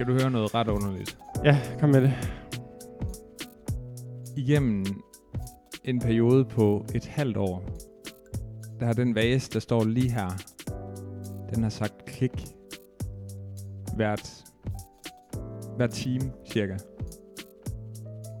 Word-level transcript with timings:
Skal 0.00 0.08
du 0.08 0.20
høre 0.20 0.30
noget 0.30 0.54
ret 0.54 0.68
underligt? 0.68 1.18
Ja, 1.44 1.60
kom 1.80 1.90
med 1.90 2.00
det. 2.02 2.12
Igennem 4.36 4.84
en 5.84 6.00
periode 6.00 6.44
på 6.44 6.86
et 6.94 7.06
halvt 7.06 7.36
år, 7.36 7.64
der 8.78 8.86
har 8.86 8.92
den 8.92 9.14
vase, 9.14 9.50
der 9.52 9.60
står 9.60 9.84
lige 9.84 10.10
her, 10.10 10.28
den 11.54 11.62
har 11.62 11.70
sagt 11.70 12.04
klik 12.04 12.46
hvert, 13.96 14.44
hver 15.76 15.86
time 15.86 16.32
cirka. 16.52 16.76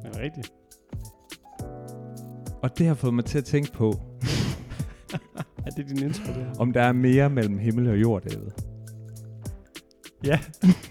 Er 0.04 0.10
det 0.12 0.20
rigtigt? 0.20 0.52
Og 2.62 2.78
det 2.78 2.86
har 2.86 2.94
fået 2.94 3.14
mig 3.14 3.24
til 3.24 3.38
at 3.38 3.44
tænke 3.44 3.72
på, 3.72 3.92
Er 5.66 5.70
det 5.76 5.88
din 5.88 6.02
intro, 6.02 6.26
det 6.26 6.34
her? 6.34 6.54
om 6.58 6.72
der 6.72 6.82
er 6.82 6.92
mere 6.92 7.30
mellem 7.30 7.58
himmel 7.58 7.88
og 7.88 8.00
jord, 8.00 8.22
David. 8.22 8.50
Ja. 10.24 10.38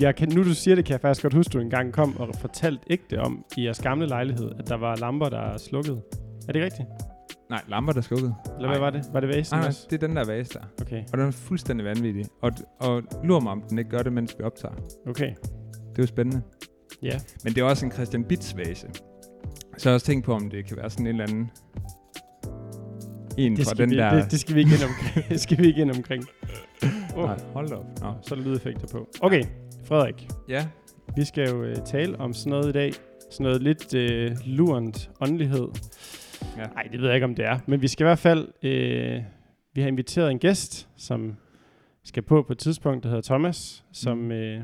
jeg 0.00 0.16
kan, 0.16 0.28
nu 0.28 0.42
du 0.44 0.54
siger 0.54 0.74
det, 0.74 0.84
kan 0.84 0.92
jeg 0.92 1.00
faktisk 1.00 1.22
godt 1.22 1.34
huske, 1.34 1.52
du 1.52 1.58
engang 1.60 1.92
kom 1.92 2.16
og 2.16 2.28
fortalte 2.40 2.82
ægte 2.90 3.20
om 3.20 3.44
i 3.56 3.64
jeres 3.64 3.80
gamle 3.80 4.06
lejlighed, 4.06 4.52
at 4.58 4.68
der 4.68 4.76
var 4.76 4.96
lamper, 4.96 5.28
der 5.28 5.38
er 5.40 5.56
slukket. 5.58 6.02
Er 6.48 6.52
det 6.52 6.62
rigtigt? 6.64 6.88
Nej, 7.50 7.60
lamper, 7.68 7.92
der 7.92 7.98
er 8.00 8.02
slukket. 8.02 8.34
Eller 8.56 8.68
hvad 8.68 8.78
var 8.78 8.90
det? 8.90 9.04
Var 9.12 9.20
det 9.20 9.28
vasen 9.28 9.54
Nej, 9.54 9.60
nej, 9.60 9.68
også? 9.68 9.86
det 9.90 10.02
er 10.02 10.06
den 10.06 10.16
der 10.16 10.24
vase 10.24 10.54
der. 10.54 10.64
Okay, 10.80 11.02
Og 11.12 11.18
den 11.18 11.26
er 11.26 11.30
fuldstændig 11.30 11.86
vanvittig. 11.86 12.24
Og, 12.42 12.52
og 12.80 13.02
lurer 13.24 13.40
mig, 13.40 13.52
om 13.52 13.62
den 13.70 13.78
ikke 13.78 13.90
gør 13.90 14.02
det, 14.02 14.12
mens 14.12 14.34
vi 14.38 14.44
optager. 14.44 14.74
okay. 15.06 15.28
Det 15.90 15.98
er 15.98 16.02
jo 16.02 16.06
spændende. 16.06 16.42
Ja. 17.02 17.18
Men 17.44 17.54
det 17.54 17.60
er 17.60 17.64
også 17.64 17.86
en 17.86 17.92
Christian 17.92 18.24
Bits 18.24 18.56
vase. 18.56 18.86
Så 19.78 19.88
jeg 19.88 19.90
har 19.90 19.94
også 19.94 20.06
tænkt 20.06 20.24
på, 20.24 20.34
om 20.34 20.50
det 20.50 20.66
kan 20.66 20.76
være 20.76 20.90
sådan 20.90 21.06
en 21.06 21.20
eller 21.20 21.24
anden... 21.28 21.50
En 23.38 23.56
Det 23.56 23.66
fra 23.66 23.74
den 23.74 23.90
vi, 23.90 23.96
der... 23.96 24.14
det, 24.22 24.30
det 24.30 24.40
skal 24.40 24.54
vi 24.54 24.60
ikke 24.60 24.72
ind 24.74 24.82
omkring. 24.84 25.28
det 25.32 25.40
skal 25.40 25.58
vi 25.58 25.66
ikke 25.66 25.82
ind 25.82 25.90
omkring. 25.90 26.24
Oh, 27.16 27.24
Nej, 27.24 27.38
hold 27.52 27.68
da 27.68 27.74
op. 27.74 27.86
Nå. 28.00 28.12
så 28.22 28.34
er 28.34 28.38
der 28.38 28.44
lydeffekter 28.46 28.86
på. 28.92 29.08
Okay, 29.20 29.42
Frederik. 29.84 30.28
Ja, 30.48 30.68
Vi 31.16 31.24
skal 31.24 31.48
jo 31.48 31.62
øh, 31.62 31.76
tale 31.76 32.20
om 32.20 32.32
sådan 32.32 32.50
noget 32.50 32.68
i 32.68 32.72
dag. 32.72 32.92
Sådan 33.30 33.44
noget 33.44 33.62
lidt 33.62 33.94
øh, 33.94 34.30
lurent 34.46 35.10
åndelighed. 35.20 35.68
Ja. 36.56 36.66
Nej, 36.66 36.82
det 36.92 37.00
ved 37.00 37.06
jeg 37.06 37.14
ikke, 37.14 37.24
om 37.24 37.34
det 37.34 37.44
er. 37.44 37.58
Men 37.66 37.82
vi 37.82 37.88
skal 37.88 38.04
i 38.04 38.06
hvert 38.06 38.18
fald... 38.18 38.48
Øh, 38.62 39.22
vi 39.74 39.80
har 39.80 39.88
inviteret 39.88 40.30
en 40.30 40.38
gæst, 40.38 40.88
som 40.96 41.36
skal 42.04 42.22
på 42.22 42.42
på 42.42 42.52
et 42.52 42.58
tidspunkt, 42.58 43.02
der 43.02 43.08
hedder 43.08 43.22
Thomas, 43.22 43.84
som 43.92 44.18
Mm. 44.18 44.30
øh, 44.32 44.60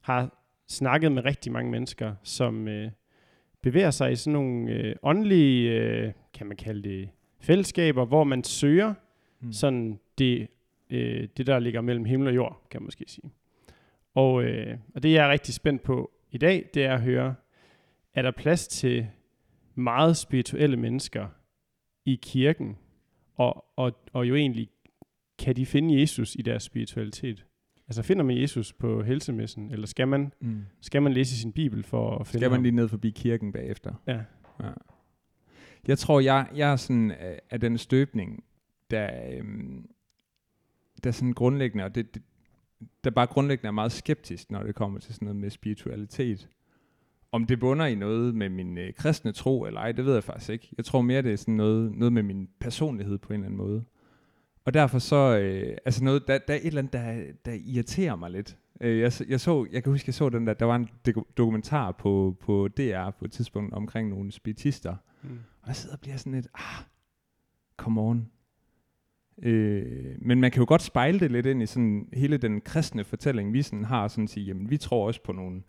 har 0.00 0.42
snakket 0.68 1.12
med 1.12 1.24
rigtig 1.24 1.52
mange 1.52 1.70
mennesker, 1.70 2.14
som 2.22 2.68
øh, 2.68 2.90
bevæger 3.62 3.90
sig 3.90 4.12
i 4.12 4.16
sådan 4.16 4.32
nogle 4.32 4.70
øh, 4.72 4.94
åndelige, 5.02 5.70
øh, 5.70 6.12
kan 6.34 6.46
man 6.46 6.56
kalde 6.56 6.82
det, 6.88 7.08
fællesskaber, 7.40 8.04
hvor 8.04 8.24
man 8.24 8.44
søger 8.44 8.94
mm. 9.40 9.52
sådan 9.52 9.98
det, 10.18 10.46
øh, 10.90 11.28
det, 11.36 11.46
der 11.46 11.58
ligger 11.58 11.80
mellem 11.80 12.04
himmel 12.04 12.28
og 12.28 12.34
jord, 12.34 12.62
kan 12.70 12.82
man 12.82 12.86
måske 12.86 13.04
sige. 13.08 13.30
Og, 14.14 14.44
øh, 14.44 14.78
og 14.94 15.02
det, 15.02 15.12
jeg 15.12 15.26
er 15.26 15.30
rigtig 15.30 15.54
spændt 15.54 15.82
på 15.82 16.10
i 16.30 16.38
dag, 16.38 16.68
det 16.74 16.84
er 16.84 16.94
at 16.94 17.02
høre, 17.02 17.34
er 18.14 18.22
der 18.22 18.30
plads 18.30 18.68
til 18.68 19.06
meget 19.74 20.16
spirituelle 20.16 20.76
mennesker 20.76 21.28
i 22.04 22.18
kirken, 22.22 22.78
og, 23.34 23.64
og, 23.76 23.92
og 24.12 24.28
jo 24.28 24.34
egentlig, 24.34 24.68
kan 25.38 25.56
de 25.56 25.66
finde 25.66 26.00
Jesus 26.00 26.34
i 26.38 26.42
deres 26.42 26.62
spiritualitet? 26.62 27.46
Altså 27.88 28.02
finder 28.02 28.22
man 28.24 28.40
Jesus 28.40 28.72
på 28.72 29.02
helsemessen, 29.02 29.70
eller 29.70 29.86
skal 29.86 30.08
man, 30.08 30.32
Mm. 30.40 30.62
skal 30.80 31.02
man 31.02 31.12
læse 31.12 31.40
sin 31.40 31.52
bibel 31.52 31.82
for 31.82 32.18
at 32.18 32.26
finde 32.26 32.38
Skal 32.40 32.50
man 32.50 32.56
ham? 32.56 32.62
lige 32.62 32.76
ned 32.76 32.88
forbi 32.88 33.10
kirken 33.10 33.52
bagefter? 33.52 33.94
Ja. 34.06 34.20
ja. 34.62 34.70
Jeg 35.88 35.98
tror, 35.98 36.20
jeg, 36.20 36.46
jeg 36.54 36.72
er 36.72 36.76
sådan 36.76 37.10
af, 37.10 37.40
af 37.50 37.60
den 37.60 37.78
støbning, 37.78 38.44
der, 38.90 39.10
øhm, 39.32 39.90
der 41.04 41.10
er 41.10 41.12
sådan 41.12 41.32
grundlæggende, 41.32 41.84
og 41.84 41.94
det, 41.94 42.14
det, 42.14 42.22
der 43.04 43.10
bare 43.10 43.26
grundlæggende 43.26 43.66
er 43.66 43.70
meget 43.72 43.92
skeptisk, 43.92 44.50
når 44.50 44.62
det 44.62 44.74
kommer 44.74 44.98
til 45.00 45.14
sådan 45.14 45.26
noget 45.26 45.40
med 45.40 45.50
spiritualitet. 45.50 46.48
Om 47.32 47.44
det 47.46 47.60
bunder 47.60 47.86
i 47.86 47.94
noget 47.94 48.34
med 48.34 48.48
min 48.48 48.78
øh, 48.78 48.94
kristne 48.94 49.32
tro 49.32 49.64
eller 49.64 49.80
ej, 49.80 49.92
det 49.92 50.04
ved 50.04 50.14
jeg 50.14 50.24
faktisk 50.24 50.50
ikke. 50.50 50.68
Jeg 50.76 50.84
tror 50.84 51.00
mere, 51.00 51.22
det 51.22 51.32
er 51.32 51.36
sådan 51.36 51.54
noget, 51.54 51.92
noget 51.92 52.12
med 52.12 52.22
min 52.22 52.48
personlighed 52.60 53.18
på 53.18 53.32
en 53.32 53.34
eller 53.34 53.46
anden 53.46 53.58
måde. 53.58 53.84
Og 54.64 54.74
derfor 54.74 54.98
så, 54.98 55.38
øh, 55.38 55.76
altså 55.84 56.04
noget, 56.04 56.22
der, 56.28 56.38
der 56.38 56.54
er 56.54 56.58
et 56.58 56.66
eller 56.66 56.78
andet, 56.78 56.92
der, 56.92 57.22
der 57.44 57.52
irriterer 57.64 58.16
mig 58.16 58.30
lidt. 58.30 58.56
Øh, 58.80 58.98
jeg, 59.00 59.12
så- 59.12 59.24
jeg, 59.28 59.40
så, 59.40 59.66
jeg 59.72 59.82
kan 59.82 59.92
huske, 59.92 60.08
jeg 60.08 60.14
så 60.14 60.28
den 60.28 60.46
der, 60.46 60.54
der 60.54 60.64
var 60.66 60.76
en 60.76 60.88
doku- 61.08 61.32
dokumentar 61.36 61.92
på, 61.92 62.36
på 62.40 62.68
DR 62.68 63.10
på 63.10 63.24
et 63.24 63.32
tidspunkt 63.32 63.74
omkring 63.74 64.08
nogle 64.08 64.32
spiritister. 64.32 64.96
Mm. 65.22 65.28
Og 65.62 65.68
jeg 65.68 65.76
sidder 65.76 65.94
og 65.96 66.00
bliver 66.00 66.16
sådan 66.16 66.32
lidt, 66.32 66.48
ah, 66.54 66.84
come 67.76 68.00
on. 68.00 68.28
Øh, 69.42 70.16
men 70.18 70.40
man 70.40 70.50
kan 70.50 70.60
jo 70.60 70.66
godt 70.68 70.82
spejle 70.82 71.20
det 71.20 71.30
lidt 71.30 71.46
ind 71.46 71.62
i 71.62 71.66
sådan 71.66 72.08
hele 72.12 72.36
den 72.36 72.60
kristne 72.60 73.04
fortælling, 73.04 73.52
vi 73.52 73.62
sådan 73.62 73.84
har, 73.84 74.08
sådan 74.08 74.24
at 74.24 74.30
sige, 74.30 74.46
jamen 74.46 74.70
vi 74.70 74.76
tror 74.76 75.06
også 75.06 75.22
på 75.22 75.32
nogle, 75.32 75.62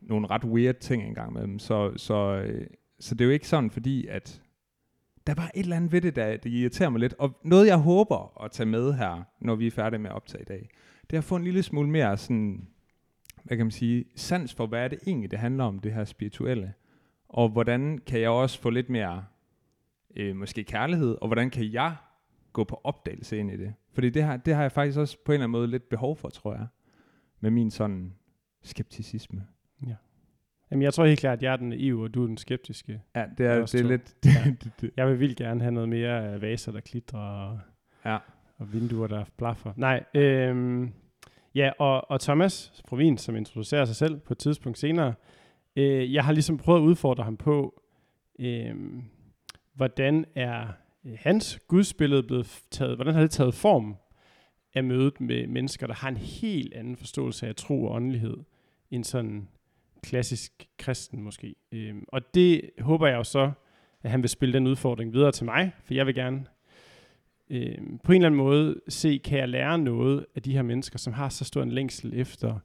nogle 0.00 0.26
ret 0.26 0.44
weird 0.44 0.74
ting 0.74 1.02
engang 1.02 1.32
med 1.32 1.42
dem. 1.42 1.58
Så, 1.58 1.92
så, 1.96 2.42
øh, 2.46 2.66
så 3.00 3.14
det 3.14 3.20
er 3.20 3.26
jo 3.26 3.30
ikke 3.30 3.48
sådan, 3.48 3.70
fordi 3.70 4.06
at 4.06 4.42
der 5.26 5.32
er 5.32 5.36
bare 5.36 5.56
et 5.56 5.62
eller 5.62 5.76
andet 5.76 5.92
ved 5.92 6.00
det, 6.00 6.16
der 6.16 6.36
det 6.36 6.50
irriterer 6.50 6.88
mig 6.88 7.00
lidt. 7.00 7.14
Og 7.18 7.38
noget, 7.44 7.66
jeg 7.66 7.76
håber 7.76 8.42
at 8.44 8.50
tage 8.50 8.66
med 8.66 8.92
her, 8.92 9.22
når 9.40 9.54
vi 9.54 9.66
er 9.66 9.70
færdige 9.70 10.00
med 10.00 10.10
at 10.10 10.16
optage 10.16 10.42
i 10.42 10.44
dag, 10.44 10.68
det 11.10 11.16
er 11.16 11.18
at 11.18 11.24
få 11.24 11.36
en 11.36 11.44
lille 11.44 11.62
smule 11.62 11.90
mere 11.90 12.16
sådan, 12.16 12.68
hvad 13.42 13.56
kan 13.56 13.66
man 13.66 13.70
sige, 13.70 14.04
sans 14.16 14.54
for, 14.54 14.66
hvad 14.66 14.84
er 14.84 14.88
det 14.88 14.98
egentlig, 15.06 15.30
det 15.30 15.38
handler 15.38 15.64
om, 15.64 15.78
det 15.78 15.92
her 15.92 16.04
spirituelle. 16.04 16.74
Og 17.28 17.48
hvordan 17.48 17.98
kan 18.06 18.20
jeg 18.20 18.30
også 18.30 18.60
få 18.60 18.70
lidt 18.70 18.90
mere, 18.90 19.24
øh, 20.16 20.36
måske 20.36 20.64
kærlighed, 20.64 21.16
og 21.20 21.28
hvordan 21.28 21.50
kan 21.50 21.72
jeg 21.72 21.96
gå 22.52 22.64
på 22.64 22.80
opdagelse 22.84 23.38
ind 23.38 23.50
i 23.50 23.56
det? 23.56 23.74
Fordi 23.92 24.10
det 24.10 24.22
har, 24.22 24.36
det 24.36 24.54
har 24.54 24.62
jeg 24.62 24.72
faktisk 24.72 24.98
også 24.98 25.18
på 25.24 25.32
en 25.32 25.34
eller 25.34 25.44
anden 25.44 25.52
måde 25.52 25.68
lidt 25.68 25.88
behov 25.88 26.16
for, 26.16 26.28
tror 26.28 26.54
jeg, 26.54 26.66
med 27.40 27.50
min 27.50 27.70
sådan 27.70 28.14
skepticisme. 28.62 29.46
Jamen, 30.70 30.82
jeg 30.82 30.94
tror 30.94 31.04
helt 31.04 31.20
klart, 31.20 31.38
at 31.38 31.42
jeg 31.42 31.52
er 31.52 31.56
den 31.56 31.68
naive, 31.68 32.04
og 32.04 32.14
du 32.14 32.22
er 32.22 32.26
den 32.26 32.36
skeptiske. 32.36 33.02
Ja, 33.16 33.24
det 33.38 33.46
er, 33.46 33.66
det 33.66 33.74
er 33.74 33.84
lidt... 33.84 34.14
Ja. 34.24 34.30
det, 34.64 34.72
det, 34.80 34.90
Jeg 34.96 35.08
vil 35.08 35.20
vildt 35.20 35.36
gerne 35.36 35.60
have 35.60 35.72
noget 35.72 35.88
mere 35.88 36.32
af 36.32 36.40
vaser, 36.40 36.72
der 36.72 36.80
klitrer, 36.80 37.20
og, 37.20 37.58
ja. 38.04 38.18
og 38.58 38.72
vinduer, 38.72 39.06
der 39.06 39.24
blaffer. 39.36 39.72
Nej, 39.76 40.04
øhm, 40.14 40.92
ja, 41.54 41.70
og, 41.78 42.10
og 42.10 42.20
Thomas 42.20 42.82
Provin, 42.88 43.18
som 43.18 43.36
introducerer 43.36 43.84
sig 43.84 43.96
selv 43.96 44.18
på 44.18 44.34
et 44.34 44.38
tidspunkt 44.38 44.78
senere, 44.78 45.14
øh, 45.76 46.14
jeg 46.14 46.24
har 46.24 46.32
ligesom 46.32 46.56
prøvet 46.58 46.80
at 46.80 46.84
udfordre 46.84 47.24
ham 47.24 47.36
på, 47.36 47.82
øh, 48.38 48.74
hvordan 49.74 50.24
er 50.34 50.66
hans 51.16 51.58
gudsbillede 51.68 52.22
blevet 52.22 52.62
taget, 52.70 52.96
hvordan 52.96 53.14
har 53.14 53.20
det 53.20 53.30
taget 53.30 53.54
form 53.54 53.96
af 54.74 54.84
mødet 54.84 55.20
med 55.20 55.46
mennesker, 55.46 55.86
der 55.86 55.94
har 55.94 56.08
en 56.08 56.16
helt 56.16 56.74
anden 56.74 56.96
forståelse 56.96 57.46
af 57.46 57.56
tro 57.56 57.84
og 57.84 57.94
åndelighed, 57.94 58.36
end 58.90 59.04
sådan 59.04 59.48
klassisk 60.02 60.68
kristen 60.78 61.22
måske. 61.22 61.54
Øhm, 61.72 62.04
og 62.08 62.34
det 62.34 62.70
håber 62.80 63.06
jeg 63.06 63.16
jo 63.16 63.24
så, 63.24 63.52
at 64.02 64.10
han 64.10 64.22
vil 64.22 64.30
spille 64.30 64.52
den 64.52 64.66
udfordring 64.66 65.12
videre 65.12 65.32
til 65.32 65.44
mig, 65.44 65.72
for 65.84 65.94
jeg 65.94 66.06
vil 66.06 66.14
gerne 66.14 66.46
øhm, 67.50 67.98
på 68.04 68.12
en 68.12 68.16
eller 68.16 68.26
anden 68.26 68.38
måde 68.38 68.80
se, 68.88 69.20
kan 69.24 69.38
jeg 69.38 69.48
lære 69.48 69.78
noget 69.78 70.26
af 70.34 70.42
de 70.42 70.52
her 70.52 70.62
mennesker, 70.62 70.98
som 70.98 71.12
har 71.12 71.28
så 71.28 71.44
stor 71.44 71.62
en 71.62 71.72
længsel 71.72 72.12
efter 72.14 72.58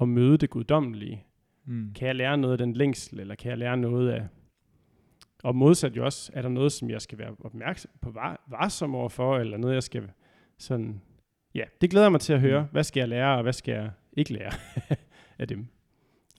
at 0.00 0.08
møde 0.08 0.38
det 0.38 0.50
guddommelige. 0.50 1.24
Mm. 1.64 1.92
Kan 1.94 2.08
jeg 2.08 2.14
lære 2.14 2.38
noget 2.38 2.52
af 2.52 2.58
den 2.58 2.72
længsel, 2.72 3.20
eller 3.20 3.34
kan 3.34 3.50
jeg 3.50 3.58
lære 3.58 3.76
noget 3.76 4.10
af... 4.10 4.26
Og 5.44 5.56
modsat 5.56 5.96
jo 5.96 6.04
også, 6.04 6.30
er 6.34 6.42
der 6.42 6.48
noget, 6.48 6.72
som 6.72 6.90
jeg 6.90 7.02
skal 7.02 7.18
være 7.18 7.36
opmærksom 7.44 7.90
på, 8.00 8.10
var, 8.10 8.44
varsom 8.50 8.94
overfor, 8.94 9.38
eller 9.38 9.56
noget, 9.58 9.74
jeg 9.74 9.82
skal 9.82 10.10
sådan... 10.58 11.00
Ja, 11.54 11.64
det 11.80 11.90
glæder 11.90 12.04
jeg 12.06 12.12
mig 12.12 12.20
til 12.20 12.32
at 12.32 12.40
høre. 12.40 12.62
Mm. 12.62 12.68
Hvad 12.72 12.84
skal 12.84 13.00
jeg 13.00 13.08
lære, 13.08 13.36
og 13.36 13.42
hvad 13.42 13.52
skal 13.52 13.72
jeg 13.74 13.90
ikke 14.12 14.32
lære 14.32 14.52
af 15.38 15.48
dem? 15.48 15.66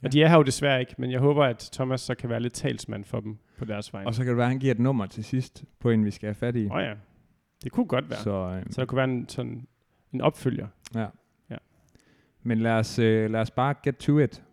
Ja. 0.01 0.07
Og 0.07 0.13
de 0.13 0.23
er 0.23 0.27
her 0.27 0.35
jo 0.37 0.43
desværre 0.43 0.79
ikke, 0.79 0.95
men 0.97 1.11
jeg 1.11 1.19
håber, 1.19 1.43
at 1.45 1.69
Thomas 1.73 2.01
så 2.01 2.15
kan 2.15 2.29
være 2.29 2.39
lidt 2.39 2.53
talsmand 2.53 3.03
for 3.05 3.19
dem 3.19 3.37
på 3.57 3.65
deres 3.65 3.93
vegne. 3.93 4.07
Og 4.07 4.13
så 4.15 4.21
kan 4.23 4.29
det 4.29 4.37
være, 4.37 4.45
at 4.45 4.51
han 4.51 4.59
giver 4.59 4.73
et 4.73 4.79
nummer 4.79 5.05
til 5.05 5.23
sidst, 5.23 5.63
på 5.79 5.89
en 5.89 6.05
vi 6.05 6.11
skal 6.11 6.27
have 6.27 6.35
fat 6.35 6.55
i. 6.55 6.65
Åh 6.65 6.71
oh, 6.71 6.81
ja, 6.83 6.93
det 7.63 7.71
kunne 7.71 7.85
godt 7.85 8.09
være. 8.09 8.19
Så, 8.19 8.23
Så, 8.23 8.29
øh, 8.59 8.63
så 8.69 8.81
der 8.81 8.85
kunne 8.85 8.95
være 8.97 9.05
en, 9.09 9.29
sådan 9.29 9.67
en 10.13 10.21
opfølger. 10.21 10.67
ja. 10.95 11.07
Ja. 11.49 11.57
Men 12.43 12.59
lad 12.59 12.71
os, 12.71 12.99
øh, 12.99 13.29
lad 13.31 13.41
os 13.41 13.51
bare 13.51 13.75
get 13.83 13.95
to 13.97 14.19
it. 14.19 14.43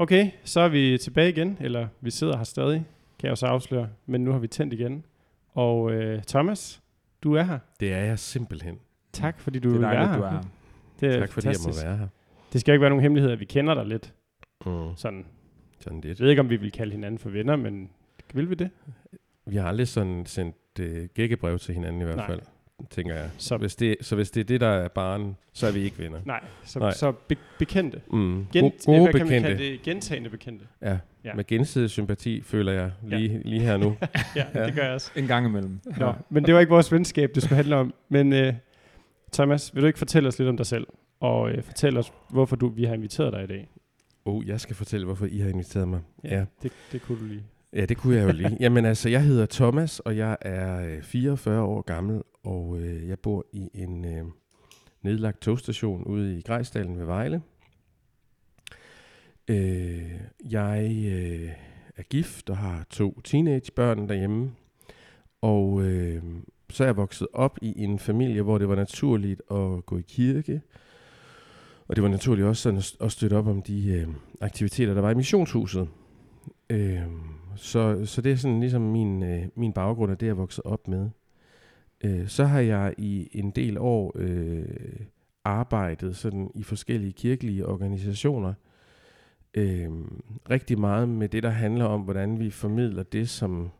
Okay, 0.00 0.30
så 0.44 0.60
er 0.60 0.68
vi 0.68 0.98
tilbage 0.98 1.28
igen, 1.28 1.56
eller 1.60 1.88
vi 2.00 2.10
sidder 2.10 2.36
her 2.36 2.44
stadig, 2.44 2.86
kan 3.18 3.26
jeg 3.26 3.30
jo 3.30 3.36
så 3.36 3.46
afsløre, 3.46 3.88
men 4.06 4.24
nu 4.24 4.32
har 4.32 4.38
vi 4.38 4.46
tændt 4.48 4.72
igen. 4.72 5.04
Og 5.54 5.92
øh, 5.92 6.22
Thomas, 6.22 6.82
du 7.22 7.34
er 7.34 7.42
her. 7.42 7.58
Det 7.80 7.92
er 7.92 7.98
jeg 8.04 8.18
simpelthen. 8.18 8.78
Tak, 9.12 9.40
fordi 9.40 9.58
du 9.58 9.68
Det 9.68 9.76
er 9.76 9.80
dejligt, 9.80 10.08
her. 10.10 10.16
du 10.16 10.22
er 10.22 10.30
her. 10.30 10.42
Det 11.00 11.14
er 11.14 11.18
tak 11.20 11.32
fordi 11.32 11.46
jeg 11.46 11.54
fantastisk. 11.54 11.84
må 11.84 11.88
være 11.88 11.98
her. 11.98 12.08
Det 12.52 12.60
skal 12.60 12.72
jo 12.72 12.74
ikke 12.74 12.80
være 12.80 12.90
nogen 12.90 13.02
hemmelighed, 13.02 13.30
at 13.32 13.40
vi 13.40 13.44
kender 13.44 13.74
dig 13.74 13.86
lidt. 13.86 14.14
Mm, 14.66 14.72
Sådan. 14.96 15.24
sådan 15.80 15.98
Jeg 15.98 16.04
lidt. 16.04 16.20
ved 16.20 16.30
ikke, 16.30 16.40
om 16.40 16.50
vi 16.50 16.56
vil 16.56 16.72
kalde 16.72 16.92
hinanden 16.92 17.18
for 17.18 17.28
venner, 17.30 17.56
men 17.56 17.90
vil 18.34 18.50
vi 18.50 18.54
det? 18.54 18.70
Vi 19.46 19.56
har 19.56 19.68
aldrig 19.68 19.88
sådan 19.88 20.26
sendt 20.26 20.56
øh, 20.80 21.08
gækkebrev 21.14 21.58
til 21.58 21.74
hinanden 21.74 22.00
i 22.02 22.04
hvert 22.04 22.16
Nej. 22.16 22.26
fald. 22.26 22.40
Tænker 22.90 23.14
jeg. 23.14 23.30
Så- 23.38 23.56
hvis 23.56 23.76
det, 23.76 23.96
så 24.00 24.14
hvis 24.16 24.30
det 24.30 24.40
er 24.40 24.44
det, 24.44 24.60
der 24.60 24.68
er 24.68 24.88
barn, 24.88 25.36
så 25.52 25.66
er 25.66 25.72
vi 25.72 25.80
ikke 25.80 25.98
venner. 25.98 26.18
Nej, 26.24 26.40
så, 26.64 26.78
Nej. 26.78 26.90
så 26.92 27.12
be, 27.12 27.36
bekendte. 27.58 28.00
Mm. 28.12 28.46
Gen, 28.52 28.62
Go- 28.64 28.70
gode 28.86 29.02
hvad 29.02 29.12
kan 29.12 29.18
man 29.20 29.28
bekendte. 29.28 29.48
kalde 29.48 29.64
det? 29.72 29.82
Gentagende 29.82 30.30
bekendte. 30.30 30.64
Ja. 30.82 30.90
Ja. 30.90 30.98
ja, 31.24 31.34
med 31.34 31.46
gensidig 31.46 31.90
sympati 31.90 32.40
føler 32.42 32.72
jeg 32.72 32.90
lige, 33.06 33.32
ja. 33.32 33.38
lige 33.48 33.60
her 33.60 33.76
nu. 33.76 33.96
Ja, 34.36 34.44
Ja. 34.54 34.66
det 34.66 34.74
gør 34.74 34.82
jeg 34.84 34.92
også. 34.94 35.10
En 35.16 35.26
gang 35.26 35.46
imellem. 35.46 35.80
Nå, 35.98 36.12
men 36.30 36.44
det 36.44 36.54
var 36.54 36.60
ikke 36.60 36.70
vores 36.70 36.92
venskab, 36.92 37.30
det 37.34 37.42
skulle 37.42 37.56
handle 37.56 37.76
om. 37.76 37.94
Men 38.08 38.32
uh, 38.48 38.54
Thomas, 39.32 39.74
vil 39.74 39.82
du 39.82 39.86
ikke 39.86 39.98
fortælle 39.98 40.28
os 40.28 40.38
lidt 40.38 40.48
om 40.48 40.56
dig 40.56 40.66
selv? 40.66 40.86
Og 41.20 41.40
uh, 41.42 41.62
fortælle 41.62 41.98
os, 41.98 42.12
hvorfor 42.30 42.56
du, 42.56 42.68
vi 42.68 42.84
har 42.84 42.94
inviteret 42.94 43.32
dig 43.32 43.44
i 43.44 43.46
dag. 43.46 43.68
Oh, 44.24 44.48
jeg 44.48 44.60
skal 44.60 44.76
fortælle, 44.76 45.06
hvorfor 45.06 45.26
I 45.26 45.38
har 45.38 45.48
inviteret 45.48 45.88
mig. 45.88 46.00
Ja. 46.24 46.44
Det, 46.62 46.72
det 46.92 47.02
kunne 47.02 47.18
du 47.20 47.24
lige. 47.24 47.42
Ja, 47.72 47.84
det 47.84 47.96
kunne 47.96 48.16
jeg 48.16 48.24
jo 48.24 48.32
lige. 48.32 48.56
Jamen 48.60 48.84
altså, 48.84 49.08
jeg 49.08 49.22
hedder 49.22 49.46
Thomas, 49.46 50.00
og 50.00 50.16
jeg 50.16 50.36
er 50.40 50.96
øh, 50.96 51.02
44 51.02 51.62
år 51.62 51.82
gammel, 51.82 52.22
og 52.44 52.78
øh, 52.80 53.08
jeg 53.08 53.18
bor 53.18 53.46
i 53.52 53.70
en 53.74 54.04
øh, 54.04 54.24
nedlagt 55.02 55.40
togstation 55.40 56.04
ude 56.04 56.38
i 56.38 56.42
Grejsdalen 56.42 56.98
ved 56.98 57.04
Vejle. 57.04 57.42
Øh, 59.48 60.12
jeg 60.50 61.06
øh, 61.06 61.50
er 61.96 62.02
gift 62.02 62.50
og 62.50 62.56
har 62.56 62.86
to 62.90 63.20
teenagebørn 63.20 64.08
derhjemme, 64.08 64.52
og 65.42 65.82
øh, 65.82 66.22
så 66.70 66.84
er 66.84 66.88
jeg 66.88 66.96
vokset 66.96 67.28
op 67.32 67.58
i 67.62 67.82
en 67.82 67.98
familie, 67.98 68.42
hvor 68.42 68.58
det 68.58 68.68
var 68.68 68.74
naturligt 68.74 69.42
at 69.50 69.86
gå 69.86 69.98
i 69.98 70.04
kirke, 70.08 70.60
og 71.88 71.96
det 71.96 72.02
var 72.02 72.08
naturligt 72.08 72.48
også 72.48 72.62
sådan 72.62 72.78
at, 72.78 72.96
at 73.00 73.12
støtte 73.12 73.34
op 73.34 73.46
om 73.46 73.62
de 73.62 73.88
øh, 73.88 74.08
aktiviteter, 74.40 74.94
der 74.94 75.00
var 75.00 75.10
i 75.10 75.14
missionshuset. 75.14 75.88
Øh, 76.70 77.02
så, 77.58 78.06
så 78.06 78.22
det 78.22 78.32
er 78.32 78.36
sådan 78.36 78.60
ligesom 78.60 78.82
min, 78.82 79.22
øh, 79.22 79.46
min 79.54 79.72
baggrund, 79.72 80.10
og 80.10 80.20
det 80.20 80.26
jeg 80.26 80.30
er 80.30 80.36
vokset 80.36 80.64
op 80.64 80.88
med. 80.88 81.10
Øh, 82.04 82.28
så 82.28 82.44
har 82.44 82.60
jeg 82.60 82.94
i 82.98 83.28
en 83.32 83.50
del 83.50 83.78
år 83.78 84.12
øh, 84.14 84.66
arbejdet 85.44 86.16
sådan 86.16 86.50
i 86.54 86.62
forskellige 86.62 87.12
kirkelige 87.12 87.66
organisationer. 87.66 88.54
Øh, 89.54 89.90
rigtig 90.50 90.80
meget 90.80 91.08
med 91.08 91.28
det, 91.28 91.42
der 91.42 91.50
handler 91.50 91.84
om, 91.84 92.00
hvordan 92.00 92.38
vi 92.38 92.50
formidler 92.50 93.02
det, 93.02 93.28
som 93.28 93.70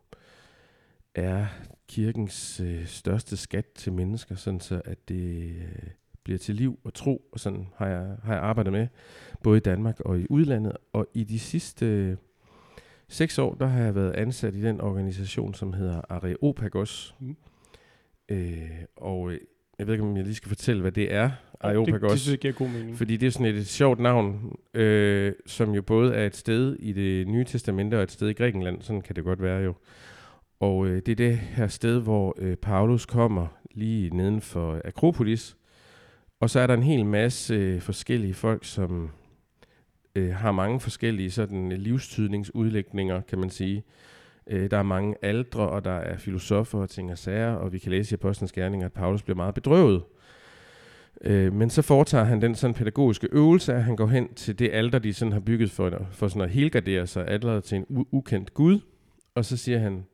er 1.14 1.46
kirkens 1.88 2.60
øh, 2.60 2.86
største 2.86 3.36
skat 3.36 3.66
til 3.66 3.92
mennesker, 3.92 4.34
sådan 4.34 4.60
så 4.60 4.80
at 4.84 5.08
det 5.08 5.56
øh, 5.56 5.90
bliver 6.24 6.38
til 6.38 6.54
liv 6.54 6.78
og 6.84 6.94
tro, 6.94 7.28
og 7.32 7.40
sådan 7.40 7.66
har 7.76 7.86
jeg, 7.88 8.16
har 8.22 8.34
jeg 8.34 8.42
arbejdet 8.42 8.72
med, 8.72 8.86
både 9.42 9.56
i 9.56 9.60
Danmark 9.60 10.00
og 10.00 10.20
i 10.20 10.26
udlandet. 10.30 10.72
Og 10.92 11.06
i 11.14 11.24
de 11.24 11.38
sidste 11.38 11.86
øh, 11.86 12.16
seks 13.08 13.38
år, 13.38 13.54
der 13.54 13.66
har 13.66 13.82
jeg 13.84 13.94
været 13.94 14.12
ansat 14.12 14.54
i 14.54 14.62
den 14.62 14.80
organisation, 14.80 15.54
som 15.54 15.72
hedder 15.72 16.00
Areopagos. 16.08 17.14
Mm. 17.20 17.36
Øh, 18.28 18.68
og 18.96 19.32
øh, 19.32 19.38
jeg 19.78 19.86
ved 19.86 19.94
ikke, 19.94 20.04
om 20.04 20.16
jeg 20.16 20.24
lige 20.24 20.34
skal 20.34 20.48
fortælle, 20.48 20.82
hvad 20.82 20.92
det 20.92 21.14
er, 21.14 21.24
det, 21.28 21.34
Areopagos. 21.60 22.12
det 22.12 22.20
synes 22.20 22.32
jeg 22.32 22.38
giver 22.38 22.52
god 22.52 22.68
mening. 22.68 22.96
Fordi 22.96 23.16
det 23.16 23.26
er 23.26 23.30
sådan 23.30 23.46
et, 23.46 23.56
et 23.56 23.66
sjovt 23.66 24.00
navn, 24.00 24.56
øh, 24.74 25.32
som 25.46 25.74
jo 25.74 25.82
både 25.82 26.14
er 26.14 26.26
et 26.26 26.36
sted 26.36 26.76
i 26.80 26.92
det 26.92 27.28
nye 27.28 27.44
testamente 27.44 27.94
og 27.94 28.02
et 28.02 28.10
sted 28.10 28.28
i 28.28 28.32
Grækenland. 28.32 28.82
Sådan 28.82 29.02
kan 29.02 29.16
det 29.16 29.24
godt 29.24 29.42
være 29.42 29.60
jo. 29.60 29.74
Og 30.60 30.86
øh, 30.86 31.02
det 31.06 31.12
er 31.12 31.16
det 31.16 31.36
her 31.36 31.68
sted, 31.68 32.00
hvor 32.00 32.36
øh, 32.38 32.56
Paulus 32.56 33.06
kommer 33.06 33.46
lige 33.70 34.16
neden 34.16 34.40
for 34.40 34.80
Akropolis. 34.84 35.56
Og 36.40 36.50
så 36.50 36.60
er 36.60 36.66
der 36.66 36.74
en 36.74 36.82
hel 36.82 37.06
masse 37.06 37.54
øh, 37.54 37.80
forskellige 37.80 38.34
folk, 38.34 38.64
som 38.64 39.10
øh, 40.18 40.34
har 40.34 40.52
mange 40.52 40.80
forskellige 40.80 41.30
sådan 41.30 41.72
øh, 41.72 41.78
livstydningsudlægninger, 41.78 43.20
kan 43.20 43.38
man 43.38 43.50
sige. 43.50 43.84
Øh, 44.46 44.70
der 44.70 44.76
er 44.78 44.82
mange 44.82 45.14
aldre, 45.22 45.68
og 45.68 45.84
der 45.84 45.90
er 45.90 46.16
filosofer 46.16 46.78
og 46.78 46.90
ting 46.90 47.10
og 47.12 47.18
sager, 47.18 47.52
og 47.52 47.72
vi 47.72 47.78
kan 47.78 47.90
læse 47.90 48.12
i 48.12 48.14
Apostlenes 48.14 48.52
Gerninger, 48.52 48.86
at 48.86 48.92
Paulus 48.92 49.22
bliver 49.22 49.36
meget 49.36 49.54
bedrøvet. 49.54 50.02
Øh, 51.20 51.52
men 51.52 51.70
så 51.70 51.82
foretager 51.82 52.24
han 52.24 52.42
den 52.42 52.54
sådan 52.54 52.74
pædagogiske 52.74 53.28
øvelse, 53.32 53.74
at 53.74 53.84
han 53.84 53.96
går 53.96 54.06
hen 54.06 54.34
til 54.34 54.58
det 54.58 54.70
alter, 54.72 54.98
de 54.98 55.14
sådan 55.14 55.32
har 55.32 55.40
bygget 55.40 55.70
for, 55.70 56.06
for 56.10 56.28
sådan 56.28 56.42
at 56.42 56.50
helgardere 56.50 57.06
sig 57.06 57.28
alderet 57.28 57.64
til 57.64 57.76
en 57.78 57.86
u- 57.90 58.08
ukendt 58.12 58.54
Gud. 58.54 58.80
Og 59.34 59.44
så 59.44 59.56
siger 59.56 59.78
han, 59.78 60.04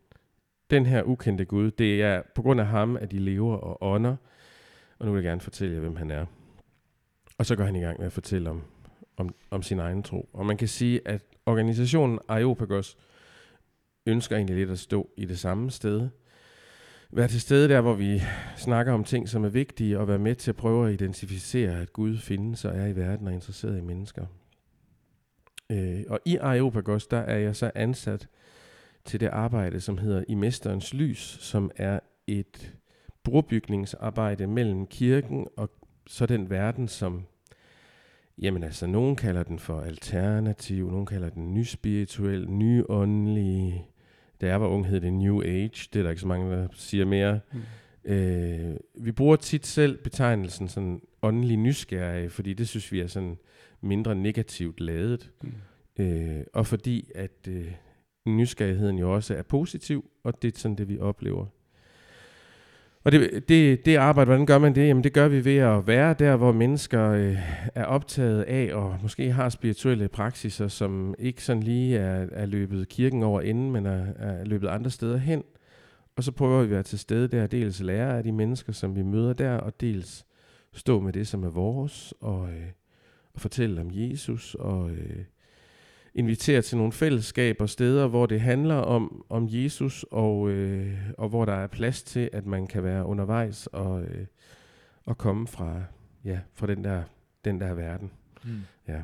den 0.70 0.86
her 0.86 1.02
ukendte 1.02 1.44
Gud, 1.44 1.70
det 1.70 2.02
er 2.02 2.22
på 2.34 2.42
grund 2.42 2.60
af 2.60 2.66
ham, 2.66 2.96
at 2.96 3.10
de 3.10 3.18
lever 3.18 3.56
og 3.56 3.92
ånder. 3.92 4.16
Og 4.98 5.06
nu 5.06 5.12
vil 5.12 5.22
jeg 5.22 5.28
gerne 5.30 5.40
fortælle 5.40 5.74
jer, 5.74 5.80
hvem 5.80 5.96
han 5.96 6.10
er. 6.10 6.26
Og 7.38 7.46
så 7.46 7.56
går 7.56 7.64
han 7.64 7.76
i 7.76 7.80
gang 7.80 7.98
med 7.98 8.06
at 8.06 8.12
fortælle 8.12 8.50
om, 8.50 8.62
om, 9.16 9.34
om 9.50 9.62
sin 9.62 9.78
egen 9.78 10.02
tro. 10.02 10.28
Og 10.32 10.46
man 10.46 10.56
kan 10.56 10.68
sige, 10.68 11.00
at 11.08 11.22
organisationen 11.46 12.18
Areopagos 12.28 12.96
ønsker 14.06 14.36
egentlig 14.36 14.56
lidt 14.56 14.70
at 14.70 14.78
stå 14.78 15.10
i 15.16 15.24
det 15.24 15.38
samme 15.38 15.70
sted. 15.70 16.08
Være 17.10 17.28
til 17.28 17.40
stede 17.40 17.68
der, 17.68 17.80
hvor 17.80 17.94
vi 17.94 18.22
snakker 18.56 18.92
om 18.92 19.04
ting, 19.04 19.28
som 19.28 19.44
er 19.44 19.48
vigtige, 19.48 19.98
og 19.98 20.08
være 20.08 20.18
med 20.18 20.34
til 20.34 20.50
at 20.50 20.56
prøve 20.56 20.86
at 20.88 20.92
identificere, 20.92 21.80
at 21.80 21.92
Gud 21.92 22.16
findes 22.16 22.64
og 22.64 22.76
er 22.76 22.86
i 22.86 22.96
verden 22.96 23.26
og 23.26 23.32
er 23.32 23.34
interesseret 23.34 23.78
i 23.78 23.80
mennesker. 23.80 24.26
Øh, 25.70 26.04
og 26.08 26.20
i 26.24 26.36
Areopagos, 26.36 27.06
der 27.06 27.18
er 27.18 27.38
jeg 27.38 27.56
så 27.56 27.70
ansat 27.74 28.28
til 29.04 29.20
det 29.20 29.26
arbejde, 29.26 29.80
som 29.80 29.98
hedder 29.98 30.24
I 30.28 30.34
Mesterens 30.34 30.94
Lys, 30.94 31.38
som 31.40 31.70
er 31.76 32.00
et 32.26 32.74
brobygningsarbejde 33.24 34.46
mellem 34.46 34.86
kirken 34.86 35.46
og 35.56 35.70
så 36.06 36.26
den 36.26 36.50
verden, 36.50 36.88
som, 36.88 37.26
jamen 38.38 38.62
altså, 38.62 38.86
nogen 38.86 39.16
kalder 39.16 39.42
den 39.42 39.58
for 39.58 39.80
alternativ, 39.80 40.90
nogen 40.90 41.06
kalder 41.06 41.28
den 41.28 41.54
nyspirituel, 41.54 42.50
nyåndelig. 42.50 43.86
Da 44.40 44.46
jeg 44.46 44.60
var 44.60 44.66
ung, 44.66 44.86
hed 44.86 45.00
det 45.00 45.12
New 45.12 45.42
Age. 45.42 45.88
Det 45.92 45.96
er 45.98 46.02
der 46.02 46.10
ikke 46.10 46.20
så 46.20 46.26
mange, 46.26 46.50
der 46.50 46.68
siger 46.72 47.04
mere. 47.04 47.40
Mm. 47.52 47.60
Øh, 48.12 48.76
vi 48.94 49.12
bruger 49.12 49.36
tit 49.36 49.66
selv 49.66 49.98
betegnelsen 50.02 50.68
sådan 50.68 51.00
åndelig 51.22 51.56
nysgerrig, 51.56 52.32
fordi 52.32 52.54
det 52.54 52.68
synes 52.68 52.92
vi 52.92 53.00
er 53.00 53.06
sådan 53.06 53.36
mindre 53.80 54.14
negativt 54.14 54.80
ladet. 54.80 55.30
Mm. 55.42 55.52
Øh, 56.04 56.44
og 56.52 56.66
fordi 56.66 57.10
at 57.14 57.48
øh, 57.48 57.72
nysgerrigheden 58.26 58.98
jo 58.98 59.14
også 59.14 59.34
er 59.34 59.42
positiv, 59.42 60.10
og 60.24 60.42
det 60.42 60.54
er 60.54 60.58
sådan 60.58 60.76
det, 60.76 60.88
vi 60.88 60.98
oplever. 60.98 61.46
Og 63.04 63.12
det, 63.12 63.48
det, 63.48 63.86
det 63.86 63.96
arbejde, 63.96 64.28
hvordan 64.28 64.46
gør 64.46 64.58
man 64.58 64.74
det? 64.74 64.88
Jamen 64.88 65.04
det 65.04 65.12
gør 65.12 65.28
vi 65.28 65.44
ved 65.44 65.56
at 65.56 65.86
være 65.86 66.14
der, 66.18 66.36
hvor 66.36 66.52
mennesker 66.52 67.10
øh, 67.10 67.38
er 67.74 67.84
optaget 67.84 68.42
af, 68.42 68.74
og 68.74 68.98
måske 69.02 69.32
har 69.32 69.48
spirituelle 69.48 70.08
praksiser, 70.08 70.68
som 70.68 71.14
ikke 71.18 71.44
sådan 71.44 71.62
lige 71.62 71.98
er, 71.98 72.26
er 72.32 72.46
løbet 72.46 72.88
kirken 72.88 73.22
over 73.22 73.40
enden, 73.40 73.72
men 73.72 73.86
er, 73.86 74.06
er 74.16 74.44
løbet 74.44 74.68
andre 74.68 74.90
steder 74.90 75.16
hen. 75.16 75.44
Og 76.16 76.24
så 76.24 76.32
prøver 76.32 76.58
vi 76.58 76.64
at 76.64 76.70
være 76.70 76.82
til 76.82 76.98
stede 76.98 77.28
der, 77.28 77.46
dels 77.46 77.80
lære 77.80 78.16
af 78.16 78.22
de 78.22 78.32
mennesker, 78.32 78.72
som 78.72 78.96
vi 78.96 79.02
møder 79.02 79.32
der, 79.32 79.56
og 79.56 79.80
dels 79.80 80.26
stå 80.72 81.00
med 81.00 81.12
det, 81.12 81.26
som 81.26 81.44
er 81.44 81.50
vores, 81.50 82.14
og, 82.20 82.48
øh, 82.48 82.66
og 83.34 83.40
fortælle 83.40 83.80
om 83.80 83.90
Jesus, 83.92 84.54
og 84.54 84.90
øh, 84.90 85.24
invitere 86.14 86.62
til 86.62 86.76
nogle 86.78 86.92
fællesskaber, 86.92 87.66
steder, 87.66 88.06
hvor 88.06 88.26
det 88.26 88.40
handler 88.40 88.74
om, 88.74 89.24
om 89.28 89.46
Jesus, 89.50 90.04
og, 90.10 90.50
øh, 90.50 90.98
og 91.18 91.28
hvor 91.28 91.44
der 91.44 91.52
er 91.52 91.66
plads 91.66 92.02
til, 92.02 92.30
at 92.32 92.46
man 92.46 92.66
kan 92.66 92.84
være 92.84 93.04
undervejs 93.04 93.66
og, 93.66 94.02
øh, 94.02 94.26
og 95.06 95.18
komme 95.18 95.46
fra, 95.46 95.82
ja, 96.24 96.38
fra 96.54 96.66
den, 96.66 96.84
der, 96.84 97.02
den 97.44 97.60
der 97.60 97.74
verden. 97.74 98.10
Mm. 98.44 98.50
Ja. 98.88 99.02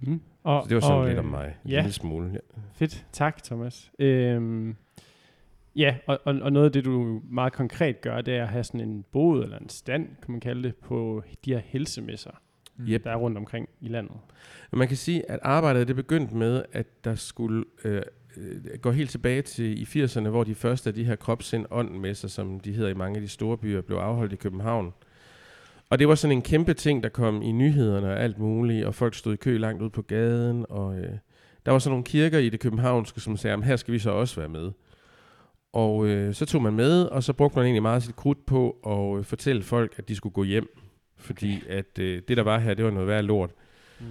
Mm. 0.00 0.20
Og, 0.42 0.62
Så 0.64 0.68
det 0.68 0.74
var 0.74 0.80
sådan 0.80 0.98
og, 0.98 1.06
lidt 1.06 1.18
øh, 1.18 1.24
om 1.24 1.30
mig. 1.30 1.56
En 1.64 1.70
ja. 1.70 1.76
lille 1.80 1.92
smule. 1.92 2.30
Ja. 2.32 2.38
Fedt, 2.72 3.06
tak 3.12 3.42
Thomas. 3.42 3.92
Øhm, 3.98 4.76
ja, 5.76 5.96
og, 6.06 6.18
og, 6.24 6.34
og 6.42 6.52
noget 6.52 6.66
af 6.66 6.72
det, 6.72 6.84
du 6.84 7.20
meget 7.30 7.52
konkret 7.52 8.00
gør, 8.00 8.20
det 8.20 8.36
er 8.36 8.42
at 8.42 8.48
have 8.48 8.64
sådan 8.64 8.80
en 8.80 9.04
bod 9.12 9.42
eller 9.44 9.58
en 9.58 9.68
stand, 9.68 10.08
kan 10.22 10.32
man 10.32 10.40
kalde 10.40 10.62
det, 10.62 10.76
på 10.76 11.22
de 11.44 11.52
her 11.52 11.60
helsemesser, 11.64 12.30
Mm. 12.30 12.47
Yep. 12.80 13.04
der 13.04 13.10
er 13.10 13.16
rundt 13.16 13.38
omkring 13.38 13.68
i 13.80 13.88
landet. 13.88 14.16
Man 14.72 14.88
kan 14.88 14.96
sige, 14.96 15.30
at 15.30 15.38
arbejdet 15.42 15.88
det 15.88 15.96
begyndte 15.96 16.36
med, 16.36 16.62
at 16.72 17.04
der 17.04 17.14
skulle 17.14 17.64
øh, 17.84 18.02
øh, 18.36 18.78
gå 18.80 18.90
helt 18.90 19.10
tilbage 19.10 19.42
til 19.42 19.82
i 19.82 20.04
80'erne, 20.04 20.28
hvor 20.28 20.44
de 20.44 20.54
første 20.54 20.90
af 20.90 20.94
de 20.94 21.04
her 21.04 21.16
kropsind 21.16 21.66
ånd 21.70 21.90
messer, 21.98 22.28
som 22.28 22.60
de 22.60 22.72
hedder 22.72 22.90
i 22.90 22.94
mange 22.94 23.16
af 23.16 23.22
de 23.22 23.28
store 23.28 23.58
byer, 23.58 23.80
blev 23.80 23.96
afholdt 23.96 24.32
i 24.32 24.36
København. 24.36 24.92
Og 25.90 25.98
det 25.98 26.08
var 26.08 26.14
sådan 26.14 26.36
en 26.36 26.42
kæmpe 26.42 26.74
ting, 26.74 27.02
der 27.02 27.08
kom 27.08 27.42
i 27.42 27.52
nyhederne 27.52 28.06
og 28.06 28.20
alt 28.20 28.38
muligt, 28.38 28.86
og 28.86 28.94
folk 28.94 29.14
stod 29.14 29.34
i 29.34 29.36
kø 29.36 29.56
langt 29.58 29.82
ud 29.82 29.90
på 29.90 30.02
gaden, 30.02 30.66
og 30.68 30.98
øh, 30.98 31.12
der 31.66 31.72
var 31.72 31.78
så 31.78 31.90
nogle 31.90 32.04
kirker 32.04 32.38
i 32.38 32.48
det 32.48 32.60
københavnske, 32.60 33.20
som 33.20 33.36
sagde, 33.36 33.56
at 33.56 33.64
her 33.64 33.76
skal 33.76 33.94
vi 33.94 33.98
så 33.98 34.10
også 34.10 34.40
være 34.40 34.48
med. 34.48 34.70
Og 35.72 36.06
øh, 36.06 36.34
så 36.34 36.46
tog 36.46 36.62
man 36.62 36.72
med, 36.72 37.02
og 37.02 37.22
så 37.22 37.32
brugte 37.32 37.56
man 37.56 37.64
egentlig 37.64 37.82
meget 37.82 38.02
sit 38.02 38.16
krudt 38.16 38.46
på 38.46 38.70
at 38.86 39.18
øh, 39.18 39.24
fortælle 39.24 39.62
folk, 39.62 39.94
at 39.96 40.08
de 40.08 40.14
skulle 40.14 40.32
gå 40.32 40.44
hjem. 40.44 40.87
Fordi 41.18 41.62
at 41.68 41.98
øh, 41.98 42.22
det, 42.28 42.36
der 42.36 42.42
var 42.42 42.58
her, 42.58 42.74
det 42.74 42.84
var 42.84 42.90
noget 42.90 43.08
værd 43.08 43.24
lort. 43.24 43.50
Mm. 44.00 44.06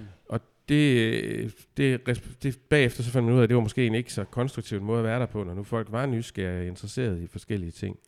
Det, 0.68 1.66
det, 1.76 2.00
resp- 2.08 2.36
det, 2.42 2.58
bagefter 2.68 3.02
så 3.02 3.10
fandt 3.10 3.24
man 3.24 3.34
ud 3.34 3.38
af, 3.38 3.42
at 3.42 3.48
det 3.48 3.56
var 3.56 3.62
måske 3.62 3.86
en 3.86 3.94
ikke 3.94 4.12
så 4.12 4.24
konstruktiv 4.24 4.80
måde 4.80 4.98
at 4.98 5.04
være 5.04 5.20
der 5.20 5.26
på, 5.26 5.44
når 5.44 5.54
nu 5.54 5.62
folk 5.62 5.92
var 5.92 6.06
nysgerrige 6.06 6.60
og 6.60 6.66
interesserede 6.66 7.24
i 7.24 7.26
forskellige 7.26 7.70
ting. 7.70 7.98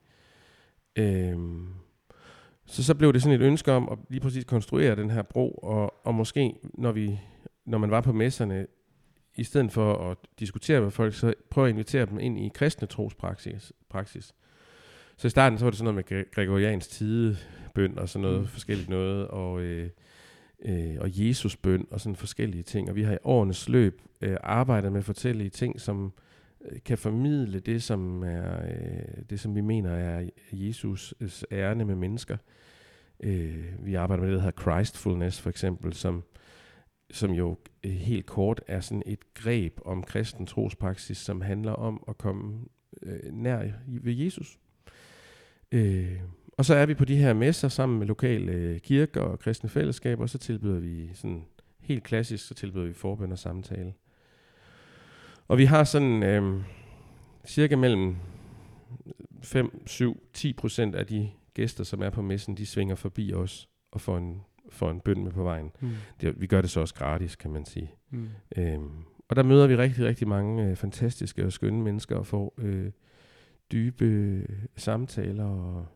Øhm, 0.97 1.67
så 2.67 2.85
så 2.85 2.95
blev 2.95 3.13
det 3.13 3.23
sådan 3.23 3.41
et 3.41 3.47
ønske 3.47 3.73
om 3.73 3.89
at 3.93 3.99
lige 4.09 4.21
præcis 4.21 4.45
konstruere 4.45 4.97
den 4.97 5.11
her 5.11 5.23
bro, 5.23 5.51
og, 5.51 6.07
og 6.07 6.15
måske 6.15 6.55
når, 6.63 6.93
vi, 6.93 7.21
når 7.65 7.79
man 7.79 7.91
var 7.91 8.01
på 8.01 8.13
messerne, 8.13 8.67
i 9.37 9.45
stedet 9.45 9.73
for 9.73 10.11
at 10.11 10.17
diskutere 10.39 10.81
med 10.81 10.91
folk, 10.91 11.15
så 11.15 11.35
prøve 11.51 11.67
at 11.67 11.73
invitere 11.73 12.07
dem 12.07 12.19
ind 12.19 12.39
i 12.39 12.51
kristne 12.55 12.87
trospraksis. 12.87 13.73
Praksis. 13.89 14.35
Så 15.17 15.27
i 15.27 15.31
starten 15.31 15.59
så 15.59 15.65
var 15.65 15.71
det 15.71 15.79
sådan 15.79 15.95
noget 15.95 16.11
med 16.11 16.19
gre- 16.19 16.31
gregoriansk 16.35 16.91
tidebøn 17.75 17.99
og 17.99 18.09
sådan 18.09 18.23
noget 18.23 18.41
Mm. 18.41 18.47
forskelligt 18.47 18.89
noget, 18.89 19.29
og, 19.29 19.63
øh, 19.63 19.91
øh, 20.65 20.97
og 21.01 21.09
Jesusbøn 21.13 21.87
og 21.91 22.01
sådan 22.01 22.17
forskellige 22.17 22.63
ting. 22.63 22.89
Og 22.89 22.97
vi 22.97 23.03
har 23.03 23.15
i 23.15 23.19
årenes 23.25 23.69
løb 23.69 24.03
øh, 24.21 24.37
arbejdet 24.43 24.93
med 24.93 25.03
forskellige 25.03 25.51
ting, 25.51 25.81
som 25.81 26.13
øh, 26.71 26.79
kan 26.85 26.99
formidle 26.99 27.61
det, 27.61 27.83
som 27.83 28.23
er 28.23 28.67
øh, 28.67 29.23
det, 29.31 29.41
som 29.41 29.55
vi 29.55 29.61
mener 29.61 29.91
er 29.91 30.29
Jesus' 30.53 31.43
ærne 31.53 31.85
med 31.85 31.95
mennesker. 31.95 32.37
Øh, 33.23 33.87
vi 33.87 33.95
arbejder 33.95 34.23
med 34.23 34.31
det, 34.31 34.37
der 34.37 34.45
hedder 34.45 34.63
Christfulness 34.63 35.41
for 35.41 35.51
eksempel, 35.51 35.93
som, 35.93 36.23
som 37.11 37.31
jo 37.31 37.57
øh, 37.85 37.91
helt 37.93 38.27
kort 38.27 38.61
er 38.67 38.81
sådan 38.81 39.03
et 39.07 39.35
greb 39.35 39.81
om 39.85 40.03
kristen 40.03 40.47
trospraksis, 40.47 41.19
som 41.19 41.41
handler 41.41 41.73
om 41.73 42.05
at 42.09 42.19
komme 42.19 42.65
øh, 43.03 43.33
nær 43.33 43.65
ved 43.87 44.13
Jesus. 44.13 44.59
Øh, 45.73 46.21
og 46.61 46.67
så 46.67 46.75
er 46.75 46.87
vi 46.87 46.95
på 46.95 47.05
de 47.05 47.17
her 47.17 47.33
messer 47.33 47.69
sammen 47.69 47.99
med 47.99 48.07
lokale 48.07 48.53
øh, 48.53 48.81
kirker 48.81 49.21
og 49.21 49.39
kristne 49.39 49.69
fællesskaber, 49.69 50.23
og 50.23 50.29
så 50.29 50.39
tilbyder 50.39 50.81
vi 50.81 51.11
sådan 51.15 51.45
helt 51.81 52.05
klassisk, 52.05 52.47
så 52.47 52.55
tilbyder 52.55 52.87
vi 52.87 52.93
forbøn 52.93 53.33
og 53.33 53.39
samtale. 53.39 53.93
Og 55.49 55.59
vi 55.59 55.65
har 55.65 55.85
sådan 55.85 56.23
øh, 56.23 56.63
cirka 57.47 57.77
mellem 57.77 58.17
5, 59.43 59.87
7, 59.87 60.23
10 60.33 60.53
procent 60.53 60.95
af 60.95 61.07
de 61.07 61.31
gæster, 61.55 61.85
som 61.85 62.03
er 62.03 62.11
på 62.11 62.23
messen, 62.23 62.57
de 62.57 62.67
svinger 62.67 62.95
forbi 62.95 63.33
os 63.33 63.69
og 63.93 64.01
får 64.01 64.19
en, 64.19 64.41
får 64.71 64.91
en 64.91 65.01
bøn 65.01 65.25
med 65.25 65.33
på 65.33 65.43
vejen. 65.43 65.71
Mm. 65.81 65.91
Det, 66.21 66.41
vi 66.41 66.47
gør 66.47 66.61
det 66.61 66.71
så 66.71 66.81
også 66.81 66.95
gratis, 66.95 67.37
kan 67.37 67.51
man 67.51 67.65
sige. 67.65 67.95
Mm. 68.11 68.29
Øhm, 68.57 68.91
og 69.29 69.37
der 69.37 69.43
møder 69.43 69.67
vi 69.67 69.77
rigtig, 69.77 70.05
rigtig 70.05 70.29
mange 70.29 70.65
øh, 70.65 70.77
fantastiske 70.77 71.45
og 71.45 71.53
skønne 71.53 71.83
mennesker 71.83 72.17
og 72.17 72.27
får 72.27 72.55
øh, 72.59 72.91
dybe 73.73 74.05
øh, 74.05 74.47
samtaler. 74.77 75.45
Og 75.45 75.87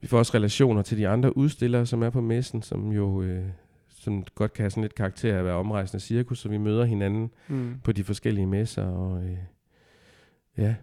vi 0.00 0.06
får 0.06 0.18
også 0.18 0.34
relationer 0.34 0.82
til 0.82 0.98
de 0.98 1.08
andre 1.08 1.36
udstillere, 1.36 1.86
som 1.86 2.02
er 2.02 2.10
på 2.10 2.20
messen, 2.20 2.62
som 2.62 2.92
jo 2.92 3.22
øh, 3.22 3.44
som 3.88 4.24
godt 4.34 4.52
kan 4.52 4.62
have 4.62 4.70
sådan 4.70 4.82
lidt 4.82 4.94
karakter 4.94 5.34
af 5.34 5.38
at 5.38 5.44
være 5.44 5.54
omrejsende 5.54 6.00
cirkus, 6.04 6.38
så 6.38 6.48
vi 6.48 6.58
møder 6.58 6.84
hinanden 6.84 7.30
Mm. 7.48 7.74
på 7.84 7.92
de 7.92 8.04
forskellige 8.04 8.46
messer. 8.46 8.84
Og 8.84 9.24
øh, 9.24 9.38
ja, 10.56 10.74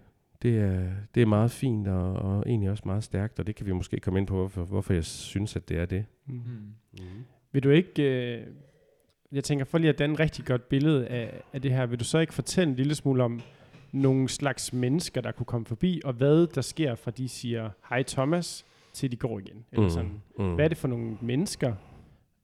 det 0.42 0.58
er, 0.58 0.88
det 1.14 1.22
er 1.22 1.26
meget 1.26 1.50
fint 1.50 1.88
og, 1.88 2.12
og 2.12 2.42
egentlig 2.46 2.70
også 2.70 2.82
meget 2.86 3.04
stærkt, 3.04 3.38
og 3.38 3.46
det 3.46 3.54
kan 3.54 3.66
vi 3.66 3.72
måske 3.72 4.00
komme 4.00 4.18
ind 4.18 4.26
på, 4.26 4.34
hvorfor, 4.34 4.64
hvorfor 4.64 4.92
jeg 4.94 5.04
synes, 5.04 5.56
at 5.56 5.68
det 5.68 5.78
er 5.78 5.86
det. 5.86 6.04
Mm. 6.26 6.34
Mm. 6.34 6.98
Vil 7.52 7.62
du 7.62 7.70
ikke, 7.70 8.02
øh, 8.02 8.46
jeg 9.32 9.44
tænker 9.44 9.64
for 9.64 9.78
lige 9.78 9.88
at 9.90 9.98
danne 9.98 10.14
et 10.14 10.20
rigtig 10.20 10.44
godt 10.44 10.68
billede 10.68 11.06
af, 11.06 11.40
af 11.52 11.62
det 11.62 11.70
her, 11.70 11.86
vil 11.86 11.98
du 12.00 12.04
så 12.04 12.18
ikke 12.18 12.34
fortælle 12.34 12.70
en 12.70 12.76
lille 12.76 12.94
smule 12.94 13.22
om 13.24 13.40
nogle 13.92 14.28
slags 14.28 14.72
mennesker, 14.72 15.20
der 15.20 15.32
kunne 15.32 15.46
komme 15.46 15.66
forbi, 15.66 16.00
og 16.04 16.12
hvad 16.12 16.46
der 16.46 16.60
sker 16.60 16.94
fra 16.94 17.10
de 17.10 17.28
siger, 17.28 17.70
hej 17.88 18.02
Thomas, 18.02 18.64
til 18.96 19.12
de 19.12 19.16
går 19.16 19.38
igen? 19.38 19.64
Eller 19.72 19.88
sådan. 19.88 20.22
mm. 20.38 20.54
Hvad 20.54 20.64
er 20.64 20.68
det 20.68 20.78
for 20.78 20.88
nogle 20.88 21.18
mennesker, 21.20 21.74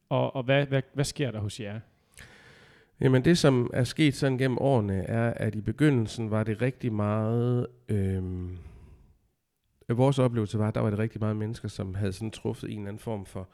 og, 0.08 0.36
og 0.36 0.42
hvad, 0.42 0.66
hvad, 0.66 0.82
hvad 0.94 1.04
sker 1.04 1.30
der 1.30 1.40
hos 1.40 1.60
jer? 1.60 1.80
Jamen 3.00 3.24
det, 3.24 3.38
som 3.38 3.70
er 3.72 3.84
sket 3.84 4.14
sådan 4.14 4.38
gennem 4.38 4.58
årene, 4.58 4.94
er, 4.94 5.30
at 5.30 5.54
i 5.54 5.60
begyndelsen 5.60 6.30
var 6.30 6.44
det 6.44 6.62
rigtig 6.62 6.92
meget... 6.92 7.66
Øhm, 7.88 8.58
vores 9.88 10.18
oplevelse 10.18 10.58
var, 10.58 10.68
at 10.68 10.74
der 10.74 10.80
var 10.80 10.90
det 10.90 10.98
rigtig 10.98 11.20
meget 11.20 11.36
mennesker, 11.36 11.68
som 11.68 11.94
havde 11.94 12.12
sådan 12.12 12.30
truffet 12.30 12.70
en 12.70 12.78
eller 12.78 12.88
anden 12.88 12.98
form 13.00 13.26
for 13.26 13.48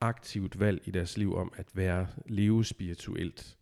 aktivt 0.00 0.60
valg 0.60 0.82
i 0.84 0.90
deres 0.90 1.18
liv 1.18 1.36
om 1.36 1.52
at 1.56 1.66
være 1.74 2.06
leve 2.26 2.64
spirituelt. 2.64 3.56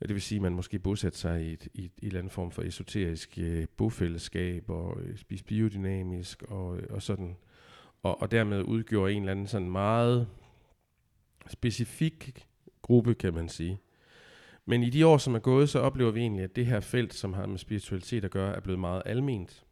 Det 0.00 0.14
vil 0.14 0.22
sige, 0.22 0.36
at 0.36 0.42
man 0.42 0.52
måske 0.52 0.78
bosætter 0.78 1.18
sig 1.18 1.44
i 1.44 1.52
et, 1.52 1.68
i 1.74 1.84
et, 1.84 1.84
i 1.84 1.84
et 1.84 2.06
eller 2.06 2.18
andet 2.18 2.32
form 2.32 2.50
for 2.50 2.62
esoterisk 2.62 3.38
øh, 3.38 3.66
bofællesskab 3.76 4.70
og 4.70 5.00
øh, 5.02 5.16
spise 5.16 5.44
biodynamisk 5.44 6.42
og, 6.42 6.78
øh, 6.78 6.82
og 6.90 7.02
sådan. 7.02 7.36
Og, 8.02 8.22
og 8.22 8.30
dermed 8.30 8.62
udgjorde 8.62 9.12
en 9.12 9.22
eller 9.22 9.32
anden 9.32 9.46
sådan 9.46 9.70
meget 9.70 10.28
specifik 11.46 12.46
gruppe, 12.82 13.14
kan 13.14 13.34
man 13.34 13.48
sige. 13.48 13.80
Men 14.66 14.82
i 14.82 14.90
de 14.90 15.06
år, 15.06 15.18
som 15.18 15.34
er 15.34 15.38
gået, 15.38 15.68
så 15.68 15.78
oplever 15.78 16.10
vi 16.10 16.20
egentlig, 16.20 16.44
at 16.44 16.56
det 16.56 16.66
her 16.66 16.80
felt, 16.80 17.14
som 17.14 17.32
har 17.32 17.46
med 17.46 17.58
spiritualitet 17.58 18.24
at 18.24 18.30
gøre, 18.30 18.56
er 18.56 18.60
blevet 18.60 18.80
meget 18.80 19.02
alment. 19.06 19.64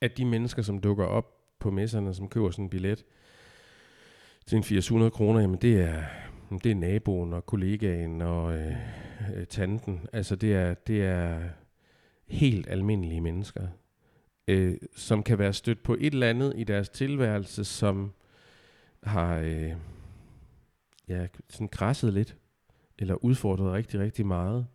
At 0.00 0.18
de 0.18 0.24
mennesker, 0.24 0.62
som 0.62 0.78
dukker 0.78 1.04
op 1.04 1.58
på 1.58 1.70
messerne, 1.70 2.14
som 2.14 2.28
køber 2.28 2.50
sådan 2.50 2.64
en 2.64 2.70
billet 2.70 3.04
til 4.46 4.56
en 4.56 4.64
800 4.76 5.10
kroner, 5.10 5.40
jamen 5.40 5.58
det 5.58 5.80
er, 5.80 6.02
det 6.64 6.70
er 6.70 6.74
naboen 6.74 7.32
og 7.32 7.46
kollegaen 7.46 8.22
og 8.22 8.54
øh, 8.58 8.72
øh, 9.34 9.46
tanten. 9.46 10.06
Altså 10.12 10.36
det 10.36 10.54
er, 10.54 10.74
det 10.74 11.02
er 11.02 11.40
helt 12.26 12.68
almindelige 12.68 13.20
mennesker, 13.20 13.66
øh, 14.48 14.76
som 14.96 15.22
kan 15.22 15.38
være 15.38 15.52
stødt 15.52 15.82
på 15.82 15.96
et 16.00 16.12
eller 16.12 16.30
andet 16.30 16.52
i 16.56 16.64
deres 16.64 16.88
tilværelse, 16.88 17.64
som 17.64 18.12
har 19.02 19.38
øh, 19.38 19.72
ja, 21.08 21.26
sådan 21.48 21.68
krasset 21.68 22.12
lidt 22.12 22.36
eller 22.98 23.24
udfordret 23.24 23.72
rigtig, 23.72 24.00
rigtig 24.00 24.26
meget, 24.26 24.66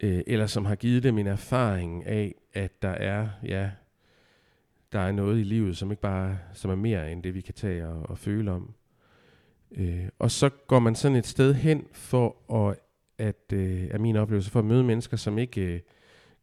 øh, 0.00 0.22
eller 0.26 0.46
som 0.46 0.64
har 0.64 0.74
givet 0.74 1.02
dem 1.02 1.18
en 1.18 1.26
erfaring 1.26 2.06
af, 2.06 2.34
at 2.52 2.82
der 2.82 2.88
er, 2.88 3.28
ja, 3.44 3.70
der 4.92 4.98
er 4.98 5.12
noget 5.12 5.40
i 5.40 5.42
livet, 5.42 5.76
som 5.76 5.90
ikke 5.90 6.02
bare, 6.02 6.38
som 6.52 6.70
er 6.70 6.74
mere 6.74 7.12
end 7.12 7.22
det, 7.22 7.34
vi 7.34 7.40
kan 7.40 7.54
tage 7.54 7.86
og, 7.86 8.10
og 8.10 8.18
føle 8.18 8.50
om. 8.50 8.74
Øh, 9.70 10.08
og 10.18 10.30
så 10.30 10.48
går 10.48 10.78
man 10.78 10.94
sådan 10.94 11.16
et 11.16 11.26
sted 11.26 11.54
hen 11.54 11.86
for 11.92 12.52
at, 12.68 12.78
at 13.18 13.52
øh, 13.52 13.84
er 13.90 13.98
min 13.98 14.16
oplevelse, 14.16 14.50
for 14.50 14.58
at 14.58 14.64
møde 14.64 14.84
mennesker, 14.84 15.16
som 15.16 15.38
ikke 15.38 15.60
øh, 15.60 15.80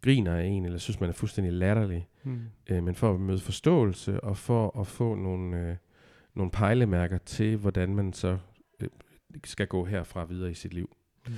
griner 0.03 0.35
af 0.35 0.45
en, 0.45 0.65
eller 0.65 0.77
synes, 0.79 0.99
man 0.99 1.09
er 1.09 1.13
fuldstændig 1.13 1.53
latterlig, 1.53 2.07
Mm. 2.23 2.39
øh, 2.69 2.83
men 2.83 2.95
for 2.95 3.13
at 3.13 3.19
møde 3.19 3.39
forståelse, 3.39 4.21
og 4.21 4.37
for 4.37 4.79
at 4.79 4.87
få 4.87 5.15
nogle, 5.15 5.69
øh, 5.69 5.75
nogle 6.35 6.51
pejlemærker 6.51 7.17
til, 7.17 7.57
hvordan 7.57 7.95
man 7.95 8.13
så 8.13 8.37
øh, 8.79 8.89
skal 9.43 9.67
gå 9.67 9.85
herfra 9.85 10.25
videre 10.25 10.51
i 10.51 10.53
sit 10.53 10.73
liv. 10.73 10.95
Mm. 11.27 11.33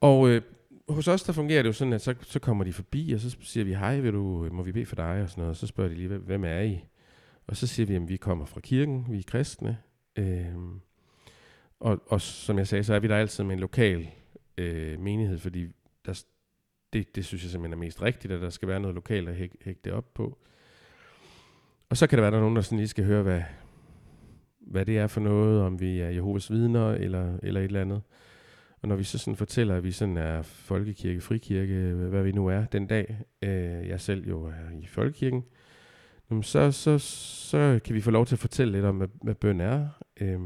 Og 0.00 0.28
øh, 0.28 0.42
hos 0.88 1.08
os, 1.08 1.22
der 1.22 1.32
fungerer 1.32 1.62
det 1.62 1.66
jo 1.68 1.72
sådan, 1.72 1.92
at 1.92 2.00
så, 2.00 2.14
så 2.22 2.38
kommer 2.38 2.64
de 2.64 2.72
forbi, 2.72 3.12
og 3.12 3.20
så 3.20 3.36
siger 3.40 3.64
vi, 3.64 3.74
hej, 3.74 4.00
vil 4.00 4.12
du, 4.12 4.48
må 4.52 4.62
vi 4.62 4.72
bede 4.72 4.86
for 4.86 4.96
dig, 4.96 5.22
og 5.22 5.28
sådan 5.30 5.40
noget. 5.40 5.50
Og 5.50 5.56
så 5.56 5.66
spørger 5.66 5.88
de 5.90 5.96
lige, 5.96 6.08
"Hvem- 6.18 6.44
er 6.44 6.60
I? 6.60 6.84
Og 7.46 7.56
så 7.56 7.66
siger 7.66 7.86
vi, 7.86 7.94
at 7.94 8.08
vi 8.08 8.16
kommer 8.16 8.44
fra 8.44 8.60
kirken, 8.60 9.06
vi 9.10 9.18
er 9.18 9.22
kristne. 9.26 9.78
Øh, 10.16 10.54
og, 11.80 12.02
og 12.06 12.20
som 12.20 12.58
jeg 12.58 12.66
sagde, 12.66 12.84
så 12.84 12.94
er 12.94 12.98
vi 13.00 13.08
der 13.08 13.16
altid 13.16 13.44
med 13.44 13.52
en 13.54 13.60
lokal 13.60 14.08
øh, 14.58 15.00
menighed, 15.00 15.38
fordi 15.38 15.66
der, 16.06 16.24
det, 16.92 17.16
det 17.16 17.24
synes 17.24 17.42
jeg 17.42 17.50
simpelthen 17.50 17.78
er 17.80 17.84
mest 17.86 18.02
rigtigt, 18.02 18.32
at 18.32 18.40
der 18.40 18.50
skal 18.50 18.68
være 18.68 18.80
noget 18.80 18.94
lokalt 18.94 19.28
at 19.28 19.36
hæk, 19.36 19.56
hække 19.60 19.80
det 19.84 19.92
op 19.92 20.14
på. 20.14 20.38
Og 21.88 21.96
så 21.96 22.06
kan 22.06 22.18
der 22.18 22.22
være, 22.22 22.30
der 22.30 22.36
er 22.36 22.40
nogen, 22.42 22.56
der 22.56 22.62
sådan 22.62 22.78
lige 22.78 22.88
skal 22.88 23.04
høre, 23.04 23.22
hvad, 23.22 23.42
hvad 24.60 24.86
det 24.86 24.98
er 24.98 25.06
for 25.06 25.20
noget, 25.20 25.62
om 25.62 25.80
vi 25.80 26.00
er 26.00 26.08
Jehovas 26.08 26.50
vidner 26.50 26.90
eller, 26.90 27.38
eller 27.42 27.60
et 27.60 27.64
eller 27.64 27.80
andet. 27.80 28.02
Og 28.82 28.88
når 28.88 28.96
vi 28.96 29.04
så 29.04 29.18
sådan 29.18 29.36
fortæller, 29.36 29.76
at 29.76 29.84
vi 29.84 29.92
sådan 29.92 30.16
er 30.16 30.42
folkekirke, 30.42 31.20
frikirke, 31.20 31.92
hvad 31.92 32.22
vi 32.22 32.32
nu 32.32 32.46
er 32.46 32.64
den 32.64 32.86
dag, 32.86 33.20
øh, 33.42 33.88
jeg 33.88 34.00
selv 34.00 34.28
jo 34.28 34.44
er 34.44 34.80
i 34.82 34.86
folkekirken, 34.86 35.44
så, 36.42 36.70
så, 36.72 36.98
så 36.98 37.80
kan 37.84 37.94
vi 37.94 38.00
få 38.00 38.10
lov 38.10 38.26
til 38.26 38.34
at 38.34 38.38
fortælle 38.38 38.72
lidt 38.72 38.84
om, 38.84 38.96
hvad, 38.96 39.08
hvad 39.22 39.34
bøn 39.34 39.60
er. 39.60 39.88
Øh, 40.20 40.40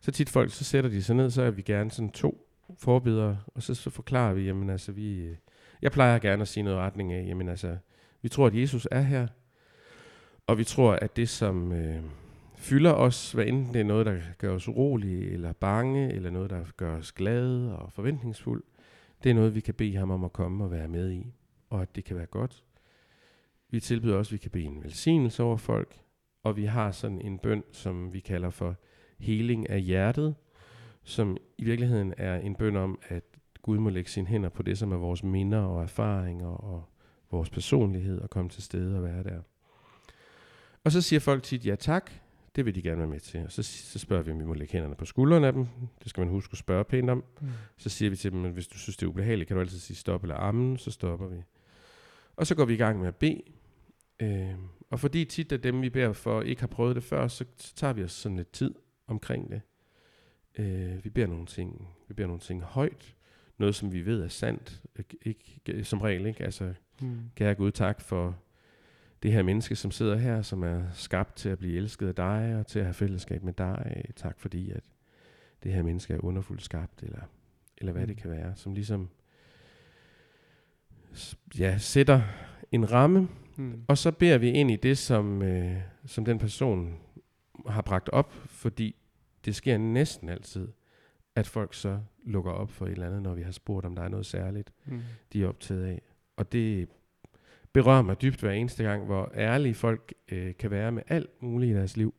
så 0.00 0.10
tit 0.10 0.30
folk, 0.30 0.52
så 0.52 0.64
sætter 0.64 0.90
de 0.90 1.02
sig 1.02 1.16
ned, 1.16 1.30
så 1.30 1.42
er 1.42 1.50
vi 1.50 1.62
gerne 1.62 1.90
sådan 1.90 2.10
to 2.10 2.43
forbedere, 2.78 3.38
og 3.46 3.62
så, 3.62 3.74
så 3.74 3.90
forklarer 3.90 4.34
vi, 4.34 4.44
jamen 4.44 4.70
altså 4.70 4.92
vi, 4.92 5.20
øh, 5.20 5.36
jeg 5.82 5.92
plejer 5.92 6.18
gerne 6.18 6.42
at 6.42 6.48
sige 6.48 6.64
noget 6.64 6.78
retning 6.78 7.12
af, 7.12 7.26
jamen 7.26 7.48
altså, 7.48 7.76
vi 8.22 8.28
tror, 8.28 8.46
at 8.46 8.54
Jesus 8.54 8.88
er 8.90 9.00
her, 9.00 9.26
og 10.46 10.58
vi 10.58 10.64
tror, 10.64 10.92
at 10.92 11.16
det 11.16 11.28
som 11.28 11.72
øh, 11.72 12.02
fylder 12.54 12.92
os, 12.92 13.32
hvad 13.32 13.46
enten 13.46 13.74
det 13.74 13.80
er 13.80 13.84
noget, 13.84 14.06
der 14.06 14.20
gør 14.38 14.54
os 14.54 14.68
urolige, 14.68 15.30
eller 15.30 15.52
bange, 15.52 16.12
eller 16.12 16.30
noget, 16.30 16.50
der 16.50 16.64
gør 16.76 16.96
os 16.96 17.12
glade 17.12 17.78
og 17.78 17.92
forventningsfuld, 17.92 18.62
det 19.24 19.30
er 19.30 19.34
noget, 19.34 19.54
vi 19.54 19.60
kan 19.60 19.74
bede 19.74 19.96
ham 19.96 20.10
om 20.10 20.24
at 20.24 20.32
komme 20.32 20.64
og 20.64 20.70
være 20.70 20.88
med 20.88 21.12
i, 21.12 21.32
og 21.70 21.82
at 21.82 21.96
det 21.96 22.04
kan 22.04 22.16
være 22.16 22.26
godt. 22.26 22.64
Vi 23.70 23.80
tilbyder 23.80 24.16
også, 24.16 24.28
at 24.28 24.32
vi 24.32 24.38
kan 24.38 24.50
bede 24.50 24.64
en 24.64 24.82
velsignelse 24.82 25.42
over 25.42 25.56
folk, 25.56 26.00
og 26.42 26.56
vi 26.56 26.64
har 26.64 26.90
sådan 26.90 27.20
en 27.20 27.38
bøn, 27.38 27.64
som 27.72 28.12
vi 28.12 28.20
kalder 28.20 28.50
for 28.50 28.76
heling 29.18 29.70
af 29.70 29.82
hjertet, 29.82 30.34
som 31.04 31.36
i 31.58 31.64
virkeligheden 31.64 32.14
er 32.16 32.36
en 32.36 32.54
bøn 32.54 32.76
om, 32.76 32.98
at 33.08 33.24
Gud 33.62 33.78
må 33.78 33.90
lægge 33.90 34.10
sine 34.10 34.26
hænder 34.26 34.48
på 34.48 34.62
det, 34.62 34.78
som 34.78 34.92
er 34.92 34.96
vores 34.96 35.22
minder 35.22 35.58
og 35.58 35.82
erfaringer 35.82 36.46
og 36.46 36.84
vores 37.30 37.50
personlighed, 37.50 38.20
og 38.20 38.30
komme 38.30 38.50
til 38.50 38.62
stede 38.62 38.96
og 38.96 39.02
være 39.02 39.22
der. 39.22 39.40
Og 40.84 40.92
så 40.92 41.02
siger 41.02 41.20
folk 41.20 41.42
tit 41.42 41.66
ja 41.66 41.74
tak, 41.74 42.10
det 42.56 42.66
vil 42.66 42.74
de 42.74 42.82
gerne 42.82 42.98
være 42.98 43.08
med 43.08 43.20
til. 43.20 43.44
Og 43.44 43.52
så, 43.52 43.62
så 43.62 43.98
spørger 43.98 44.22
vi, 44.22 44.30
om 44.30 44.40
vi 44.40 44.44
må 44.44 44.54
lægge 44.54 44.72
hænderne 44.72 44.94
på 44.94 45.04
skuldrene 45.04 45.46
af 45.46 45.52
dem. 45.52 45.66
Det 46.02 46.10
skal 46.10 46.20
man 46.20 46.28
huske 46.28 46.52
at 46.52 46.58
spørge 46.58 46.84
pænt 46.84 47.10
om. 47.10 47.24
Mm. 47.40 47.48
Så 47.76 47.88
siger 47.88 48.10
vi 48.10 48.16
til 48.16 48.32
dem, 48.32 48.44
at 48.44 48.52
hvis 48.52 48.66
du 48.66 48.78
synes, 48.78 48.96
det 48.96 49.06
er 49.06 49.10
ubehageligt, 49.10 49.48
kan 49.48 49.54
du 49.54 49.60
altid 49.60 49.78
sige 49.78 49.96
stop 49.96 50.22
eller 50.22 50.36
ammen, 50.36 50.78
så 50.78 50.90
stopper 50.90 51.26
vi. 51.26 51.42
Og 52.36 52.46
så 52.46 52.54
går 52.54 52.64
vi 52.64 52.74
i 52.74 52.76
gang 52.76 52.98
med 53.00 53.08
at 53.08 53.16
bede. 53.16 53.42
Øh, 54.20 54.54
og 54.90 55.00
fordi 55.00 55.24
tit 55.24 55.52
af 55.52 55.60
dem, 55.60 55.82
vi 55.82 55.90
beder 55.90 56.12
for, 56.12 56.42
ikke 56.42 56.62
har 56.62 56.66
prøvet 56.66 56.96
det 56.96 57.04
før, 57.04 57.28
så, 57.28 57.44
så 57.56 57.74
tager 57.74 57.92
vi 57.92 58.04
os 58.04 58.12
sådan 58.12 58.36
lidt 58.36 58.52
tid 58.52 58.74
omkring 59.06 59.50
det. 59.50 59.60
Øh, 60.58 61.04
vi 61.04 61.10
beder 61.10 61.26
nogle 61.26 61.46
ting, 61.46 61.88
vi 62.08 62.14
beder 62.14 62.26
nogle 62.26 62.40
ting 62.40 62.62
højt. 62.62 63.16
Noget, 63.58 63.74
som 63.74 63.92
vi 63.92 64.06
ved 64.06 64.22
er 64.22 64.28
sandt. 64.28 64.82
Ikke, 65.22 65.84
som 65.84 66.00
regel, 66.00 66.26
ikke? 66.26 66.44
Altså, 66.44 66.74
Mm. 67.00 67.20
kære 67.34 67.54
Gud, 67.54 67.70
tak 67.70 68.00
for 68.00 68.36
det 69.22 69.32
her 69.32 69.42
menneske, 69.42 69.76
som 69.76 69.90
sidder 69.90 70.16
her, 70.16 70.42
som 70.42 70.62
er 70.62 70.82
skabt 70.92 71.36
til 71.36 71.48
at 71.48 71.58
blive 71.58 71.76
elsket 71.76 72.08
af 72.08 72.14
dig, 72.14 72.56
og 72.58 72.66
til 72.66 72.78
at 72.78 72.84
have 72.84 72.94
fællesskab 72.94 73.42
med 73.42 73.52
dig. 73.52 74.04
Tak 74.16 74.40
fordi, 74.40 74.70
at 74.70 74.84
det 75.62 75.72
her 75.72 75.82
menneske 75.82 76.14
er 76.14 76.24
underfuldt 76.24 76.62
skabt, 76.62 77.02
eller, 77.02 77.20
eller 77.78 77.92
hvad 77.92 78.02
mm. 78.02 78.08
det 78.08 78.16
kan 78.16 78.30
være, 78.30 78.52
som 78.56 78.74
ligesom 78.74 79.08
ja, 81.58 81.78
sætter 81.78 82.22
en 82.72 82.92
ramme, 82.92 83.28
mm. 83.56 83.84
og 83.88 83.98
så 83.98 84.10
beder 84.12 84.38
vi 84.38 84.50
ind 84.50 84.70
i 84.70 84.76
det, 84.76 84.98
som, 84.98 85.42
øh, 85.42 85.76
som 86.06 86.24
den 86.24 86.38
person 86.38 86.98
har 87.68 87.82
bragt 87.82 88.08
op, 88.08 88.32
fordi 88.32 88.96
det 89.44 89.54
sker 89.54 89.78
næsten 89.78 90.28
altid, 90.28 90.68
at 91.34 91.46
folk 91.46 91.74
så 91.74 92.00
lukker 92.24 92.52
op 92.52 92.70
for 92.70 92.86
et 92.86 92.92
eller 92.92 93.06
andet, 93.06 93.22
når 93.22 93.34
vi 93.34 93.42
har 93.42 93.52
spurgt, 93.52 93.86
om 93.86 93.94
der 93.94 94.02
er 94.02 94.08
noget 94.08 94.26
særligt, 94.26 94.72
mm. 94.84 95.00
de 95.32 95.42
er 95.42 95.48
optaget 95.48 95.84
af. 95.84 96.02
Og 96.36 96.52
det 96.52 96.88
berører 97.72 98.02
mig 98.02 98.22
dybt 98.22 98.40
hver 98.40 98.50
eneste 98.50 98.84
gang, 98.84 99.04
hvor 99.04 99.32
ærlige 99.34 99.74
folk 99.74 100.14
øh, 100.28 100.54
kan 100.58 100.70
være 100.70 100.92
med 100.92 101.02
alt 101.08 101.42
muligt 101.42 101.70
i 101.70 101.74
deres 101.74 101.96
liv. 101.96 102.14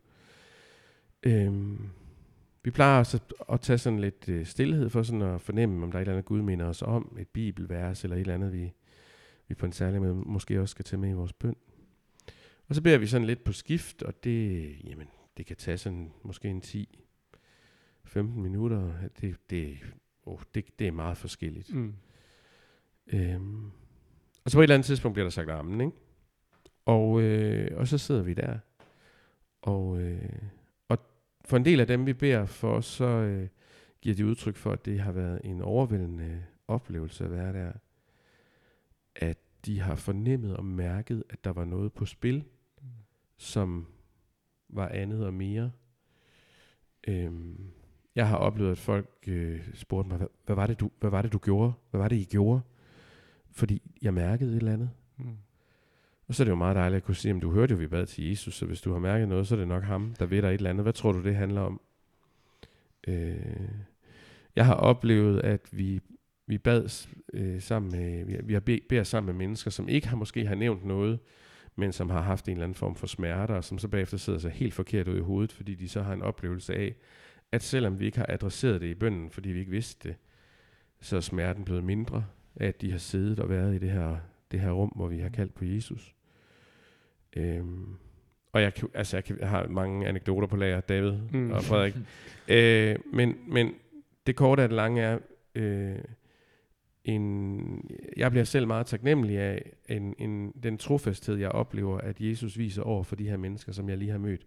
Øhm, 1.23 1.89
vi 2.63 2.71
plejer 2.71 2.99
også 2.99 3.17
at, 3.17 3.53
at 3.53 3.61
tage 3.61 3.77
sådan 3.77 3.99
lidt 3.99 4.29
øh, 4.29 4.45
stillhed 4.45 4.89
for 4.89 5.03
sådan 5.03 5.21
at 5.21 5.41
fornemme, 5.41 5.83
om 5.83 5.91
der 5.91 5.97
er 5.97 6.01
et 6.01 6.05
eller 6.05 6.13
andet 6.13 6.25
Gud 6.25 6.41
minder 6.41 6.65
os 6.65 6.81
om, 6.81 7.17
et 7.19 7.27
bibelvers 7.27 8.03
eller 8.03 8.15
et 8.15 8.21
eller 8.21 8.33
andet, 8.33 8.53
vi, 8.53 8.73
vi 9.47 9.55
på 9.55 9.65
en 9.65 9.71
særlig 9.71 10.01
måde 10.01 10.15
måske 10.15 10.61
også 10.61 10.71
skal 10.71 10.85
tage 10.85 10.99
med 10.99 11.09
i 11.09 11.13
vores 11.13 11.33
bøn. 11.33 11.55
Og 12.67 12.75
så 12.75 12.81
beder 12.81 12.97
vi 12.97 13.07
sådan 13.07 13.27
lidt 13.27 13.43
på 13.43 13.51
skift, 13.51 14.03
og 14.03 14.23
det, 14.23 14.75
jamen, 14.83 15.07
det 15.37 15.45
kan 15.45 15.55
tage 15.55 15.77
sådan 15.77 16.11
måske 16.23 16.47
en 16.47 16.61
10-15 18.05 18.19
minutter. 18.21 18.93
Det, 19.21 19.37
det, 19.49 19.77
oh, 20.23 20.39
det, 20.55 20.79
det 20.79 20.87
er 20.87 20.91
meget 20.91 21.17
forskelligt. 21.17 21.73
Mm. 21.73 21.93
Øhm, 23.07 23.71
og 24.45 24.51
så 24.51 24.57
på 24.57 24.61
et 24.61 24.63
eller 24.63 24.75
andet 24.75 24.85
tidspunkt 24.85 25.13
bliver 25.13 25.25
der 25.25 25.31
sagt 25.31 25.49
amen, 25.49 25.81
ikke? 25.81 25.97
Og, 26.85 27.21
øh, 27.21 27.77
og 27.77 27.87
så 27.87 27.97
sidder 27.97 28.23
vi 28.23 28.33
der. 28.33 28.57
Og, 29.61 30.01
øh, 30.01 30.41
og 30.87 30.97
for 31.45 31.57
en 31.57 31.65
del 31.65 31.79
af 31.79 31.87
dem, 31.87 32.05
vi 32.05 32.13
beder 32.13 32.45
for, 32.45 32.81
så 32.81 33.05
øh, 33.05 33.47
giver 34.01 34.15
de 34.15 34.25
udtryk 34.25 34.55
for, 34.55 34.71
at 34.71 34.85
det 34.85 34.99
har 34.99 35.11
været 35.11 35.41
en 35.43 35.61
overvældende 35.61 36.43
oplevelse 36.67 37.23
at 37.23 37.31
være 37.31 37.53
der. 37.53 37.71
At 39.15 39.37
de 39.65 39.79
har 39.79 39.95
fornemmet 39.95 40.57
og 40.57 40.65
mærket, 40.65 41.23
at 41.29 41.43
der 41.43 41.53
var 41.53 41.65
noget 41.65 41.93
på 41.93 42.05
spil, 42.05 42.43
mm. 42.81 42.87
som 43.37 43.87
var 44.69 44.87
andet 44.87 45.25
og 45.25 45.33
mere. 45.33 45.71
Øhm, 47.07 47.71
jeg 48.15 48.27
har 48.27 48.37
oplevet, 48.37 48.71
at 48.71 48.77
folk 48.77 49.09
øh, 49.27 49.59
spurgte 49.73 50.09
mig, 50.09 50.17
hvad, 50.17 50.27
hvad, 50.45 50.55
var 50.55 50.67
det, 50.67 50.79
du, 50.79 50.91
hvad 50.99 51.09
var 51.09 51.21
det, 51.21 51.33
du 51.33 51.37
gjorde? 51.37 51.73
Hvad 51.89 52.01
var 52.01 52.07
det, 52.07 52.15
I 52.15 52.23
gjorde? 52.23 52.61
Fordi 53.51 53.81
jeg 54.01 54.13
mærkede 54.13 54.51
et 54.51 54.57
eller 54.57 54.73
andet. 54.73 54.89
Mm. 55.17 55.37
Og 56.27 56.35
så 56.35 56.43
er 56.43 56.45
det 56.45 56.51
jo 56.51 56.55
meget 56.55 56.75
dejligt 56.75 56.97
at 56.97 57.03
kunne 57.03 57.15
sige, 57.15 57.35
at 57.35 57.41
du 57.41 57.51
hørte 57.51 57.71
jo, 57.71 57.77
vi 57.77 57.87
bad 57.87 58.05
til 58.05 58.29
Jesus, 58.29 58.55
så 58.55 58.65
hvis 58.65 58.81
du 58.81 58.91
har 58.91 58.99
mærket 58.99 59.27
noget, 59.27 59.47
så 59.47 59.55
er 59.55 59.59
det 59.59 59.67
nok 59.67 59.83
ham, 59.83 60.15
der 60.19 60.25
ved 60.25 60.41
dig 60.41 60.47
et 60.47 60.53
eller 60.53 60.69
andet. 60.69 60.85
Hvad 60.85 60.93
tror 60.93 61.11
du, 61.11 61.23
det 61.23 61.35
handler 61.35 61.61
om? 61.61 61.81
Øh, 63.07 63.69
jeg 64.55 64.65
har 64.65 64.73
oplevet, 64.73 65.39
at 65.39 65.61
vi, 65.71 65.99
vi 66.47 66.57
bad 66.57 67.07
øh, 67.33 67.61
sammen 67.61 67.91
med, 67.91 68.25
vi, 68.25 68.37
vi 68.43 68.53
har 68.53 68.59
beder 68.59 69.03
sammen 69.03 69.35
med 69.35 69.45
mennesker, 69.45 69.71
som 69.71 69.89
ikke 69.89 70.07
har 70.07 70.17
måske 70.17 70.45
har 70.45 70.55
nævnt 70.55 70.85
noget, 70.85 71.19
men 71.75 71.91
som 71.91 72.09
har 72.09 72.21
haft 72.21 72.45
en 72.45 72.51
eller 72.51 72.63
anden 72.63 72.75
form 72.75 72.95
for 72.95 73.07
smerter, 73.07 73.55
og 73.55 73.63
som 73.63 73.79
så 73.79 73.87
bagefter 73.87 74.17
sidder 74.17 74.39
sig 74.39 74.51
helt 74.51 74.73
forkert 74.73 75.07
ud 75.07 75.17
i 75.17 75.21
hovedet, 75.21 75.51
fordi 75.51 75.75
de 75.75 75.89
så 75.89 76.01
har 76.01 76.13
en 76.13 76.21
oplevelse 76.21 76.75
af, 76.75 76.95
at 77.55 77.63
selvom 77.63 77.99
vi 77.99 78.05
ikke 78.05 78.17
har 78.17 78.25
adresseret 78.29 78.81
det 78.81 78.87
i 78.87 78.93
bønden, 78.93 79.29
fordi 79.29 79.49
vi 79.49 79.59
ikke 79.59 79.71
vidste 79.71 80.07
det, 80.07 80.17
så 81.01 81.15
er 81.15 81.21
smerten 81.21 81.65
blevet 81.65 81.83
mindre, 81.83 82.25
at 82.55 82.81
de 82.81 82.91
har 82.91 82.97
siddet 82.97 83.39
og 83.39 83.49
været 83.49 83.75
i 83.75 83.77
det 83.77 83.91
her, 83.91 84.17
det 84.51 84.59
her 84.59 84.71
rum, 84.71 84.91
hvor 84.95 85.07
vi 85.07 85.19
har 85.19 85.29
kaldt 85.29 85.55
på 85.55 85.65
Jesus. 85.65 86.15
Øhm, 87.35 87.95
og 88.51 88.61
jeg, 88.61 88.73
altså 88.93 89.17
jeg, 89.17 89.23
kan, 89.23 89.37
jeg 89.39 89.49
har 89.49 89.67
mange 89.67 90.07
anekdoter 90.07 90.47
på 90.47 90.55
lager, 90.55 90.81
David 90.81 91.17
mm. 91.31 91.51
og 91.51 91.63
Frederik. 91.63 91.95
øh, 92.47 92.95
men, 93.13 93.35
men 93.47 93.73
det 94.27 94.35
korte 94.35 94.63
af 94.63 94.69
det 94.69 94.75
lange 94.75 95.01
er, 95.01 95.19
øh, 95.55 95.97
en, 97.03 97.89
jeg 98.17 98.31
bliver 98.31 98.43
selv 98.43 98.67
meget 98.67 98.85
taknemmelig 98.85 99.37
af 99.37 99.71
en, 99.89 100.15
en, 100.17 100.53
den 100.63 100.77
trofasthed, 100.77 101.35
jeg 101.35 101.49
oplever, 101.49 101.97
at 101.97 102.21
Jesus 102.21 102.57
viser 102.57 102.81
over 102.81 103.03
for 103.03 103.15
de 103.15 103.29
her 103.29 103.37
mennesker, 103.37 103.71
som 103.71 103.89
jeg 103.89 103.97
lige 103.97 104.11
har 104.11 104.17
mødt. 104.17 104.45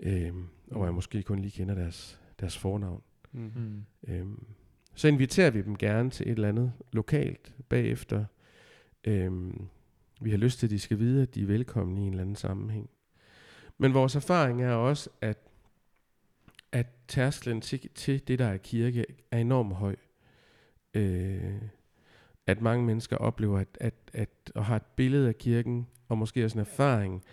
Øhm, 0.00 0.46
og 0.70 0.76
hvor 0.76 0.84
jeg 0.84 0.94
måske 0.94 1.22
kun 1.22 1.38
lige 1.38 1.50
kender 1.50 1.74
deres, 1.74 2.20
deres 2.40 2.58
fornavn. 2.58 3.02
Mm. 3.32 3.84
Øhm, 4.08 4.44
så 4.94 5.08
inviterer 5.08 5.50
vi 5.50 5.62
dem 5.62 5.76
gerne 5.76 6.10
til 6.10 6.28
et 6.28 6.32
eller 6.32 6.48
andet 6.48 6.72
lokalt 6.92 7.54
bagefter. 7.68 8.24
Øhm, 9.04 9.68
vi 10.20 10.30
har 10.30 10.38
lyst 10.38 10.58
til, 10.58 10.66
at 10.66 10.70
de 10.70 10.78
skal 10.78 10.98
vide, 10.98 11.22
at 11.22 11.34
de 11.34 11.42
er 11.42 11.46
velkomne 11.46 12.00
i 12.00 12.04
en 12.04 12.10
eller 12.10 12.22
anden 12.22 12.36
sammenhæng. 12.36 12.90
Men 13.78 13.94
vores 13.94 14.16
erfaring 14.16 14.62
er 14.62 14.72
også, 14.72 15.10
at, 15.20 15.38
at 16.72 16.86
tærsklen 17.08 17.60
til, 17.60 17.88
til 17.94 18.28
det, 18.28 18.38
der 18.38 18.46
er 18.46 18.56
kirke, 18.56 19.04
er 19.30 19.38
enormt 19.38 19.74
høj. 19.74 19.96
Øh, 20.94 21.62
at 22.46 22.60
mange 22.60 22.84
mennesker 22.84 23.16
oplever 23.16 23.58
at, 23.58 23.78
at, 23.80 23.94
at, 24.12 24.52
at 24.54 24.64
have 24.64 24.76
et 24.76 24.82
billede 24.96 25.28
af 25.28 25.38
kirken, 25.38 25.86
og 26.08 26.18
måske 26.18 26.44
også 26.44 26.58
en 26.58 26.60
erfaring 26.60 27.24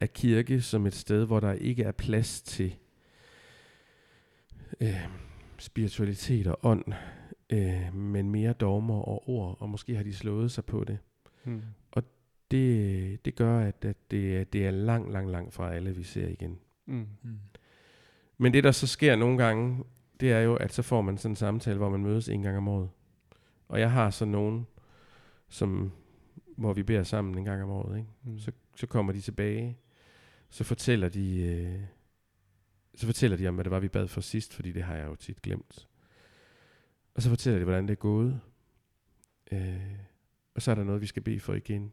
af 0.00 0.12
kirke 0.12 0.62
som 0.62 0.86
et 0.86 0.94
sted, 0.94 1.24
hvor 1.24 1.40
der 1.40 1.52
ikke 1.52 1.82
er 1.82 1.92
plads 1.92 2.42
til 2.42 2.74
øh, 4.80 5.08
spiritualitet 5.58 6.46
og 6.46 6.58
ånd, 6.62 6.84
øh, 7.50 7.94
men 7.94 8.30
mere 8.30 8.52
dogmer 8.52 9.00
og 9.00 9.28
ord, 9.28 9.56
og 9.60 9.68
måske 9.68 9.96
har 9.96 10.02
de 10.02 10.14
slået 10.14 10.50
sig 10.50 10.64
på 10.64 10.84
det. 10.84 10.98
Hmm. 11.44 11.62
Og 11.90 12.02
det, 12.50 13.24
det 13.24 13.34
gør, 13.34 13.60
at, 13.60 13.84
at 13.84 13.96
det, 14.10 14.52
det 14.52 14.66
er 14.66 14.70
langt, 14.70 15.12
langt, 15.12 15.30
langt 15.30 15.54
fra 15.54 15.74
alle, 15.74 15.96
vi 15.96 16.02
ser 16.02 16.28
igen. 16.28 16.58
Mm. 16.86 17.06
Mm. 17.22 17.38
Men 18.38 18.52
det, 18.52 18.64
der 18.64 18.70
så 18.70 18.86
sker 18.86 19.16
nogle 19.16 19.38
gange, 19.38 19.84
det 20.20 20.32
er 20.32 20.40
jo, 20.40 20.54
at 20.54 20.72
så 20.72 20.82
får 20.82 21.02
man 21.02 21.18
sådan 21.18 21.32
en 21.32 21.36
samtale, 21.36 21.78
hvor 21.78 21.88
man 21.88 22.02
mødes 22.02 22.28
en 22.28 22.42
gang 22.42 22.56
om 22.56 22.68
året. 22.68 22.88
Og 23.68 23.80
jeg 23.80 23.90
har 23.90 24.10
så 24.10 24.24
nogen, 24.24 24.66
som, 25.48 25.92
hvor 26.56 26.72
vi 26.72 26.82
beder 26.82 27.02
sammen 27.02 27.38
en 27.38 27.44
gang 27.44 27.62
om 27.62 27.70
året. 27.70 27.98
Ikke? 27.98 28.08
Mm. 28.24 28.38
Så, 28.38 28.52
så 28.76 28.86
kommer 28.86 29.12
de 29.12 29.20
tilbage, 29.20 29.78
så 30.50 30.64
fortæller 30.64 31.08
de, 31.08 31.42
øh, 31.42 31.80
så 32.94 33.06
fortæller 33.06 33.36
de 33.36 33.48
om, 33.48 33.54
hvad 33.54 33.64
det 33.64 33.70
var, 33.70 33.80
vi 33.80 33.88
bad 33.88 34.08
for 34.08 34.20
sidst, 34.20 34.54
fordi 34.54 34.72
det 34.72 34.82
har 34.82 34.96
jeg 34.96 35.06
jo 35.06 35.14
tit 35.14 35.42
glemt. 35.42 35.88
Og 37.14 37.22
så 37.22 37.28
fortæller 37.28 37.58
de, 37.58 37.64
hvordan 37.64 37.84
det 37.84 37.92
er 37.92 37.96
gået. 37.96 38.40
Øh, 39.52 39.98
og 40.54 40.62
så 40.62 40.70
er 40.70 40.74
der 40.74 40.84
noget, 40.84 41.00
vi 41.00 41.06
skal 41.06 41.22
bede 41.22 41.40
for 41.40 41.54
igen. 41.54 41.92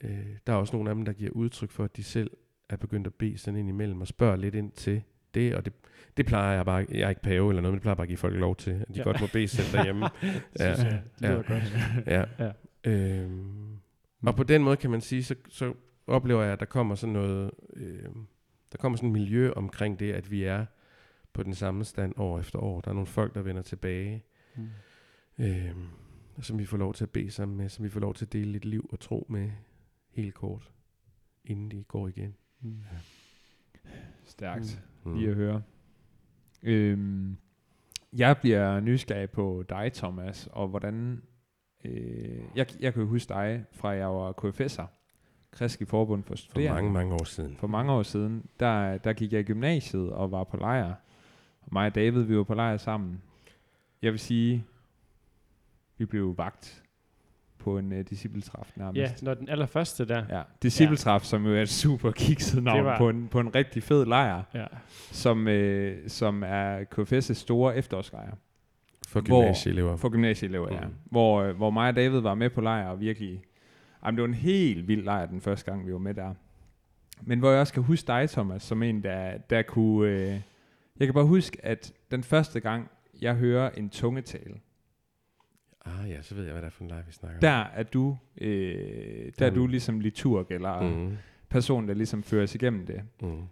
Øh, 0.00 0.26
der 0.46 0.52
er 0.52 0.56
også 0.56 0.76
nogle 0.76 0.90
af 0.90 0.96
dem, 0.96 1.04
der 1.04 1.12
giver 1.12 1.30
udtryk 1.30 1.70
for, 1.70 1.84
at 1.84 1.96
de 1.96 2.02
selv 2.02 2.30
er 2.68 2.76
begyndt 2.76 3.06
at 3.06 3.14
bede 3.14 3.38
sådan 3.38 3.60
ind 3.60 3.68
imellem 3.68 4.00
og 4.00 4.06
spørge 4.06 4.40
lidt 4.40 4.54
ind 4.54 4.72
til 4.72 5.02
det, 5.34 5.54
og 5.54 5.64
det, 5.64 5.72
det 6.16 6.26
plejer 6.26 6.56
jeg 6.56 6.64
bare, 6.64 6.86
jeg 6.90 7.00
er 7.00 7.08
ikke 7.08 7.22
pave 7.22 7.50
eller 7.50 7.62
noget, 7.62 7.72
men 7.72 7.76
det 7.76 7.82
plejer 7.82 7.94
bare 7.94 8.04
at 8.04 8.08
give 8.08 8.16
folk 8.16 8.34
lov 8.34 8.56
til, 8.56 8.70
at 8.70 8.88
de 8.88 8.98
ja. 8.98 9.02
godt 9.02 9.20
må 9.20 9.26
bede 9.32 9.48
selv 9.48 9.72
derhjemme. 9.72 10.06
ja, 10.58 10.68
ja, 10.68 10.74
det 10.74 11.02
ja, 11.22 11.32
godt. 11.34 12.06
ja. 12.06 12.24
ja. 12.38 12.52
Øhm, 12.84 13.78
og 14.22 14.36
på 14.36 14.42
den 14.42 14.62
måde 14.62 14.76
kan 14.76 14.90
man 14.90 15.00
sige, 15.00 15.24
så, 15.24 15.34
så 15.48 15.74
oplever 16.06 16.42
jeg, 16.42 16.52
at 16.52 16.60
der 16.60 16.66
kommer 16.66 16.94
sådan 16.94 17.12
noget, 17.12 17.50
øh, 17.72 18.08
der 18.72 18.78
kommer 18.78 18.96
sådan 18.96 19.08
et 19.08 19.12
miljø 19.12 19.52
omkring 19.52 19.98
det, 19.98 20.12
at 20.12 20.30
vi 20.30 20.44
er 20.44 20.66
på 21.32 21.42
den 21.42 21.54
samme 21.54 21.84
stand 21.84 22.14
år 22.16 22.38
efter 22.38 22.58
år. 22.58 22.80
Der 22.80 22.88
er 22.88 22.94
nogle 22.94 23.06
folk, 23.06 23.34
der 23.34 23.42
vender 23.42 23.62
tilbage, 23.62 24.24
mm. 24.56 24.68
øh, 25.38 25.76
som 26.40 26.58
vi 26.58 26.64
får 26.64 26.76
lov 26.76 26.94
til 26.94 27.04
at 27.04 27.10
bede 27.10 27.30
sammen 27.30 27.56
med, 27.56 27.68
som 27.68 27.84
vi 27.84 27.90
får 27.90 28.00
lov 28.00 28.14
til 28.14 28.24
at 28.24 28.32
dele 28.32 28.52
lidt 28.52 28.64
liv 28.64 28.88
og 28.92 29.00
tro 29.00 29.26
med 29.28 29.50
helt 30.10 30.34
kort, 30.34 30.72
inden 31.44 31.70
de 31.70 31.84
går 31.84 32.08
igen. 32.08 32.36
Mm. 32.60 32.82
Ja. 32.92 32.98
Stærkt 34.24 34.82
mm. 35.04 35.14
lige 35.14 35.30
at 35.30 35.36
høre. 35.36 35.62
Øhm, 36.62 37.36
jeg 38.12 38.36
bliver 38.40 38.80
nysgerrig 38.80 39.30
på 39.30 39.64
dig, 39.68 39.92
Thomas, 39.92 40.48
og 40.52 40.68
hvordan... 40.68 41.22
Øh, 41.84 42.40
jeg, 42.54 42.66
jeg 42.80 42.92
kan 42.92 43.02
jo 43.02 43.08
huske 43.08 43.28
dig 43.28 43.64
fra 43.72 43.88
jeg 43.88 44.08
var 44.08 44.32
KFS'er, 44.32 44.86
Kristi 45.56 45.84
Forbund 45.84 46.24
for 46.24 46.34
Studerende. 46.34 46.68
For 46.68 46.74
mange, 46.74 46.92
mange 46.92 47.14
år 47.14 47.24
siden. 47.24 47.56
For 47.56 47.66
mange 47.66 47.92
år 47.92 48.02
siden, 48.02 48.44
der, 48.60 48.98
der 48.98 49.12
gik 49.12 49.32
jeg 49.32 49.40
i 49.40 49.44
gymnasiet 49.44 50.10
og 50.12 50.30
var 50.32 50.44
på 50.44 50.56
lejr. 50.56 50.94
Og 51.62 51.68
mig 51.72 51.86
og 51.86 51.94
David, 51.94 52.22
vi 52.22 52.36
var 52.36 52.42
på 52.42 52.54
lejr 52.54 52.76
sammen. 52.76 53.22
Jeg 54.02 54.12
vil 54.12 54.20
sige, 54.20 54.64
vi 55.98 56.04
blev 56.04 56.38
vagt 56.38 56.82
på 57.58 57.78
en 57.78 57.92
uh, 57.92 57.98
discipletræf 57.98 58.70
nærmest. 58.76 59.22
Ja, 59.22 59.26
når 59.26 59.34
den 59.34 59.48
allerførste 59.48 60.08
der. 60.08 60.24
Ja, 60.30 60.42
discipletræf, 60.62 61.22
ja. 61.22 61.24
som 61.24 61.46
jo 61.46 61.56
er 61.56 61.62
et 61.62 61.68
super 61.68 62.10
kikset 62.10 62.62
navn 62.62 62.84
var... 62.84 62.98
på, 62.98 63.08
en, 63.08 63.28
på 63.28 63.40
en 63.40 63.54
rigtig 63.54 63.82
fed 63.82 64.06
lejr, 64.06 64.42
ja. 64.54 64.66
som, 65.12 65.46
uh, 65.46 65.92
som 66.06 66.42
er 66.42 66.84
KFS' 66.94 67.32
store 67.34 67.76
efterårslejr. 67.76 68.34
For 69.08 69.20
gymnasieelever. 69.20 69.96
For 69.96 70.08
gymnasieelever, 70.08 70.68
mm. 70.68 70.74
ja. 70.74 70.80
Hvor, 71.04 71.48
uh, 71.48 71.56
hvor 71.56 71.70
mig 71.70 71.88
og 71.88 71.96
David 71.96 72.20
var 72.20 72.34
med 72.34 72.50
på 72.50 72.60
lejr, 72.60 72.88
og 72.88 73.00
virkelig... 73.00 73.42
Jamen, 74.04 74.16
det 74.16 74.22
var 74.22 74.28
en 74.28 74.34
helt 74.34 74.88
vild 74.88 75.02
lejr 75.02 75.26
den 75.26 75.40
første 75.40 75.70
gang, 75.70 75.86
vi 75.86 75.92
var 75.92 75.98
med 75.98 76.14
der. 76.14 76.34
Men 77.22 77.38
hvor 77.38 77.50
jeg 77.50 77.60
også 77.60 77.72
kan 77.72 77.82
huske 77.82 78.06
dig, 78.06 78.30
Thomas, 78.30 78.62
som 78.62 78.82
en, 78.82 79.02
der, 79.02 79.38
der 79.38 79.62
kunne... 79.62 80.14
Uh, 80.14 80.40
jeg 80.98 81.06
kan 81.06 81.14
bare 81.14 81.26
huske, 81.26 81.64
at 81.64 81.92
den 82.10 82.22
første 82.22 82.60
gang, 82.60 82.90
jeg 83.20 83.34
hører 83.34 83.70
en 83.70 83.90
tungetale, 83.90 84.60
Ah 85.86 86.10
ja, 86.10 86.22
så 86.22 86.34
ved 86.34 86.44
jeg, 86.44 86.52
hvad 86.52 86.62
det 86.62 86.66
er 86.66 86.70
for 86.70 86.84
en 86.84 86.90
leg, 86.90 87.02
vi 87.06 87.12
snakker 87.12 87.40
Der 87.40 87.64
er 87.74 87.82
du, 87.82 88.16
øh, 88.40 89.32
der 89.38 89.46
er 89.46 89.50
du 89.50 89.66
ligesom 89.66 90.00
liturg, 90.00 90.46
eller. 90.50 90.80
Mm. 90.80 91.16
person, 91.48 91.88
der 91.88 91.94
ligesom 91.94 92.22
føres 92.22 92.54
igennem 92.54 92.86
det. 92.86 93.02
Mm. 93.22 93.42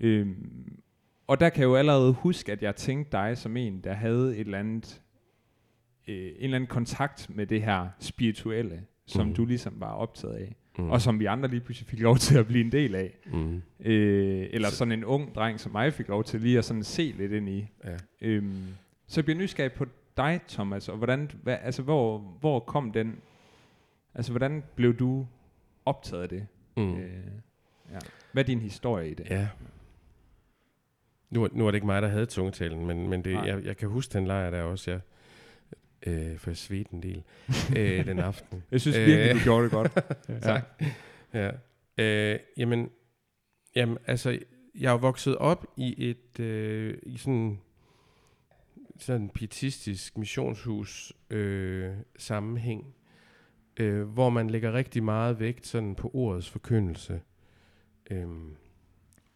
Øhm, 0.00 0.80
og 1.26 1.40
der 1.40 1.48
kan 1.48 1.60
jeg 1.60 1.66
jo 1.66 1.76
allerede 1.76 2.12
huske, 2.12 2.52
at 2.52 2.62
jeg 2.62 2.76
tænkte 2.76 3.12
dig 3.12 3.38
som 3.38 3.56
en, 3.56 3.80
der 3.80 3.92
havde 3.92 4.36
et 4.36 4.40
eller 4.40 4.58
andet, 4.58 5.02
øh, 6.08 6.14
en 6.16 6.34
eller 6.40 6.56
anden 6.56 6.68
kontakt 6.68 7.30
med 7.30 7.46
det 7.46 7.62
her 7.62 7.88
spirituelle, 7.98 8.82
som 9.10 9.26
Mhm. 9.26 9.34
du 9.34 9.44
ligesom 9.44 9.74
var 9.76 9.92
optaget 9.92 10.34
af, 10.34 10.54
Mm. 10.78 10.90
og 10.90 11.00
som 11.00 11.20
vi 11.20 11.24
andre 11.24 11.48
lige 11.48 11.60
pludselig 11.60 11.88
fik 11.88 12.00
lov 12.00 12.16
til 12.26 12.38
at 12.38 12.46
blive 12.46 12.64
en 12.64 12.72
del 12.72 12.94
af. 12.94 13.18
Mm. 13.26 13.62
Øh, 13.80 14.46
eller 14.50 14.68
sådan 14.68 14.92
en 14.92 15.04
ung 15.04 15.34
dreng 15.34 15.60
som 15.60 15.72
mig 15.72 15.92
fik 15.92 16.08
lov 16.08 16.24
til 16.24 16.40
lige 16.40 16.58
at 16.58 16.64
sådan 16.64 16.82
se 16.84 17.14
lidt 17.18 17.32
ind 17.32 17.48
i. 17.48 17.66
Ja. 17.84 17.96
Øhm, 18.20 18.52
så 19.06 19.20
jeg 19.20 19.24
bliver 19.24 19.38
nysgerrig 19.38 19.72
på 19.72 19.86
dig, 20.16 20.40
Thomas, 20.48 20.88
og 20.88 20.96
hvordan, 20.96 21.30
hvad, 21.42 21.56
altså 21.62 21.82
hvor, 21.82 22.18
hvor 22.40 22.60
kom 22.60 22.92
den, 22.92 23.16
altså 24.14 24.32
hvordan 24.32 24.62
blev 24.74 24.96
du 24.96 25.26
optaget 25.86 26.22
af 26.22 26.28
det? 26.28 26.46
Mm. 26.76 26.94
Øh, 26.94 27.10
ja. 27.92 27.98
Hvad 28.32 28.42
er 28.44 28.46
din 28.46 28.60
historie 28.60 29.10
i 29.10 29.14
det? 29.14 29.30
Ja. 29.30 29.48
Nu, 31.30 31.44
er- 31.44 31.48
nu 31.52 31.64
var 31.64 31.70
det 31.70 31.76
ikke 31.76 31.86
mig, 31.86 32.02
der 32.02 32.08
havde 32.08 32.26
tungetalen, 32.26 32.86
men, 32.86 33.08
men 33.08 33.24
det, 33.24 33.32
Nej. 33.32 33.42
jeg, 33.44 33.64
jeg 33.64 33.76
kan 33.76 33.88
huske 33.88 34.12
den 34.12 34.26
lejr 34.26 34.50
der 34.50 34.62
også, 34.62 34.90
jeg, 34.90 35.00
øh, 36.06 36.38
for 36.38 36.50
jeg 36.50 36.56
svedte 36.56 36.94
en 36.94 37.02
del 37.02 37.22
øh, 37.76 38.06
den 38.06 38.18
aften. 38.18 38.62
Jeg 38.70 38.80
synes 38.80 38.96
Øh. 38.96 39.06
virkelig, 39.06 39.34
du 39.34 39.38
gjorde 39.44 39.64
det 39.64 39.72
godt. 39.72 39.92
Ja. 40.44 40.60
Ja. 41.34 41.50
Øh, 41.98 42.38
jamen, 42.56 42.90
jamen, 43.76 43.98
altså, 44.06 44.38
jeg 44.74 44.88
er 44.88 44.92
jo 44.92 44.96
vokset 44.96 45.36
op 45.36 45.66
i 45.76 46.10
et, 46.10 46.40
øh, 46.40 46.98
i 47.02 47.16
sådan, 47.16 47.58
sådan 48.98 49.30
pietistisk 49.30 50.18
missionshus 50.18 51.12
øh, 51.30 51.90
sammenhæng, 52.18 52.94
øh, 53.76 54.02
hvor 54.02 54.30
man 54.30 54.50
lægger 54.50 54.72
rigtig 54.72 55.02
meget 55.02 55.40
vægt 55.40 55.66
sådan 55.66 55.94
på 55.94 56.10
ordets 56.14 56.50
forkyndelse. 56.50 57.20
Øhm, 58.10 58.56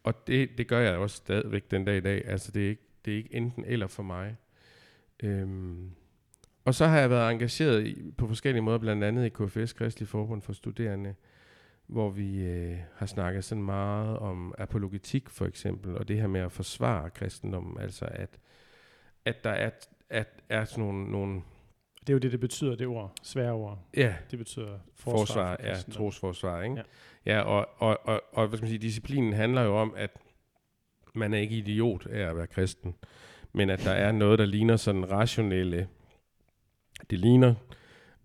og 0.03 0.27
det, 0.27 0.59
det 0.59 0.69
gør 0.69 0.81
jeg 0.81 0.97
også 0.97 1.17
stadigvæk 1.17 1.71
den 1.71 1.85
dag 1.85 1.97
i 1.97 2.01
dag. 2.01 2.29
Altså, 2.29 2.53
det 2.53 2.65
er 2.65 2.69
ikke, 2.69 2.83
det 3.05 3.13
er 3.13 3.17
ikke 3.17 3.35
enten 3.35 3.65
eller 3.65 3.87
for 3.87 4.03
mig. 4.03 4.37
Øhm, 5.23 5.91
og 6.65 6.75
så 6.75 6.87
har 6.87 6.99
jeg 6.99 7.11
været 7.11 7.33
engageret 7.33 7.87
i, 7.87 8.11
på 8.19 8.29
forskellige 8.29 8.63
måder, 8.63 8.79
blandt 8.79 9.05
andet 9.05 9.27
i 9.27 9.29
KFS, 9.29 9.73
Kristelig 9.73 10.09
Forbund 10.09 10.43
for 10.43 10.53
Studerende, 10.53 11.15
hvor 11.87 12.11
vi 12.11 12.45
øh, 12.45 12.77
har 12.95 13.07
snakket 13.07 13.45
sådan 13.45 13.65
meget 13.65 14.19
om 14.19 14.55
apologetik 14.59 15.31
for 15.31 15.47
eksempel, 15.47 15.99
og 15.99 16.09
det 16.09 16.17
her 16.17 16.27
med 16.27 16.41
at 16.41 16.53
forsvare 16.53 17.11
kristendommen, 17.11 17.81
altså 17.81 18.05
at, 18.05 18.39
at 19.25 19.45
der 19.45 19.51
er, 19.51 19.71
at 20.11 20.29
er 20.49 20.65
sådan 20.65 20.85
nogle, 20.85 21.11
nogle 21.11 21.43
Det 22.01 22.09
er 22.09 22.13
jo 22.13 22.19
det, 22.19 22.33
det 22.33 22.41
betyder, 22.41 22.77
det 22.77 22.87
ord. 22.87 23.13
Svære 23.23 23.53
ord. 23.53 23.79
ja, 23.97 24.15
Det 24.31 24.39
betyder 24.39 24.79
forsvar, 24.95 25.17
forsvar, 25.17 25.57
for 25.61 25.67
ja, 25.67 25.75
trosforsvar, 25.93 26.63
ikke? 26.63 26.77
Ja. 26.77 26.83
Ja, 27.27 27.37
ja 27.37 27.41
og, 27.41 27.69
og, 27.79 28.01
og, 28.05 28.23
og, 28.33 28.49
hvad 28.49 28.57
skal 28.57 28.65
man 28.65 28.71
sige, 28.71 28.79
disciplinen 28.79 29.33
handler 29.33 29.63
jo 29.63 29.77
om, 29.77 29.95
at 29.97 30.11
man 31.15 31.35
er 31.35 31.39
ikke 31.39 31.57
idiot 31.57 32.07
af 32.07 32.29
at 32.29 32.37
være 32.37 32.47
kristen, 32.47 32.95
men 33.53 33.71
at 33.71 33.85
der 33.85 33.91
er 33.91 34.13
noget, 34.13 34.39
der 34.39 34.47
ligner 34.47 34.77
sådan 34.77 35.11
rationelle, 35.11 35.89
det 37.11 37.19
ligner 37.19 37.55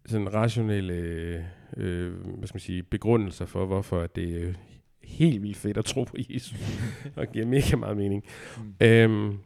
sådan 0.05 0.33
rationelle, 0.33 0.93
øh, 1.77 2.13
hvad 2.13 2.47
skal 2.47 2.55
man 2.55 2.59
sige, 2.59 2.83
begrundelser 2.83 3.45
for, 3.45 3.65
hvorfor 3.65 4.07
det 4.07 4.43
er 4.43 4.53
helt 5.03 5.43
vildt 5.43 5.57
fedt 5.57 5.77
at 5.77 5.85
tro 5.85 6.03
på 6.03 6.15
Jesus, 6.29 6.59
og 7.15 7.27
giver 7.27 7.45
mega 7.45 7.75
meget 7.75 7.97
mening. 7.97 8.23
Mm. 8.57 8.85
Øhm, 8.87 9.37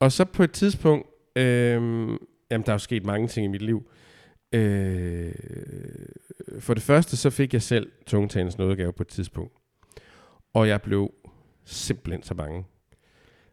og 0.00 0.12
så 0.12 0.24
på 0.24 0.42
et 0.42 0.52
tidspunkt, 0.52 1.06
øhm, 1.36 2.18
jamen 2.50 2.66
der 2.66 2.68
er 2.68 2.74
jo 2.74 2.78
sket 2.78 3.06
mange 3.06 3.28
ting 3.28 3.44
i 3.44 3.48
mit 3.48 3.62
liv. 3.62 3.90
Øh, 4.52 5.32
for 6.58 6.74
det 6.74 6.82
første, 6.82 7.16
så 7.16 7.30
fik 7.30 7.52
jeg 7.52 7.62
selv 7.62 7.92
tungetalens 8.06 8.58
nådegave 8.58 8.92
på 8.92 9.02
et 9.02 9.08
tidspunkt. 9.08 9.52
Og 10.54 10.68
jeg 10.68 10.82
blev 10.82 11.14
simpelthen 11.64 12.22
så 12.22 12.34
bange. 12.34 12.64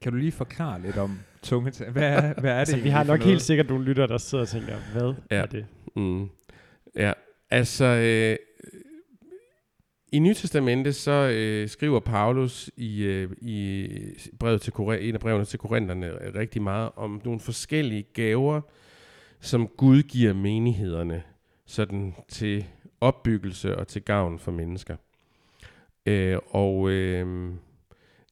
Kan 0.01 0.11
du 0.11 0.17
lige 0.17 0.31
forklare 0.31 0.81
lidt 0.81 0.97
om 0.97 1.19
tungetal? 1.43 1.91
Hvad 1.91 2.03
er, 2.03 2.21
hvad 2.21 2.51
er 2.51 2.53
det 2.55 2.59
Altså, 2.59 2.77
vi 2.77 2.89
har 2.89 3.03
nok 3.03 3.21
helt 3.21 3.41
sikkert 3.41 3.69
nogle 3.69 3.85
lyttere, 3.85 4.07
der 4.07 4.17
sidder 4.17 4.41
og 4.41 4.47
tænker, 4.47 4.75
hvad 4.93 5.13
Ja. 5.31 5.35
er 5.37 5.45
det? 5.45 5.65
Mm. 5.95 6.29
Ja, 6.95 7.13
altså 7.49 7.85
øh, 7.85 8.35
i 10.11 10.19
Nytestamentet 10.19 10.95
så 10.95 11.11
øh, 11.11 11.69
skriver 11.69 11.99
Paulus 11.99 12.71
i, 12.77 13.03
øh, 13.03 13.31
i 13.41 13.87
brevet 14.39 14.61
til 14.61 14.73
Kore, 14.73 15.01
en 15.01 15.13
af 15.15 15.19
brevene 15.19 15.45
til 15.45 15.59
Korintherne 15.59 16.11
rigtig 16.39 16.61
meget 16.61 16.89
om 16.95 17.21
nogle 17.25 17.39
forskellige 17.39 18.03
gaver, 18.13 18.61
som 19.39 19.67
Gud 19.67 20.03
giver 20.03 20.33
menighederne 20.33 21.23
sådan 21.65 22.15
til 22.29 22.65
opbyggelse 23.01 23.77
og 23.77 23.87
til 23.87 24.01
gavn 24.01 24.39
for 24.39 24.51
mennesker. 24.51 24.95
Øh, 26.05 26.37
og 26.49 26.89
øh, 26.89 27.49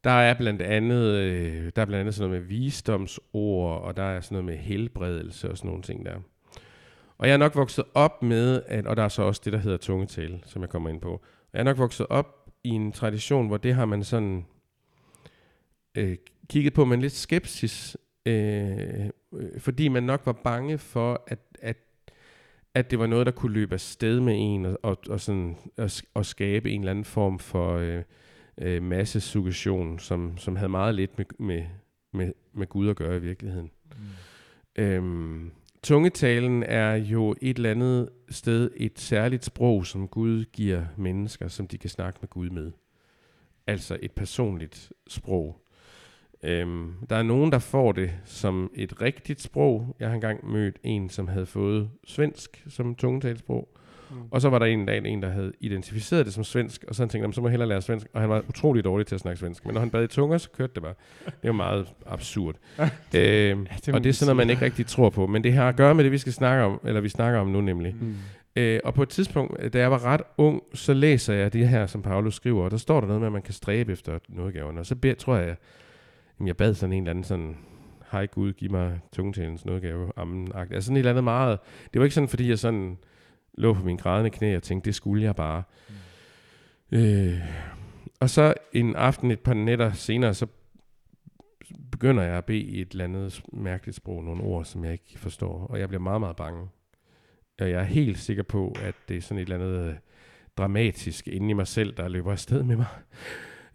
der 0.07 0.13
er 0.13 0.33
blandt 0.33 0.61
andet 0.61 1.15
øh, 1.15 1.71
der 1.75 1.81
er 1.81 1.85
blandt 1.85 1.95
andet 1.95 2.15
sådan 2.15 2.29
noget 2.29 2.41
med 2.41 2.49
visdomsord, 2.49 3.81
og 3.81 3.97
der 3.97 4.03
er 4.03 4.21
sådan 4.21 4.35
noget 4.35 4.45
med 4.45 4.57
helbredelse 4.57 5.51
og 5.51 5.57
sådan 5.57 5.69
nogle 5.69 5.83
ting 5.83 6.05
der. 6.05 6.15
Og 7.17 7.27
jeg 7.27 7.33
er 7.33 7.37
nok 7.37 7.55
vokset 7.55 7.85
op 7.93 8.23
med, 8.23 8.61
at, 8.67 8.87
og 8.87 8.97
der 8.97 9.03
er 9.03 9.07
så 9.07 9.21
også 9.21 9.41
det, 9.45 9.53
der 9.53 9.59
hedder 9.59 9.77
tungetale, 9.77 10.39
som 10.45 10.61
jeg 10.61 10.69
kommer 10.69 10.89
ind 10.89 11.01
på. 11.01 11.21
Jeg 11.53 11.59
er 11.59 11.63
nok 11.63 11.77
vokset 11.77 12.07
op 12.09 12.51
i 12.63 12.69
en 12.69 12.91
tradition, 12.91 13.47
hvor 13.47 13.57
det 13.57 13.75
har 13.75 13.85
man 13.85 14.03
sådan 14.03 14.45
øh, 15.95 16.17
kigget 16.49 16.73
på 16.73 16.85
med 16.85 16.97
lidt 16.97 17.13
skepsis, 17.13 17.97
øh, 18.25 19.05
øh, 19.33 19.59
fordi 19.59 19.87
man 19.87 20.03
nok 20.03 20.21
var 20.25 20.33
bange 20.43 20.77
for, 20.77 21.23
at, 21.27 21.39
at, 21.61 21.77
at 22.73 22.91
det 22.91 22.99
var 22.99 23.07
noget, 23.07 23.25
der 23.25 23.31
kunne 23.31 23.53
løbe 23.53 23.73
af 23.73 23.79
sted 23.79 24.19
med 24.19 24.35
en, 24.37 24.65
og, 24.65 24.79
og, 24.83 24.97
og, 25.09 25.21
sådan, 25.21 25.57
og, 25.77 25.89
og 26.13 26.25
skabe 26.25 26.71
en 26.71 26.81
eller 26.81 26.91
anden 26.91 27.05
form 27.05 27.39
for 27.39 27.77
øh, 27.77 28.03
øh, 28.57 28.83
massesuggestion, 28.83 29.99
som, 29.99 30.37
som 30.37 30.55
havde 30.55 30.69
meget 30.69 30.95
lidt 30.95 31.17
med, 31.17 31.25
med, 31.39 31.63
med, 32.13 32.33
med 32.53 32.67
Gud 32.67 32.89
at 32.89 32.95
gøre 32.95 33.17
i 33.17 33.19
virkeligheden. 33.19 33.71
Mm. 33.85 34.83
Øhm, 34.83 35.51
tungetalen 35.83 36.63
er 36.63 36.95
jo 36.95 37.35
et 37.41 37.57
eller 37.57 37.71
andet 37.71 38.09
sted 38.29 38.71
et 38.75 38.99
særligt 38.99 39.45
sprog, 39.45 39.85
som 39.85 40.07
Gud 40.07 40.45
giver 40.45 40.85
mennesker, 40.97 41.47
som 41.47 41.67
de 41.67 41.77
kan 41.77 41.89
snakke 41.89 42.19
med 42.21 42.29
Gud 42.29 42.49
med. 42.49 42.71
Altså 43.67 43.97
et 44.01 44.11
personligt 44.11 44.91
sprog. 45.07 45.61
Øhm, 46.43 46.93
der 47.09 47.15
er 47.15 47.23
nogen, 47.23 47.51
der 47.51 47.59
får 47.59 47.91
det 47.91 48.11
som 48.25 48.71
et 48.75 49.01
rigtigt 49.01 49.41
sprog. 49.41 49.95
Jeg 49.99 50.07
har 50.07 50.15
engang 50.15 50.51
mødt 50.51 50.77
en, 50.83 51.09
som 51.09 51.27
havde 51.27 51.45
fået 51.45 51.89
svensk 52.07 52.63
som 52.67 52.95
tungetalsprog. 52.95 53.77
Mm. 54.11 54.15
Og 54.31 54.41
så 54.41 54.49
var 54.49 54.59
der 54.59 54.65
en 54.65 54.85
dag 54.85 55.05
en, 55.05 55.21
der 55.21 55.29
havde 55.29 55.51
identificeret 55.59 56.25
det 56.25 56.33
som 56.33 56.43
svensk, 56.43 56.85
og 56.87 56.95
så 56.95 57.01
han 57.01 57.09
tænkte 57.09 57.25
han, 57.25 57.33
så 57.33 57.41
må 57.41 57.47
jeg 57.47 57.51
hellere 57.51 57.69
lære 57.69 57.81
svensk. 57.81 58.07
Og 58.13 58.21
han 58.21 58.29
var 58.29 58.43
utrolig 58.49 58.83
dårlig 58.83 59.07
til 59.07 59.15
at 59.15 59.21
snakke 59.21 59.39
svensk. 59.39 59.65
Men 59.65 59.73
når 59.73 59.79
han 59.79 59.89
bad 59.89 60.03
i 60.03 60.07
tunger, 60.07 60.37
så 60.37 60.49
kørte 60.49 60.73
det 60.75 60.83
bare. 60.83 60.93
Det 61.25 61.43
var 61.43 61.51
meget 61.51 61.87
absurd. 62.05 62.55
øhm, 62.79 62.89
det 63.13 63.87
må 63.87 63.93
og 63.93 64.03
det 64.03 64.09
er 64.09 64.13
sådan 64.13 64.35
noget, 64.35 64.47
man 64.47 64.49
ikke 64.49 64.65
rigtig 64.65 64.85
tror 64.85 65.09
på. 65.09 65.27
Men 65.27 65.43
det 65.43 65.53
har 65.53 65.69
at 65.69 65.75
gøre 65.75 65.95
med 65.95 66.03
det, 66.03 66.11
vi 66.11 66.17
skal 66.17 66.33
snakke 66.33 66.63
om, 66.63 66.79
eller 66.85 67.01
vi 67.01 67.09
snakker 67.09 67.39
om 67.39 67.47
nu 67.47 67.61
nemlig. 67.61 67.95
Mm. 68.01 68.15
Øh, 68.55 68.79
og 68.83 68.93
på 68.93 69.03
et 69.03 69.09
tidspunkt, 69.09 69.73
da 69.73 69.79
jeg 69.79 69.91
var 69.91 70.05
ret 70.05 70.21
ung, 70.37 70.61
så 70.73 70.93
læser 70.93 71.33
jeg 71.33 71.53
det 71.53 71.69
her, 71.69 71.85
som 71.85 72.01
Paulus 72.01 72.35
skriver, 72.35 72.63
og 72.63 72.71
der 72.71 72.77
står 72.77 72.99
der 72.99 73.07
noget 73.07 73.21
med, 73.21 73.27
at 73.27 73.33
man 73.33 73.41
kan 73.41 73.53
stræbe 73.53 73.91
efter 73.91 74.19
nådegaverne. 74.29 74.79
Og 74.79 74.85
så 74.85 74.95
beder, 74.95 75.15
tror 75.15 75.35
jeg, 75.35 75.55
jamen 76.39 76.47
jeg 76.47 76.57
bad 76.57 76.73
sådan 76.73 76.93
en 76.93 77.03
eller 77.03 77.09
anden 77.09 77.23
sådan, 77.23 77.57
hej 78.11 78.25
Gud, 78.25 78.53
giv 78.53 78.71
mig 78.71 78.99
tungetalens 79.15 79.65
nådegave, 79.65 80.11
amen 80.15 80.47
-agtigt. 80.47 80.73
Altså 80.73 80.87
sådan 80.87 80.95
et 80.95 80.99
eller 80.99 81.11
andet 81.11 81.23
meget, 81.23 81.59
det 81.93 81.99
var 81.99 82.05
ikke 82.05 82.15
sådan, 82.15 82.27
fordi 82.27 82.49
jeg 82.49 82.59
sådan 82.59 82.97
lå 83.57 83.73
på 83.73 83.83
min 83.83 83.97
grædende 83.97 84.29
knæ 84.29 84.55
og 84.55 84.63
tænkte, 84.63 84.85
det 84.85 84.95
skulle 84.95 85.23
jeg 85.23 85.35
bare. 85.35 85.63
Mm. 86.91 86.97
Øh, 86.97 87.39
og 88.19 88.29
så 88.29 88.53
en 88.73 88.95
aften, 88.95 89.31
et 89.31 89.39
par 89.39 89.53
nætter 89.53 89.91
senere, 89.91 90.33
så 90.33 90.47
begynder 91.91 92.23
jeg 92.23 92.37
at 92.37 92.45
bede 92.45 92.59
i 92.59 92.81
et 92.81 92.91
eller 92.91 93.03
andet 93.03 93.41
mærkeligt 93.53 93.97
sprog, 93.97 94.23
nogle 94.23 94.43
ord, 94.43 94.65
som 94.65 94.83
jeg 94.83 94.91
ikke 94.91 95.19
forstår, 95.19 95.67
og 95.69 95.79
jeg 95.79 95.87
bliver 95.87 96.01
meget, 96.01 96.21
meget 96.21 96.35
bange. 96.35 96.67
Og 97.59 97.69
jeg 97.69 97.79
er 97.79 97.85
helt 97.85 98.17
sikker 98.17 98.43
på, 98.43 98.75
at 98.81 98.95
det 99.09 99.17
er 99.17 99.21
sådan 99.21 99.37
et 99.37 99.49
eller 99.49 99.55
andet 99.55 99.89
øh, 99.89 99.95
dramatisk 100.57 101.27
inde 101.27 101.49
i 101.49 101.53
mig 101.53 101.67
selv, 101.67 101.93
der 101.97 102.07
løber 102.07 102.31
afsted 102.31 102.63
med 102.63 102.75
mig. 102.75 102.85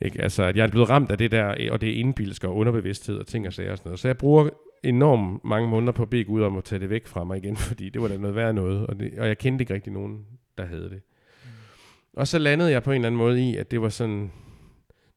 Ikke? 0.01 0.23
Altså, 0.23 0.43
at 0.43 0.57
jeg 0.57 0.67
er 0.67 0.71
blevet 0.71 0.91
ramt 0.91 1.11
af 1.11 1.19
det 1.19 1.31
der, 1.31 1.71
og 1.71 1.81
det 1.81 1.89
er 1.89 1.95
indbilsk 1.95 2.45
og 2.45 2.57
underbevidsthed 2.57 3.19
og 3.19 3.27
ting 3.27 3.47
og 3.47 3.53
sager 3.53 3.73
og 3.73 3.79
sådan 3.79 3.89
noget. 3.89 4.01
Så 4.01 4.09
jeg 4.09 4.19
bruger 4.19 4.51
enormt 4.83 5.45
mange 5.45 5.69
måneder 5.69 5.93
på 5.93 6.07
bede 6.07 6.25
Gud 6.25 6.43
om 6.43 6.57
at 6.57 6.65
tage 6.65 6.81
det 6.81 6.91
væk 6.91 7.07
fra 7.07 7.25
mig 7.25 7.39
igen, 7.39 7.57
fordi 7.69 7.89
det 7.89 8.03
var 8.03 8.09
da 8.09 8.17
noget 8.17 8.37
værd 8.37 8.55
noget, 8.55 8.87
og, 8.87 9.01
det, 9.01 9.19
og 9.19 9.29
jeg 9.29 9.39
kendte 9.39 9.63
ikke 9.63 9.75
rigtig 9.75 9.93
nogen, 9.93 10.27
der 10.59 10.65
havde 10.65 10.91
det. 10.91 11.01
Mm. 11.45 11.51
Og 12.13 12.29
så 12.29 12.39
landede 12.39 12.71
jeg 12.71 12.83
på 12.83 12.91
en 12.91 12.95
eller 12.95 13.07
anden 13.07 13.19
måde 13.19 13.51
i, 13.51 13.57
at 13.57 13.71
det 13.71 13.83
var 13.83 13.89
sådan, 13.89 14.33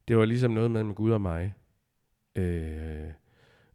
det 0.08 0.16
var 0.16 0.24
ligesom 0.24 0.50
noget 0.50 0.70
med 0.70 0.94
Gud 0.94 1.10
og 1.10 1.20
mig. 1.20 1.54
Øh, 2.36 3.10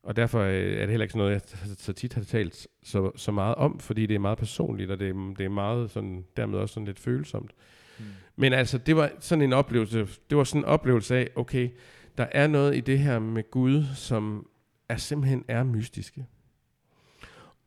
og 0.04 0.16
derfor 0.16 0.40
øh, 0.40 0.54
er 0.54 0.80
det 0.80 0.90
heller 0.90 1.04
ikke 1.04 1.12
sådan 1.12 1.28
noget, 1.28 1.32
jeg 1.32 1.76
så 1.78 1.94
tit 1.94 2.14
har 2.14 2.24
talt 2.24 2.68
så, 2.84 3.12
så 3.16 3.32
meget 3.32 3.56
om, 3.56 3.80
fordi 3.80 4.06
det 4.06 4.16
er 4.16 4.20
meget 4.20 4.38
personligt, 4.38 4.92
og 4.92 5.00
det 5.00 5.10
er, 5.10 5.34
det 5.38 5.46
er 5.46 5.50
meget 5.50 5.92
sådan, 5.92 6.26
dermed 6.38 6.60
også 6.60 6.74
sådan 6.74 6.88
lidt 6.88 7.00
følsomt. 7.00 7.52
Mm. 8.00 8.06
Men 8.36 8.54
altså, 8.54 8.78
det 8.78 8.96
var 8.96 9.12
sådan 9.20 9.42
en 9.42 9.54
oplevelse, 9.54 10.08
det 10.30 10.38
var 10.38 10.44
sådan 10.44 10.62
en 10.62 10.66
oplevelse 10.66 11.16
af, 11.16 11.30
okay, 11.36 11.70
der 12.18 12.28
er 12.32 12.48
noget 12.48 12.78
i 12.78 12.80
det 12.80 13.00
her 13.00 13.20
med 13.20 13.52
Gud, 13.52 13.84
som 13.96 14.48
er 14.92 14.98
simpelthen 14.98 15.46
er 15.48 15.64
mystiske. 15.64 16.26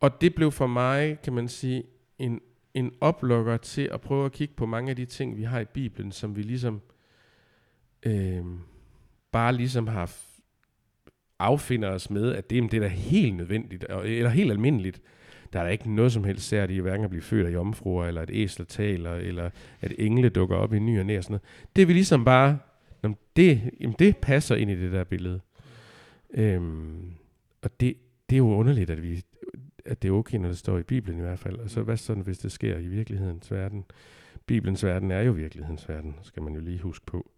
Og 0.00 0.20
det 0.20 0.34
blev 0.34 0.52
for 0.52 0.66
mig, 0.66 1.20
kan 1.20 1.32
man 1.32 1.48
sige, 1.48 1.84
en, 2.18 2.40
en 2.74 2.92
oplukker 3.00 3.56
til 3.56 3.88
at 3.92 4.00
prøve 4.00 4.24
at 4.24 4.32
kigge 4.32 4.54
på 4.56 4.66
mange 4.66 4.90
af 4.90 4.96
de 4.96 5.04
ting, 5.04 5.36
vi 5.36 5.42
har 5.42 5.60
i 5.60 5.64
Bibelen, 5.64 6.12
som 6.12 6.36
vi 6.36 6.42
ligesom 6.42 6.80
øh, 8.06 8.44
bare 9.32 9.52
ligesom 9.52 9.86
har 9.86 10.16
affinder 11.38 11.88
os 11.90 12.10
med, 12.10 12.32
at 12.32 12.50
det, 12.50 12.70
det 12.70 12.76
er 12.76 12.80
da 12.80 12.88
helt 12.88 13.36
nødvendigt, 13.36 13.84
eller 14.04 14.30
helt 14.30 14.50
almindeligt. 14.50 15.02
Der 15.52 15.60
er 15.60 15.64
da 15.64 15.70
ikke 15.70 15.94
noget 15.94 16.12
som 16.12 16.24
helst 16.24 16.48
særligt 16.48 16.76
i 16.76 16.80
hverken 16.80 17.04
at 17.04 17.10
blive 17.10 17.22
født 17.22 17.46
af 17.46 17.52
jomfruer, 17.52 18.06
eller 18.06 18.20
at 18.20 18.30
æsler 18.32 18.66
taler, 18.66 19.14
eller 19.14 19.50
at 19.80 19.92
engle 19.98 20.28
dukker 20.28 20.56
op 20.56 20.74
i 20.74 20.78
ny 20.78 20.98
og 20.98 21.06
næ 21.06 21.18
og 21.18 21.24
sådan 21.24 21.32
noget. 21.32 21.42
Det 21.76 21.82
er 21.82 21.86
vi 21.86 21.92
ligesom 21.92 22.24
bare, 22.24 22.58
jamen, 23.02 23.16
det, 23.36 23.70
jamen, 23.80 23.96
det 23.98 24.16
passer 24.16 24.56
ind 24.56 24.70
i 24.70 24.80
det 24.80 24.92
der 24.92 25.04
billede. 25.04 25.40
Øhm, 26.34 27.12
og 27.62 27.80
det, 27.80 27.96
det 28.30 28.36
er 28.36 28.38
jo 28.38 28.54
underligt, 28.54 28.90
at, 28.90 29.02
vi, 29.02 29.24
at 29.84 30.02
det 30.02 30.08
er 30.08 30.12
okay, 30.12 30.38
når 30.38 30.48
det 30.48 30.58
står 30.58 30.78
i 30.78 30.82
Bibelen 30.82 31.18
i 31.18 31.22
hvert 31.22 31.38
fald. 31.38 31.58
Og 31.58 31.70
så 31.70 31.82
hvad 31.82 31.96
sådan, 31.96 32.22
hvis 32.22 32.38
det 32.38 32.52
sker 32.52 32.78
i 32.78 32.86
virkelighedens 32.86 33.50
verden? 33.50 33.84
Bibelens 34.46 34.84
verden 34.84 35.10
er 35.10 35.20
jo 35.20 35.32
virkelighedens 35.32 35.88
verden, 35.88 36.16
skal 36.22 36.42
man 36.42 36.54
jo 36.54 36.60
lige 36.60 36.78
huske 36.78 37.06
på. 37.06 37.30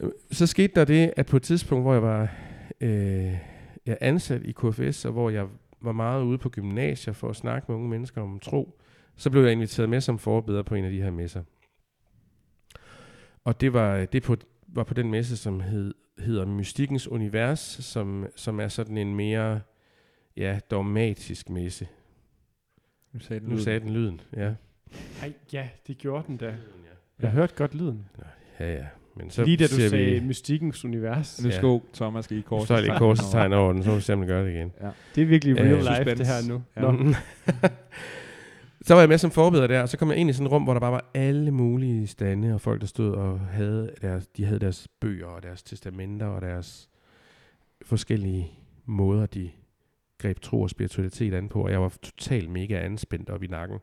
Øh, 0.00 0.10
Så 0.30 0.46
skete 0.46 0.72
der 0.74 0.84
det, 0.84 1.12
at 1.16 1.26
på 1.26 1.36
et 1.36 1.42
tidspunkt, 1.42 1.84
hvor 1.84 1.92
jeg 1.92 2.02
var 2.02 2.34
øh, 2.80 3.36
jeg 3.86 3.98
ansat 4.00 4.42
i 4.42 4.52
KFS, 4.52 5.04
og 5.04 5.12
hvor 5.12 5.30
jeg 5.30 5.46
var 5.80 5.92
meget 5.92 6.22
ude 6.24 6.38
på 6.38 6.48
gymnasier 6.48 7.14
for 7.14 7.28
at 7.28 7.36
snakke 7.36 7.64
med 7.68 7.76
unge 7.76 7.88
mennesker 7.90 8.22
om 8.22 8.38
tro, 8.38 8.80
så 9.16 9.30
blev 9.30 9.42
jeg 9.42 9.52
inviteret 9.52 9.88
med 9.88 10.00
som 10.00 10.18
forbeder 10.18 10.62
på 10.62 10.74
en 10.74 10.84
af 10.84 10.90
de 10.90 11.02
her 11.02 11.10
messer. 11.10 11.42
Og 13.44 13.60
det 13.60 13.72
var, 13.72 14.04
det 14.04 14.22
på, 14.22 14.36
var 14.74 14.84
på 14.84 14.94
den 14.94 15.10
messe, 15.10 15.36
som 15.36 15.60
hed, 15.60 15.94
hedder 16.18 16.46
Mystikkens 16.46 17.08
Univers, 17.08 17.58
som, 17.60 18.26
som 18.36 18.60
er 18.60 18.68
sådan 18.68 18.98
en 18.98 19.14
mere 19.14 19.60
ja, 20.36 20.58
dogmatisk 20.70 21.48
messe. 21.50 21.88
Nu 23.12 23.20
sagde 23.20 23.48
Nu 23.48 23.58
sagde 23.58 23.80
den 23.80 23.90
lyden, 23.90 24.20
ja. 24.36 24.52
Ej, 25.22 25.32
ja, 25.52 25.68
det 25.86 25.98
gjorde 25.98 26.24
den 26.26 26.36
da. 26.36 26.46
Ja, 26.46 26.52
Jeg 27.22 27.30
hørte 27.30 27.54
godt 27.54 27.74
lyden. 27.74 28.06
ja. 28.60 28.72
ja. 28.74 28.86
Men 29.16 29.30
Så 29.30 29.44
Lige 29.44 29.56
da 29.56 29.64
du 29.64 29.74
ser 29.74 29.88
sagde 29.88 30.20
vi, 30.20 30.20
mystikkens 30.26 30.84
univers. 30.84 31.42
Nu 31.42 31.48
Ja. 31.48 31.56
skal 31.56 31.80
Thomas 31.94 32.30
lige 32.30 32.38
i 32.38 32.42
så 32.42 32.48
korset. 32.48 32.76
er 32.76 32.80
det 32.80 32.98
korsets 32.98 33.30
tegn 33.30 33.52
over 33.52 33.72
den, 33.72 33.82
så 33.82 33.88
må 33.90 33.94
vi 33.96 34.00
simpelthen 34.02 34.36
gøre 34.36 34.46
det 34.46 34.54
igen. 34.54 34.72
Ja. 34.80 34.90
Det 35.14 35.22
er 35.22 35.26
virkelig 35.26 35.58
Øh, 35.58 35.64
real 35.66 35.76
life, 35.76 35.86
suspense. 35.96 36.16
det 36.16 36.26
her 36.26 36.48
nu. 36.48 36.62
Ja. 36.76 37.68
Så 38.82 38.94
var 38.94 39.00
jeg 39.00 39.08
med 39.08 39.18
som 39.18 39.30
forbeder 39.30 39.66
der, 39.66 39.82
og 39.82 39.88
så 39.88 39.96
kom 39.98 40.10
jeg 40.10 40.16
ind 40.16 40.30
i 40.30 40.32
sådan 40.32 40.46
et 40.46 40.52
rum, 40.52 40.62
hvor 40.62 40.72
der 40.72 40.80
bare 40.80 40.92
var 40.92 41.10
alle 41.14 41.50
mulige 41.50 42.06
stande, 42.06 42.54
og 42.54 42.60
folk, 42.60 42.80
der 42.80 42.86
stod 42.86 43.14
og 43.14 43.40
havde 43.40 43.94
deres, 44.02 44.26
de 44.26 44.44
havde 44.44 44.60
deres 44.60 44.88
bøger, 45.00 45.26
og 45.26 45.42
deres 45.42 45.62
testamenter, 45.62 46.26
og 46.26 46.40
deres 46.40 46.88
forskellige 47.82 48.50
måder, 48.84 49.26
de 49.26 49.50
greb 50.18 50.40
tro 50.40 50.62
og 50.62 50.70
spiritualitet 50.70 51.34
an 51.34 51.48
på, 51.48 51.62
og 51.62 51.70
jeg 51.70 51.82
var 51.82 51.88
totalt 52.02 52.50
mega 52.50 52.84
anspændt 52.84 53.30
op 53.30 53.42
i 53.42 53.46
nakken. 53.46 53.78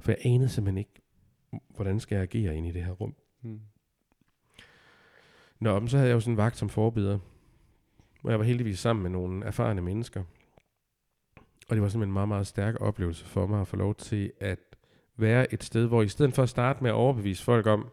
For 0.00 0.12
jeg 0.12 0.18
anede 0.24 0.48
simpelthen 0.48 0.78
ikke, 0.78 1.02
hvordan 1.74 2.00
skal 2.00 2.14
jeg 2.16 2.22
agere 2.22 2.56
ind 2.56 2.66
i 2.66 2.72
det 2.72 2.84
her 2.84 2.92
rum. 2.92 3.14
Hmm. 3.40 3.60
Nå, 5.60 5.78
men 5.78 5.88
så 5.88 5.96
havde 5.96 6.08
jeg 6.08 6.14
jo 6.14 6.20
sådan 6.20 6.32
en 6.32 6.36
vagt 6.36 6.56
som 6.56 6.68
forbeder, 6.68 7.18
hvor 8.20 8.30
jeg 8.30 8.38
var 8.38 8.44
heldigvis 8.44 8.78
sammen 8.78 9.02
med 9.02 9.10
nogle 9.10 9.44
erfarne 9.44 9.80
mennesker. 9.80 10.24
Og 11.70 11.76
det 11.76 11.82
var 11.82 11.88
simpelthen 11.88 12.08
en 12.10 12.12
meget, 12.14 12.28
meget 12.28 12.46
stærk 12.46 12.74
oplevelse 12.80 13.24
for 13.24 13.46
mig 13.46 13.60
at 13.60 13.68
få 13.68 13.76
lov 13.76 13.94
til 13.94 14.32
at 14.40 14.58
være 15.16 15.54
et 15.54 15.64
sted, 15.64 15.86
hvor 15.86 16.02
i 16.02 16.08
stedet 16.08 16.34
for 16.34 16.42
at 16.42 16.48
starte 16.48 16.82
med 16.82 16.90
at 16.90 16.94
overbevise 16.94 17.44
folk 17.44 17.66
om, 17.66 17.88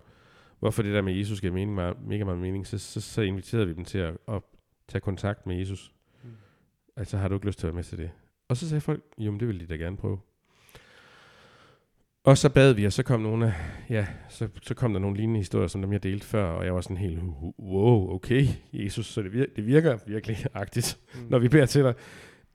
hvorfor 0.59 0.83
det 0.83 0.93
der 0.93 1.01
med 1.01 1.13
Jesus 1.13 1.41
giver 1.41 1.53
mening, 1.53 1.75
meget- 1.75 1.97
mega 2.07 2.23
meget 2.23 2.39
mening, 2.39 2.67
så, 2.67 2.77
så, 2.77 3.01
så 3.01 3.21
inviterede 3.21 3.67
vi 3.67 3.73
dem 3.73 3.85
til 3.85 3.97
at, 3.97 4.17
at 4.27 4.41
tage 4.87 5.01
kontakt 5.01 5.45
med 5.47 5.55
Jesus. 5.57 5.91
Mm. 6.23 6.29
Altså, 6.95 7.17
har 7.17 7.27
du 7.27 7.35
ikke 7.35 7.45
lyst 7.47 7.59
til 7.59 7.67
at 7.67 7.73
være 7.73 7.75
med 7.75 7.83
til 7.83 7.97
det? 7.97 8.09
Og 8.49 8.57
så 8.57 8.69
sagde 8.69 8.81
folk, 8.81 9.03
jo, 9.17 9.31
men 9.31 9.39
det 9.39 9.47
ville 9.47 9.61
de 9.61 9.65
da 9.67 9.75
gerne 9.75 9.97
prøve. 9.97 10.19
Og 12.23 12.37
så 12.37 12.49
bad 12.49 12.73
vi, 12.73 12.85
og 12.85 12.93
så 12.93 13.03
kom 13.03 13.21
nogle 13.21 13.45
af, 13.47 13.53
ja, 13.89 14.07
så, 14.29 14.47
så 14.61 14.73
kom 14.73 14.93
der 14.93 14.99
nogle 14.99 15.17
lignende 15.17 15.39
historier, 15.39 15.67
som 15.67 15.81
dem 15.81 15.93
jeg 15.93 16.03
delte 16.03 16.25
før, 16.25 16.43
og 16.45 16.65
jeg 16.65 16.75
var 16.75 16.81
sådan 16.81 16.97
helt, 16.97 17.19
wow, 17.59 18.09
okay, 18.13 18.45
Jesus, 18.73 19.05
så 19.05 19.21
det, 19.21 19.29
vir- 19.29 19.55
det 19.55 19.65
virker 19.67 19.97
virkelig 20.07 20.37
agtigt, 20.53 20.97
Mm. 21.15 21.19
når 21.29 21.39
vi 21.39 21.47
beder 21.49 21.65
til 21.65 21.83
dig. 21.83 21.93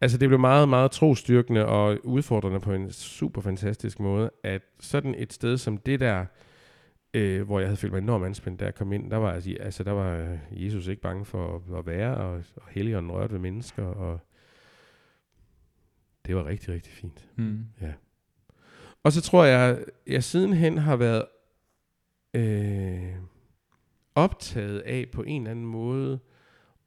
Altså 0.02 0.18
det 0.18 0.28
blev 0.28 0.40
meget, 0.40 0.68
meget 0.68 0.90
trostyrkende 0.90 1.66
og 1.66 1.98
udfordrende 2.04 2.60
på 2.60 2.72
en 2.72 2.92
super 2.92 3.40
fantastisk 3.40 4.00
måde, 4.00 4.30
at 4.42 4.62
sådan 4.80 5.14
et 5.18 5.32
sted 5.32 5.58
som 5.58 5.76
det 5.76 6.00
der, 6.00 6.26
øh, 7.14 7.42
hvor 7.42 7.58
jeg 7.58 7.68
havde 7.68 7.76
følt 7.76 7.92
mig 7.92 7.98
enormt 7.98 8.24
anspændt, 8.24 8.60
da 8.60 8.64
jeg 8.64 8.74
kom 8.74 8.92
ind, 8.92 9.10
der 9.10 9.16
var, 9.16 9.32
altså, 9.60 9.84
der 9.84 9.92
var 9.92 10.16
øh, 10.16 10.38
Jesus 10.50 10.86
ikke 10.86 11.02
bange 11.02 11.24
for 11.24 11.62
at, 11.78 11.86
være, 11.86 12.16
og, 12.16 12.42
og 12.56 12.62
Helligånden 12.70 13.12
rørte 13.12 13.32
ved 13.32 13.40
mennesker, 13.40 13.84
og 13.84 14.20
det 16.26 16.36
var 16.36 16.46
rigtig, 16.46 16.74
rigtig 16.74 16.92
fint. 16.92 17.28
Mm. 17.36 17.66
Og 19.02 19.12
så 19.12 19.20
tror 19.20 19.44
jeg, 19.44 19.84
jeg 20.06 20.24
sidenhen 20.24 20.78
har 20.78 20.96
været 20.96 21.24
øh, 22.34 23.14
optaget 24.14 24.80
af 24.80 25.06
på 25.12 25.22
en 25.22 25.42
eller 25.42 25.50
anden 25.50 25.66
måde 25.66 26.20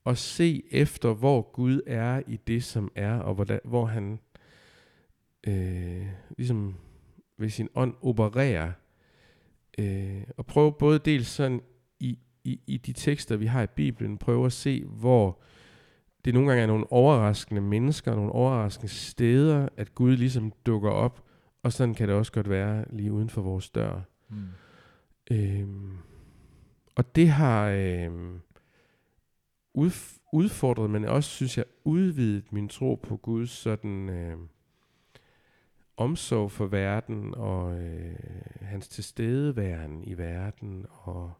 at 0.06 0.18
se 0.18 0.63
efter, 0.72 1.13
hvor 1.13 1.52
Gud 1.52 1.82
er 1.88 2.22
i 2.28 2.39
det, 2.48 2.63
som 2.63 2.91
er, 2.96 3.20
og 3.20 3.36
hvor, 3.36 3.68
hvor 3.68 3.86
han 3.86 4.20
øh, 5.48 6.08
ligesom 6.38 6.76
ved 7.38 7.50
sin 7.50 7.70
ånd 7.76 7.94
opererer. 8.02 8.72
Øh, 9.78 10.24
og 10.38 10.46
prøve 10.46 10.72
både 10.72 11.00
dels 11.00 11.28
sådan 11.28 11.62
i, 12.00 12.20
i, 12.44 12.60
i 12.68 12.78
de 12.78 12.94
tekster, 12.94 13.36
vi 13.36 13.46
har 13.46 13.63
i 13.63 13.68
Bibelen, 13.68 14.18
prøve 14.18 14.46
at 14.46 14.54
se, 14.54 14.84
hvor 14.86 15.41
det 16.26 16.34
nogle 16.34 16.50
gange 16.50 16.63
er 16.63 16.68
nogle 16.68 16.91
overraskende 16.91 17.62
mennesker, 17.62 18.15
nogle 18.15 18.32
overraskende 18.32 18.88
steder, 18.88 19.70
at 19.78 19.96
Gud 19.96 20.18
ligesom 20.18 20.54
dukker 20.65 20.89
op, 20.89 21.24
og 21.63 21.74
sådan 21.74 21.96
kan 21.96 22.08
det 22.08 22.15
også 22.15 22.32
godt 22.32 22.50
være 22.50 22.86
lige 22.89 23.12
uden 23.12 23.30
for 23.30 23.41
vores 23.41 23.70
dør. 23.70 24.02
Mm. 24.30 24.48
Øhm, 25.32 25.98
og 26.96 27.15
det 27.15 27.30
har 27.30 27.70
øhm, 27.70 28.41
udf- 29.78 30.30
udfordret, 30.34 30.90
men 30.90 31.06
også, 31.06 31.30
synes 31.30 31.58
jeg, 31.58 31.66
udvidet 31.84 32.52
min 32.52 32.70
tro 32.70 32.96
på 33.04 33.18
Guds 33.18 33.50
sådan 33.50 34.10
øhm, 34.10 34.48
omsorg 35.98 36.52
for 36.52 36.66
verden, 36.66 37.36
og 37.36 37.80
øh, 37.82 38.16
hans 38.62 38.88
tilstedeværen 38.88 40.04
i 40.04 40.18
verden, 40.18 40.86
og 40.90 41.32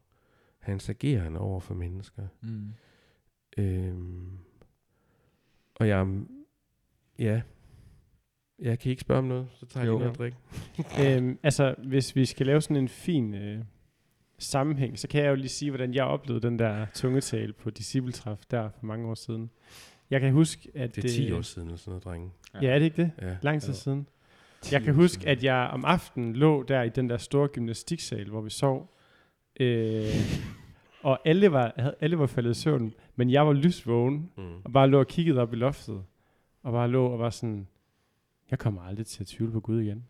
hans 0.60 0.90
ageren 0.90 1.36
over 1.38 1.60
for 1.60 1.74
mennesker. 1.74 2.28
Mm. 2.42 2.74
Øhm, 3.58 4.38
og 5.76 5.88
jeg, 5.88 6.08
ja, 7.20 7.42
jeg 8.60 8.80
kan 8.80 8.90
ikke 8.90 9.02
spørge 9.02 9.20
om 9.20 9.26
noget, 9.26 9.48
så 9.52 9.66
tager 9.66 9.84
jeg 9.84 9.92
Jo. 9.92 9.98
lige 9.98 10.00
noget 10.00 10.14
at 10.14 10.18
drikke. 10.98 11.18
øhm, 11.18 11.40
altså, 11.44 11.76
hvis 11.84 12.16
vi 12.16 12.26
skal 12.26 12.46
lave 12.46 12.62
sådan 12.62 12.78
en 12.78 12.88
fin 12.90 13.34
øh, 13.34 13.64
sammenhæng, 14.40 15.00
så 15.00 15.08
kan 15.08 15.24
jeg 15.24 15.30
jo 15.30 15.36
lige 15.36 15.50
sige, 15.50 15.72
hvordan 15.72 15.94
jeg 15.94 16.04
oplevede 16.06 16.48
den 16.48 16.60
der 16.60 16.86
tungetale 16.94 17.54
på 17.54 17.70
discipletræf 17.70 18.40
der 18.52 18.70
for 18.70 18.86
mange 18.86 19.08
år 19.08 19.14
siden. 19.16 19.50
Jeg 20.10 20.22
kan 20.22 20.32
huske, 20.34 20.72
at... 20.76 20.96
Det 20.96 21.06
er 21.06 21.10
10 21.10 21.32
år 21.32 21.42
siden 21.42 21.68
eller 21.68 21.78
sådan 21.78 21.92
noget, 21.92 22.04
drenge. 22.04 22.32
Ja, 22.62 22.68
er 22.74 22.80
det 22.80 22.86
ikke 22.86 23.02
det? 23.02 23.12
Ja. 23.22 23.38
Lang 23.42 23.62
tid 23.62 23.74
siden. 23.74 24.08
10 24.62 24.74
Jeg 24.74 24.82
kan 24.84 24.94
huske, 24.94 25.14
siden. 25.22 25.28
at 25.38 25.44
jeg 25.44 25.70
om 25.74 25.86
aftenen 25.86 26.36
lå 26.36 26.64
der 26.64 26.82
i 26.84 26.90
den 26.90 27.10
der 27.10 27.18
store 27.18 27.48
gymnastiksal, 27.48 28.30
hvor 28.30 28.42
vi 28.42 28.50
sov. 28.50 28.96
Øh, 29.60 30.06
og 31.04 31.20
alle 31.26 31.52
var, 31.52 31.74
havde, 31.78 31.96
alle 32.02 32.20
var 32.20 32.26
faldet 32.28 32.52
i 32.52 32.54
søvn, 32.62 32.94
men 33.16 33.30
jeg 33.32 33.48
var 33.48 33.54
lysvågen, 33.54 34.30
Mm. 34.38 34.44
og 34.64 34.72
bare 34.74 34.88
lå 34.90 35.00
og 35.00 35.08
kiggede 35.08 35.40
op 35.42 35.54
i 35.54 35.56
loftet. 35.56 36.04
Og 36.64 36.72
bare 36.72 36.88
lå 36.88 37.06
og 37.06 37.20
var 37.20 37.30
sådan, 37.30 37.68
jeg 38.52 38.60
kommer 38.60 38.82
aldrig 38.82 39.06
til 39.06 39.24
at 39.24 39.28
tvivle 39.28 39.52
på 39.54 39.60
Gud 39.60 39.82
igen. 39.82 40.06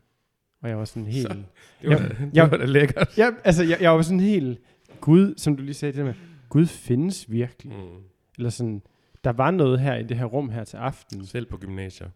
Og 0.62 0.68
jeg 0.68 0.78
var 0.78 0.84
sådan 0.84 1.06
helt... 1.06 1.26
Så- 1.26 1.36
Det 1.82 1.90
var, 1.90 1.96
Jeg- 1.96 2.10
det 2.18 2.30
jeg- 2.34 2.50
var 2.50 2.56
da 2.56 2.64
lækkert. 2.64 3.18
Ja, 3.18 3.30
altså, 3.44 3.64
jeg, 3.64 3.78
jeg 3.80 3.92
var 3.92 4.02
sådan 4.02 4.20
helt... 4.20 4.58
Gud, 5.00 5.34
som 5.36 5.56
du 5.56 5.62
lige 5.62 5.74
sagde 5.74 5.96
det 5.96 6.04
med, 6.04 6.14
Gud 6.48 6.66
findes 6.66 7.30
virkelig. 7.32 7.72
Mm. 7.72 8.02
Eller 8.38 8.50
sådan, 8.50 8.82
der 9.24 9.32
var 9.32 9.50
noget 9.50 9.80
her 9.80 9.94
i 9.96 10.02
det 10.02 10.16
her 10.16 10.24
rum 10.24 10.48
her 10.50 10.64
til 10.64 10.76
aften. 10.76 11.26
Selv 11.26 11.46
på 11.46 11.56
gymnasier. 11.56 12.08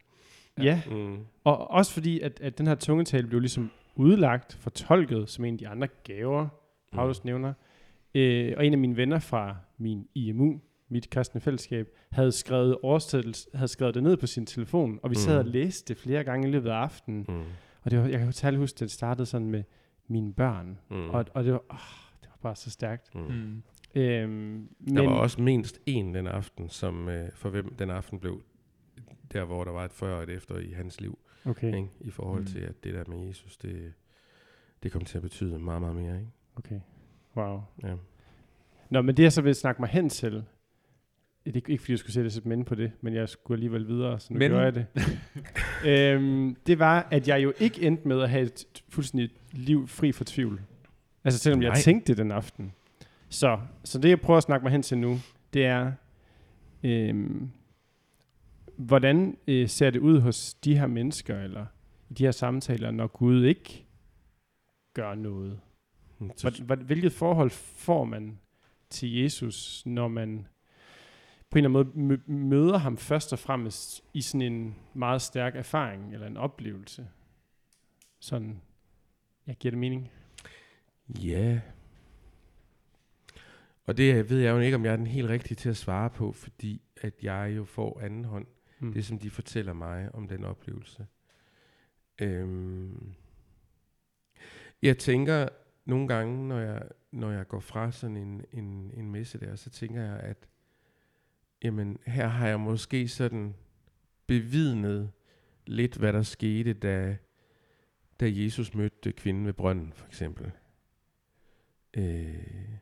Ja, 0.62 0.83
Mm. 0.90 1.16
og 1.44 1.70
også 1.70 1.92
fordi, 1.92 2.20
at, 2.20 2.40
at 2.40 2.59
den 2.59 2.66
her 2.66 2.74
tungetale 2.74 3.26
blev 3.26 3.40
ligesom 3.40 3.70
udlagt, 3.96 4.55
fortolket 4.61 5.29
som 5.29 5.44
en 5.44 5.55
af 5.55 5.59
de 5.59 5.68
andre 5.68 5.88
gaver, 6.05 6.48
Paulus 6.92 7.24
nævner. 7.24 7.53
Øh, 8.14 8.55
og 8.57 8.66
en 8.66 8.72
af 8.72 8.79
mine 8.79 8.96
venner 8.96 9.18
fra 9.18 9.57
min 9.79 10.07
IMU, 10.14 10.61
mit 10.88 11.11
kristne 11.11 11.40
fællesskab, 11.40 11.88
havde 12.11 12.33
skrevet, 12.33 12.76
havde 13.55 13.68
skrevet 13.68 13.94
det 13.94 14.03
ned 14.03 14.16
på 14.16 14.26
sin 14.26 14.46
telefon, 14.46 15.00
og 15.03 15.11
vi 15.11 15.14
sad 15.14 15.38
og 15.38 15.44
Mm. 15.44 15.50
læste 15.50 15.94
det 15.94 16.03
flere 16.03 16.24
gange 16.24 16.48
i 16.48 16.50
løbet 16.50 16.70
af 16.70 16.74
aftenen. 16.74 17.26
Mm. 17.29 17.42
Og 17.82 17.90
det 17.90 17.98
var, 17.98 18.06
jeg 18.06 18.18
kan 18.18 18.26
jo 18.26 18.32
særligt 18.32 18.60
huske, 18.60 18.76
at 18.76 18.80
det 18.80 18.90
startede 18.90 19.26
sådan 19.26 19.50
med 19.50 19.62
mine 20.08 20.32
børn. 20.34 20.78
Mm. 20.90 21.10
Og, 21.10 21.24
og 21.34 21.44
det, 21.44 21.52
var, 21.52 21.62
åh, 21.70 21.78
det 22.22 22.28
var 22.30 22.38
bare 22.42 22.56
så 22.56 22.70
stærkt. 22.70 23.14
Mm. 23.14 23.20
Mm. 23.20 23.62
Øhm, 23.94 24.30
men, 24.80 24.96
Der 24.96 25.02
var 25.02 25.10
også 25.12 25.42
mindst 25.42 25.80
en 25.86 26.14
den 26.14 26.26
aften, 26.26 26.68
som 26.68 27.08
øh, 27.08 27.28
for 27.34 27.50
hvem 27.50 27.74
den 27.74 27.90
aften 27.90 28.20
blev 28.20 28.42
der, 29.32 29.44
hvor 29.44 29.64
der 29.64 29.72
var 29.72 29.84
et 29.84 29.92
før 29.92 30.16
og 30.16 30.22
et 30.22 30.28
efter 30.30 30.58
i 30.58 30.70
hans 30.72 31.00
liv. 31.00 31.18
Okay, 31.44 31.66
Ikke? 31.76 31.88
I 32.00 32.10
forhold 32.10 32.40
Mm. 32.40 32.46
til, 32.46 32.58
at 32.58 32.84
det 32.84 32.94
der 32.94 33.04
med 33.08 33.26
Jesus, 33.26 33.56
det, 33.56 33.92
det 34.82 34.92
kom 34.92 35.04
til 35.04 35.18
at 35.18 35.22
betyde 35.22 35.58
meget, 35.58 35.80
meget 35.80 35.96
mere. 35.96 36.14
Ikke? 36.18 36.30
okay. 36.56 36.80
Wow. 37.36 37.60
Ja. 37.82 37.94
Nå, 38.90 39.02
men 39.02 39.16
det 39.16 39.22
jeg 39.22 39.32
så 39.32 39.42
vil 39.42 39.54
snakke 39.54 39.82
mig 39.82 39.88
hen 39.90 40.08
til, 40.08 40.44
det 41.44 41.57
er 41.57 41.61
ikke 41.68 41.79
fordi, 41.83 41.92
jeg 41.92 41.98
skulle 41.98 42.12
sætte 42.12 42.29
et 42.38 42.46
minde 42.46 42.64
på 42.64 42.74
det, 42.74 42.92
men 43.00 43.14
jeg 43.14 43.29
skulle 43.29 43.57
alligevel 43.57 43.88
videre, 43.88 44.20
så 44.20 44.33
nu 44.33 44.38
Men- 44.38 44.50
gør 44.50 44.62
jeg 44.62 44.74
det. 44.74 44.87
øhm, 45.87 46.57
det 46.66 46.79
var, 46.79 47.09
at 47.11 47.29
jeg 47.29 47.42
jo 47.42 47.53
ikke 47.61 47.83
endte 47.83 48.09
med 48.09 48.20
at 48.22 48.31
have 48.31 48.42
et 48.42 48.83
fuldstændig 48.88 49.31
liv 49.53 49.88
fri 49.88 50.12
for 50.12 50.24
tvivl. 50.24 50.61
Altså 51.24 51.40
selvom 51.40 51.62
jeg 51.62 51.68
Nej. 51.70 51.81
tænkte 51.81 52.12
det 52.12 52.18
den 52.18 52.33
aften. 52.33 52.72
Så, 53.29 53.59
så 53.85 53.98
det, 53.98 54.09
jeg 54.09 54.20
prøver 54.20 54.37
at 54.37 54.42
snakke 54.42 54.64
mig 54.64 54.72
hen 54.72 54.83
til 54.83 54.98
nu, 54.98 55.18
det 55.55 55.64
er, 55.64 55.92
øhm, 56.83 57.50
hvordan 58.76 59.37
øh, 59.46 59.68
ser 59.68 59.90
det 59.90 59.98
ud 60.00 60.20
hos 60.20 60.55
de 60.55 60.79
her 60.79 60.87
mennesker, 60.87 61.40
eller 61.40 61.66
i 62.11 62.14
de 62.14 62.24
her 62.24 62.31
samtaler, 62.31 62.90
når 62.90 63.07
Gud 63.07 63.44
ikke 63.44 63.85
gør 64.94 65.14
noget? 65.14 65.61
Hvor, 66.18 66.74
hvilket 66.76 67.12
forhold 67.12 67.50
får 67.50 68.05
man 68.05 68.38
til 68.90 69.14
Jesus, 69.22 69.83
når 69.87 70.09
man 70.09 70.46
på 71.50 71.58
en 71.58 71.64
eller 71.64 71.80
anden 71.80 72.08
måde 72.08 72.18
mø- 72.18 72.32
møder 72.32 72.78
ham 72.78 72.96
først 72.96 73.32
og 73.32 73.38
fremmest 73.38 74.04
i 74.14 74.20
sådan 74.20 74.52
en 74.52 74.76
meget 74.94 75.22
stærk 75.22 75.56
erfaring 75.56 76.14
eller 76.14 76.26
en 76.26 76.36
oplevelse? 76.36 77.08
Sådan, 78.20 78.60
jeg 79.46 79.56
giver 79.56 79.70
det 79.70 79.78
mening. 79.78 80.10
Ja. 81.08 81.60
Og 83.86 83.96
det 83.96 84.30
ved 84.30 84.40
jeg 84.40 84.50
jo 84.50 84.58
ikke, 84.58 84.74
om 84.74 84.84
jeg 84.84 84.92
er 84.92 84.96
den 84.96 85.06
helt 85.06 85.28
rigtige 85.28 85.56
til 85.56 85.68
at 85.68 85.76
svare 85.76 86.10
på, 86.10 86.32
fordi 86.32 86.82
at 87.00 87.14
jeg 87.22 87.52
jo 87.56 87.64
får 87.64 88.00
anden 88.00 88.24
hånd. 88.24 88.46
Mm. 88.78 88.92
Det, 88.92 89.04
som 89.04 89.18
de 89.18 89.30
fortæller 89.30 89.72
mig 89.72 90.14
om 90.14 90.28
den 90.28 90.44
oplevelse. 90.44 91.06
Øhm. 92.18 93.14
Jeg 94.82 94.98
tænker 94.98 95.48
nogle 95.84 96.08
gange, 96.08 96.48
når 96.48 96.58
jeg, 96.58 96.82
når 97.10 97.30
jeg 97.30 97.48
går 97.48 97.60
fra 97.60 97.92
sådan 97.92 98.16
en, 98.16 98.44
en, 98.52 98.90
en 98.94 99.10
messe 99.10 99.40
der, 99.40 99.56
så 99.56 99.70
tænker 99.70 100.02
jeg, 100.02 100.20
at 100.20 100.48
jamen, 101.64 101.99
her 102.07 102.27
har 102.27 102.49
jeg 102.49 102.61
måske 102.61 103.09
sådan 103.09 103.55
bevidnet 104.27 105.12
lidt, 105.66 105.96
hvad 105.96 106.12
der 106.12 106.23
skete, 106.23 106.73
da, 106.73 107.16
da 108.20 108.31
Jesus 108.31 108.75
mødte 108.75 109.12
kvinden 109.12 109.46
ved 109.46 109.53
brønden, 109.53 109.92
for 109.92 110.07
eksempel. 110.07 110.53
Øh, 111.96 112.79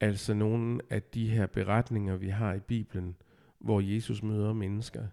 altså 0.00 0.34
nogle 0.34 0.80
af 0.90 1.02
de 1.02 1.30
her 1.30 1.46
beretninger, 1.46 2.16
vi 2.16 2.28
har 2.28 2.54
i 2.54 2.60
Bibelen, 2.60 3.16
hvor 3.58 3.80
Jesus 3.80 4.22
møder 4.22 4.52
mennesker, 4.52 5.06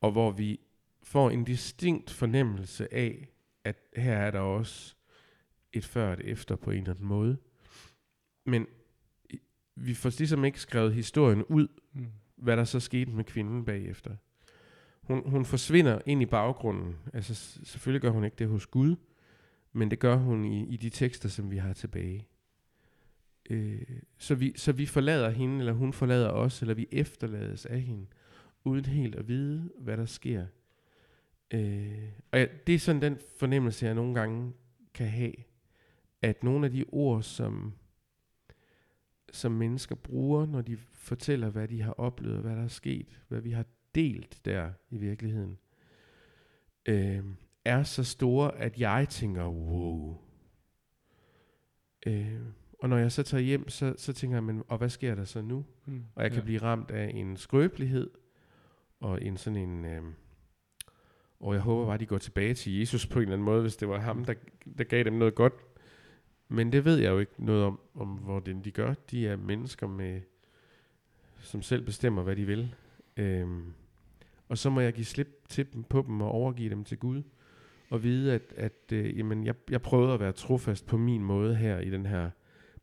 og 0.00 0.12
hvor 0.12 0.30
vi 0.30 0.60
får 1.02 1.30
en 1.30 1.44
distinkt 1.44 2.10
fornemmelse 2.10 2.94
af, 2.94 3.28
at 3.64 3.76
her 3.96 4.16
er 4.16 4.30
der 4.30 4.40
også 4.40 4.94
et 5.72 5.84
før 5.84 6.06
og 6.06 6.12
et 6.12 6.20
efter 6.20 6.56
på 6.56 6.70
en 6.70 6.78
eller 6.78 6.90
anden 6.90 7.06
måde. 7.06 7.36
Men 8.44 8.66
vi 9.76 9.94
får 9.94 10.12
ligesom 10.18 10.44
ikke 10.44 10.60
skrevet 10.60 10.94
historien 10.94 11.44
ud, 11.44 11.68
Mm. 11.92 12.06
hvad 12.36 12.56
der 12.56 12.64
så 12.64 12.80
skete 12.80 13.10
med 13.10 13.24
kvinden 13.24 13.64
bagefter. 13.64 14.16
Hun, 15.02 15.22
hun 15.30 15.44
forsvinder 15.44 15.98
ind 16.06 16.22
i 16.22 16.26
baggrunden. 16.26 16.94
Altså 17.12 17.34
selvfølgelig 17.64 18.00
gør 18.02 18.10
hun 18.10 18.24
ikke 18.24 18.36
det 18.38 18.48
hos 18.48 18.66
Gud, 18.66 18.96
men 19.72 19.90
det 19.90 19.98
gør 19.98 20.16
hun 20.16 20.44
i, 20.44 20.66
i 20.68 20.76
de 20.76 20.90
tekster, 20.90 21.28
som 21.28 21.50
vi 21.50 21.56
har 21.56 21.72
tilbage. 21.72 22.26
Øh, 23.50 23.82
så, 24.18 24.34
vi, 24.34 24.52
så 24.56 24.72
vi 24.72 24.86
forlader 24.86 25.30
hende, 25.30 25.58
eller 25.58 25.72
hun 25.72 25.92
forlader 25.92 26.28
os, 26.30 26.60
eller 26.62 26.74
vi 26.74 26.86
efterlades 26.92 27.66
af 27.66 27.80
hende, 27.80 28.06
uden 28.64 28.84
helt 28.84 29.14
at 29.14 29.28
vide, 29.28 29.70
hvad 29.78 29.96
der 29.96 30.06
sker. 30.06 30.46
Øh, 31.50 32.08
og 32.32 32.38
ja, 32.38 32.46
det 32.66 32.74
er 32.74 32.78
sådan 32.78 33.02
den 33.02 33.18
fornemmelse, 33.38 33.86
jeg 33.86 33.94
nogle 33.94 34.14
gange 34.14 34.52
kan 34.94 35.08
have, 35.08 35.32
at 36.22 36.42
nogle 36.44 36.66
af 36.66 36.72
de 36.72 36.84
ord, 36.88 37.22
som, 37.22 37.72
som 39.36 39.52
mennesker 39.52 39.94
bruger, 39.94 40.46
når 40.46 40.60
de 40.62 40.76
fortæller, 40.92 41.50
hvad 41.50 41.68
de 41.68 41.82
har 41.82 41.92
oplevet, 41.92 42.40
hvad 42.40 42.56
der 42.56 42.62
er 42.62 42.68
sket, 42.68 43.22
hvad 43.28 43.40
vi 43.40 43.50
har 43.50 43.64
delt 43.94 44.40
der 44.44 44.70
i 44.90 44.96
virkeligheden, 44.96 45.58
øh, 46.88 47.24
er 47.64 47.82
så 47.82 48.04
store, 48.04 48.56
at 48.58 48.80
jeg 48.80 49.06
tænker, 49.08 49.44
wow. 49.46 50.18
Øh, 52.06 52.40
og 52.78 52.88
når 52.88 52.96
jeg 52.96 53.12
så 53.12 53.22
tager 53.22 53.42
hjem, 53.42 53.68
så, 53.68 53.94
så 53.96 54.12
tænker 54.12 54.36
jeg, 54.36 54.44
men, 54.44 54.62
og 54.68 54.78
hvad 54.78 54.88
sker 54.88 55.14
der 55.14 55.24
så 55.24 55.42
nu? 55.42 55.64
Mm. 55.86 56.04
Og 56.14 56.22
jeg 56.22 56.30
kan 56.30 56.40
Ja. 56.40 56.44
blive 56.44 56.62
ramt 56.62 56.90
af 56.90 57.10
en 57.14 57.36
skrøbelighed, 57.36 58.10
og 59.00 59.22
en 59.22 59.36
sådan 59.36 59.56
en... 59.68 59.84
Øh, 59.84 60.02
og 61.40 61.54
jeg 61.54 61.62
håber 61.62 61.84
bare, 61.84 61.94
at 61.94 62.00
de 62.00 62.06
går 62.06 62.18
tilbage 62.18 62.54
til 62.54 62.78
Jesus 62.78 63.06
på 63.06 63.18
en 63.18 63.22
eller 63.22 63.32
anden 63.32 63.44
måde, 63.44 63.62
hvis 63.62 63.76
det 63.76 63.88
var 63.88 63.98
ham, 64.00 64.24
der, 64.24 64.34
der 64.78 64.84
gav 64.84 65.04
dem 65.04 65.12
noget 65.12 65.34
godt. 65.34 65.52
Men 66.48 66.72
det 66.72 66.84
ved 66.84 66.96
jeg 66.96 67.10
jo 67.10 67.18
ikke 67.18 67.44
noget 67.44 67.64
om, 67.64 67.80
om 67.94 68.08
hvordan 68.08 68.60
de 68.64 68.70
gør. 68.70 68.94
De 69.10 69.28
er 69.28 69.36
mennesker, 69.36 69.86
med, 69.86 70.20
som 71.40 71.62
selv 71.62 71.84
bestemmer, 71.84 72.22
hvad 72.22 72.36
de 72.36 72.46
vil. 72.46 72.74
Øhm, 73.16 73.72
og 74.48 74.58
så 74.58 74.70
må 74.70 74.80
jeg 74.80 74.92
give 74.92 75.04
slip 75.04 75.48
til 75.48 75.72
dem 75.72 75.82
på 75.82 76.04
dem 76.06 76.20
og 76.20 76.30
overgive 76.30 76.70
dem 76.70 76.84
til 76.84 76.98
Gud. 76.98 77.22
Og 77.90 78.02
vide, 78.02 78.34
at, 78.34 78.42
at 78.56 78.92
øh, 78.92 79.18
jamen, 79.18 79.46
jeg, 79.46 79.54
jeg 79.70 79.82
prøvede 79.82 80.14
at 80.14 80.20
være 80.20 80.32
trofast 80.32 80.86
på 80.86 80.96
min 80.96 81.24
måde 81.24 81.56
her 81.56 81.78
i 81.78 81.90
den 81.90 82.06
her 82.06 82.30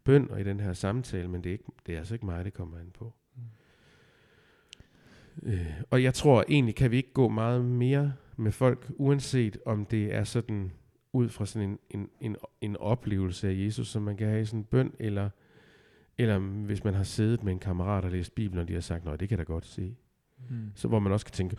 bøn 0.03 0.31
og 0.31 0.41
i 0.41 0.43
den 0.43 0.59
her 0.59 0.73
samtale, 0.73 1.27
men 1.27 1.43
det 1.43 1.49
er, 1.49 1.53
ikke, 1.53 1.71
det 1.85 1.93
er 1.93 1.97
altså 1.97 2.15
ikke 2.15 2.25
mig, 2.25 2.45
det 2.45 2.53
kommer 2.53 2.77
an 2.77 2.91
på. 2.93 3.13
Øh, 5.43 5.81
og 5.89 6.03
jeg 6.03 6.13
tror 6.13 6.45
egentlig, 6.47 6.75
kan 6.75 6.91
vi 6.91 6.97
ikke 6.97 7.13
gå 7.13 7.29
meget 7.29 7.65
mere 7.65 8.13
med 8.37 8.51
folk, 8.51 8.87
uanset 8.89 9.57
om 9.65 9.85
det 9.85 10.13
er 10.13 10.23
sådan 10.23 10.71
ud 11.13 11.29
fra 11.29 11.45
sådan 11.45 11.69
en, 11.69 11.79
en, 11.89 12.09
en, 12.19 12.35
en 12.61 12.77
oplevelse 12.77 13.49
af 13.49 13.53
Jesus, 13.53 13.87
som 13.87 14.01
man 14.01 14.17
kan 14.17 14.27
have 14.27 14.41
i 14.41 14.45
sådan 14.45 14.59
en 14.59 14.63
bøn, 14.63 14.93
eller, 14.99 15.29
eller 16.17 16.39
hvis 16.39 16.83
man 16.83 16.93
har 16.93 17.03
siddet 17.03 17.43
med 17.43 17.53
en 17.53 17.59
kammerat 17.59 18.05
og 18.05 18.11
læst 18.11 18.35
Bibelen, 18.35 18.61
og 18.61 18.67
de 18.67 18.73
har 18.73 18.81
sagt, 18.81 19.05
nej, 19.05 19.15
det 19.15 19.29
kan 19.29 19.37
da 19.37 19.43
godt 19.43 19.65
se. 19.65 19.95
Mm. 20.49 20.71
Så 20.75 20.87
hvor 20.87 20.99
man 20.99 21.11
også 21.11 21.25
kan 21.25 21.33
tænke, 21.33 21.57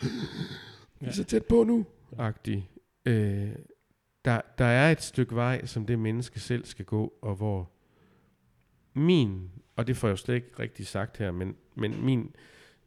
vi 1.01 1.07
er 1.07 1.13
så 1.13 1.25
tæt 1.25 1.45
på 1.45 1.65
nu, 1.65 1.87
agtig. 2.19 2.71
Øh, 3.07 3.53
der, 4.25 4.41
der 4.59 4.65
er 4.65 4.93
et 4.93 5.03
stykke 5.03 5.35
vej, 5.35 5.67
som 5.67 5.87
det 5.87 5.99
menneske 5.99 6.41
selv 6.41 6.65
skal 6.65 6.85
gå, 6.85 7.15
og 7.23 7.35
hvor 7.35 7.71
min, 8.95 9.51
og 9.77 9.87
det 9.87 9.97
får 9.97 10.09
jeg 10.09 10.13
jo 10.13 10.17
slet 10.17 10.35
ikke 10.35 10.51
rigtig 10.59 10.87
sagt 10.87 11.17
her, 11.17 11.31
men, 11.31 11.57
men 11.75 12.05
min, 12.05 12.35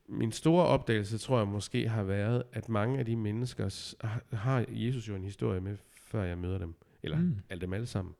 min 0.10 0.32
store 0.32 0.65
opdagelse, 0.65 1.17
tror 1.17 1.38
jeg 1.38 1.47
måske 1.47 1.89
har 1.89 2.03
været, 2.03 2.43
at 2.53 2.69
mange 2.69 2.99
af 2.99 3.06
de 3.06 3.15
mennesker 3.15 3.95
har 4.36 4.65
Jesus 4.69 5.10
jo 5.10 5.15
en 5.15 5.23
historie 5.23 5.62
med, 5.62 5.77
før 6.08 6.24
jeg 6.24 6.38
møder 6.38 6.58
dem. 6.58 6.74
Eller 7.04 7.17
Mm. 7.17 7.24
mm. 7.24 7.36
alle 7.50 7.62
dem 7.62 7.74
alle 7.74 7.86
sammen. 7.88 8.15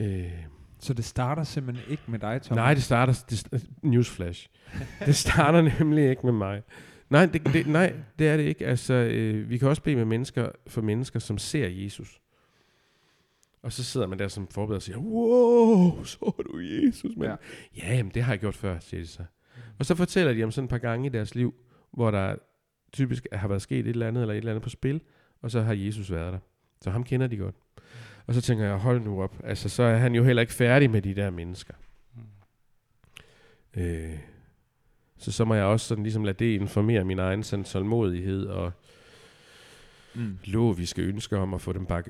Øh, 0.00 0.32
Så 0.78 0.94
det 0.94 1.04
starter 1.04 1.44
simpelthen 1.44 1.90
ikke 1.90 2.02
med 2.06 2.18
dig, 2.18 2.42
Thomas? 2.42 2.56
Nej, 2.56 2.74
det 2.74 2.82
starter... 2.82 3.24
Det, 3.30 3.66
newsflash. 3.82 4.48
det 5.06 5.16
starter 5.16 5.62
nemlig 5.78 6.10
ikke 6.10 6.22
med 6.26 6.32
mig. 6.32 6.62
Nej, 7.10 7.26
det, 7.26 7.46
det, 7.52 7.66
nej, 7.66 7.94
det 8.18 8.28
er 8.28 8.36
det 8.36 8.44
ikke. 8.44 8.66
Altså, 8.66 8.94
øh, 8.94 9.50
vi 9.50 9.58
kan 9.58 9.68
også 9.68 9.82
bede 9.82 9.96
med 9.96 10.04
mennesker, 10.04 10.48
for 10.66 10.82
mennesker, 10.82 11.18
som 11.18 11.38
ser 11.38 11.68
Jesus. 11.68 12.20
Og 13.62 13.72
så 13.72 13.84
sidder 13.84 14.06
man 14.06 14.18
der 14.18 14.28
som 14.28 14.48
forberedt 14.48 14.76
og 14.76 14.82
siger, 14.82 14.98
wow, 14.98 16.04
så 16.04 16.42
du 16.52 16.58
Jesus, 16.58 17.16
mand. 17.16 17.30
Ja. 17.30 17.36
Ja. 17.76 17.88
ja, 17.90 17.96
jamen 17.96 18.12
det 18.14 18.22
har 18.22 18.32
jeg 18.32 18.40
gjort 18.40 18.54
før, 18.54 18.78
siger 18.78 19.00
de 19.00 19.06
så. 19.06 19.24
Og 19.78 19.86
så 19.86 19.94
fortæller 19.94 20.32
de 20.32 20.44
om 20.44 20.50
sådan 20.50 20.64
et 20.64 20.70
par 20.70 20.78
gange 20.78 21.06
i 21.06 21.08
deres 21.08 21.34
liv, 21.34 21.54
hvor 21.92 22.10
der 22.10 22.36
typisk 22.92 23.26
har 23.32 23.48
været 23.48 23.62
sket 23.62 23.78
et 23.80 23.88
eller 23.88 24.08
andet, 24.08 24.20
eller 24.20 24.34
et 24.34 24.38
eller 24.38 24.50
andet 24.52 24.62
på 24.62 24.68
spil, 24.68 25.00
og 25.42 25.50
så 25.50 25.60
har 25.62 25.72
Jesus 25.72 26.10
været 26.10 26.32
der. 26.32 26.38
Så 26.80 26.90
ham 26.90 27.04
kender 27.04 27.26
de 27.26 27.36
godt. 27.36 27.54
Og 28.26 28.34
så 28.34 28.40
tænker 28.40 28.64
jeg, 28.64 28.76
hold 28.76 29.00
nu 29.00 29.22
op. 29.22 29.36
Altså, 29.44 29.68
så 29.68 29.82
er 29.82 29.96
han 29.96 30.14
jo 30.14 30.24
heller 30.24 30.40
ikke 30.40 30.52
færdig 30.52 30.90
med 30.90 31.02
de 31.02 31.14
der 31.14 31.30
mennesker. 31.30 31.74
Øh, 33.76 34.18
så 35.18 35.32
så 35.32 35.44
må 35.44 35.54
jeg 35.54 35.64
også 35.64 35.86
sådan 35.86 36.02
ligesom 36.04 36.24
lade 36.24 36.44
det 36.44 36.60
informere 36.60 37.04
min 37.04 37.18
egen 37.18 37.42
sådan 37.42 37.64
tålmodighed 37.64 38.46
og 38.46 38.72
Mm. 40.14 40.38
loviske 40.44 41.02
ønsker 41.02 41.38
om 41.38 41.54
at 41.54 41.60
få 41.60 41.72
dem 41.72 41.86
bare 41.86 42.02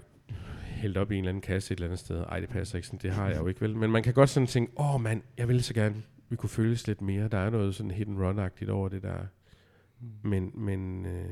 hældt 0.62 0.96
op 0.96 1.12
i 1.12 1.14
en 1.14 1.18
eller 1.18 1.28
anden 1.28 1.42
kasse 1.42 1.72
et 1.72 1.76
eller 1.76 1.86
andet 1.86 1.98
sted. 1.98 2.20
Ej, 2.28 2.40
det 2.40 2.48
passer 2.48 2.76
ikke 2.76 2.86
sådan. 2.86 2.98
Det 3.02 3.10
har 3.12 3.28
jeg 3.28 3.38
jo 3.40 3.46
ikke, 3.46 3.60
vel? 3.60 3.76
Men 3.76 3.90
man 3.90 4.02
kan 4.02 4.14
godt 4.14 4.30
sådan 4.30 4.46
tænke, 4.46 4.72
åh 4.80 5.00
mand, 5.00 5.22
jeg 5.38 5.48
vil 5.48 5.62
så 5.64 5.74
gerne, 5.74 6.02
vi 6.28 6.36
kunne 6.36 6.48
føles 6.50 6.86
lidt 6.86 7.00
mere. 7.02 7.28
Der 7.28 7.38
er 7.38 7.50
noget 7.50 7.74
sådan 7.74 7.90
hit 7.90 8.08
and 8.08 8.18
run-agtigt 8.18 8.70
over 8.70 8.88
det 8.88 9.02
der. 9.02 9.26
Men, 10.22 10.50
men, 10.54 11.06
øh, 11.06 11.30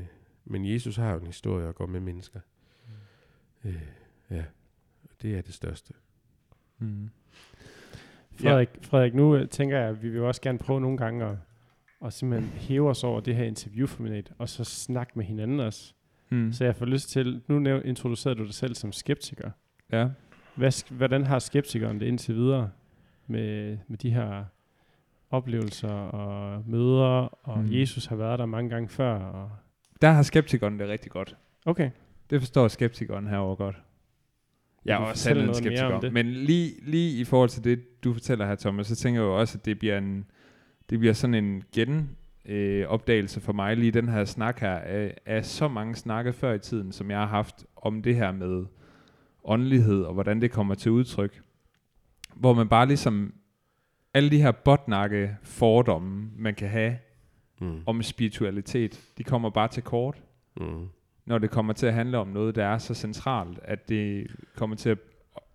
men 0.51 0.65
Jesus 0.73 0.95
har 0.95 1.11
jo 1.13 1.19
en 1.19 1.25
historie 1.25 1.67
at 1.67 1.75
gå 1.75 1.85
med 1.85 1.99
mennesker. 1.99 2.39
Øh, 3.65 3.81
ja, 4.29 4.43
det 5.21 5.37
er 5.37 5.41
det 5.41 5.53
største. 5.53 5.93
Mm. 6.79 7.09
Frederik, 8.41 8.69
Frederik, 8.81 9.13
nu 9.13 9.35
øh, 9.35 9.47
tænker 9.49 9.77
jeg, 9.79 9.89
at 9.89 10.03
vi 10.03 10.09
vil 10.09 10.21
også 10.21 10.41
gerne 10.41 10.57
prøve 10.57 10.81
nogle 10.81 10.97
gange 10.97 11.25
at, 11.25 11.37
at 12.05 12.13
simpelthen 12.13 12.49
hæve 12.51 12.89
os 12.89 13.03
over 13.03 13.19
det 13.19 13.35
her 13.35 13.43
interviewformat, 13.43 14.31
og 14.37 14.49
så 14.49 14.63
snakke 14.63 15.11
med 15.15 15.25
hinanden 15.25 15.59
også. 15.59 15.93
Mm. 16.29 16.53
Så 16.53 16.65
jeg 16.65 16.75
får 16.75 16.85
lyst 16.85 17.09
til, 17.09 17.41
nu 17.47 17.59
næv- 17.59 17.81
introducerede 17.85 18.39
du 18.39 18.45
dig 18.45 18.53
selv 18.53 18.75
som 18.75 18.91
skeptiker. 18.91 19.51
Ja. 19.91 20.09
Hvad, 20.55 20.91
hvordan 20.97 21.25
har 21.25 21.39
skeptikeren 21.39 21.99
det 21.99 22.05
indtil 22.05 22.35
videre 22.35 22.69
med, 23.27 23.77
med 23.87 23.97
de 23.97 24.11
her 24.13 24.45
oplevelser 25.29 25.89
og 25.89 26.63
møder, 26.67 27.39
og 27.47 27.57
Mm. 27.59 27.63
mm. 27.65 27.73
Jesus 27.73 28.05
har 28.05 28.15
været 28.15 28.39
der 28.39 28.45
mange 28.45 28.69
gange 28.69 28.89
før? 28.89 29.13
Og 29.15 29.51
Der 30.01 30.11
har 30.11 30.23
skeptikeren 30.23 30.79
det 30.79 30.89
rigtig 30.89 31.11
godt. 31.11 31.35
okay. 31.65 31.89
Det 32.29 32.41
forstår 32.41 32.67
skeptikeren 32.67 33.27
herover 33.27 33.55
godt. 33.55 33.75
Jeg 34.85 34.93
er 34.93 34.97
også 34.97 35.23
selv 35.23 35.49
en 35.49 35.53
skeptiker. 35.53 36.11
Men 36.11 36.25
lige, 36.25 36.73
lige 36.81 37.19
i 37.19 37.23
forhold 37.23 37.49
til 37.49 37.63
det, 37.63 38.03
du 38.03 38.13
fortæller 38.13 38.45
her, 38.45 38.55
Thomas, 38.55 38.87
så 38.87 38.95
tænker 38.95 39.21
jeg 39.21 39.27
jo 39.27 39.39
også, 39.39 39.57
at 39.57 39.65
det 39.65 39.79
bliver 39.79 39.97
en, 39.97 40.25
det 40.89 40.99
bliver 40.99 41.13
sådan 41.13 41.33
en 41.33 41.63
gen 41.75 42.17
øh, 42.45 42.87
opdagelse 42.87 43.41
for 43.41 43.53
mig, 43.53 43.77
lige 43.77 43.91
den 43.91 44.09
her 44.09 44.25
snak 44.25 44.59
her, 44.59 44.75
af, 44.75 45.17
af 45.25 45.45
så 45.45 45.67
mange 45.67 45.95
snakke 45.95 46.33
før 46.33 46.53
i 46.53 46.59
tiden, 46.59 46.91
som 46.91 47.11
jeg 47.11 47.19
har 47.19 47.27
haft 47.27 47.65
om 47.75 48.01
det 48.01 48.15
her 48.15 48.31
med 48.31 48.65
åndelighed, 49.43 50.03
og 50.03 50.13
hvordan 50.13 50.41
det 50.41 50.51
kommer 50.51 50.75
til 50.75 50.91
udtryk. 50.91 51.41
Hvor 52.35 52.53
man 52.53 52.69
bare 52.69 52.87
ligesom, 52.87 53.33
alle 54.13 54.29
de 54.29 54.41
her 54.41 54.51
botnakke 54.51 55.37
fordomme, 55.43 56.29
man 56.37 56.55
kan 56.55 56.69
have 56.69 56.97
Mm. 57.61 57.83
om 57.85 58.03
spiritualitet, 58.03 59.01
de 59.17 59.23
kommer 59.23 59.49
bare 59.49 59.67
til 59.67 59.83
kort, 59.83 60.23
Mm. 60.59 60.87
når 61.25 61.37
det 61.37 61.49
kommer 61.51 61.73
til 61.73 61.85
at 61.85 61.93
handle 61.93 62.17
om 62.17 62.27
noget, 62.27 62.55
der 62.55 62.65
er 62.65 62.77
så 62.77 62.93
centralt, 62.93 63.59
at 63.63 63.89
det 63.89 64.27
kommer 64.55 64.75
til 64.75 64.89
at, 64.89 64.97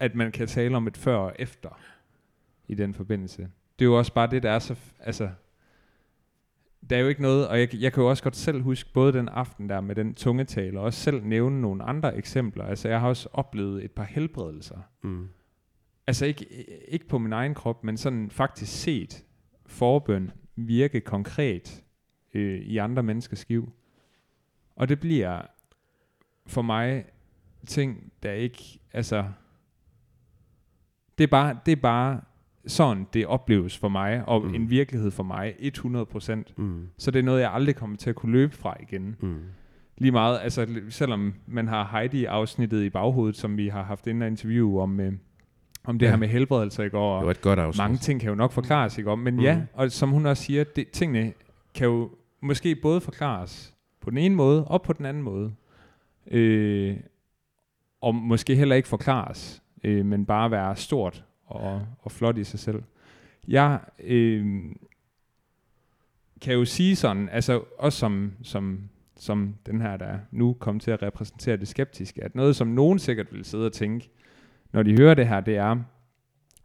at 0.01 0.15
man 0.15 0.33
kan 0.33 0.47
tale 0.47 0.77
om 0.77 0.87
et 0.87 0.97
før 0.97 1.17
og 1.17 1.33
efter 1.39 1.79
i 2.69 2.75
den 2.75 2.95
forbindelse. 2.95 3.43
Det 3.79 3.85
er 3.85 3.87
jo 3.89 3.99
også 3.99 4.13
bare 4.13 4.31
det, 4.31 4.43
der 4.43 4.51
er 4.51 4.59
så, 4.59 4.77
altså, 5.01 5.31
der 6.91 6.97
er 6.97 7.01
jo 7.01 7.09
ikke 7.09 7.23
noget, 7.23 7.49
og 7.49 7.59
jeg, 7.61 7.75
jeg 7.75 7.93
kan 7.93 8.03
jo 8.03 8.11
også 8.11 8.23
godt 8.23 8.37
selv 8.37 8.63
huske, 8.63 8.93
både 8.93 9.13
den 9.13 9.29
aften 9.29 9.69
der 9.69 9.81
med 9.81 9.95
den 9.95 10.15
tungetale, 10.15 10.79
og 10.81 10.85
også 10.85 11.01
selv 11.01 11.25
nævne 11.25 11.61
nogle 11.61 11.83
andre 11.85 12.17
eksempler. 12.17 12.65
Altså, 12.65 12.89
jeg 12.89 13.01
har 13.01 13.09
også 13.09 13.29
oplevet 13.33 13.85
et 13.85 13.91
par 13.91 14.05
helbredelser. 14.05 14.79
Mm. 15.03 15.29
Altså, 16.07 16.27
ikke, 16.27 16.47
ikke 16.89 17.09
på 17.09 17.19
min 17.19 17.33
egen 17.33 17.55
krop, 17.55 17.85
men 17.85 17.97
sådan 17.97 18.31
faktisk 18.31 18.83
set 18.83 19.25
forbøn 19.67 20.31
virke 20.57 21.01
konkret 21.01 21.83
øh, 22.37 22.59
i 22.61 22.76
andre 22.76 23.03
menneskers 23.03 23.49
liv. 23.49 23.72
Og 24.76 24.89
det 24.89 25.01
bliver 25.01 25.41
for 26.47 26.62
mig 26.62 27.05
ting, 27.66 28.12
der 28.22 28.32
ikke, 28.32 28.80
altså, 28.93 29.24
det 31.18 31.24
er 31.24 31.28
bare, 31.28 31.59
det 31.66 31.72
er 31.72 31.76
bare 31.76 32.20
sådan, 32.66 33.07
det 33.12 33.26
opleves 33.26 33.78
for 33.78 33.89
mig, 33.89 34.28
og 34.28 34.43
Mm. 34.47 34.55
en 34.55 34.70
virkelighed 34.70 35.11
for 35.11 35.22
mig, 35.22 35.55
100%. 35.59 36.53
Mm. 36.57 36.89
Så 36.99 37.11
det 37.11 37.18
er 37.18 37.22
noget, 37.22 37.41
jeg 37.41 37.53
aldrig 37.53 37.76
kommer 37.76 37.97
til 37.97 38.11
at 38.11 38.16
kunne 38.16 38.32
løbe 38.32 38.55
fra 38.55 38.76
igen. 38.82 39.16
Mm. 39.20 39.41
Lige 39.99 40.12
meget, 40.12 40.41
altså 40.43 40.66
selvom 40.89 41.34
man 41.47 41.68
har 41.68 41.84
Heidi-afsnittet 41.93 42.82
i 42.82 42.91
baghovedet, 42.91 43.37
som 43.37 43.57
vi 43.57 43.68
har 43.68 43.82
haft 43.82 44.07
inden 44.07 44.22
af 44.22 44.26
interview 44.30 44.78
om, 44.78 45.01
øh, 45.01 45.12
om 45.84 45.99
det 45.99 46.07
Ja. 46.07 46.11
her 46.11 46.16
med 46.18 46.28
helbredelse 46.28 46.87
i 46.87 46.89
går, 46.89 47.12
Det 47.12 47.20
og 47.20 47.24
var 47.24 47.30
et 47.30 47.41
godt 47.41 47.59
afsnit. 47.59 47.78
mange 47.84 47.97
ting 47.97 48.20
kan 48.20 48.28
jo 48.28 48.34
nok 48.34 48.53
forklares, 48.53 48.99
ikke 48.99 49.11
om? 49.11 49.18
Men 49.18 49.34
mm. 49.34 49.41
ja, 49.41 49.61
og 49.72 49.91
som 49.93 50.11
hun 50.11 50.26
også 50.26 50.43
siger, 50.43 50.64
det, 50.64 50.91
tingene 50.91 51.32
kan 51.74 51.87
jo 51.87 52.11
måske 52.47 52.77
både 52.77 53.01
forklares 53.01 53.75
på 54.01 54.11
den 54.11 54.19
ene 54.19 54.35
måde 54.35 54.65
og 54.65 54.83
på 54.83 54.93
den 54.93 55.07
anden 55.07 55.23
måde. 55.23 55.55
Øh, 56.31 56.97
og 58.01 58.15
måske 58.15 58.57
heller 58.57 58.77
ikke 58.77 58.89
forklares, 58.89 59.63
øh, 59.85 60.07
men 60.07 60.27
bare 60.27 60.51
være 60.51 60.77
stort 60.77 61.25
og, 61.45 61.87
og 62.03 62.13
flot 62.13 62.39
i 62.39 62.45
sig 62.45 62.59
selv. 62.59 62.83
Jeg 63.49 63.81
øh, 64.01 64.63
kan 66.41 66.55
jo 66.55 66.65
sige 66.65 66.97
sådan, 66.97 67.29
altså 67.29 67.65
også 67.79 67.99
som, 67.99 68.33
som, 68.43 68.89
som 69.17 69.55
den 69.67 69.81
her, 69.81 69.97
der 69.97 70.19
nu 70.31 70.53
kom 70.53 70.81
til 70.81 70.91
at 70.91 71.03
repræsentere 71.03 71.57
det 71.57 71.69
skeptiske, 71.69 72.25
at 72.25 72.35
noget, 72.35 72.57
som 72.57 72.69
nogen 72.69 72.99
sikkert 72.99 73.33
vil 73.33 73.45
sidde 73.45 73.67
og 73.67 73.73
tænke, 73.73 74.11
når 74.73 74.83
de 74.83 74.97
hører 74.97 75.15
det 75.15 75.29
her, 75.29 75.41
det 75.41 75.57
er 75.57 75.77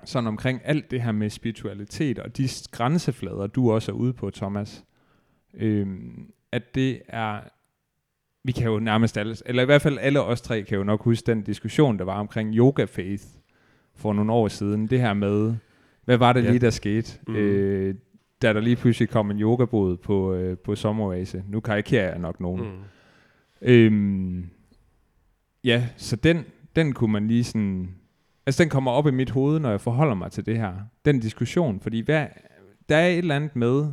sådan 0.03 0.27
omkring 0.27 0.61
alt 0.63 0.91
det 0.91 1.01
her 1.01 1.11
med 1.11 1.29
spiritualitet 1.29 2.19
og 2.19 2.37
de 2.37 2.49
grænseflader, 2.71 3.47
du 3.47 3.71
også 3.71 3.91
er 3.91 3.95
ude 3.95 4.13
på, 4.13 4.29
Thomas. 4.29 4.85
Øhm, 5.53 6.31
at 6.51 6.75
det 6.75 7.01
er, 7.07 7.39
vi 8.43 8.51
kan 8.51 8.65
jo 8.67 8.79
nærmest 8.79 9.17
alle, 9.17 9.35
eller 9.45 9.63
i 9.63 9.65
hvert 9.65 9.81
fald 9.81 9.97
alle 10.01 10.21
os 10.21 10.41
tre 10.41 10.61
kan 10.63 10.77
jo 10.77 10.83
nok 10.83 11.03
huske 11.03 11.25
den 11.25 11.41
diskussion, 11.41 11.97
der 11.99 12.05
var 12.05 12.19
omkring 12.19 12.55
yoga 12.55 12.83
faith 12.85 13.23
for 13.95 14.13
nogle 14.13 14.31
år 14.31 14.47
siden. 14.47 14.87
Det 14.87 14.99
her 15.01 15.13
med, 15.13 15.55
hvad 16.05 16.17
var 16.17 16.33
det 16.33 16.43
Ja. 16.43 16.49
lige, 16.49 16.59
der 16.59 16.69
skete? 16.69 17.19
Mhm. 17.27 17.35
Øh, 17.35 17.95
da 18.41 18.53
der 18.53 18.59
lige 18.59 18.75
pludselig 18.75 19.09
kom 19.09 19.31
en 19.31 19.39
yogabod 19.41 19.97
på, 19.97 20.33
øh, 20.33 20.57
på 20.57 20.75
sommeroase. 20.75 21.43
Nu 21.47 21.59
karikerer 21.59 22.09
jeg 22.09 22.19
nok 22.19 22.39
nogen. 22.39 22.61
Mm. 22.61 22.77
Øhm, 23.61 24.49
ja, 25.63 25.87
så 25.97 26.15
den, 26.15 26.45
den 26.75 26.93
kunne 26.93 27.11
man 27.11 27.27
lige 27.27 27.43
sådan... 27.43 27.95
Altså, 28.45 28.63
den 28.63 28.69
kommer 28.69 28.91
op 28.91 29.07
i 29.07 29.11
mit 29.11 29.29
hoved, 29.29 29.59
når 29.59 29.69
jeg 29.69 29.81
forholder 29.81 30.15
mig 30.15 30.31
til 30.31 30.45
det 30.45 30.57
her. 30.57 30.73
Den 31.05 31.19
diskussion, 31.19 31.79
fordi 31.79 31.99
hvad, 31.99 32.27
der 32.89 32.95
er 32.97 33.07
et 33.07 33.17
eller 33.17 33.35
andet 33.35 33.55
med, 33.55 33.85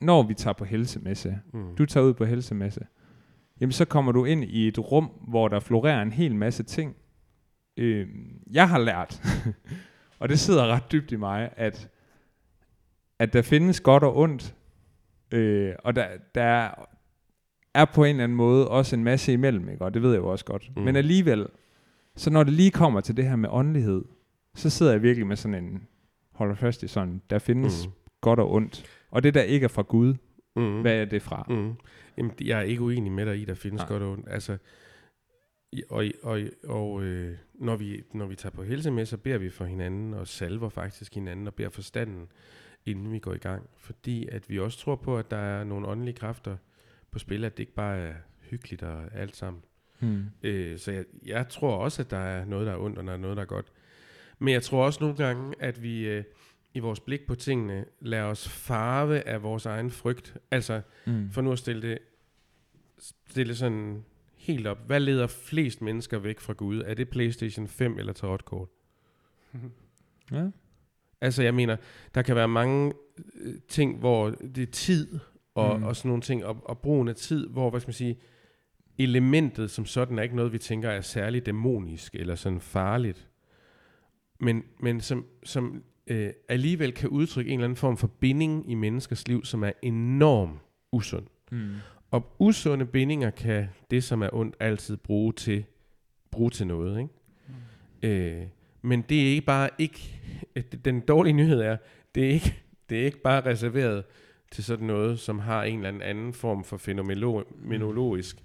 når 0.00 0.22
vi 0.22 0.34
tager 0.34 0.54
på 0.54 0.64
helsemesse. 0.64 1.38
Mm. 1.52 1.76
Du 1.76 1.86
tager 1.86 2.06
ud 2.06 2.14
på 2.14 2.24
helsemesse. 2.24 2.80
Jamen, 3.60 3.72
så 3.72 3.84
kommer 3.84 4.12
du 4.12 4.24
ind 4.24 4.44
i 4.44 4.68
et 4.68 4.78
rum, 4.78 5.10
hvor 5.28 5.48
der 5.48 5.60
florerer 5.60 6.02
en 6.02 6.12
hel 6.12 6.34
masse 6.36 6.62
ting. 6.62 6.96
Øhm, 7.76 8.42
jeg 8.52 8.68
har 8.68 8.78
lært, 8.78 9.22
og 10.20 10.28
det 10.28 10.38
sidder 10.38 10.66
ret 10.66 10.92
dybt 10.92 11.12
i 11.12 11.16
mig, 11.16 11.50
at, 11.56 11.88
at 13.18 13.32
der 13.32 13.42
findes 13.42 13.80
godt 13.80 14.02
og 14.02 14.16
ondt. 14.16 14.54
Øh, 15.32 15.74
og 15.84 15.96
der, 15.96 16.06
der 16.34 16.70
er 17.74 17.84
på 17.84 18.04
en 18.04 18.10
eller 18.10 18.24
anden 18.24 18.36
måde 18.36 18.68
også 18.68 18.96
en 18.96 19.04
masse 19.04 19.32
imellem, 19.32 19.68
ikke? 19.68 19.84
og 19.84 19.94
det 19.94 20.02
ved 20.02 20.10
jeg 20.10 20.18
jo 20.18 20.28
også 20.28 20.44
godt. 20.44 20.70
Mm. 20.76 20.82
Men 20.82 20.96
alligevel, 20.96 21.46
så 22.16 22.30
når 22.30 22.44
det 22.44 22.52
lige 22.52 22.70
kommer 22.70 23.00
til 23.00 23.16
det 23.16 23.24
her 23.24 23.36
med 23.36 23.48
åndelighed, 23.52 24.04
så 24.54 24.70
sidder 24.70 24.92
jeg 24.92 25.02
virkelig 25.02 25.26
med 25.26 25.36
sådan 25.36 25.64
en, 25.64 25.86
holder 26.32 26.54
fast 26.54 26.82
i 26.82 26.88
sådan, 26.88 27.22
der 27.30 27.38
findes 27.38 27.86
mm. 27.86 27.92
godt 28.20 28.38
og 28.40 28.52
ondt. 28.52 28.84
Og 29.14 29.22
det 29.22 29.34
der 29.34 29.42
ikke 29.42 29.64
er 29.64 29.68
fra 29.68 29.82
Gud, 29.82 30.14
Mm. 30.56 30.80
hvad 30.80 31.00
er 31.00 31.04
det 31.04 31.22
fra? 31.22 31.46
Mm. 31.48 31.72
Jamen, 32.18 32.32
jeg 32.40 32.58
er 32.58 32.62
ikke 32.62 32.82
uenig 32.82 33.12
med 33.12 33.26
dig 33.26 33.40
i, 33.40 33.44
der 33.44 33.54
findes 33.54 33.80
Nej. 33.80 33.88
godt 33.88 34.02
og 34.02 34.12
ondt. 34.12 34.26
Altså, 34.30 34.56
og, 35.90 36.04
og, 36.22 36.40
og 36.64 37.02
øh, 37.02 37.36
når, 37.54 37.76
vi, 37.76 38.02
når 38.14 38.26
vi 38.26 38.34
tager 38.34 38.50
på 38.54 38.62
helse 38.62 38.90
med, 38.90 39.06
så 39.06 39.16
beder 39.16 39.38
vi 39.38 39.50
for 39.50 39.64
hinanden, 39.64 40.14
og 40.14 40.28
salver 40.28 40.68
faktisk 40.68 41.14
hinanden, 41.14 41.46
og 41.46 41.54
beder 41.54 41.68
forstanden, 41.68 42.28
inden 42.86 43.12
vi 43.12 43.18
går 43.18 43.32
i 43.34 43.38
gang. 43.38 43.68
Fordi 43.76 44.28
at 44.28 44.50
vi 44.50 44.58
også 44.58 44.78
tror 44.78 44.96
på, 44.96 45.18
at 45.18 45.30
der 45.30 45.36
er 45.36 45.64
nogle 45.64 45.86
åndelige 45.86 46.14
kræfter 46.14 46.56
på 47.10 47.18
spil, 47.18 47.44
at 47.44 47.56
det 47.56 47.62
ikke 47.62 47.74
bare 47.74 47.98
er 47.98 48.14
hyggeligt 48.40 48.82
og 48.82 49.02
alt 49.14 49.36
sammen. 49.36 49.62
Mm. 50.00 50.24
Øh, 50.42 50.78
så 50.78 50.92
jeg, 50.92 51.04
jeg 51.26 51.48
tror 51.48 51.76
også, 51.76 52.02
at 52.02 52.10
der 52.10 52.16
er 52.18 52.44
noget, 52.44 52.66
der 52.66 52.72
er 52.72 52.78
ondt, 52.78 52.98
og 52.98 53.04
der 53.04 53.12
er 53.12 53.16
noget, 53.16 53.36
der 53.36 53.42
er 53.42 53.46
godt. 53.46 53.72
Men 54.38 54.54
jeg 54.54 54.62
tror 54.62 54.84
også 54.84 54.98
nogle 55.00 55.16
gange, 55.16 55.54
at 55.58 55.82
vi 55.82 56.08
øh, 56.08 56.24
i 56.74 56.78
vores 56.78 57.00
blik 57.00 57.26
på 57.26 57.34
tingene 57.34 57.84
lader 58.00 58.24
os 58.24 58.48
farve 58.48 59.28
af 59.28 59.42
vores 59.42 59.66
egen 59.66 59.90
frygt. 59.90 60.36
Altså, 60.50 60.80
Mm. 61.06 61.30
for 61.30 61.40
nu 61.42 61.52
at 61.52 61.58
stille 61.58 61.82
det, 61.82 61.98
stille 62.98 63.54
sådan 63.54 64.04
helt 64.36 64.66
op. 64.66 64.86
Hvad 64.86 65.00
leder 65.00 65.26
flest 65.26 65.82
mennesker 65.82 66.18
væk 66.18 66.40
fra 66.40 66.52
Gud? 66.52 66.82
Er 66.86 66.94
det 66.94 67.08
PlayStation 67.08 67.68
5 67.68 67.98
eller 67.98 68.12
tarotkort? 68.12 68.68
Ja. 70.32 70.48
Altså, 71.20 71.42
jeg 71.42 71.54
mener, 71.54 71.76
der 72.14 72.22
kan 72.22 72.36
være 72.36 72.48
mange 72.48 72.92
øh, 73.34 73.54
ting, 73.68 73.98
hvor 73.98 74.30
det 74.30 74.58
er 74.58 74.72
tid, 74.72 75.18
og, 75.54 75.78
mm. 75.78 75.84
Og 75.84 75.96
sådan 75.96 76.08
nogle 76.08 76.22
ting, 76.22 76.44
og, 76.44 76.62
og 76.64 76.78
brugen 76.78 77.08
af 77.08 77.14
tid, 77.16 77.48
hvor, 77.48 77.70
hvad 77.70 77.80
skal 77.80 77.88
man 77.88 77.94
sige, 77.94 78.18
elementet 78.98 79.70
som 79.70 79.84
sådan 79.86 80.18
er 80.18 80.22
ikke 80.22 80.36
noget, 80.36 80.52
vi 80.52 80.58
tænker 80.58 80.90
er 80.90 81.00
særligt 81.00 81.46
dæmonisk, 81.46 82.14
eller 82.14 82.34
sådan 82.34 82.60
farligt, 82.60 83.28
men, 84.40 84.64
men 84.80 85.00
som, 85.00 85.26
som 85.44 85.82
øh, 86.06 86.30
alligevel 86.48 86.92
kan 86.92 87.08
udtrykke 87.08 87.50
en 87.50 87.58
eller 87.58 87.64
anden 87.64 87.76
form 87.76 87.96
for 87.96 88.06
binding 88.06 88.70
i 88.70 88.74
menneskers 88.74 89.28
liv, 89.28 89.44
som 89.44 89.64
er 89.64 89.72
enorm 89.82 90.58
usund. 90.92 91.26
Mm. 91.52 91.70
Og 92.10 92.36
usunde 92.38 92.86
bindinger 92.86 93.30
kan 93.30 93.68
det, 93.90 94.04
som 94.04 94.22
er 94.22 94.28
ondt, 94.32 94.56
altid 94.60 94.96
bruge 94.96 95.32
til, 95.32 95.64
bruge 96.30 96.50
til 96.50 96.66
noget. 96.66 96.98
Ikke? 97.00 97.12
Mm. 98.02 98.08
Øh, 98.08 98.46
men 98.82 99.02
det 99.02 99.22
er 99.22 99.26
ikke 99.26 99.46
bare 99.46 99.70
ikke... 99.78 100.20
Den 100.84 101.00
dårlige 101.00 101.32
nyhed 101.32 101.60
er, 101.60 101.76
det 102.14 102.24
er 102.24 102.30
ikke, 102.30 102.62
det 102.90 103.00
er 103.00 103.04
ikke 103.04 103.20
bare 103.22 103.46
reserveret 103.46 104.04
til 104.50 104.64
sådan 104.64 104.86
noget, 104.86 105.18
som 105.18 105.38
har 105.38 105.64
en 105.64 105.84
eller 105.84 106.04
anden 106.04 106.32
form 106.32 106.64
for 106.64 106.76
fænomenologisk 106.76 108.36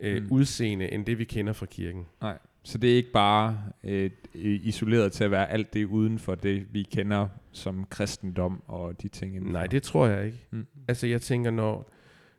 øh, 0.00 0.22
Mm. 0.22 0.28
udseende, 0.32 0.92
end 0.92 1.06
det 1.06 1.18
vi 1.18 1.24
kender 1.24 1.52
fra 1.52 1.66
kirken. 1.66 2.06
Nej, 2.20 2.38
så 2.68 2.78
det 2.78 2.92
er 2.92 2.96
ikke 2.96 3.12
bare 3.12 3.62
øh, 3.84 4.10
isoleret 4.34 5.12
til 5.12 5.24
at 5.24 5.30
være 5.30 5.50
alt 5.50 5.74
det 5.74 5.84
uden 5.84 6.18
for 6.18 6.34
det, 6.34 6.66
vi 6.74 6.82
kender 6.82 7.28
som 7.52 7.86
kristendom 7.90 8.62
og 8.66 9.02
de 9.02 9.08
ting 9.08 9.36
indenfor. 9.36 9.52
Nej, 9.52 9.66
det 9.66 9.82
tror 9.82 10.06
jeg 10.06 10.26
ikke. 10.26 10.46
Mm. 10.50 10.66
Altså 10.88 11.06
jeg 11.06 11.22
tænker, 11.22 11.50
når, 11.50 11.92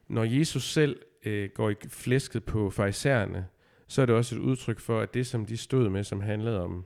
når 0.08 0.24
Jesus 0.24 0.64
selv 0.64 1.00
øh, 1.26 1.50
går 1.56 1.70
i 1.70 1.76
flæsket 1.88 2.44
på 2.44 2.70
farisæerne, 2.70 3.46
så 3.88 4.02
er 4.02 4.06
det 4.06 4.16
også 4.16 4.36
et 4.36 4.40
udtryk 4.40 4.80
for, 4.80 5.00
at 5.00 5.14
det, 5.14 5.28
som 5.28 5.46
de 5.46 5.58
stod 5.58 5.90
med, 5.90 6.04
som 6.04 6.22
handlede 6.22 6.64
om 6.64 6.86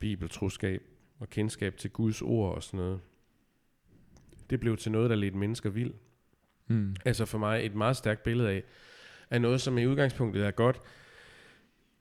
bibeltroskab 0.00 0.82
og 1.18 1.30
kendskab 1.30 1.76
til 1.76 1.90
Guds 1.90 2.22
ord 2.22 2.54
og 2.54 2.62
sådan 2.62 2.78
noget, 2.78 3.00
det 4.50 4.60
blev 4.60 4.76
til 4.76 4.92
noget, 4.92 5.10
der 5.10 5.16
ledte 5.16 5.38
mennesker 5.38 5.70
vild. 5.70 5.94
Mm. 6.66 6.96
Altså 7.04 7.24
for 7.24 7.38
mig 7.38 7.66
et 7.66 7.74
meget 7.74 7.96
stærkt 7.96 8.22
billede 8.22 8.50
af, 8.50 8.62
af 9.30 9.40
noget, 9.40 9.60
som 9.60 9.78
i 9.78 9.86
udgangspunktet 9.86 10.46
er 10.46 10.50
godt. 10.50 10.80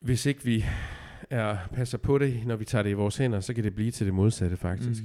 Hvis 0.04 0.26
ikke 0.26 0.44
vi 0.44 0.66
er, 1.30 1.58
passer 1.74 1.98
på 1.98 2.18
det, 2.18 2.46
når 2.46 2.56
vi 2.56 2.66
tager 2.66 2.84
det 2.84 2.90
i 2.90 2.94
vores 2.94 3.18
hænder, 3.18 3.40
så 3.40 3.54
kan 3.54 3.64
det 3.64 3.76
blive 3.76 3.92
til 3.92 4.06
det 4.06 4.14
modsatte 4.14 4.58
faktisk. 4.58 5.04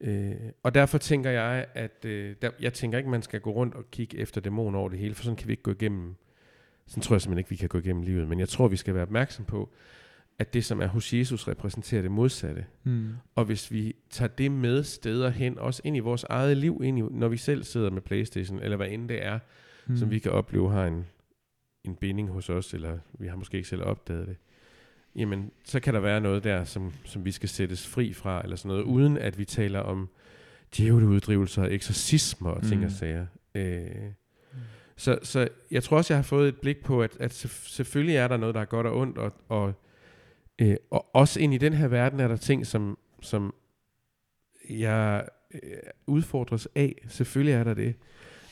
Mm. 0.00 0.08
Øh, 0.08 0.36
og 0.62 0.74
derfor 0.74 0.98
tænker 0.98 1.30
jeg, 1.30 1.66
at 1.74 2.04
øh, 2.04 2.36
der, 2.42 2.50
jeg 2.60 2.72
tænker 2.72 2.98
ikke, 2.98 3.10
man 3.10 3.22
skal 3.22 3.40
gå 3.40 3.50
rundt 3.50 3.74
og 3.74 3.90
kigge 3.90 4.18
efter 4.18 4.40
dæmoner 4.40 4.78
over 4.78 4.88
det 4.88 4.98
hele, 4.98 5.14
for 5.14 5.24
sådan 5.24 5.36
kan 5.36 5.48
vi 5.48 5.52
ikke 5.52 5.62
gå 5.62 5.70
igennem. 5.70 6.14
Sådan 6.86 7.02
tror 7.02 7.14
jeg 7.14 7.20
simpelthen 7.22 7.38
ikke, 7.38 7.50
vi 7.50 7.56
kan 7.56 7.68
gå 7.68 7.78
igennem 7.78 8.02
livet. 8.02 8.28
Men 8.28 8.40
jeg 8.40 8.48
tror, 8.48 8.68
vi 8.68 8.76
skal 8.76 8.94
være 8.94 9.02
opmærksom 9.02 9.44
på, 9.44 9.70
at 10.38 10.54
det, 10.54 10.64
som 10.64 10.80
er 10.80 10.86
hos 10.86 11.14
Jesus, 11.14 11.48
repræsenterer 11.48 12.02
det 12.02 12.10
modsatte. 12.10 12.64
Mm. 12.84 13.08
Og 13.34 13.44
hvis 13.44 13.72
vi 13.72 13.94
tager 14.10 14.28
det 14.28 14.52
med 14.52 14.84
steder 14.84 15.30
hen, 15.30 15.58
også 15.58 15.82
ind 15.84 15.96
i 15.96 16.00
vores 16.00 16.24
eget 16.24 16.56
liv, 16.56 16.80
ind 16.84 16.98
i, 16.98 17.02
når 17.02 17.28
vi 17.28 17.36
selv 17.36 17.64
sidder 17.64 17.90
med 17.90 18.02
Playstation, 18.02 18.58
eller 18.58 18.76
hvad 18.76 18.88
end 18.88 19.08
det 19.08 19.24
er, 19.24 19.38
mm. 19.86 19.96
som 19.96 20.10
vi 20.10 20.18
kan 20.18 20.32
opleve 20.32 20.72
har 20.72 20.86
en, 20.86 21.06
en 21.84 21.94
binding 21.96 22.28
hos 22.28 22.50
os, 22.50 22.74
eller 22.74 22.98
vi 23.12 23.26
har 23.26 23.36
måske 23.36 23.56
ikke 23.56 23.68
selv 23.68 23.82
opdaget 23.82 24.26
det, 24.28 24.36
jamen 25.16 25.50
så 25.64 25.80
kan 25.80 25.94
der 25.94 26.00
være 26.00 26.20
noget 26.20 26.44
der, 26.44 26.64
som, 26.64 26.92
som 27.04 27.24
vi 27.24 27.32
skal 27.32 27.48
sættes 27.48 27.86
fri 27.86 28.12
fra, 28.12 28.40
eller 28.42 28.56
sådan 28.56 28.68
noget, 28.68 28.82
uden 28.82 29.18
at 29.18 29.38
vi 29.38 29.44
taler 29.44 29.80
om 29.80 30.08
djævleuddrivelser, 30.76 31.64
eksorcismer 31.64 32.50
og 32.50 32.62
ting 32.62 32.80
Mm. 32.80 32.86
og 32.86 32.92
sager. 32.92 33.26
Øh, 33.54 34.12
så, 34.96 35.18
så 35.22 35.48
jeg 35.70 35.82
tror 35.82 35.96
også, 35.96 36.14
jeg 36.14 36.18
har 36.18 36.22
fået 36.22 36.48
et 36.48 36.60
blik 36.60 36.84
på, 36.84 37.02
at, 37.02 37.16
at 37.20 37.32
selvf- 37.44 37.68
selvfølgelig 37.68 38.16
er 38.16 38.28
der 38.28 38.36
noget, 38.36 38.54
der 38.54 38.60
er 38.60 38.64
godt 38.64 38.86
og 38.86 38.96
ondt, 38.96 39.18
og, 39.18 39.32
og, 39.48 39.72
øh, 40.58 40.76
og 40.90 41.14
også 41.14 41.40
ind 41.40 41.54
i 41.54 41.58
den 41.58 41.72
her 41.72 41.88
verden 41.88 42.20
er 42.20 42.28
der 42.28 42.36
ting, 42.36 42.66
som, 42.66 42.98
som 43.20 43.54
jeg 44.70 45.28
øh, 45.54 45.60
udfordres 46.06 46.68
af. 46.74 46.94
Selvfølgelig 47.08 47.54
er 47.54 47.64
der 47.64 47.74
det. 47.74 47.94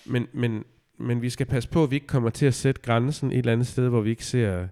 Men, 0.07 0.27
men, 0.33 0.65
men 1.01 1.23
vi 1.23 1.31
skal 1.31 1.47
passe 1.47 1.69
på, 1.69 1.83
at 1.83 1.91
vi 1.91 1.95
ikke 1.95 2.07
kommer 2.07 2.31
til 2.31 2.47
at 2.47 2.55
sætte 2.55 2.81
grænsen 2.81 3.33
et 3.33 3.39
eller 3.39 3.53
andet 3.53 3.67
sted, 3.67 3.89
hvor 3.89 4.01
vi 4.01 4.11
ikke 4.11 4.25
ser 4.25 4.67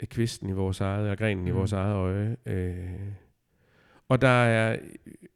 øh, 0.00 0.08
kvisten 0.08 0.48
i 0.48 0.52
vores 0.52 0.80
eget, 0.80 1.00
eller 1.00 1.16
grenen 1.16 1.44
mm. 1.44 1.48
i 1.48 1.50
vores 1.50 1.72
eget 1.72 1.94
øje. 1.94 2.36
Øh. 2.46 2.76
Og 4.08 4.20
der 4.20 4.28
er, 4.28 4.78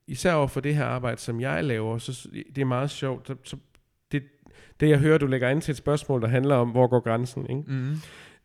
især 0.06 0.32
over 0.32 0.46
for 0.46 0.60
det 0.60 0.74
her 0.74 0.84
arbejde, 0.84 1.20
som 1.20 1.40
jeg 1.40 1.64
laver, 1.64 1.98
så 1.98 2.28
det 2.54 2.60
er 2.60 2.64
meget 2.64 2.90
sjovt. 2.90 3.26
Så, 3.26 3.36
så 3.44 3.56
det, 4.12 4.22
det 4.80 4.88
jeg 4.88 4.98
hører, 4.98 5.18
du 5.18 5.26
lægger 5.26 5.48
ind 5.48 5.62
til 5.62 5.72
et 5.72 5.76
spørgsmål, 5.76 6.22
der 6.22 6.28
handler 6.28 6.54
om, 6.54 6.70
hvor 6.70 6.86
går 6.86 7.00
grænsen, 7.00 7.46
ikke? 7.50 7.62
Mm. 7.66 7.96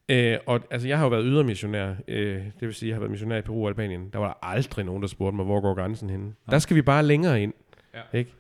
Øh, 0.10 0.38
og 0.46 0.62
altså, 0.72 0.88
jeg 0.88 0.98
har 0.98 1.06
jo 1.06 1.10
været 1.10 1.24
ydermissionær, 1.26 1.94
øh, 2.08 2.36
det 2.36 2.62
vil 2.62 2.74
sige, 2.74 2.90
jeg 2.90 2.96
har 2.96 3.00
været 3.00 3.12
missionær 3.12 3.38
i 3.38 3.42
Peru 3.42 3.62
og 3.62 3.68
Albanien. 3.68 4.10
Der 4.14 4.20
var 4.20 4.28
der 4.28 4.48
aldrig 4.48 4.86
nogen, 4.86 5.02
der 5.02 5.08
spurgte 5.08 5.36
mig, 5.36 5.46
hvor 5.46 5.62
går 5.62 5.74
grænsen 5.74 6.10
henne. 6.10 6.34
Der 6.50 6.60
skal 6.60 6.76
vi 6.76 6.82
bare 6.82 7.04
længere 7.04 7.42
ind. 7.42 7.54
Ja. 7.94 8.18
Ikke? 8.18 8.34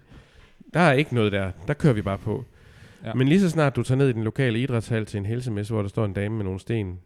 Der 0.74 0.80
er 0.80 0.94
ikke 0.94 1.16
noget 1.16 1.32
der. 1.32 1.52
Der 1.68 1.74
kører 1.74 1.94
vi 1.94 2.02
bare 2.02 2.18
på. 2.18 2.46
Ja. 3.04 3.14
Men 3.14 3.28
lige 3.28 3.40
så 3.42 3.50
snart 3.50 3.76
du 3.76 3.84
tager 3.84 3.98
ned 3.98 4.10
i 4.10 4.14
den 4.14 4.24
lokale 4.24 4.60
idrætshal 4.60 5.06
til 5.06 5.18
en 5.18 5.26
helsemesse, 5.26 5.74
hvor 5.74 5.82
der 5.82 5.90
står 5.90 6.06
en 6.06 6.14
dame 6.14 6.36
med 6.36 6.44
nogle 6.46 6.60
sten, 6.60 7.00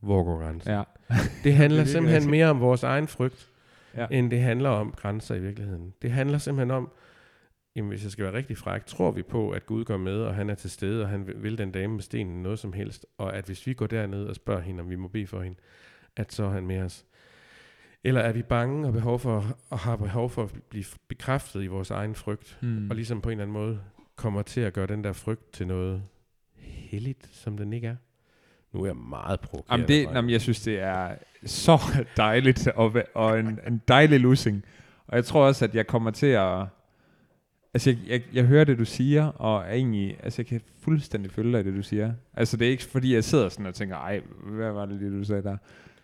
hvor 0.00 0.24
går 0.24 0.38
grænsen? 0.38 0.70
Ja. 0.72 0.82
Det 1.44 1.54
handler 1.54 1.78
virkelig 1.78 1.92
simpelthen 1.92 2.30
mere 2.30 2.46
om 2.46 2.60
vores 2.60 2.82
egen 2.82 3.08
frygt, 3.08 3.50
Ja. 3.96 4.06
end 4.10 4.30
det 4.30 4.40
handler 4.40 4.68
om 4.70 4.94
grænser 4.96 5.34
i 5.34 5.40
virkeligheden. 5.40 5.94
Det 6.02 6.10
handler 6.10 6.38
simpelthen 6.38 6.70
om, 6.70 6.90
jamen 7.76 7.88
hvis 7.88 8.02
jeg 8.02 8.10
skal 8.12 8.24
være 8.24 8.34
rigtig 8.34 8.56
fræk, 8.58 8.86
tror 8.86 9.10
vi 9.10 9.22
på, 9.22 9.50
at 9.50 9.66
Gud 9.66 9.84
går 9.84 9.96
med, 9.96 10.16
og 10.20 10.34
han 10.34 10.50
er 10.50 10.54
til 10.54 10.70
stede, 10.70 11.02
og 11.02 11.08
han 11.08 11.26
vil- 11.26 11.42
vil 11.42 11.58
den 11.58 11.70
dame 11.70 11.92
med 11.94 12.02
stenen 12.02 12.42
noget 12.42 12.58
som 12.58 12.72
helst, 12.72 13.06
og 13.18 13.36
at 13.36 13.44
hvis 13.46 13.66
vi 13.66 13.74
går 13.74 13.86
derned 13.86 14.24
og 14.24 14.34
spørger 14.34 14.60
hende, 14.60 14.80
om 14.80 14.90
vi 14.90 14.96
må 14.96 15.08
bede 15.08 15.26
for 15.26 15.40
hende, 15.42 15.58
at 16.16 16.32
så 16.32 16.44
er 16.44 16.50
han 16.50 16.66
med 16.66 16.82
os. 16.82 17.04
Eller 18.04 18.20
er 18.20 18.32
vi 18.32 18.42
bange 18.42 18.86
og, 18.86 18.92
behov 18.92 19.18
for, 19.18 19.56
og 19.70 19.78
har 19.78 19.96
behov 19.96 20.30
for 20.30 20.42
at 20.42 20.50
blive 20.70 20.84
bekræftet 21.08 21.62
i 21.62 21.66
vores 21.66 21.90
egen 21.90 22.14
frygt, 22.14 22.58
Mm. 22.62 22.90
og 22.90 22.96
ligesom 22.96 23.20
på 23.20 23.28
en 23.28 23.32
eller 23.32 23.42
anden 23.42 23.52
måde 23.52 23.80
kommer 24.16 24.42
til 24.42 24.60
at 24.60 24.72
gøre 24.72 24.86
den 24.86 25.04
der 25.04 25.12
frygt 25.12 25.52
til 25.52 25.66
noget 25.66 26.02
helligt, 26.56 27.28
som 27.32 27.56
den 27.56 27.72
ikke 27.72 27.86
er? 27.86 27.96
Nu 28.72 28.82
er 28.82 28.86
jeg 28.86 28.96
meget 28.96 29.40
provokerende. 29.40 29.92
Jamen 29.92 30.08
det, 30.08 30.14
jamen 30.16 30.30
jeg 30.30 30.40
synes, 30.40 30.60
det 30.60 30.80
er 30.80 31.14
så 31.46 31.78
dejligt 32.16 32.68
og, 32.68 32.94
og 33.14 33.40
en, 33.40 33.58
en 33.66 33.82
dejlig 33.88 34.20
losing. 34.20 34.64
Og 35.06 35.16
jeg 35.16 35.24
tror 35.24 35.46
også, 35.46 35.64
at 35.64 35.74
jeg 35.74 35.86
kommer 35.86 36.10
til 36.10 36.26
at... 36.26 36.66
Altså, 37.74 37.90
jeg, 37.90 37.98
jeg, 38.06 38.22
jeg 38.32 38.44
hører 38.44 38.64
det, 38.64 38.78
du 38.78 38.84
siger, 38.84 39.26
og 39.26 39.62
er 39.62 39.72
egentlig... 39.72 40.16
Altså, 40.22 40.42
jeg 40.42 40.46
kan 40.46 40.60
fuldstændig 40.80 41.32
følge 41.32 41.56
dig, 41.56 41.64
det 41.64 41.74
du 41.74 41.82
siger. 41.82 42.12
Altså, 42.34 42.56
det 42.56 42.66
er 42.66 42.70
ikke, 42.70 42.84
fordi 42.84 43.14
jeg 43.14 43.24
sidder 43.24 43.48
sådan 43.48 43.66
og 43.66 43.74
tænker, 43.74 43.96
ej, 43.96 44.20
hvad 44.44 44.72
var 44.72 44.86
det 44.86 44.96
lige, 44.96 45.18
du 45.18 45.24
sagde 45.24 45.42
der? 45.42 45.56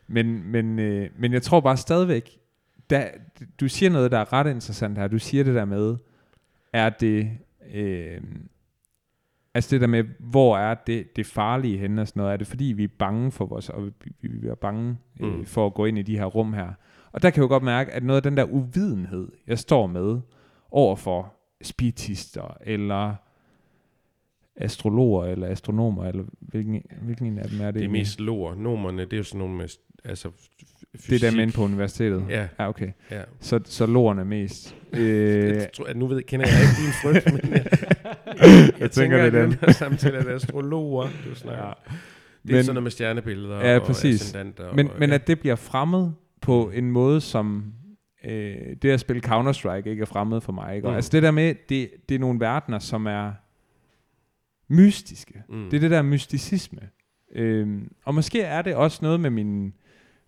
Men, 0.07 0.43
men, 0.45 0.79
øh, 0.79 1.11
men 1.19 1.33
jeg 1.33 1.43
tror 1.43 1.61
bare 1.61 1.77
stadigvæk, 1.77 2.39
der, 2.91 3.09
du 3.61 3.69
siger 3.69 3.91
noget, 3.91 4.11
der 4.11 4.19
er 4.19 4.33
ret 4.33 4.51
interessant 4.51 4.99
her. 4.99 5.09
Du 5.09 5.19
siger 5.19 5.45
det 5.45 5.55
der 5.55 5.65
med, 5.65 5.97
er 6.73 6.91
det... 6.91 7.31
Øh, 7.75 8.21
Altså 9.55 9.71
det 9.71 9.81
der 9.81 9.87
med, 9.87 10.05
hvor 10.19 10.57
er 10.59 10.75
det, 10.75 11.17
det 11.17 11.27
farlige 11.27 11.79
henne 11.79 12.01
og 12.01 12.09
sådan 12.09 12.21
noget, 12.21 12.33
er 12.33 12.37
det 12.37 12.47
fordi 12.47 12.65
vi 12.65 12.85
er 12.85 12.89
bange 12.99 13.33
for 13.33 13.47
vores, 13.47 13.69
og 13.69 13.87
vi, 13.87 13.93
vi, 14.21 14.29
vi 14.29 14.49
er 14.49 14.55
bange 14.55 14.97
øh, 15.21 15.35
Mm. 15.39 15.45
for 15.45 15.67
at 15.67 15.75
gå 15.75 15.85
ind 15.85 15.99
i 15.99 16.03
de 16.03 16.19
her 16.19 16.25
rum 16.25 16.53
her. 16.53 16.73
Og 17.13 17.23
der 17.23 17.31
kan 17.31 17.37
jeg 17.43 17.43
jo 17.43 17.55
godt 17.55 17.63
mærke, 17.63 17.93
at 17.93 18.05
noget 18.05 18.17
af 18.17 18.23
den 18.23 18.37
der 18.37 18.45
uvidenhed, 18.45 19.29
jeg 19.47 19.59
står 19.59 19.87
med 19.87 20.21
over 20.71 20.97
for 20.97 21.35
spiritister, 21.63 22.57
eller 22.61 23.15
astrologer, 24.57 25.25
eller 25.25 25.47
astronomer, 25.47 26.05
eller 26.05 26.25
hvilken, 26.41 26.83
hvilken 27.03 27.27
en 27.27 27.39
af 27.39 27.49
dem 27.49 27.61
er 27.61 27.67
det? 27.67 27.75
Det 27.75 27.85
er 27.85 27.89
mest 27.89 28.21
lor. 28.21 28.55
Nomerne, 28.55 29.03
det 29.05 29.13
er 29.13 29.17
jo 29.17 29.23
sådan 29.25 29.39
nogle 29.39 29.57
med, 29.57 29.69
altså 30.05 30.31
f- 30.99 31.07
det 31.11 31.15
er 31.17 31.19
dem 31.19 31.31
fysik. 31.31 31.41
inde 31.43 31.53
på 31.53 31.63
universitetet? 31.65 32.25
Ja, 32.29 32.49
Ja, 32.59 32.69
okay. 32.69 32.93
ja. 33.11 33.23
Så, 33.41 33.61
så 33.65 33.87
lorerne 33.87 34.25
mest. 34.25 34.77
øh, 34.93 35.49
Jeg 35.57 35.69
tror, 35.75 35.85
at 35.85 35.97
nu 35.97 36.07
ved, 36.07 36.23
kender 36.23 36.47
jeg 36.47 36.61
ikke 36.61 36.83
din 36.83 36.93
frygt, 37.03 37.33
men 37.45 37.53
jeg, 37.53 37.67
jeg, 38.81 38.91
tænker, 38.91 39.17
det 39.31 39.35
er 39.35 39.43
den. 39.43 39.53
her 39.61 39.73
samtale 39.73 40.17
er 40.19 40.23
det 40.23 40.31
astrologer, 40.31 41.09
du 41.29 41.35
snakker. 41.35 41.65
ja. 41.67 41.73
Det 42.43 42.51
er 42.51 42.57
Men- 42.57 42.65
sådan 42.65 42.75
noget 42.75 42.83
med 42.83 42.91
stjernebilleder 42.91 43.57
Ja, 43.71 43.79
og 43.79 43.87
præcis. 43.87 44.21
ascendanter. 44.21 44.75
Men, 44.75 44.89
og, 44.89 44.95
men 44.99 45.09
ja. 45.09 45.15
at 45.15 45.27
det 45.27 45.41
bliver 45.41 45.57
fremmed 45.57 46.11
på 46.41 46.71
en 46.75 46.91
måde, 46.91 47.21
som 47.21 47.73
øh, 48.25 48.57
det 48.83 48.91
at 48.91 49.01
spille 49.01 49.23
Counter-Strike 49.27 49.89
ikke 49.89 50.03
er 50.03 50.07
fremmed 50.07 50.41
for 50.41 50.53
mig. 50.53 50.77
Ikke? 50.77 50.89
Og 50.89 50.93
Mm. 50.93 50.97
Altså 50.97 51.11
det 51.13 51.23
der 51.23 51.31
med, 51.31 51.55
det, 51.69 51.91
det 52.09 52.15
er 52.15 52.19
nogle 52.19 52.41
verdener, 52.41 52.79
som 52.79 53.07
er 53.07 53.33
mystiske. 54.69 55.43
Mm. 55.49 55.65
Det 55.71 55.77
er 55.77 55.81
det 55.81 55.91
der 55.91 56.03
mysticisme. 56.03 56.81
Øhm, 57.35 57.93
og 58.05 58.15
måske 58.15 58.43
er 58.43 58.63
det 58.63 58.75
også 58.75 58.99
noget 59.03 59.21
med 59.21 59.31
min 59.31 59.73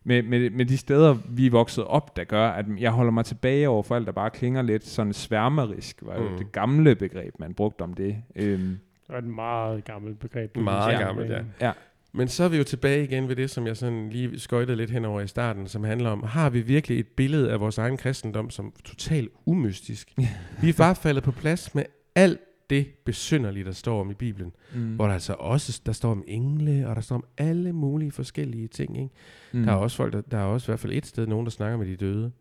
med, 0.04 0.22
med, 0.22 0.50
med 0.50 0.64
de 0.66 0.76
steder, 0.78 1.16
vi 1.28 1.46
er 1.46 1.50
vokset 1.50 1.84
op, 1.84 2.16
der 2.16 2.24
gør, 2.24 2.48
at 2.48 2.66
jeg 2.78 2.90
holder 2.90 3.12
mig 3.12 3.24
tilbage 3.24 3.68
over 3.68 3.82
for 3.82 3.96
alt, 3.96 4.06
der 4.06 4.12
bare 4.12 4.30
klinger 4.30 4.62
lidt 4.62 4.86
sådan 4.86 5.12
sværmerisk, 5.12 5.98
var 6.02 6.14
jo 6.22 6.28
Mm. 6.28 6.36
det 6.38 6.52
gamle 6.52 6.94
begreb, 6.94 7.34
man 7.38 7.54
brugte 7.54 7.82
om 7.82 7.94
det. 7.94 8.16
Øhm, 8.36 8.78
Det 9.06 9.14
er 9.14 9.18
et 9.18 9.24
meget 9.24 9.84
gammelt 9.84 10.18
begreb. 10.18 10.56
Meget 10.56 10.92
Ja. 10.92 10.98
gammelt, 11.00 11.30
ja. 11.30 11.40
ja. 11.60 11.72
Men 12.14 12.28
så 12.28 12.44
er 12.44 12.48
vi 12.48 12.56
jo 12.56 12.64
tilbage 12.64 13.04
igen 13.04 13.28
ved 13.28 13.36
det, 13.36 13.50
som 13.50 13.66
jeg 13.66 13.76
sådan 13.76 14.08
lige 14.10 14.40
skøjtede 14.40 14.76
lidt 14.76 14.90
henover 14.90 15.20
i 15.20 15.26
starten, 15.26 15.66
som 15.66 15.84
handler 15.84 16.10
om, 16.10 16.22
har 16.22 16.50
vi 16.50 16.60
virkelig 16.60 16.98
et 17.00 17.06
billede 17.06 17.52
af 17.52 17.60
vores 17.60 17.78
egen 17.78 17.96
kristendom 17.96 18.50
som 18.50 18.72
totalt 18.84 19.28
umystisk? 19.46 20.12
vi 20.62 20.68
er 20.68 20.74
bare 20.78 20.94
faldet 20.94 21.22
på 21.24 21.32
plads 21.32 21.74
med 21.74 21.84
alt 22.14 22.40
det 22.70 22.86
besynderlige, 23.04 23.64
der 23.64 23.72
står 23.72 24.00
om 24.00 24.10
i 24.10 24.14
Bibelen. 24.14 24.52
Mm. 24.74 24.94
Hvor 24.94 25.06
der 25.06 25.14
altså 25.14 25.32
også, 25.38 25.82
der 25.86 25.92
står 25.92 26.10
om 26.10 26.24
engle, 26.26 26.88
og 26.88 26.96
der 26.96 27.02
står 27.02 27.16
om 27.16 27.24
alle 27.38 27.72
mulige 27.72 28.10
forskellige 28.10 28.68
ting, 28.68 28.96
ikke? 28.96 29.14
Mm. 29.52 29.62
Der 29.62 29.72
er 29.72 29.76
også 29.76 29.96
folk, 29.96 30.12
der, 30.12 30.20
der 30.20 30.38
er 30.38 30.44
også 30.44 30.64
i 30.64 30.70
hvert 30.70 30.80
fald 30.80 30.92
et 30.92 31.06
sted, 31.06 31.26
nogen, 31.26 31.46
der 31.46 31.50
snakker 31.50 31.78
med 31.78 31.86
de 31.86 31.96
døde. 31.96 32.32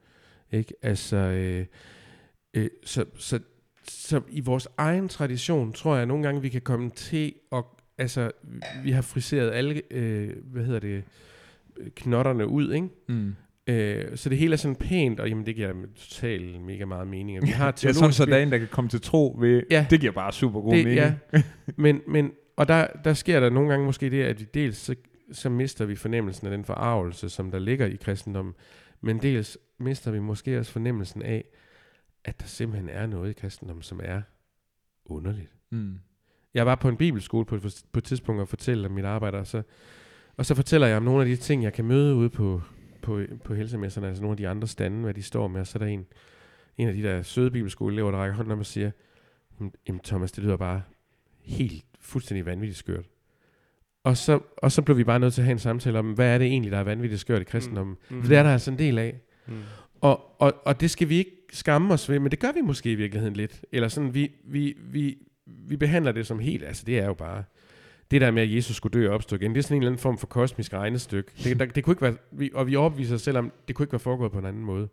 Ikke? 0.51 0.74
Altså, 0.82 1.17
øh, 1.17 1.65
øh, 2.53 2.69
så, 2.84 3.05
så, 3.15 3.39
så 3.88 4.22
i 4.30 4.39
vores 4.39 4.67
egen 4.78 5.09
tradition, 5.09 5.74
tror 5.74 5.93
jeg, 5.93 6.01
at 6.01 6.07
nogle 6.07 6.24
gange, 6.24 6.41
vi 6.41 6.49
kan 6.49 6.61
komme 6.61 6.89
til 6.89 7.34
at, 7.51 7.63
altså, 7.97 8.32
vi 8.84 8.91
har 8.91 9.01
friseret 9.01 9.51
alle, 9.51 9.82
øh, 9.91 10.36
hvad 10.43 10.65
hedder 10.65 10.80
det, 10.80 11.03
øh, 11.78 11.89
knotterne 11.95 12.47
ud, 12.47 12.74
ikke? 12.74 12.89
Mm. 13.09 13.36
Øh, 13.68 14.18
så 14.18 14.30
det 14.30 14.38
hele 14.38 14.53
er 14.53 14.57
sådan 14.57 14.76
pænt, 14.76 15.20
og 15.20 15.30
jamen, 15.30 15.45
det 15.45 15.55
giver 15.55 15.74
totalt 15.95 16.62
mega 16.62 16.86
meget 16.86 17.07
mening. 17.07 17.38
Og 17.38 17.47
vi 17.47 17.51
har 17.51 17.66
Ja, 17.84 17.91
sådan 17.93 18.14
så 18.14 18.26
dagen, 18.26 18.51
der 18.51 18.57
kan 18.57 18.68
komme 18.72 18.89
til 18.89 19.01
tro 19.01 19.38
ved, 19.39 19.64
Ja. 19.72 19.86
det 19.89 19.99
giver 19.99 20.12
bare 20.12 20.32
super 20.32 20.62
god 20.62 20.74
det, 20.76 20.86
mening. 20.86 20.95
ja. 20.99 21.14
men, 21.78 22.01
men, 22.07 22.32
og 22.57 22.68
der, 22.68 22.88
der 23.03 23.14
sker 23.14 23.39
der 23.39 23.49
nogle 23.49 23.70
gange 23.70 23.86
måske 23.86 24.09
det, 24.09 24.24
at 24.24 24.39
vi 24.39 24.45
dels 24.53 24.78
så, 24.78 24.95
så 25.32 25.49
mister 25.49 25.86
vi 25.86 25.95
fornemmelsen 25.95 26.47
af 26.47 26.51
den 26.51 26.66
forarvelse, 26.66 27.30
som 27.30 27.51
der 27.51 27.59
ligger 27.59 27.86
i 27.86 27.95
kristendommen, 27.95 28.53
men 29.01 29.22
dels 29.22 29.57
mister 29.80 30.12
vi 30.12 30.20
måske 30.20 30.59
også 30.59 30.72
fornemmelsen 30.72 31.22
af, 31.22 31.43
at 32.26 32.41
der 32.41 32.47
simpelthen 32.47 32.89
er 32.89 33.05
noget 33.07 33.30
i 33.30 33.34
kristendommen, 33.34 33.84
som 33.84 33.99
er 34.03 34.22
underligt. 35.05 35.51
Mm. 35.72 35.93
Jeg 36.53 36.66
var 36.66 36.76
på 36.76 36.89
en 36.89 36.97
bibelskole 36.97 37.45
på, 37.45 37.55
et- 37.55 37.84
på 37.93 37.97
et 37.97 38.03
tidspunkt 38.03 38.41
og 38.41 38.47
fortælle 38.47 38.86
om 38.88 38.91
mit 38.93 39.05
arbejde, 39.05 39.38
og 39.38 39.47
så, 39.47 39.62
og 40.38 40.45
så 40.45 40.55
fortæller 40.55 40.88
jeg 40.88 40.97
om 40.97 41.03
nogle 41.03 41.22
af 41.22 41.28
de 41.28 41.36
ting, 41.36 41.64
jeg 41.64 41.74
kan 41.74 41.86
møde 41.86 42.16
ude 42.16 42.30
på, 42.30 42.62
på, 43.01 43.21
på 43.43 43.53
helsemesserne, 43.53 44.07
altså 44.07 44.21
nogle 44.23 44.33
af 44.33 44.37
de 44.37 44.47
andre 44.47 44.67
stande, 44.67 45.03
hvad 45.03 45.13
de 45.13 45.23
står 45.23 45.47
med, 45.47 45.61
og 45.61 45.67
så 45.67 45.77
er 45.77 45.79
der 45.79 45.87
en, 45.87 46.05
en 46.77 46.87
af 46.87 46.93
de 46.93 47.03
der 47.03 47.21
søde 47.21 47.51
bibelskoleelever, 47.51 48.11
der 48.11 48.17
rækker 48.17 48.35
hånden 48.35 48.51
op 48.51 48.59
og 48.59 48.65
siger, 48.65 48.91
"Jamen, 49.59 49.73
jamen 49.87 49.99
Thomas, 49.99 50.31
det 50.31 50.43
lyder 50.43 50.57
bare 50.57 50.81
helt 51.41 51.85
fuldstændig 51.99 52.45
vanvittigt 52.45 52.77
skørt. 52.79 53.05
Og 54.03 54.17
så, 54.17 54.39
og 54.57 54.71
så 54.71 54.81
blev 54.81 54.97
vi 54.97 55.03
bare 55.03 55.19
nødt 55.19 55.33
til 55.33 55.41
at 55.41 55.45
have 55.45 55.51
en 55.51 55.59
samtale 55.59 55.99
om, 55.99 56.13
hvad 56.13 56.33
er 56.33 56.37
det 56.37 56.47
egentlig, 56.47 56.71
der 56.71 56.77
er 56.77 56.83
vanvittigt 56.83 57.21
skørt 57.21 57.41
i 57.41 57.45
kristendommen? 57.45 57.97
Mm. 58.09 58.15
Mm. 58.15 58.21
For 58.21 58.29
det 58.29 58.37
er 58.37 58.43
der 58.43 58.53
altså 58.53 58.71
en 58.71 58.79
del 58.79 58.97
af. 58.97 59.19
Mm. 59.47 59.53
Og, 60.01 60.41
og, 60.41 60.53
og 60.65 60.81
det 60.81 60.91
skal 60.91 61.09
vi 61.09 61.17
ikke 61.17 61.31
skamme 61.51 61.93
os 61.93 62.09
ved, 62.09 62.19
men 62.19 62.31
det 62.31 62.39
gør 62.39 62.51
vi 62.51 62.61
måske 62.61 62.91
i 62.91 62.95
virkeligheden 62.95 63.35
lidt. 63.35 63.65
Eller 63.71 63.87
sådan, 63.87 64.13
vi, 64.13 64.31
vi, 64.43 64.77
vi, 64.79 65.17
vi 65.45 65.77
behandler 65.77 66.11
det 66.11 66.27
som 66.27 66.39
helt, 66.39 66.63
altså 66.63 66.83
det 66.85 66.99
er 66.99 67.05
jo 67.05 67.13
bare, 67.13 67.43
det 68.12 68.22
der 68.22 68.32
med, 68.32 68.41
at 68.43 68.55
Jesus 68.55 68.76
skulle 68.76 68.99
dø 69.01 69.07
og 69.09 69.16
opstå 69.16 69.36
igen, 69.36 69.51
det 69.51 69.57
er 69.59 69.64
sådan 69.64 69.78
en 69.78 69.82
eller 69.82 69.91
anden 69.91 70.01
form 70.01 70.18
for 70.18 70.28
kosmisk 70.28 70.74
regnestykke. 70.74 71.32
Det, 71.43 71.59
der, 71.59 71.66
det 71.66 71.84
kunne 71.84 71.91
ikke 71.91 72.01
være, 72.01 72.16
vi, 72.32 72.51
og 72.53 72.68
vi 72.68 72.76
overbeviser 72.76 73.16
os 73.16 73.22
selv 73.22 73.38
om, 73.38 73.51
det 73.68 73.76
kunne 73.76 73.84
ikke 73.84 73.91
være 73.93 73.99
foregået 73.99 74.32
på 74.32 74.39
en 74.39 74.45
anden 74.45 74.64
måde. 74.64 74.89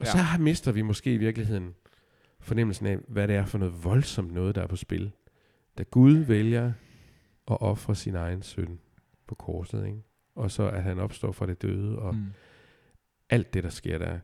Og 0.00 0.06
Ja. 0.06 0.10
så 0.10 0.18
mister 0.40 0.72
vi 0.72 0.82
måske 0.82 1.12
i 1.14 1.16
virkeligheden 1.16 1.74
fornemmelsen 2.40 2.86
af, 2.86 2.98
hvad 3.08 3.28
det 3.28 3.36
er 3.36 3.44
for 3.44 3.58
noget 3.58 3.84
voldsomt 3.84 4.32
noget, 4.34 4.54
der 4.54 4.62
er 4.62 4.66
på 4.66 4.76
spil. 4.76 5.10
Da 5.78 5.82
Gud 5.82 6.12
vælger 6.12 6.66
at 7.50 7.60
ofre 7.60 7.94
sin 7.94 8.14
egen 8.16 8.42
søn 8.42 8.78
på 9.28 9.34
korset, 9.34 9.86
ikke? 9.86 9.98
og 10.34 10.50
så 10.50 10.68
at 10.68 10.82
han 10.82 10.98
opstår 10.98 11.32
fra 11.32 11.46
det 11.46 11.62
døde, 11.62 11.98
og 11.98 12.14
Mm. 12.14 12.26
alt 13.30 13.54
det, 13.54 13.64
der 13.64 13.70
sker 13.70 13.98
der. 13.98 14.18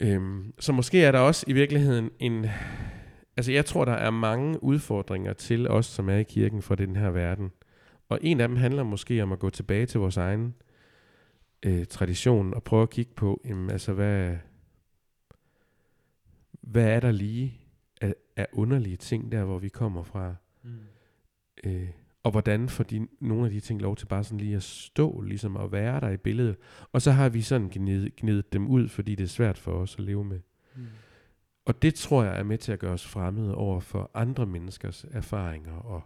Øhm, 0.00 0.52
så 0.60 0.72
måske 0.72 1.02
er 1.04 1.12
der 1.12 1.18
også 1.18 1.44
i 1.48 1.52
virkeligheden 1.52 2.10
en... 2.18 2.46
Altså 3.36 3.52
jeg 3.52 3.64
tror, 3.64 3.84
der 3.84 3.92
er 3.92 4.10
mange 4.10 4.62
udfordringer 4.62 5.32
til 5.32 5.68
os, 5.68 5.86
som 5.86 6.08
er 6.08 6.16
i 6.16 6.22
kirken 6.22 6.62
for 6.62 6.74
den 6.74 6.96
her 6.96 7.10
verden. 7.10 7.52
Og 8.08 8.18
en 8.22 8.40
af 8.40 8.48
dem 8.48 8.56
handler 8.56 8.82
måske 8.82 9.22
om 9.22 9.32
at 9.32 9.38
gå 9.38 9.50
tilbage 9.50 9.86
til 9.86 10.00
vores 10.00 10.16
egen 10.16 10.54
øh, 11.62 11.86
tradition 11.86 12.54
og 12.54 12.62
prøve 12.62 12.82
at 12.82 12.90
kigge 12.90 13.12
på, 13.16 13.40
jamen, 13.44 13.70
altså 13.70 13.92
hvad, 13.92 14.36
hvad 16.60 16.84
er 16.84 17.00
der 17.00 17.10
lige 17.10 17.60
af, 18.00 18.14
af 18.36 18.46
underlige 18.52 18.96
ting 18.96 19.32
der, 19.32 19.44
hvor 19.44 19.58
vi 19.58 19.68
kommer 19.68 20.02
fra? 20.02 20.34
Mm. 20.62 20.70
Øh, 21.64 21.88
og 22.22 22.30
hvordan 22.30 22.68
får 22.68 22.84
de, 22.84 23.08
nogle 23.20 23.44
af 23.44 23.50
de 23.50 23.60
ting 23.60 23.82
lov 23.82 23.96
til 23.96 24.06
bare 24.06 24.24
sådan 24.24 24.38
lige 24.38 24.56
at 24.56 24.62
stå, 24.62 25.20
ligesom 25.20 25.56
at 25.56 25.72
være 25.72 26.00
der 26.00 26.10
i 26.10 26.16
billedet. 26.16 26.56
Og 26.92 27.02
så 27.02 27.10
har 27.10 27.28
vi 27.28 27.42
sådan 27.42 27.68
gnidet, 27.68 28.16
gnidet 28.16 28.52
dem 28.52 28.66
ud, 28.66 28.88
fordi 28.88 29.14
det 29.14 29.24
er 29.24 29.28
svært 29.28 29.58
for 29.58 29.72
os 29.72 29.94
at 29.98 30.04
leve 30.04 30.24
med. 30.24 30.40
Mm. 30.76 30.86
Og 31.64 31.82
det 31.82 31.94
tror 31.94 32.24
jeg 32.24 32.38
er 32.38 32.42
med 32.42 32.58
til 32.58 32.72
at 32.72 32.78
gøre 32.78 32.92
os 32.92 33.06
fremmede 33.06 33.54
over 33.54 33.80
for 33.80 34.10
andre 34.14 34.46
menneskers 34.46 35.06
erfaringer. 35.10 35.72
Og, 35.76 36.02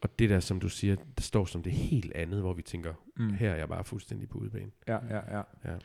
og 0.00 0.18
det 0.18 0.30
der, 0.30 0.40
som 0.40 0.60
du 0.60 0.68
siger, 0.68 0.94
der 1.16 1.22
står 1.22 1.44
som 1.44 1.62
det 1.62 1.72
helt 1.72 2.12
andet, 2.12 2.40
hvor 2.40 2.52
vi 2.54 2.62
tænker, 2.62 2.94
Mm. 3.18 3.34
her 3.34 3.50
er 3.50 3.56
jeg 3.56 3.68
bare 3.68 3.84
fuldstændig 3.84 4.28
på 4.28 4.38
udebane. 4.38 4.70
Ja, 4.88 4.98
ja, 5.10 5.20
ja. 5.64 5.76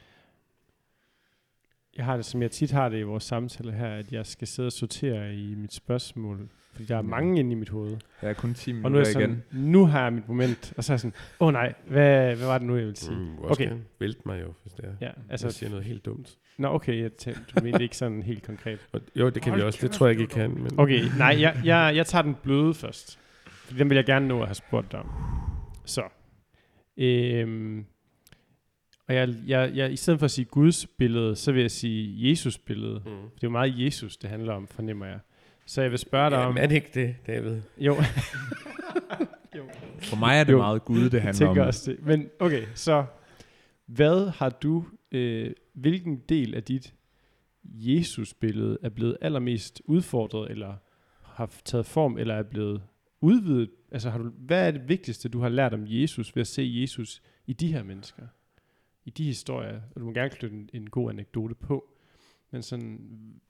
Jeg 1.98 2.06
har 2.06 2.16
det, 2.16 2.26
som 2.26 2.42
jeg 2.42 2.52
tit 2.52 2.72
har 2.72 2.90
det 2.90 2.98
i 3.00 3.02
vores 3.02 3.24
samtale 3.24 3.72
her, 3.72 3.88
at 3.96 4.12
jeg 4.12 4.26
skal 4.26 4.48
sidde 4.48 4.68
og 4.68 4.72
sortere 4.72 5.36
i 5.36 5.56
mit 5.56 5.74
spørgsmål. 5.74 6.50
Fordi 6.72 6.86
der 6.86 6.94
er 6.94 6.98
Ja. 6.98 7.02
mange 7.02 7.40
inde 7.40 7.52
i 7.52 7.56
mit 7.56 7.70
hoved. 7.70 7.98
Jeg 8.22 8.30
er 8.30 8.34
kun 8.34 8.54
10 8.54 8.70
Og 8.72 8.76
nu 8.76 8.80
er 8.80 8.84
minutter 8.90 9.00
jeg 9.00 9.14
sådan, 9.14 9.44
igen. 9.52 9.72
nu 9.72 9.86
har 9.86 10.04
jeg 10.04 10.14
mit 10.14 10.28
moment. 10.28 10.74
Og 10.78 10.84
så 10.84 10.92
er 10.92 10.96
jeg 10.96 11.00
sådan, 11.00 11.14
åh 11.40 11.48
oh, 11.48 11.54
nej, 11.54 11.74
hvad, 11.88 12.36
hvad 12.36 12.48
var 12.48 12.58
det 12.58 12.68
nu, 12.68 12.76
jeg 12.76 12.86
ville 12.86 12.98
sige? 12.98 13.16
Mm, 13.18 13.38
Okay. 13.44 13.72
vælte 14.00 14.22
mig 14.26 14.42
jo, 14.42 14.54
hvis 14.64 14.74
det 14.74 14.86
er. 14.86 14.94
Ja, 15.02 15.12
Altså, 15.30 15.48
jeg 15.48 15.54
siger 15.54 15.70
noget 15.70 15.86
helt 15.86 16.06
dumt. 16.06 16.38
nå 16.58 16.68
okay, 16.68 17.02
jeg 17.02 17.12
tæ- 17.22 17.40
du 17.56 17.64
mente 17.64 17.84
ikke 17.84 17.98
sådan 17.98 18.24
helt 18.24 18.44
konkret. 18.46 18.80
Jo, 19.16 19.30
det 19.30 19.42
kan 19.42 19.54
vi 19.54 19.58
Hold 19.60 19.64
også. 19.68 19.80
Det 19.82 19.92
tror 19.92 20.06
jeg 20.08 20.12
ikke, 20.12 20.24
I 20.24 20.40
kan. 20.40 20.50
Men, 20.52 20.80
Okay, 20.80 21.02
nej, 21.18 21.38
jeg, 21.40 21.62
jeg, 21.66 21.94
jeg 21.96 22.06
tager 22.06 22.22
den 22.22 22.36
bløde 22.44 22.74
først. 22.74 23.20
Fordi 23.46 23.80
den 23.80 23.90
vil 23.90 23.96
jeg 23.96 24.06
gerne 24.06 24.28
nå 24.28 24.40
at 24.42 24.48
have 24.48 24.56
spurgt 24.56 24.92
dig 24.92 25.00
om. 25.00 25.10
Så. 25.86 26.02
Øhm, 26.98 27.86
og 29.08 29.16
jeg, 29.16 29.36
jeg, 29.48 29.72
jeg, 29.76 29.92
i 29.94 29.96
stedet 29.96 30.20
for 30.20 30.26
at 30.26 30.32
sige 30.32 30.46
Guds 30.46 30.88
billede, 30.88 31.36
så 31.36 31.52
vil 31.52 31.62
jeg 31.62 31.72
sige 31.72 32.30
Jesus 32.30 32.58
billede. 32.58 32.96
Mm. 32.96 33.04
For 33.04 33.12
det 33.12 33.44
er 33.44 33.48
jo 33.48 33.50
meget 33.50 33.74
Jesus, 33.86 34.18
det 34.18 34.30
handler 34.30 34.54
om, 34.54 34.68
fornemmer 34.68 35.06
jeg. 35.06 35.20
Så 35.66 35.82
jeg 35.82 35.92
vil 35.92 36.00
spørge 36.00 36.30
dig 36.30 36.38
om... 36.40 36.44
Jamen, 36.44 36.64
er 36.64 36.68
det 36.68 36.76
ikke 36.76 36.90
det, 36.94 37.16
David? 37.28 37.62
Jo, 37.88 37.98
For 40.02 40.16
mig 40.16 40.40
er 40.40 40.44
det 40.44 40.54
Jo. 40.54 40.58
meget 40.58 40.86
Gud, 40.86 41.04
det 41.04 41.14
jeg 41.14 41.22
handler 41.22 41.48
om. 41.48 41.58
også 41.58 41.92
det. 41.92 42.06
Men 42.06 42.30
okay, 42.40 42.64
så 42.76 43.06
hvad 43.86 44.30
har 44.30 44.50
du, 44.50 44.86
øh, 45.12 45.52
hvilken 45.74 46.22
del 46.30 46.56
af 46.56 46.64
dit 46.64 46.94
Jesus-billede 47.66 48.78
er 48.84 48.90
blevet 48.90 49.18
allermest 49.22 49.82
udfordret, 49.86 50.52
eller 50.52 50.74
har 51.24 51.52
taget 51.66 51.86
form, 51.86 52.18
eller 52.18 52.34
er 52.36 52.44
blevet 52.44 52.82
udvidet? 53.22 53.70
Altså, 53.92 54.10
har 54.10 54.18
du, 54.18 54.30
hvad 54.38 54.68
er 54.68 54.72
det 54.72 54.90
vigtigste, 54.90 55.30
du 55.30 55.40
har 55.40 55.50
lært 55.50 55.74
om 55.74 55.84
Jesus 55.86 56.36
ved 56.36 56.42
at 56.42 56.48
se 56.48 56.72
Jesus 56.82 57.22
i 57.48 57.54
de 57.54 57.74
her 57.74 57.84
mennesker? 57.84 58.24
I 59.06 59.10
de 59.10 59.24
historier? 59.24 59.82
Og 59.96 60.02
du 60.02 60.06
må 60.06 60.14
gerne 60.14 60.30
knytte 60.30 60.56
en, 60.56 60.70
en 60.74 60.90
god 60.90 61.10
anekdote 61.10 61.56
på. 61.56 61.90
Men 62.52 62.62
sådan, 62.62 63.42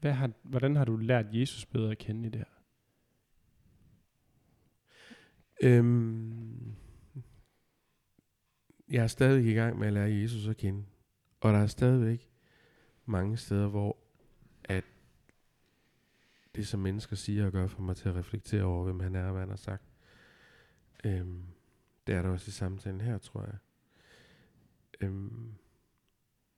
hvad 0.00 0.12
har, 0.12 0.30
hvordan 0.42 0.76
har 0.76 0.84
du 0.84 0.96
lært 0.96 1.26
Jesus 1.32 1.66
bedre 1.66 1.90
at 1.90 1.98
kende 1.98 2.26
i 2.26 2.30
det 2.30 2.38
her? 2.38 2.58
Øhm, 5.62 6.74
jeg 8.90 9.02
er 9.02 9.06
stadig 9.06 9.46
i 9.46 9.52
gang 9.52 9.78
med 9.78 9.86
at 9.86 9.92
lære 9.92 10.10
Jesus 10.10 10.48
at 10.48 10.56
kende. 10.56 10.84
Og 11.40 11.52
der 11.52 11.58
er 11.58 11.66
stadigvæk 11.66 12.30
mange 13.04 13.36
steder, 13.36 13.68
hvor 13.68 13.96
at 14.64 14.84
det, 16.54 16.68
som 16.68 16.80
mennesker 16.80 17.16
siger 17.16 17.46
og 17.46 17.52
gør, 17.52 17.66
får 17.66 17.82
mig 17.82 17.96
til 17.96 18.08
at 18.08 18.14
reflektere 18.14 18.62
over, 18.62 18.84
hvem 18.84 19.00
han 19.00 19.14
er 19.14 19.24
og 19.24 19.30
hvad 19.30 19.42
han 19.42 19.48
har 19.48 19.56
sagt. 19.56 19.84
Øhm, 21.04 21.42
det 22.06 22.14
er 22.14 22.22
der 22.22 22.28
også 22.28 22.48
i 22.48 22.52
samtalen 22.52 23.00
her, 23.00 23.18
tror 23.18 23.44
jeg. 23.44 23.58
Øhm, 25.00 25.52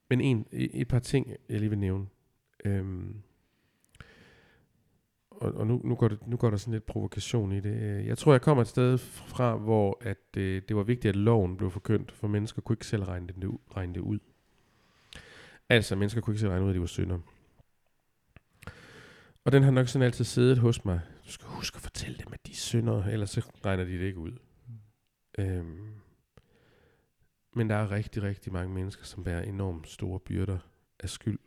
men 0.09 0.21
en, 0.21 0.45
et 0.51 0.87
par 0.87 0.99
ting, 0.99 1.35
jeg 1.49 1.59
lige 1.59 1.69
vil 1.69 1.79
nævne. 1.79 2.07
Øhm, 2.65 3.21
og, 5.31 5.51
og 5.53 5.67
nu, 5.67 5.81
nu, 5.83 5.95
går 5.95 6.07
det, 6.07 6.27
nu 6.27 6.37
går 6.37 6.49
der 6.49 6.57
sådan 6.57 6.73
lidt 6.73 6.85
provokation 6.85 7.51
i 7.51 7.59
det. 7.59 7.81
Øh, 7.81 8.07
Jeg 8.07 8.17
tror, 8.17 8.31
jeg 8.31 8.41
kommer 8.41 8.61
et 8.61 8.67
sted 8.67 8.97
fra, 8.97 9.55
hvor 9.55 9.97
at, 10.01 10.37
øh, 10.37 10.61
det 10.67 10.75
var 10.75 10.83
vigtigt, 10.83 11.09
at 11.09 11.15
loven 11.15 11.57
blev 11.57 11.71
forkyndt, 11.71 12.11
for 12.11 12.27
mennesker 12.27 12.61
kunne 12.61 12.73
ikke 12.73 12.85
selv 12.87 13.03
regne 13.03 13.27
det, 13.27 13.35
regne 13.75 13.93
det 13.93 14.01
ud. 14.01 14.19
Altså, 15.69 15.95
mennesker 15.95 16.21
kunne 16.21 16.33
ikke 16.33 16.39
selv 16.39 16.49
regne 16.49 16.65
ud, 16.65 16.69
at 16.69 16.75
de 16.75 16.79
var 16.79 16.85
synder. 16.85 17.19
Og 19.45 19.51
den 19.51 19.63
har 19.63 19.71
nok 19.71 19.87
sådan 19.87 20.05
altid 20.05 20.25
siddet 20.25 20.57
hos 20.57 20.85
mig. 20.85 20.99
Du 21.27 21.31
skal 21.31 21.47
huske 21.47 21.75
at 21.75 21.81
fortælle 21.81 22.17
dem, 22.17 22.33
at 22.33 22.45
de 22.47 22.51
er 22.51 22.55
synder, 22.55 23.03
ellers 23.05 23.29
så 23.29 23.51
regner 23.65 23.83
de 23.83 23.91
det 23.91 24.05
ikke 24.05 24.19
ud. 24.19 24.31
Øhm, 25.37 25.93
men 27.53 27.69
der 27.69 27.75
er 27.75 27.91
rigtig, 27.91 28.23
rigtig 28.23 28.53
mange 28.53 28.73
mennesker, 28.73 29.05
som 29.05 29.23
bærer 29.23 29.41
enormt 29.41 29.87
store 29.87 30.19
byrder 30.19 30.57
af 30.99 31.09
skyld 31.09 31.39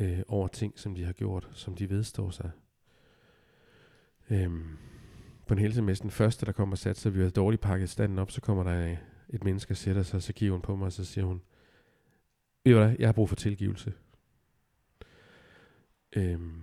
øh, 0.00 0.22
over 0.28 0.48
ting, 0.48 0.78
som 0.78 0.94
de 0.94 1.04
har 1.04 1.12
gjort, 1.12 1.48
som 1.52 1.74
de 1.74 1.90
vedstår 1.90 2.30
sig. 2.30 2.50
Øhm, 4.30 4.76
på 5.46 5.54
en 5.54 5.60
helsemesse, 5.60 6.02
den 6.02 6.10
første, 6.10 6.46
der 6.46 6.52
kommer 6.52 6.74
og 6.74 6.78
satte 6.78 7.00
sig, 7.00 7.14
vi 7.14 7.22
har 7.22 7.30
dårligt 7.30 7.62
pakket 7.62 7.90
standen 7.90 8.18
op, 8.18 8.30
så 8.30 8.40
kommer 8.40 8.64
der 8.64 8.96
et 9.28 9.44
menneske 9.44 9.72
og 9.72 9.76
sætter 9.76 10.02
sig, 10.02 10.22
så 10.22 10.32
kigger 10.32 10.52
hun 10.52 10.62
på 10.62 10.76
mig, 10.76 10.86
og 10.86 10.92
så 10.92 11.04
siger 11.04 11.24
hun, 11.24 11.42
ved 12.64 12.72
du 12.72 12.78
hvad, 12.78 12.96
jeg 12.98 13.08
har 13.08 13.12
brug 13.12 13.28
for 13.28 13.36
tilgivelse. 13.36 13.92
Øhm, 16.12 16.62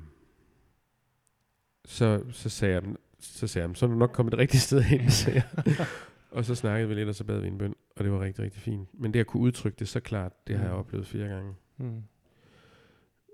så, 1.86 2.24
så 2.32 2.50
sagde 2.50 2.74
jeg, 2.74 2.84
så 3.20 3.48
sagde 3.48 3.68
jeg, 3.68 3.78
så 3.78 3.86
er 3.86 3.89
du 3.89 3.96
nok 3.96 4.12
kommet 4.12 4.32
det 4.32 4.39
rigtige 4.39 4.62
sted 4.62 4.82
hen, 4.82 5.12
sagde 5.12 5.44
jeg. 5.56 5.88
og 6.32 6.46
så 6.46 6.56
snakkede 6.56 6.89
vi 6.89 6.96
lidt, 6.96 7.10
og 7.10 7.16
så 7.16 7.24
bad 7.24 7.39
vi 7.39 7.48
en 7.48 7.58
bøn, 7.58 7.76
og 7.96 8.04
det 8.04 8.12
var 8.12 8.20
rigtig, 8.22 8.44
rigtig 8.44 8.62
fint. 8.62 8.89
Men 8.94 9.14
det 9.14 9.20
at 9.20 9.28
kunne 9.28 9.44
udtrykke 9.44 9.76
det 9.80 9.88
så 9.88 10.00
klart, 10.00 10.48
det 10.48 10.56
har 10.58 10.64
jeg 10.64 10.74
Mm. 10.74 10.80
oplevet 10.80 11.08
flere 11.08 11.28
gange. 11.28 11.56
Mm. 11.78 12.04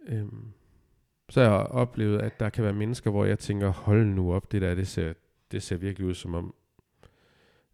Øhm, 0.07 0.51
så 1.29 1.41
har 1.43 1.47
jeg 1.57 1.65
oplevet, 1.65 2.19
at 2.21 2.39
der 2.39 2.49
kan 2.49 2.63
være 2.63 2.73
mennesker, 2.73 3.11
hvor 3.11 3.25
jeg 3.25 3.39
tænker, 3.39 3.69
hold 3.69 4.05
nu 4.05 4.33
op, 4.33 4.51
det 4.51 4.61
der, 4.61 4.75
det 4.75 4.87
ser, 4.87 5.13
det 5.51 5.63
ser 5.63 5.75
virkelig 5.77 6.07
ud 6.07 6.13
som 6.13 6.33
om, 6.35 6.55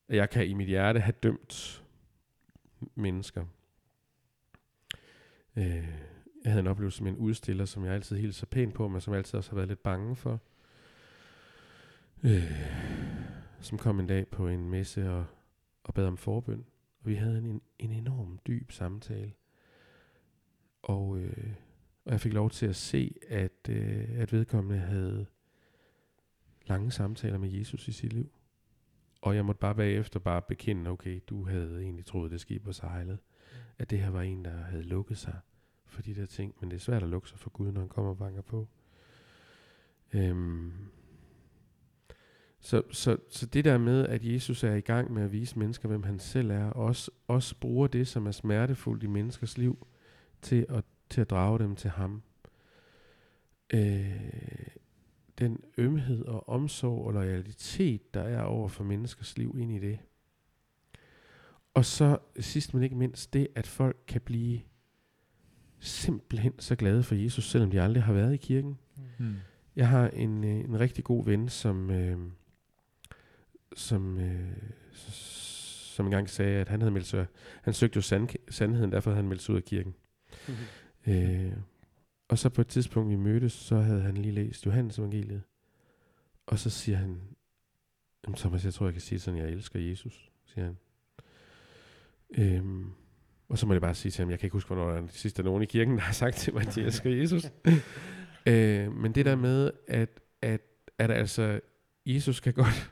at 0.08 0.16
jeg 0.18 0.30
kan 0.30 0.48
i 0.48 0.54
mit 0.54 0.68
hjerte 0.68 1.00
have 1.00 1.14
dømt 1.24 1.84
mennesker. 2.96 3.46
Øh, 5.56 5.88
jeg 6.44 6.52
havde 6.52 6.60
en 6.60 6.68
oplevelse 6.68 7.04
med 7.04 7.12
en 7.12 7.18
udstiller, 7.18 7.66
som 7.66 7.86
jeg 7.86 7.94
altid 7.94 8.18
hilser 8.18 8.46
pænt 8.46 8.74
på, 8.74 8.88
men 8.88 9.02
som 9.02 9.14
jeg 9.14 9.18
altid 9.18 9.38
også 9.38 9.50
har 9.52 9.56
været 9.56 9.68
lidt 9.68 9.84
bange 9.84 10.16
for. 10.16 10.40
Øh, 12.24 12.52
som 13.60 13.78
kom 13.78 14.00
en 14.00 14.08
dag 14.08 14.28
på 14.28 14.48
en 14.48 14.70
messe 14.70 15.12
og, 15.12 15.26
og 15.84 15.94
bad 15.94 16.06
om 16.08 16.18
forbøn. 16.18 16.66
Vi 17.06 17.16
havde 17.16 17.38
en, 17.38 17.62
en 17.80 17.92
enorm 17.92 18.40
dyb 18.48 18.72
samtale. 18.72 19.34
Og, 20.82 21.20
øh, 21.20 21.54
og 22.06 22.12
jeg 22.12 22.22
fik 22.22 22.34
lov 22.34 22.50
til 22.50 22.66
at 22.66 22.76
se, 22.76 23.16
at, 23.28 23.70
øh, 23.70 24.10
at 24.10 24.34
vedkommende 24.34 24.80
havde 24.80 25.26
lange 26.66 26.92
samtaler 26.92 27.38
med 27.38 27.50
Jesus 27.50 27.88
i 27.88 27.92
sit 27.92 28.14
liv. 28.14 28.32
Og 29.22 29.36
jeg 29.36 29.46
måtte 29.46 29.60
bare 29.60 29.76
bagefter 29.76 30.20
bare 30.20 30.42
bekende, 30.42 30.92
okay, 30.92 31.22
du 31.28 31.46
havde 31.46 31.82
egentlig 31.82 32.06
troet, 32.06 32.32
det 32.32 32.42
skib 32.42 32.66
var 32.66 32.72
sejlet. 32.72 33.20
At 33.78 33.90
det 33.90 34.00
her 34.00 34.10
var 34.10 34.22
en, 34.22 34.46
der 34.46 34.58
havde 34.58 34.84
lukket 34.84 35.18
sig 35.18 35.40
for 35.86 36.02
de 36.02 36.16
der 36.16 36.26
ting. 36.26 36.56
Men 36.60 36.72
det 36.72 36.76
er 36.76 36.82
svært 36.82 37.04
at 37.04 37.10
lukke 37.10 37.30
sig 37.30 37.40
for 37.40 37.50
Gud, 37.50 37.72
når 37.72 37.80
han 37.80 37.90
kommer 37.90 38.12
og 38.12 38.18
banker 38.18 38.42
på. 38.42 38.68
Øhm. 40.14 40.74
Så, 42.66 42.82
så, 42.92 43.18
så 43.30 43.46
det 43.46 43.66
der 43.66 43.78
med, 43.78 44.08
at 44.08 44.24
Jesus 44.24 44.64
er 44.64 44.74
i 44.74 44.82
gang 44.82 45.14
med 45.14 45.24
at 45.24 45.32
vise 45.32 45.60
mennesker, 45.60 45.88
hvem 45.88 46.04
han 46.04 46.20
selv 46.20 46.52
er, 46.52 46.66
og 46.66 46.86
også, 46.86 47.12
også 47.28 47.56
bruger 47.56 47.88
det, 47.88 48.08
som 48.08 48.28
er 48.28 48.32
smertefuldt 48.32 49.04
i 49.04 49.08
menneskers 49.08 49.58
liv, 49.58 49.88
til 50.42 50.66
at, 50.70 50.84
til 51.10 51.22
at 51.22 51.30
drage 51.30 51.60
dem 51.60 51.76
til 51.76 51.90
ham. 51.90 52.22
Øh, 53.74 54.20
den 55.40 55.64
ømhed 55.78 56.26
og 56.26 56.50
omsorg 56.50 57.06
og 57.06 57.14
loyalitet, 57.14 58.14
der 58.14 58.22
er 58.22 58.42
over 58.42 58.68
for 58.68 58.84
menneskers 58.84 59.38
liv 59.38 59.56
ind 59.60 59.72
i 59.72 59.80
det. 59.80 60.00
Og 61.74 61.86
så 61.86 62.18
sidst 62.40 62.74
men 62.74 62.84
ikke 62.84 62.96
mindst 62.96 63.34
det, 63.34 63.48
at 63.56 63.68
folk 63.68 63.98
kan 64.08 64.22
blive 64.22 64.62
simpelthen 65.80 66.54
så 66.60 66.76
glade 66.76 67.04
for 67.04 67.16
Jesus, 67.16 67.50
selvom 67.50 67.72
de 67.72 67.82
aldrig 67.82 68.04
har 68.04 68.14
været 68.14 68.34
i 68.34 68.38
kirken. 68.38 68.78
Mm. 69.18 69.36
Jeg 69.76 69.90
har 69.90 70.08
en, 70.08 70.44
øh, 70.44 70.60
en 70.60 70.80
rigtig 70.80 71.04
god 71.04 71.26
ven, 71.26 71.50
som, 71.50 71.92
øh, 71.92 72.18
som, 73.74 74.20
øh, 74.20 74.58
som 74.94 76.06
engang 76.06 76.30
sagde, 76.30 76.62
at 76.62 76.70
han 76.70 76.82
havde 76.82 76.92
meldt 76.92 77.08
sig, 77.08 77.26
han 77.64 77.74
søgte 77.74 77.98
jo 77.98 78.02
sand, 78.02 78.30
sandheden, 78.50 78.92
derfor 78.92 79.10
havde 79.12 79.22
han 79.22 79.30
meldt 79.30 79.42
sig 79.42 79.54
ud 79.54 79.58
af 79.58 79.64
kirken. 79.64 79.96
Øh, 81.08 81.52
og 82.28 82.38
så 82.40 82.50
på 82.50 82.62
et 82.62 82.68
tidspunkt, 82.68 83.10
vi 83.10 83.16
mødtes, 83.16 83.54
så 83.54 83.78
havde 83.78 84.02
han 84.02 84.18
lige 84.18 84.32
læst 84.32 84.66
Johannes 84.66 84.98
evangeliet. 85.00 85.42
Og 86.46 86.60
så 86.60 86.70
siger 86.70 86.98
han, 86.98 87.22
"Jamen, 88.24 88.36
Thomas, 88.36 88.66
jeg 88.66 88.74
tror, 88.74 88.86
jeg 88.86 88.94
kan 88.94 89.02
sige 89.02 89.20
sådan, 89.20 89.40
jeg 89.40 89.50
elsker 89.50 89.80
Jesus, 89.80 90.32
siger 90.46 90.66
han. 90.66 90.78
Øhm, 92.38 92.92
og 93.50 93.58
så 93.58 93.66
må 93.68 93.74
jeg 93.74 93.82
bare 93.82 93.96
sige 93.96 94.12
til 94.12 94.22
ham, 94.24 94.30
jeg 94.30 94.40
kan 94.40 94.48
ikke 94.48 94.54
huske, 94.54 94.68
hvornår 94.68 94.90
der 94.90 94.96
er 94.96 95.00
den 95.00 95.10
sidste 95.10 95.44
nogen 95.44 95.64
i 95.64 95.66
kirken, 95.66 95.94
der 95.96 96.02
har 96.02 96.14
sagt 96.14 96.36
til 96.36 96.54
mig, 96.54 96.68
at 96.68 96.76
de 96.76 96.82
elsker 96.82 97.10
Jesus. 97.10 97.52
øh, 98.50 98.92
men 98.94 99.16
det 99.16 99.26
der 99.26 99.36
med, 99.36 99.72
at, 99.88 100.20
at, 100.42 100.62
at 100.98 101.12
altså, 101.12 101.60
Jesus 102.06 102.40
kan 102.40 102.54
godt 102.54 102.92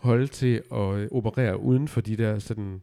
holde 0.00 0.26
til 0.26 0.62
at 0.72 0.94
øh, 0.94 1.08
operere 1.12 1.60
uden 1.60 1.88
for 1.88 2.00
de 2.00 2.16
der 2.16 2.38
sådan 2.38 2.82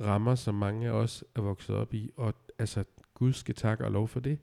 rammer, 0.00 0.34
som 0.34 0.54
mange 0.54 0.88
af 0.88 0.92
os 0.92 1.24
er 1.34 1.40
vokset 1.40 1.76
op 1.76 1.94
i, 1.94 2.10
og 2.16 2.34
altså, 2.58 2.84
Gud 3.14 3.32
skal 3.32 3.54
takke 3.54 3.84
og 3.84 3.92
lov 3.92 4.08
for 4.08 4.20
det. 4.20 4.38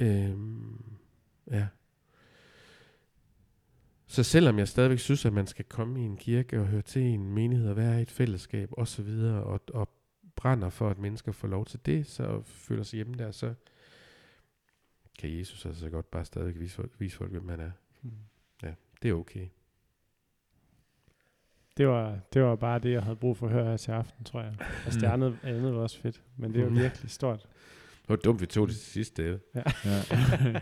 Øhm, 0.00 0.82
ja. 1.50 1.66
Så 4.06 4.22
selvom 4.22 4.58
jeg 4.58 4.68
stadigvæk 4.68 4.98
synes, 4.98 5.24
at 5.26 5.32
man 5.32 5.46
skal 5.46 5.64
komme 5.64 6.00
i 6.00 6.04
en 6.04 6.16
kirke 6.16 6.60
og 6.60 6.66
høre 6.66 6.82
til 6.82 7.02
en 7.02 7.34
menighed 7.34 7.70
og 7.70 7.76
være 7.76 7.98
i 7.98 8.02
et 8.02 8.10
fællesskab 8.10 8.68
og 8.72 8.88
så 8.88 9.02
videre, 9.02 9.42
og, 9.42 9.60
og 9.74 9.88
brænder 10.36 10.70
for, 10.70 10.90
at 10.90 10.98
mennesker 10.98 11.32
får 11.32 11.48
lov 11.48 11.66
til 11.66 11.80
det, 11.86 12.06
så 12.06 12.42
føler 12.44 12.82
sig 12.82 12.96
hjemme 12.96 13.14
der, 13.14 13.30
så 13.30 13.54
kan 15.18 15.38
Jesus 15.38 15.66
altså 15.66 15.90
godt 15.90 16.10
bare 16.10 16.24
stadigvæk 16.24 16.60
vise, 16.60 16.74
folk- 16.74 17.00
vise 17.00 17.16
folk, 17.16 17.30
hvem 17.30 17.48
han 17.48 17.60
er. 17.60 17.70
Mm. 18.02 18.10
Det 19.02 19.10
er 19.10 19.14
okay. 19.14 19.48
Det 21.78 21.88
var, 21.88 22.18
det 22.34 22.42
var 22.42 22.56
bare 22.56 22.78
det, 22.78 22.92
jeg 22.92 23.02
havde 23.02 23.16
brug 23.16 23.36
for 23.36 23.46
at 23.46 23.52
høre 23.52 23.64
her 23.64 23.76
til 23.76 23.90
aften, 23.92 24.24
tror 24.24 24.40
jeg. 24.42 24.54
Altså, 24.84 25.00
det 25.00 25.06
andet, 25.06 25.38
andet 25.42 25.74
var 25.74 25.80
også 25.80 26.00
fedt, 26.00 26.22
men 26.36 26.54
det 26.54 26.62
var 26.62 26.68
Mm. 26.70 26.76
virkelig 26.78 27.10
stort. 27.10 27.40
Det 28.02 28.08
var 28.08 28.16
dumt, 28.16 28.40
vi 28.40 28.46
tog 28.46 28.68
det 28.68 28.76
til 28.76 28.84
sidste. 28.84 29.40
Ja. 29.54 29.62
Ja. 29.84 29.90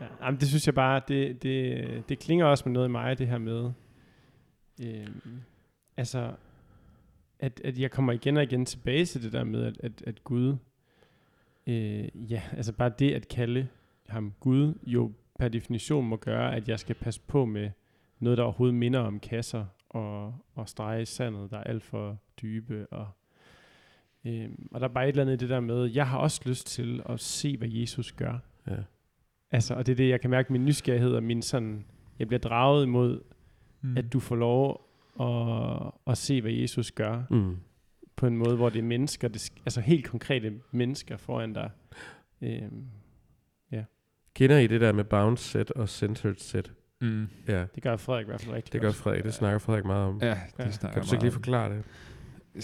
Ja. 0.00 0.04
ja, 0.06 0.06
jamen, 0.26 0.40
det 0.40 0.48
synes 0.48 0.66
jeg 0.66 0.74
bare, 0.74 1.02
det, 1.08 1.42
det, 1.42 1.84
det 2.08 2.18
klinger 2.18 2.46
også 2.46 2.62
med 2.68 2.72
noget 2.72 2.88
i 2.88 2.90
mig, 2.90 3.18
det 3.18 3.26
her 3.28 3.38
med, 3.38 3.70
øhm, 4.82 5.40
altså, 5.96 6.32
at, 7.38 7.60
at 7.64 7.78
jeg 7.78 7.90
kommer 7.90 8.12
igen 8.12 8.36
og 8.36 8.42
igen 8.42 8.66
tilbage 8.66 9.04
til 9.06 9.22
det 9.22 9.32
der 9.32 9.44
med, 9.44 9.64
at, 9.64 9.76
at, 9.82 10.02
at 10.06 10.24
Gud, 10.24 10.56
øh, 11.66 12.08
ja, 12.32 12.42
altså 12.56 12.72
bare 12.72 12.92
det 12.98 13.14
at 13.14 13.28
kalde 13.28 13.68
ham 14.08 14.32
Gud, 14.40 14.74
jo 14.86 15.12
per 15.38 15.48
definition 15.48 16.06
må 16.06 16.16
gøre, 16.16 16.56
at 16.56 16.68
jeg 16.68 16.80
skal 16.80 16.94
passe 16.94 17.20
på 17.26 17.44
med 17.44 17.70
noget, 18.20 18.38
der 18.38 18.44
overhovedet 18.44 18.74
minder 18.74 19.00
om 19.00 19.20
kasser 19.20 19.66
og, 19.88 20.34
og 20.54 20.68
strege 20.68 21.02
i 21.02 21.04
sandet, 21.04 21.50
der 21.50 21.56
er 21.58 21.64
alt 21.64 21.82
for 21.82 22.18
dybe. 22.42 22.86
Og, 22.90 23.08
øhm, 24.24 24.68
og 24.72 24.80
der 24.80 24.88
er 24.88 24.92
bare 24.92 25.04
et 25.04 25.08
eller 25.08 25.22
andet 25.22 25.34
i 25.34 25.36
det 25.36 25.48
der 25.48 25.60
med, 25.60 25.84
jeg 25.84 26.08
har 26.08 26.18
også 26.18 26.40
lyst 26.46 26.66
til 26.66 27.02
at 27.08 27.20
se, 27.20 27.56
hvad 27.56 27.68
Jesus 27.68 28.12
gør. 28.12 28.38
Ja. 28.66 28.76
Altså, 29.50 29.74
og 29.74 29.86
det 29.86 29.92
er 29.92 29.96
det, 29.96 30.08
jeg 30.08 30.20
kan 30.20 30.30
mærke 30.30 30.52
min 30.52 30.64
nysgerrighed 30.64 31.12
og 31.14 31.22
min 31.22 31.42
sådan, 31.42 31.84
jeg 32.18 32.26
bliver 32.26 32.40
draget 32.40 32.84
imod, 32.86 33.20
Mm. 33.82 33.96
at 33.96 34.12
du 34.12 34.20
får 34.20 34.36
lov 34.36 34.86
at, 35.20 35.92
at 36.12 36.18
se, 36.18 36.40
hvad 36.40 36.52
Jesus 36.52 36.92
gør 36.92 37.22
Mm. 37.30 37.56
på 38.16 38.26
en 38.26 38.36
måde, 38.36 38.56
hvor 38.56 38.68
det 38.68 38.78
er 38.78 38.82
mennesker, 38.82 39.28
det, 39.28 39.52
altså 39.66 39.80
helt 39.80 40.06
konkrete 40.08 40.60
mennesker 40.70 41.16
foran 41.16 41.52
dig. 41.52 41.70
Øhm, 42.42 42.86
Kender 44.34 44.58
I 44.58 44.66
det 44.66 44.80
der 44.80 44.92
med 44.92 45.04
bounce 45.04 45.44
set 45.44 45.70
og 45.70 45.88
centered 45.88 46.34
set? 46.34 46.72
Mm. 47.00 47.28
Ja, 47.48 47.64
det 47.74 47.82
gør 47.82 47.96
Frederik 47.96 48.24
i 48.26 48.28
hvert 48.28 48.40
fald 48.40 48.54
rigtig 48.54 48.72
det 48.72 48.80
gør 48.80 48.88
godt. 48.88 48.96
Frederik. 48.96 49.24
Det 49.24 49.34
snakker 49.34 49.58
Frederik 49.58 49.84
meget 49.84 50.06
om. 50.08 50.18
Ja, 50.22 50.26
Ja. 50.58 50.64
det 50.64 50.74
snakker 50.74 50.92
Kan 50.94 51.02
du 51.02 51.08
så 51.08 51.14
ikke 51.14 51.24
lige 51.24 51.32
forklare 51.32 51.70
det? 51.74 51.82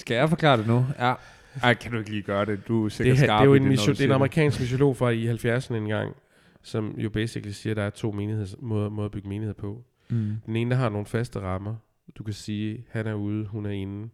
Skal 0.01 0.14
jeg 0.14 0.28
forklare 0.28 0.57
det 0.59 0.66
nu? 0.66 0.87
Ja. 0.99 1.14
Ej, 1.62 1.74
kan 1.74 1.93
du 1.93 1.99
ikke 1.99 2.11
lige 2.11 2.22
gøre 2.22 2.45
det? 2.45 2.68
Du 2.68 2.80
er 2.80 2.84
Det, 2.84 2.93
sikkert 2.93 3.16
er- 3.16 3.20
det 3.20 3.26
skarp 3.28 3.41
er 3.41 3.45
jo 3.45 3.55
i 3.55 3.57
en, 3.57 3.70
det, 3.70 3.78
du 3.87 3.91
det 3.93 4.01
er 4.01 4.05
en 4.05 4.11
amerikansk 4.12 4.61
missionolog 4.61 4.97
fra 4.97 5.11
i 5.11 5.28
70'erne 5.34 5.74
engang, 5.74 6.16
som 6.62 6.95
jo 6.99 7.11
basically 7.11 7.53
siger, 7.53 7.72
at 7.72 7.76
der 7.76 7.82
er 7.82 7.91
to 7.91 8.11
menigheds, 8.12 8.57
måder, 8.61 8.89
måder 8.89 9.07
at 9.07 9.12
bygge 9.12 9.28
menighed 9.28 9.55
på. 9.55 9.84
Mm. 10.09 10.37
Den 10.47 10.57
ene, 10.57 10.70
der 10.70 10.76
har 10.76 10.89
nogle 10.89 11.07
faste 11.07 11.41
rammer. 11.41 11.74
Du 12.18 12.24
kan 12.24 12.34
sige, 12.34 12.84
han 12.91 13.07
er 13.07 13.14
ude, 13.14 13.47
hun 13.47 13.66
er 13.66 13.70
inde. 13.70 14.09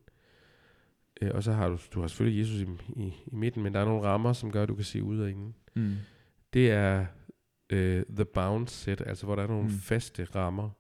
Øh, 1.22 1.30
og 1.34 1.42
så 1.42 1.52
har 1.52 1.68
du, 1.68 1.78
du 1.94 2.00
har 2.00 2.06
selvfølgelig 2.08 2.38
Jesus 2.40 2.56
i, 2.60 2.66
i, 2.96 3.14
i 3.26 3.34
midten, 3.34 3.62
men 3.62 3.74
der 3.74 3.80
er 3.80 3.84
nogle 3.84 4.02
rammer, 4.02 4.32
som 4.32 4.50
gør, 4.52 4.62
at 4.62 4.68
du 4.68 4.74
kan 4.74 4.84
sige 4.84 5.04
ude 5.04 5.24
og 5.24 5.30
inde. 5.30 5.52
Mm. 5.74 5.94
Det 6.52 6.70
er 6.70 7.06
øh, 7.72 8.04
the 8.16 8.24
bound 8.24 8.68
set, 8.68 9.02
altså 9.06 9.26
hvor 9.26 9.36
der 9.36 9.42
er 9.42 9.46
nogle 9.46 9.64
Mm. 9.64 9.70
faste 9.70 10.24
rammer. 10.24 10.70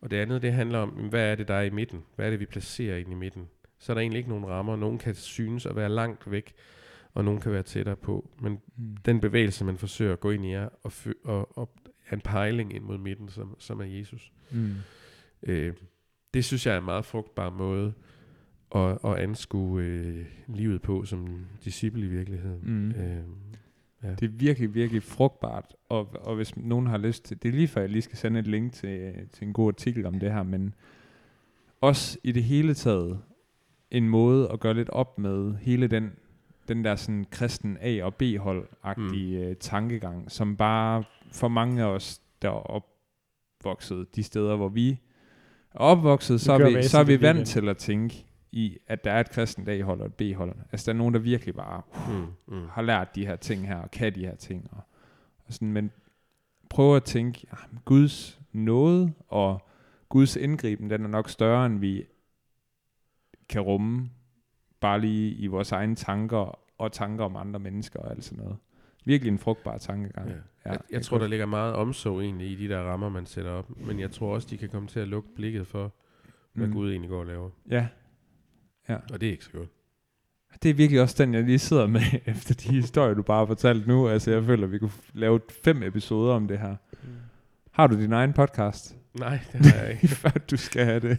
Og 0.00 0.10
det 0.10 0.16
andet, 0.16 0.42
det 0.42 0.52
handler 0.52 0.78
om, 0.78 0.88
hvad 0.88 1.30
er 1.30 1.34
det, 1.34 1.48
der 1.48 1.54
er 1.54 1.62
i 1.62 1.70
midten? 1.70 2.02
Hvad 2.16 2.26
er 2.26 2.30
det, 2.30 2.40
vi 2.40 2.46
placerer 2.46 2.96
ind 2.96 3.10
i 3.12 3.14
midten? 3.14 3.48
Så 3.78 3.92
er 3.92 3.94
der 3.94 4.00
egentlig 4.00 4.18
ikke 4.18 4.28
nogen 4.30 4.46
rammer. 4.46 4.76
Nogen 4.76 4.98
kan 4.98 5.14
synes 5.14 5.66
at 5.66 5.76
være 5.76 5.88
langt 5.88 6.30
væk, 6.30 6.52
og 7.14 7.24
nogen 7.24 7.40
kan 7.40 7.52
være 7.52 7.62
tættere 7.62 7.96
på. 7.96 8.30
Men 8.40 8.52
Mm. 8.76 8.96
den 8.96 9.20
bevægelse, 9.20 9.64
man 9.64 9.78
forsøger 9.78 10.12
at 10.12 10.20
gå 10.20 10.30
ind 10.30 10.44
i, 10.44 10.52
er 10.52 10.68
og, 10.82 10.92
og, 11.24 11.58
og 11.58 11.70
en 12.12 12.20
pejling 12.20 12.74
ind 12.74 12.84
mod 12.84 12.98
midten, 12.98 13.28
som, 13.28 13.56
som 13.58 13.80
er 13.80 13.84
Jesus. 13.84 14.32
Mm. 14.50 14.74
Øh, 15.42 15.74
det 16.34 16.44
synes 16.44 16.66
jeg 16.66 16.74
er 16.74 16.78
en 16.78 16.84
meget 16.84 17.04
frugtbar 17.04 17.50
måde 17.50 17.92
at, 18.74 18.98
at 19.04 19.14
anskue 19.16 19.82
øh, 19.82 20.24
livet 20.48 20.82
på 20.82 21.04
som 21.04 21.46
disciple 21.64 22.04
i 22.04 22.08
virkeligheden. 22.08 22.60
Mm. 22.62 22.90
Øh, 22.90 23.22
ja. 24.04 24.10
Det 24.10 24.22
er 24.22 24.32
virkelig, 24.32 24.74
virkelig 24.74 25.02
frugtbart, 25.02 25.74
og, 25.88 26.08
og 26.20 26.36
hvis 26.36 26.56
nogen 26.56 26.86
har 26.86 26.98
lyst 26.98 27.24
til, 27.24 27.42
det 27.42 27.48
er 27.48 27.52
lige 27.52 27.68
før 27.68 27.80
jeg 27.80 27.90
lige 27.90 28.02
skal 28.02 28.18
sende 28.18 28.40
et 28.40 28.46
link 28.46 28.72
til, 28.72 29.12
til 29.32 29.46
en 29.46 29.52
god 29.52 29.68
artikel 29.68 30.06
om 30.06 30.20
det 30.20 30.32
her, 30.32 30.42
men 30.42 30.74
også 31.80 32.18
i 32.22 32.32
det 32.32 32.44
hele 32.44 32.74
taget 32.74 33.20
en 33.90 34.08
måde 34.08 34.50
at 34.52 34.60
gøre 34.60 34.74
lidt 34.74 34.90
op 34.90 35.18
med 35.18 35.54
hele 35.54 35.86
den, 35.86 36.12
den 36.68 36.84
der 36.84 36.96
sådan 36.96 37.26
kristen 37.30 37.78
A- 37.80 38.02
og 38.02 38.14
B-hold-agtige 38.14 39.48
mm. 39.48 39.56
tankegang, 39.60 40.30
som 40.30 40.56
bare 40.56 41.04
for 41.32 41.48
mange 41.48 41.82
af 41.82 41.86
os, 41.86 42.20
der 42.42 42.48
er 42.48 42.82
opvokset 43.62 44.16
de 44.16 44.22
steder, 44.22 44.56
hvor 44.56 44.68
vi 44.68 44.90
er 45.74 45.78
opvokset, 45.78 46.40
så 46.40 46.52
er, 46.52 46.76
vi, 46.76 46.82
så 46.82 46.98
er 46.98 47.04
vi 47.04 47.22
vant 47.22 47.48
til 47.48 47.68
at 47.68 47.76
tænke 47.76 48.26
i, 48.54 48.78
at 48.86 49.04
der 49.04 49.12
er 49.12 49.20
et 49.20 49.30
kristent 49.30 49.68
A-hold 49.68 50.00
og 50.00 50.06
et 50.06 50.14
B-hold. 50.14 50.56
Altså 50.72 50.86
der 50.86 50.92
er 50.92 50.98
nogen, 50.98 51.14
der 51.14 51.20
virkelig 51.20 51.54
bare 51.54 51.82
Mm, 52.08 52.26
mm. 52.56 52.68
har 52.68 52.82
lært 52.82 53.14
de 53.14 53.26
her 53.26 53.36
ting 53.36 53.66
her, 53.66 53.76
og 53.76 53.90
kan 53.90 54.14
de 54.14 54.20
her 54.20 54.34
ting. 54.34 54.68
Og, 54.72 54.82
og 55.46 55.52
sådan, 55.52 55.72
men 55.72 55.90
prøv 56.70 56.96
at 56.96 57.04
tænke, 57.04 57.46
ja, 57.52 57.56
Guds 57.84 58.40
nåde 58.52 59.12
og 59.28 59.68
Guds 60.08 60.36
indgriben, 60.36 60.90
den 60.90 61.04
er 61.04 61.08
nok 61.08 61.28
større, 61.28 61.66
end 61.66 61.78
vi 61.78 62.04
kan 63.48 63.60
rumme, 63.60 64.10
bare 64.80 65.00
lige 65.00 65.34
i 65.34 65.46
vores 65.46 65.72
egne 65.72 65.94
tanker, 65.94 66.58
og 66.78 66.92
tanker 66.92 67.24
om 67.24 67.36
andre 67.36 67.60
mennesker 67.60 68.00
og 68.00 68.10
alt 68.10 68.24
sådan 68.24 68.44
noget. 68.44 68.56
Virkelig 69.04 69.32
en 69.32 69.38
frugtbar 69.38 69.78
tankegang. 69.78 70.28
Ja. 70.28 70.34
Ja, 70.34 70.70
jeg, 70.70 70.80
jeg 70.90 71.02
tror, 71.02 71.18
der 71.18 71.26
ligger 71.26 71.46
meget 71.46 71.74
omsorg 71.74 72.20
egentlig 72.20 72.50
i 72.50 72.54
de 72.54 72.68
der 72.68 72.80
rammer, 72.80 73.08
man 73.08 73.26
sætter 73.26 73.50
op. 73.50 73.86
Men 73.86 74.00
jeg 74.00 74.10
tror 74.10 74.34
også, 74.34 74.48
de 74.50 74.56
kan 74.56 74.68
komme 74.68 74.88
til 74.88 75.00
at 75.00 75.08
lukke 75.08 75.28
blikket 75.34 75.66
for, 75.66 75.92
hvad 76.52 76.66
mm. 76.66 76.72
Gud 76.72 76.90
egentlig 76.90 77.10
går 77.10 77.20
og 77.20 77.26
laver. 77.26 77.50
Ja, 77.70 77.88
Og 78.88 79.20
det 79.20 79.26
er 79.26 79.30
ikke 79.32 79.44
så 79.44 79.50
godt. 79.50 79.68
det 80.62 80.70
er 80.70 80.74
virkelig 80.74 81.00
også 81.02 81.14
den, 81.24 81.34
jeg 81.34 81.42
lige 81.42 81.58
sidder 81.58 81.86
med, 81.86 82.00
efter 82.26 82.54
de 82.54 82.68
historier, 82.68 83.14
du 83.14 83.22
bare 83.22 83.38
har 83.38 83.46
fortalt 83.46 83.86
nu. 83.86 84.08
Altså, 84.08 84.30
jeg 84.30 84.44
føler, 84.44 84.64
at 84.64 84.72
vi 84.72 84.78
kunne 84.78 84.90
lave 85.12 85.40
fem 85.64 85.82
episoder 85.82 86.34
om 86.34 86.48
det 86.48 86.58
her. 86.58 86.76
Har 87.70 87.86
du 87.86 88.00
din 88.00 88.12
egen 88.12 88.32
podcast? 88.32 88.96
Nej, 89.18 89.38
det 89.52 89.66
har 89.66 89.80
jeg 89.80 89.90
ikke. 90.02 90.08
Før 90.08 90.30
du 90.50 90.56
skal 90.56 90.84
have 90.84 91.00
det. 91.00 91.18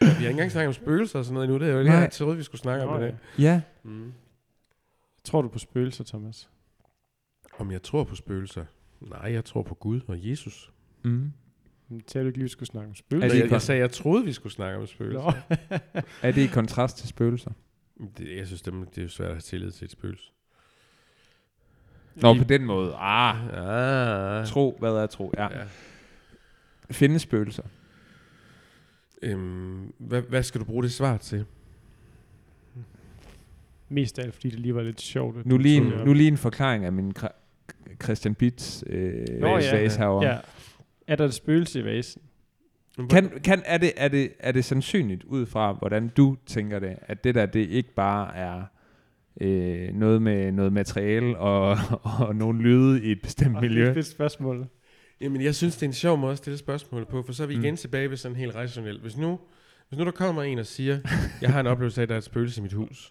Vi 0.00 0.06
har 0.06 0.10
ikke 0.18 0.30
engang 0.30 0.50
snakket 0.52 0.68
om 0.68 0.72
spøgelser 0.74 1.18
og 1.18 1.24
sådan 1.24 1.34
noget 1.34 1.44
endnu. 1.48 1.58
Det 1.64 1.68
er 1.68 1.72
jo 1.72 1.78
det, 1.78 1.86
Nej. 1.86 1.96
jeg 1.96 2.10
troede, 2.12 2.36
vi 2.36 2.42
skulle 2.42 2.60
snakke 2.60 2.84
om 2.84 3.00
Nå, 3.00 3.06
det. 3.06 3.16
ja. 3.38 3.42
Ja. 3.42 3.60
Mm. 3.82 4.12
Tror 5.24 5.42
du 5.42 5.48
på 5.48 5.58
spøgelser, 5.58 6.04
Thomas? 6.04 6.50
Om 7.58 7.70
jeg 7.72 7.82
tror 7.82 8.04
på 8.04 8.14
spøgelser? 8.14 8.64
Nej, 9.00 9.32
jeg 9.32 9.44
tror 9.44 9.62
på 9.62 9.74
Gud 9.74 10.00
og 10.08 10.28
Jesus. 10.30 10.72
Mm. 11.02 11.32
Men 11.88 12.02
Sagde 12.08 12.24
du 12.24 12.26
ikke 12.28 12.38
lige, 12.38 12.44
vi 12.44 12.48
skulle 12.48 12.66
snakke 12.66 12.86
om 12.86 12.90
Er 12.90 12.94
spøgelser? 12.94 13.28
det 13.28 13.42
jeg, 13.44 13.50
jeg 13.50 13.62
sagde, 13.62 13.80
jeg 13.80 13.90
troede, 13.90 14.24
vi 14.24 14.32
skulle 14.32 14.52
snakke 14.52 14.78
om 14.78 14.86
spøgelser. 14.86 15.32
Er 16.22 16.32
det 16.32 16.42
i 16.42 16.46
kontrast 16.46 16.98
til 16.98 17.08
spøgelser? 17.08 17.50
Det, 18.18 18.36
jeg 18.36 18.46
synes, 18.46 18.62
det, 18.62 18.74
det 18.94 19.04
er 19.04 19.08
svært 19.08 19.28
at 19.28 19.34
have 19.34 19.40
tillid 19.40 19.70
til 19.70 19.84
et 19.84 19.90
spøgelse. 19.90 20.24
Nå, 22.14 22.34
på 22.34 22.44
den 22.44 22.64
måde. 22.64 22.94
Ah, 22.94 23.36
Ah. 24.40 24.46
tro. 24.46 24.76
Hvad 24.78 24.90
er 24.90 25.06
tro? 25.06 25.32
Ja. 25.36 25.58
Ja. 25.58 25.64
Findes 26.90 27.22
spøgelser? 27.22 27.62
Øhm, 29.22 29.92
hvad, 29.98 30.22
hvad 30.22 30.42
skal 30.42 30.60
du 30.60 30.64
bruge 30.64 30.82
det 30.82 30.92
svar 30.92 31.16
til? 31.16 31.44
Mest 33.88 34.18
af 34.18 34.22
alt, 34.24 34.34
fordi 34.34 34.50
det 34.50 34.60
lige 34.60 34.74
var 34.74 34.82
lidt 34.82 35.00
sjovt. 35.00 35.46
Nu 35.46 35.58
lige 35.58 35.76
en, 35.76 35.92
nu 36.04 36.12
lige 36.12 36.28
en 36.28 36.36
forklaring 36.36 36.84
af 36.84 36.92
min 36.92 37.14
Christian 38.02 38.34
Bits 38.34 38.84
øh, 38.86 39.26
Nå, 39.40 39.58
ja. 39.58 39.88
herovre. 39.98 40.26
Ja. 40.26 40.38
Er 41.08 41.16
der 41.16 41.24
et 41.24 41.34
spøgelse 41.34 41.80
i 41.80 41.84
vasen? 41.84 42.22
Kan, 43.10 43.30
kan, 43.44 43.62
er, 43.64 43.78
det, 43.78 43.92
er, 43.96 44.08
det, 44.08 44.32
er 44.38 44.52
det 44.52 44.64
sandsynligt 44.64 45.24
ud 45.24 45.46
fra, 45.46 45.72
hvordan 45.72 46.08
du 46.08 46.36
tænker 46.46 46.78
det, 46.78 46.96
at 47.02 47.24
det 47.24 47.34
der, 47.34 47.46
det 47.46 47.68
ikke 47.68 47.94
bare 47.94 48.36
er 48.36 48.62
øh, 49.40 49.94
noget 49.94 50.22
med 50.22 50.52
noget 50.52 50.72
materiale 50.72 51.38
og, 51.38 51.78
og 52.18 52.36
nogle 52.36 52.62
lyde 52.62 53.04
i 53.04 53.12
et 53.12 53.22
bestemt 53.22 53.56
Og 53.56 53.62
det 53.62 53.68
er 53.70 53.74
miljø? 53.74 53.92
et 53.98 54.06
spørgsmål. 54.06 54.66
Jamen, 55.20 55.42
jeg 55.42 55.54
synes, 55.54 55.76
det 55.76 55.82
er 55.82 55.86
en 55.86 55.92
sjov 55.92 56.18
måde 56.18 56.32
at 56.32 56.38
stille 56.38 56.58
spørgsmål 56.58 57.06
på, 57.06 57.22
for 57.22 57.32
så 57.32 57.42
er 57.42 57.46
vi 57.46 57.56
Mm. 57.56 57.62
igen 57.62 57.76
tilbage 57.76 58.10
ved 58.10 58.16
sådan 58.16 58.36
helt 58.36 58.54
rationelt. 58.54 59.00
Hvis 59.02 59.16
nu, 59.16 59.38
hvis 59.88 59.98
nu 59.98 60.04
der 60.04 60.10
kommer 60.10 60.42
en 60.42 60.58
og 60.58 60.66
siger, 60.66 60.98
jeg 61.42 61.52
har 61.52 61.60
en 61.60 61.66
oplevelse 61.66 62.00
af, 62.00 62.02
at 62.02 62.08
der 62.08 62.14
er 62.14 62.18
et 62.18 62.24
spøgelse 62.24 62.60
i 62.60 62.62
mit 62.62 62.72
hus, 62.72 63.10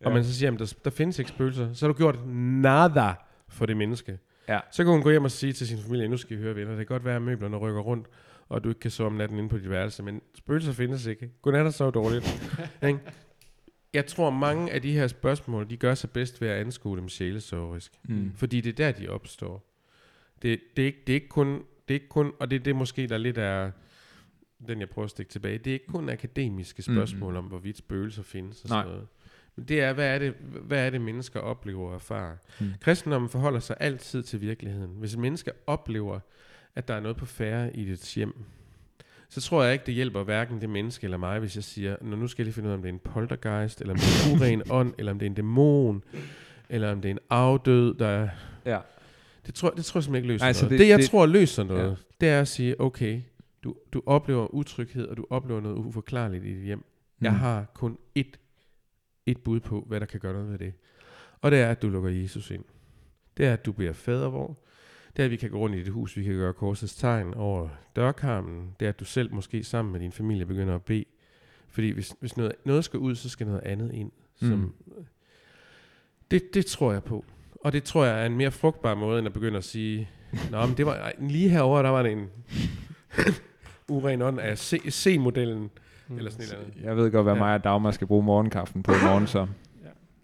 ja. 0.00 0.06
og 0.06 0.12
man 0.12 0.24
så 0.24 0.34
siger, 0.34 0.52
at 0.52 0.58
der, 0.58 0.74
der 0.84 0.90
findes 0.90 1.18
ikke 1.18 1.28
spøgelser, 1.28 1.72
så 1.72 1.86
har 1.86 1.92
du 1.92 1.96
gjort 1.96 2.18
nada 2.28 3.12
for 3.48 3.66
det 3.66 3.76
menneske. 3.76 4.18
Ja. 4.48 4.60
Så 4.72 4.84
kan 4.84 4.92
hun 4.92 5.02
gå 5.02 5.10
hjem 5.10 5.24
og 5.24 5.30
sige 5.30 5.52
til 5.52 5.66
sin 5.66 5.78
familie, 5.78 6.08
nu 6.08 6.16
skal 6.16 6.36
I 6.36 6.40
høre 6.40 6.54
venner, 6.56 6.70
det 6.76 6.78
kan 6.78 6.94
godt 6.94 7.04
være, 7.04 7.16
at 7.16 7.22
møblerne 7.22 7.56
rykker 7.56 7.80
rundt, 7.80 8.06
og 8.48 8.64
du 8.64 8.68
ikke 8.68 8.80
kan 8.80 8.90
sove 8.90 9.06
om 9.06 9.12
natten 9.12 9.38
inde 9.38 9.48
på 9.48 9.58
dit 9.58 9.70
værelse, 9.70 10.02
men 10.02 10.20
spøgelser 10.34 10.72
findes 10.72 11.06
ikke. 11.06 11.30
Godnat 11.42 11.66
og 11.66 11.74
sov 11.74 11.94
dårligt. 11.94 12.24
Jeg 13.94 14.06
tror, 14.06 14.30
mange 14.30 14.72
af 14.72 14.82
de 14.82 14.92
her 14.92 15.06
spørgsmål, 15.06 15.70
de 15.70 15.76
gør 15.76 15.94
sig 15.94 16.10
bedst 16.10 16.40
ved 16.40 16.48
at 16.48 16.60
anskue 16.60 16.96
dem 16.96 17.08
sjælesorisk. 17.08 17.92
Mm. 18.04 18.32
Fordi 18.36 18.60
det 18.60 18.70
er 18.80 18.86
der, 18.92 18.92
de 18.98 19.08
opstår. 19.08 19.68
Det, 20.42 20.60
det, 20.76 20.82
er, 20.82 20.86
ikke, 20.86 20.98
det 21.06 21.12
er 21.12 21.14
ikke 21.14 21.28
kun, 21.28 21.48
det 21.88 21.94
er 21.94 21.94
ikke 21.94 22.08
kun, 22.08 22.32
og 22.40 22.50
det 22.50 22.56
er 22.56 22.60
det 22.60 22.76
måske, 22.76 23.06
der 23.06 23.18
lidt 23.18 23.38
er, 23.38 23.70
den 24.68 24.80
jeg 24.80 24.88
prøver 24.90 25.04
at 25.04 25.10
stikke 25.10 25.30
tilbage, 25.30 25.58
det 25.58 25.66
er 25.70 25.72
ikke 25.74 25.86
kun 25.86 26.08
akademiske 26.08 26.82
spørgsmål 26.82 27.32
Mm. 27.32 27.38
om, 27.38 27.44
hvorvidt 27.44 27.78
spøgelser 27.78 28.22
findes 28.22 28.62
og 28.64 28.68
Nej. 28.68 28.82
sådan 28.82 28.92
noget. 28.92 29.08
Det 29.68 29.80
er, 29.80 29.92
hvad 29.92 30.14
er 30.14 30.18
det, 30.18 30.34
hvad 30.62 30.86
er 30.86 30.90
det 30.90 31.00
mennesker 31.00 31.40
oplever 31.40 31.88
og 31.88 31.94
erfarer? 31.94 32.36
Mm. 32.60 32.66
Kristendommen 32.80 33.28
forholder 33.30 33.60
sig 33.60 33.76
altid 33.80 34.22
til 34.22 34.40
virkeligheden. 34.40 34.90
Hvis 34.98 35.12
et 35.14 35.18
menneske 35.18 35.50
oplever, 35.66 36.20
at 36.74 36.88
der 36.88 36.94
er 36.94 37.00
noget 37.00 37.16
på 37.16 37.26
færre 37.26 37.76
i 37.76 37.84
dit 37.84 38.12
hjem, 38.14 38.34
så 39.28 39.40
tror 39.40 39.62
jeg 39.62 39.72
ikke, 39.72 39.86
det 39.86 39.94
hjælper 39.94 40.22
hverken 40.22 40.60
det 40.60 40.70
menneske 40.70 41.04
eller 41.04 41.16
mig, 41.16 41.38
hvis 41.40 41.56
jeg 41.56 41.64
siger, 41.64 41.96
Nå, 42.00 42.16
nu 42.16 42.28
skal 42.28 42.42
jeg 42.42 42.46
lige 42.46 42.54
finde 42.54 42.66
ud 42.68 42.72
af, 42.72 42.76
om 42.76 42.82
det 42.82 42.88
er 42.88 42.92
en 42.92 42.98
poltergeist, 43.04 43.80
eller 43.80 43.94
om 43.94 43.98
det 44.00 44.06
er 44.06 44.34
en 44.34 44.40
uren 44.40 44.62
ånd, 44.78 44.94
eller 44.98 45.12
om 45.12 45.18
det 45.18 45.26
er 45.26 45.30
en 45.30 45.34
dæmon, 45.34 46.04
eller 46.68 46.92
om 46.92 47.00
det 47.00 47.08
er 47.08 47.12
en 47.12 47.18
afdød, 47.30 47.94
der 47.94 48.06
er... 48.06 48.28
Ja. 48.66 48.78
Det 49.46 49.54
tror, 49.54 49.70
det 49.70 49.84
tror 49.84 49.98
jeg 49.98 50.04
simpelthen 50.04 50.14
ikke 50.24 50.28
løser 50.32 50.44
Ej, 50.44 50.48
Ej, 50.48 50.52
så 50.52 50.64
noget. 50.64 50.70
Det, 50.70 50.78
det- 50.78 50.88
jeg 50.88 50.98
det- 50.98 51.06
tror 51.10 51.26
løser 51.26 51.64
noget, 51.64 51.90
ja. 51.90 51.94
det 52.20 52.28
er 52.28 52.40
at 52.40 52.48
sige, 52.48 52.80
okay, 52.80 53.20
du, 53.64 53.74
du 53.92 54.02
oplever 54.06 54.54
utryghed, 54.54 55.06
og 55.08 55.16
du 55.16 55.26
oplever 55.30 55.60
noget 55.60 55.76
uforklarligt 55.76 56.44
i 56.44 56.54
dit 56.54 56.64
hjem. 56.64 56.78
Mm. 56.78 56.84
Jeg 57.24 57.32
har 57.38 57.64
kun 57.74 57.98
ét, 58.18 58.41
et 59.26 59.38
bud 59.38 59.60
på, 59.60 59.84
hvad 59.88 60.00
der 60.00 60.06
kan 60.06 60.20
gøre 60.20 60.32
noget 60.32 60.50
ved 60.50 60.58
det. 60.58 60.72
Og 61.40 61.50
det 61.50 61.58
er, 61.60 61.68
at 61.70 61.82
du 61.82 61.88
lukker 61.88 62.10
Jesus 62.10 62.50
ind. 62.50 62.64
Det 63.36 63.46
er, 63.46 63.52
at 63.52 63.66
du 63.66 63.72
beder 63.72 63.92
fadervor. 63.92 64.58
Det 65.16 65.22
er, 65.22 65.24
at 65.24 65.30
vi 65.30 65.36
kan 65.36 65.50
gå 65.50 65.58
rundt 65.58 65.76
i 65.76 65.78
dit 65.78 65.88
hus, 65.88 66.16
vi 66.16 66.22
kan 66.24 66.34
gøre 66.34 66.52
korsets 66.52 66.94
tegn 66.94 67.34
over 67.34 67.68
dørkarmen. 67.96 68.74
Det 68.80 68.84
er, 68.86 68.88
at 68.88 69.00
du 69.00 69.04
selv 69.04 69.34
måske 69.34 69.64
sammen 69.64 69.92
med 69.92 70.00
din 70.00 70.12
familie 70.12 70.46
begynder 70.46 70.74
at 70.74 70.82
bede. 70.82 71.04
Fordi 71.68 71.90
hvis, 71.90 72.14
hvis 72.20 72.36
noget, 72.36 72.52
noget 72.64 72.84
skal 72.84 72.98
ud, 72.98 73.14
så 73.14 73.28
skal 73.28 73.46
noget 73.46 73.60
andet 73.62 73.92
ind. 73.92 74.12
Som, 74.36 74.48
Mm. 74.58 74.72
det, 76.30 76.54
det 76.54 76.66
tror 76.66 76.92
jeg 76.92 77.04
på. 77.04 77.24
Og 77.54 77.72
det 77.72 77.84
tror 77.84 78.04
jeg 78.04 78.22
er 78.22 78.26
en 78.26 78.36
mere 78.36 78.50
frugtbar 78.50 78.94
måde, 78.94 79.18
end 79.18 79.26
at 79.26 79.32
begynde 79.32 79.56
at 79.58 79.64
sige, 79.64 80.10
Nå, 80.50 80.66
men 80.66 80.76
det 80.76 80.86
var, 80.86 81.12
lige 81.20 81.48
herover 81.48 81.82
der 81.82 81.90
var 81.90 82.02
det 82.02 82.12
en 82.12 82.28
uren 83.88 84.22
ånd 84.22 84.40
af 84.40 84.72
C- 84.72 84.90
C-modellen. 84.90 85.70
Mm. 86.12 86.18
Eller 86.18 86.30
sådan 86.30 86.44
et 86.44 86.52
eller 86.52 86.64
andet. 86.64 86.84
Jeg 86.84 86.96
ved 86.96 87.10
godt, 87.10 87.24
hvad 87.24 87.32
Ja. 87.34 87.38
mig 87.38 87.54
og 87.54 87.64
Dagmar 87.64 87.90
skal 87.90 88.06
bruge 88.06 88.24
morgenkaffen 88.24 88.82
på 88.82 88.92
i 88.92 88.94
morgen, 89.04 89.26
så. 89.26 89.46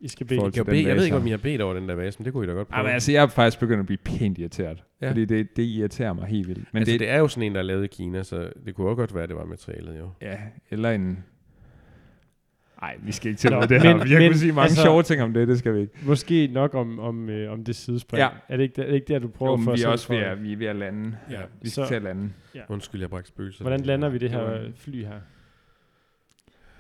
I 0.00 0.08
skal 0.08 0.26
bede. 0.26 0.46
I 0.46 0.50
kan 0.50 0.64
bede, 0.64 0.86
jeg 0.88 0.96
ved 0.96 1.04
ikke, 1.04 1.16
om. 1.16 1.26
I 1.26 1.30
har 1.30 1.36
bedt 1.36 1.60
over 1.60 1.74
den 1.74 1.88
der 1.88 1.94
vase, 1.94 2.18
men 2.18 2.24
det 2.24 2.32
kunne 2.32 2.44
I 2.44 2.48
da 2.48 2.52
godt 2.52 2.68
prøve. 2.68 2.78
Jamen, 2.78 2.92
altså, 2.92 3.12
jeg 3.12 3.22
er 3.22 3.26
faktisk 3.26 3.60
begyndt 3.60 3.80
at 3.80 3.86
blive 3.86 3.98
pænt 4.04 4.38
irriteret. 4.38 4.84
Ja. 5.00 5.06
Ja. 5.06 5.10
Fordi 5.10 5.24
det, 5.24 5.56
det 5.56 5.62
irriterer 5.62 6.12
mig 6.12 6.26
helt 6.26 6.48
vildt. 6.48 6.58
Men 6.60 6.66
Men 6.72 6.78
altså, 6.80 6.92
det, 6.92 7.00
det, 7.00 7.10
er 7.10 7.18
jo 7.18 7.28
sådan 7.28 7.42
en, 7.42 7.52
der 7.54 7.58
er 7.58 7.64
lavet 7.64 7.84
i 7.84 7.86
Kina, 7.86 8.22
så 8.22 8.50
det 8.66 8.74
kunne 8.74 8.88
også 8.88 8.96
godt 8.96 9.14
være, 9.14 9.22
at 9.22 9.28
det 9.28 9.36
var 9.36 9.44
materialet 9.44 9.98
jo. 9.98 10.10
Ja, 10.22 10.36
eller 10.70 10.90
en... 10.90 11.24
Nej, 12.80 12.96
vi 13.02 13.12
skal 13.12 13.28
ikke 13.28 13.38
til 13.38 13.50
Nå, 13.50 13.60
med 13.60 13.68
det 13.68 13.82
men- 13.82 13.82
her. 13.82 14.06
Jeg 14.08 14.18
men, 14.18 14.28
kunne 14.30 14.38
sige 14.38 14.52
mange 14.52 14.62
altså- 14.62 14.82
sjove 14.82 15.02
ting 15.02 15.22
om 15.22 15.34
det, 15.34 15.48
det 15.48 15.58
skal 15.58 15.74
vi 15.74 15.80
ikke. 15.80 15.92
Måske 16.02 16.46
nok 16.52 16.74
om, 16.74 16.98
om, 16.98 17.28
øh, 17.30 17.52
om 17.52 17.64
det 17.64 17.76
sidespring. 17.76 18.20
Ja. 18.20 18.28
Er 18.48 18.56
det 18.56 18.62
ikke, 18.64 18.82
er 18.82 18.86
det 18.86 18.94
ikke 18.94 19.12
der, 19.12 19.18
du 19.18 19.28
prøver 19.28 19.52
Jo, 19.52 19.56
for 19.56 19.70
men 19.70 19.78
vi 19.78 19.82
er 19.82 19.88
også 19.88 20.08
ved 20.12 20.18
at, 20.18 20.42
vi 20.42 20.52
er 20.52 20.56
ved 20.56 20.66
at 20.66 20.76
lande. 20.76 21.16
Ja. 21.30 21.40
Vi 21.62 21.68
Så- 21.68 21.72
skal 21.74 21.86
til 21.86 21.94
at 21.94 22.02
lande. 22.02 22.30
Undskyld, 22.68 23.00
jeg 23.00 23.10
bragte 23.10 23.28
spøgelser. 23.28 23.64
Hvordan 23.64 23.80
lander 23.80 24.08
vi 24.08 24.18
det 24.18 24.30
her 24.30 24.60
fly 24.76 25.04
her? 25.04 25.12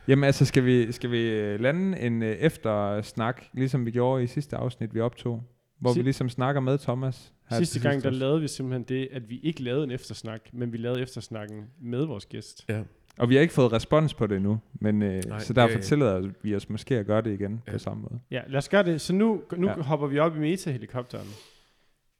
Jamen 0.08 0.24
altså, 0.24 0.44
skal 0.44 0.64
vi, 0.64 0.92
skal 0.92 1.10
vi 1.10 1.20
øh, 1.30 1.60
lande 1.60 1.98
en 2.00 2.22
øh, 2.22 2.28
eftersnak, 2.36 3.44
ligesom 3.52 3.86
vi 3.86 3.90
gjorde 3.90 4.22
i 4.24 4.26
sidste 4.26 4.56
afsnit, 4.56 4.94
vi 4.94 5.00
optog? 5.00 5.42
Hvor 5.78 5.92
Si- 5.92 5.98
vi 5.98 6.02
ligesom 6.02 6.28
snakker 6.28 6.60
med 6.60 6.78
Thomas. 6.78 7.32
her 7.50 7.56
Sidste 7.56 7.80
gang, 7.80 8.02
der 8.02 8.10
lavede 8.10 8.40
vi 8.40 8.48
simpelthen 8.48 8.82
det, 8.82 9.08
at 9.12 9.28
vi 9.30 9.38
ikke 9.42 9.62
lavede 9.62 9.84
en 9.84 9.90
eftersnak, 9.90 10.40
men 10.52 10.72
vi 10.72 10.76
lavede 10.76 11.02
eftersnakken 11.02 11.64
med 11.80 12.04
vores 12.04 12.26
gæst. 12.26 12.64
Ja. 12.68 12.82
Og 13.18 13.28
vi 13.28 13.34
har 13.34 13.42
ikke 13.42 13.54
fået 13.54 13.72
respons 13.72 14.14
på 14.14 14.26
det 14.26 14.36
endnu, 14.36 14.60
men 14.72 15.02
øh, 15.02 15.22
Nej, 15.26 15.38
så 15.38 15.52
derfor 15.52 15.76
det- 15.76 15.84
tillader 15.86 16.30
vi 16.42 16.54
os 16.56 16.68
måske 16.68 16.98
at 16.98 17.06
gøre 17.06 17.22
det 17.22 17.32
igen 17.40 17.62
Ja. 17.66 17.72
på 17.72 17.78
samme 17.78 18.02
måde. 18.02 18.20
Ja, 18.30 18.42
lad 18.48 18.58
os 18.58 18.68
gøre 18.68 18.82
det. 18.82 19.00
Så 19.00 19.12
nu, 19.14 19.42
nu 19.56 19.66
ja. 19.66 19.82
Hopper 19.82 20.06
vi 20.06 20.18
op 20.18 20.36
i 20.36 20.38
meta-helikopteren, 20.38 21.26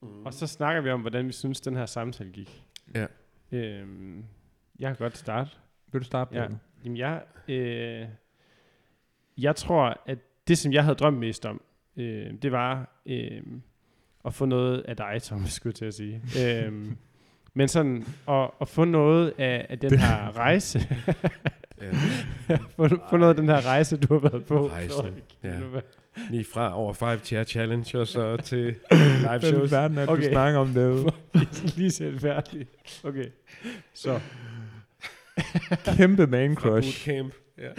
Mm. 0.03 0.09
og 0.27 0.35
så 0.35 0.47
snakker 0.47 0.83
vi 0.83 0.91
om, 0.91 1.01
hvordan 1.01 1.27
vi 1.27 1.33
synes, 1.33 1.61
den 1.61 1.77
her 1.77 1.87
samtale 1.87 2.31
gik. 2.31 2.63
Ja. 2.95 3.07
Øhm, 3.53 4.25
jeg 4.79 4.89
kan 4.89 4.97
godt 5.05 5.17
starte. 5.19 5.51
Vil 5.93 6.01
du 6.01 6.05
starte 6.07 6.37
Ja. 6.37 6.47
det? 6.47 6.59
Jamen, 6.85 6.97
jeg, 6.97 7.23
øh, 7.49 8.07
jeg 9.39 9.57
tror, 9.57 10.01
at 10.07 10.19
det, 10.49 10.59
som 10.59 10.73
jeg 10.73 10.83
havde 10.85 10.95
drømt 10.97 11.19
mest 11.19 11.47
om, 11.47 11.61
øh, 11.97 12.33
det 12.43 12.53
var 12.53 13.01
øh, 13.07 13.43
at 14.25 14.35
få 14.35 14.45
noget 14.45 14.81
af 14.89 14.97
dig, 14.97 15.19
Thomas, 15.23 15.53
skulle 15.53 15.71
jeg 15.71 15.75
til 15.75 15.85
at 15.85 15.95
sige. 15.95 16.23
øh, 16.67 16.87
men 17.55 17.69
sådan, 17.69 18.05
at, 18.29 18.51
at 18.61 18.69
få 18.69 18.85
noget 18.85 19.33
af, 19.39 19.67
af 19.69 19.79
den 19.79 19.99
her 19.99 20.37
rejse, 20.37 20.79
få, 22.77 22.89
få 23.11 23.17
noget 23.17 23.31
af 23.31 23.37
den 23.37 23.49
her 23.49 23.67
rejse, 23.67 23.97
du 23.97 24.19
har 24.19 24.29
været 24.31 24.45
på. 24.47 24.67
Rejsen, 24.69 25.15
ja. 25.45 25.61
Lige 26.31 26.45
fra 26.45 26.77
over 26.77 26.93
5 26.93 27.19
chair 27.25 27.45
challenge 27.45 27.99
og 28.01 28.07
så 28.07 28.37
til 28.37 28.75
live 29.21 29.41
shows. 29.43 29.73
verden 29.73 29.99
er, 29.99 30.07
Okay. 30.07 30.23
du 30.23 30.29
snakker 30.29 30.61
om 30.61 30.69
det? 30.69 31.15
Lige 31.77 31.91
sætte 31.91 32.19
færdigt. 32.19 32.69
Okay, 33.05 33.27
så 33.95 34.21
Kæmpe 35.97 36.27
man 36.27 36.55
crush. 36.55 37.07
bootcamp. 37.07 37.35
Ja. 37.59 37.71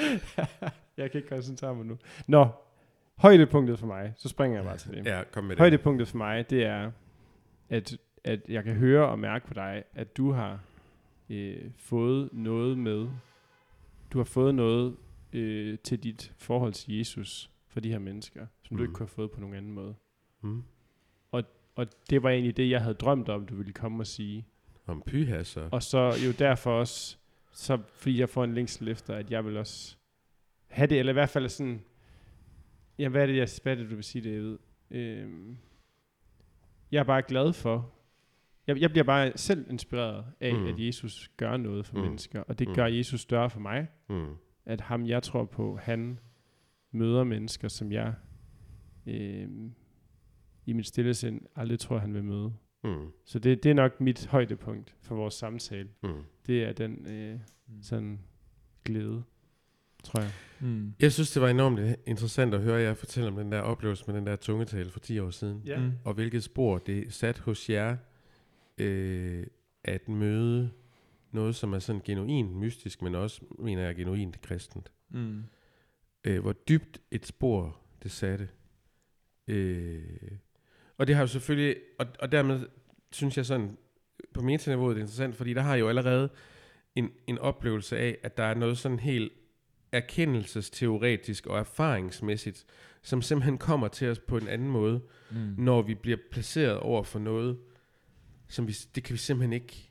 jeg 0.98 1.12
kan 1.12 1.18
ikke 1.20 1.30
koncentrere 1.30 1.76
mig 1.76 1.86
nu. 1.86 1.98
Nå, 2.28 2.48
højdepunktet 3.18 3.80
for 3.80 3.88
mig, 3.88 4.14
så 4.18 4.30
springer 4.30 4.58
jeg 4.58 4.66
bare 4.66 4.78
til 4.78 4.92
det. 4.92 5.06
ja, 5.06 5.24
kom 5.32 5.44
med 5.44 5.50
det. 5.52 5.60
Højdepunktet 5.60 6.08
for 6.08 6.18
mig, 6.18 6.50
det 6.50 6.64
er, 6.66 6.92
at, 7.70 7.98
at 8.24 8.40
jeg 8.50 8.64
kan 8.64 8.76
høre 8.76 9.10
og 9.10 9.20
mærke 9.20 9.48
på 9.48 9.54
dig, 9.54 9.84
at 9.94 10.18
du 10.18 10.32
har 10.32 10.60
øh, 11.30 11.58
fået 11.78 12.30
noget 12.34 12.78
med, 12.78 13.08
du 14.14 14.18
har 14.18 14.26
fået 14.26 14.56
noget 14.56 14.96
øh, 15.34 15.78
til 15.84 16.04
dit 16.04 16.34
forhold 16.38 16.74
til 16.74 16.98
Jesus 16.98 17.50
for 17.68 17.80
de 17.80 17.90
her 17.92 18.00
mennesker, 18.00 18.46
som 18.64 18.74
mm. 18.74 18.78
du 18.78 18.84
Mm. 18.84 18.84
ikke 18.84 18.94
kunne 18.94 19.06
have 19.08 19.14
fået 19.16 19.32
på 19.32 19.40
nogen 19.40 19.56
anden 19.56 19.72
måde. 19.72 19.96
Mm. 20.42 20.64
Og 21.76 21.88
det 22.10 22.24
var 22.24 22.30
egentlig 22.30 22.58
det, 22.58 22.70
jeg 22.70 22.82
havde 22.82 22.94
drømt 22.96 23.30
om, 23.30 23.46
du 23.46 23.56
ville 23.56 23.74
komme 23.74 24.04
og 24.04 24.08
sige. 24.08 24.46
Om 24.88 25.04
pyha 25.06 25.44
så. 25.44 25.70
Og 25.72 25.84
så 25.84 26.14
jo 26.26 26.32
derfor 26.40 26.80
også, 26.80 27.18
så 27.60 27.78
fordi 27.94 28.20
jeg 28.20 28.30
får 28.30 28.44
en 28.44 28.54
længsel 28.54 28.88
efter, 28.88 29.16
at 29.16 29.32
jeg 29.32 29.46
vil 29.46 29.58
også 29.58 29.98
have 30.68 30.88
det, 30.88 31.00
eller 31.00 31.12
i 31.12 31.14
hvert 31.14 31.30
fald 31.30 31.50
sådan, 31.50 31.82
ja, 33.00 33.10
hvad 33.10 33.22
er 33.22 33.26
det, 33.26 33.38
jeg, 33.38 33.48
hvad 33.64 33.74
er 33.74 33.78
det 33.78 33.90
du 33.90 33.96
vil 33.96 34.04
sige 34.04 34.22
det, 34.24 34.34
jeg 34.34 34.42
ved? 34.42 34.58
Øhm, 34.92 35.58
jeg 36.92 37.00
er 37.00 37.04
bare 37.04 37.22
glad 37.22 37.54
for, 37.54 37.94
jeg, 38.68 38.82
jeg 38.82 38.90
bliver 38.90 39.04
bare 39.04 39.32
selv 39.38 39.66
inspireret 39.72 40.26
af, 40.40 40.54
mm. 40.54 40.66
At 40.68 40.80
Jesus 40.80 41.32
gør 41.38 41.58
noget 41.58 41.86
for 41.86 41.96
mm. 41.98 42.02
Mennesker, 42.02 42.42
og 42.42 42.60
det 42.60 42.68
Mm. 42.68 42.74
gør 42.76 42.86
Jesus 42.86 43.22
større 43.22 43.50
for 43.50 43.60
mig, 43.60 43.88
Mm. 44.10 44.36
at 44.66 44.82
ham, 44.82 45.06
jeg 45.06 45.24
tror 45.24 45.46
på, 45.46 45.76
han 45.78 46.20
møder 46.92 47.24
mennesker, 47.24 47.68
som 47.68 47.92
jeg 47.92 48.14
øhm, 49.06 49.74
i 50.66 50.74
mit 50.74 50.88
stille 50.88 51.14
sind 51.14 51.42
aldrig 51.56 51.80
tror, 51.80 51.98
han 51.98 52.14
vil 52.14 52.24
møde. 52.24 52.54
Mm. 52.84 53.12
Så 53.26 53.40
det, 53.40 53.64
det 53.64 53.70
er 53.70 53.74
nok 53.74 54.02
mit 54.02 54.26
højdepunkt 54.26 54.96
for 55.02 55.16
vores 55.16 55.34
samtale. 55.34 55.90
Mm. 56.04 56.24
Det 56.48 56.64
er 56.64 56.74
den 56.74 57.08
øh, 57.08 57.40
sådan 57.82 58.20
glæde, 58.86 59.24
tror 60.04 60.22
jeg. 60.22 60.32
Mm. 60.60 60.94
Jeg 61.00 61.12
synes, 61.12 61.32
det 61.32 61.42
var 61.42 61.50
enormt 61.50 61.80
interessant 62.06 62.54
at 62.54 62.62
høre 62.62 62.82
jer 62.82 62.94
fortælle 62.94 63.30
om 63.30 63.36
den 63.36 63.52
der 63.52 63.62
oplevelse 63.62 64.04
med 64.08 64.16
den 64.16 64.26
der 64.26 64.36
tungetale 64.36 64.92
for 64.92 65.00
10 65.00 65.20
år 65.20 65.30
siden. 65.30 65.62
Ja. 65.66 65.80
Mm. 65.80 65.92
Og 66.04 66.14
hvilket 66.14 66.44
spor 66.44 66.78
det 66.78 67.14
sat 67.14 67.40
hos 67.40 67.70
jer 67.70 67.98
øh, 68.78 69.48
at 69.84 70.10
møde 70.10 70.72
noget, 71.32 71.56
som 71.56 71.74
er 71.74 71.80
sådan 71.80 72.02
genuint 72.06 72.56
mystisk, 72.56 73.02
men 73.02 73.16
også, 73.16 73.42
mener 73.60 73.82
jeg, 73.82 73.96
genuint 73.96 74.42
kristent. 74.42 74.92
Mm. 75.10 75.44
Øh, 76.24 76.42
hvor 76.42 76.54
dybt 76.54 77.02
et 77.12 77.26
spor 77.26 77.80
det 78.04 78.12
satte. 78.12 78.50
Øh, 79.48 80.32
og 81.00 81.08
det 81.08 81.16
har 81.16 81.24
jo 81.24 81.28
selvfølgelig, 81.28 81.76
og, 82.00 82.06
og 82.20 82.32
dermed 82.32 82.66
synes 83.12 83.38
jeg 83.38 83.46
sådan, 83.46 83.78
på 84.34 84.42
metaniveauet 84.42 84.96
det 84.96 85.02
er 85.02 85.04
interessant, 85.04 85.36
fordi 85.36 85.54
der 85.54 85.62
har 85.62 85.76
jo 85.76 85.90
allerede 85.90 86.30
en, 86.96 87.12
en 87.28 87.38
oplevelse 87.38 87.98
af, 87.98 88.18
at 88.24 88.38
der 88.38 88.44
er 88.44 88.54
noget 88.54 88.78
sådan 88.78 89.00
helt 89.00 89.32
erkendelsesteoretisk 89.92 91.48
og 91.48 91.60
erfaringsmæssigt, 91.60 92.66
som 93.02 93.22
simpelthen 93.22 93.58
kommer 93.58 93.88
til 93.88 94.10
os 94.10 94.20
på 94.20 94.38
en 94.38 94.48
anden 94.48 94.68
måde, 94.70 95.02
Mm. 95.32 95.56
når 95.58 95.82
vi 95.82 95.96
bliver 95.96 96.18
placeret 96.32 96.78
over 96.78 97.04
for 97.04 97.20
noget, 97.20 97.58
som 98.48 98.68
vi, 98.68 98.76
det 98.96 99.04
kan 99.04 99.14
vi 99.14 99.18
simpelthen 99.18 99.54
ikke. 99.54 99.89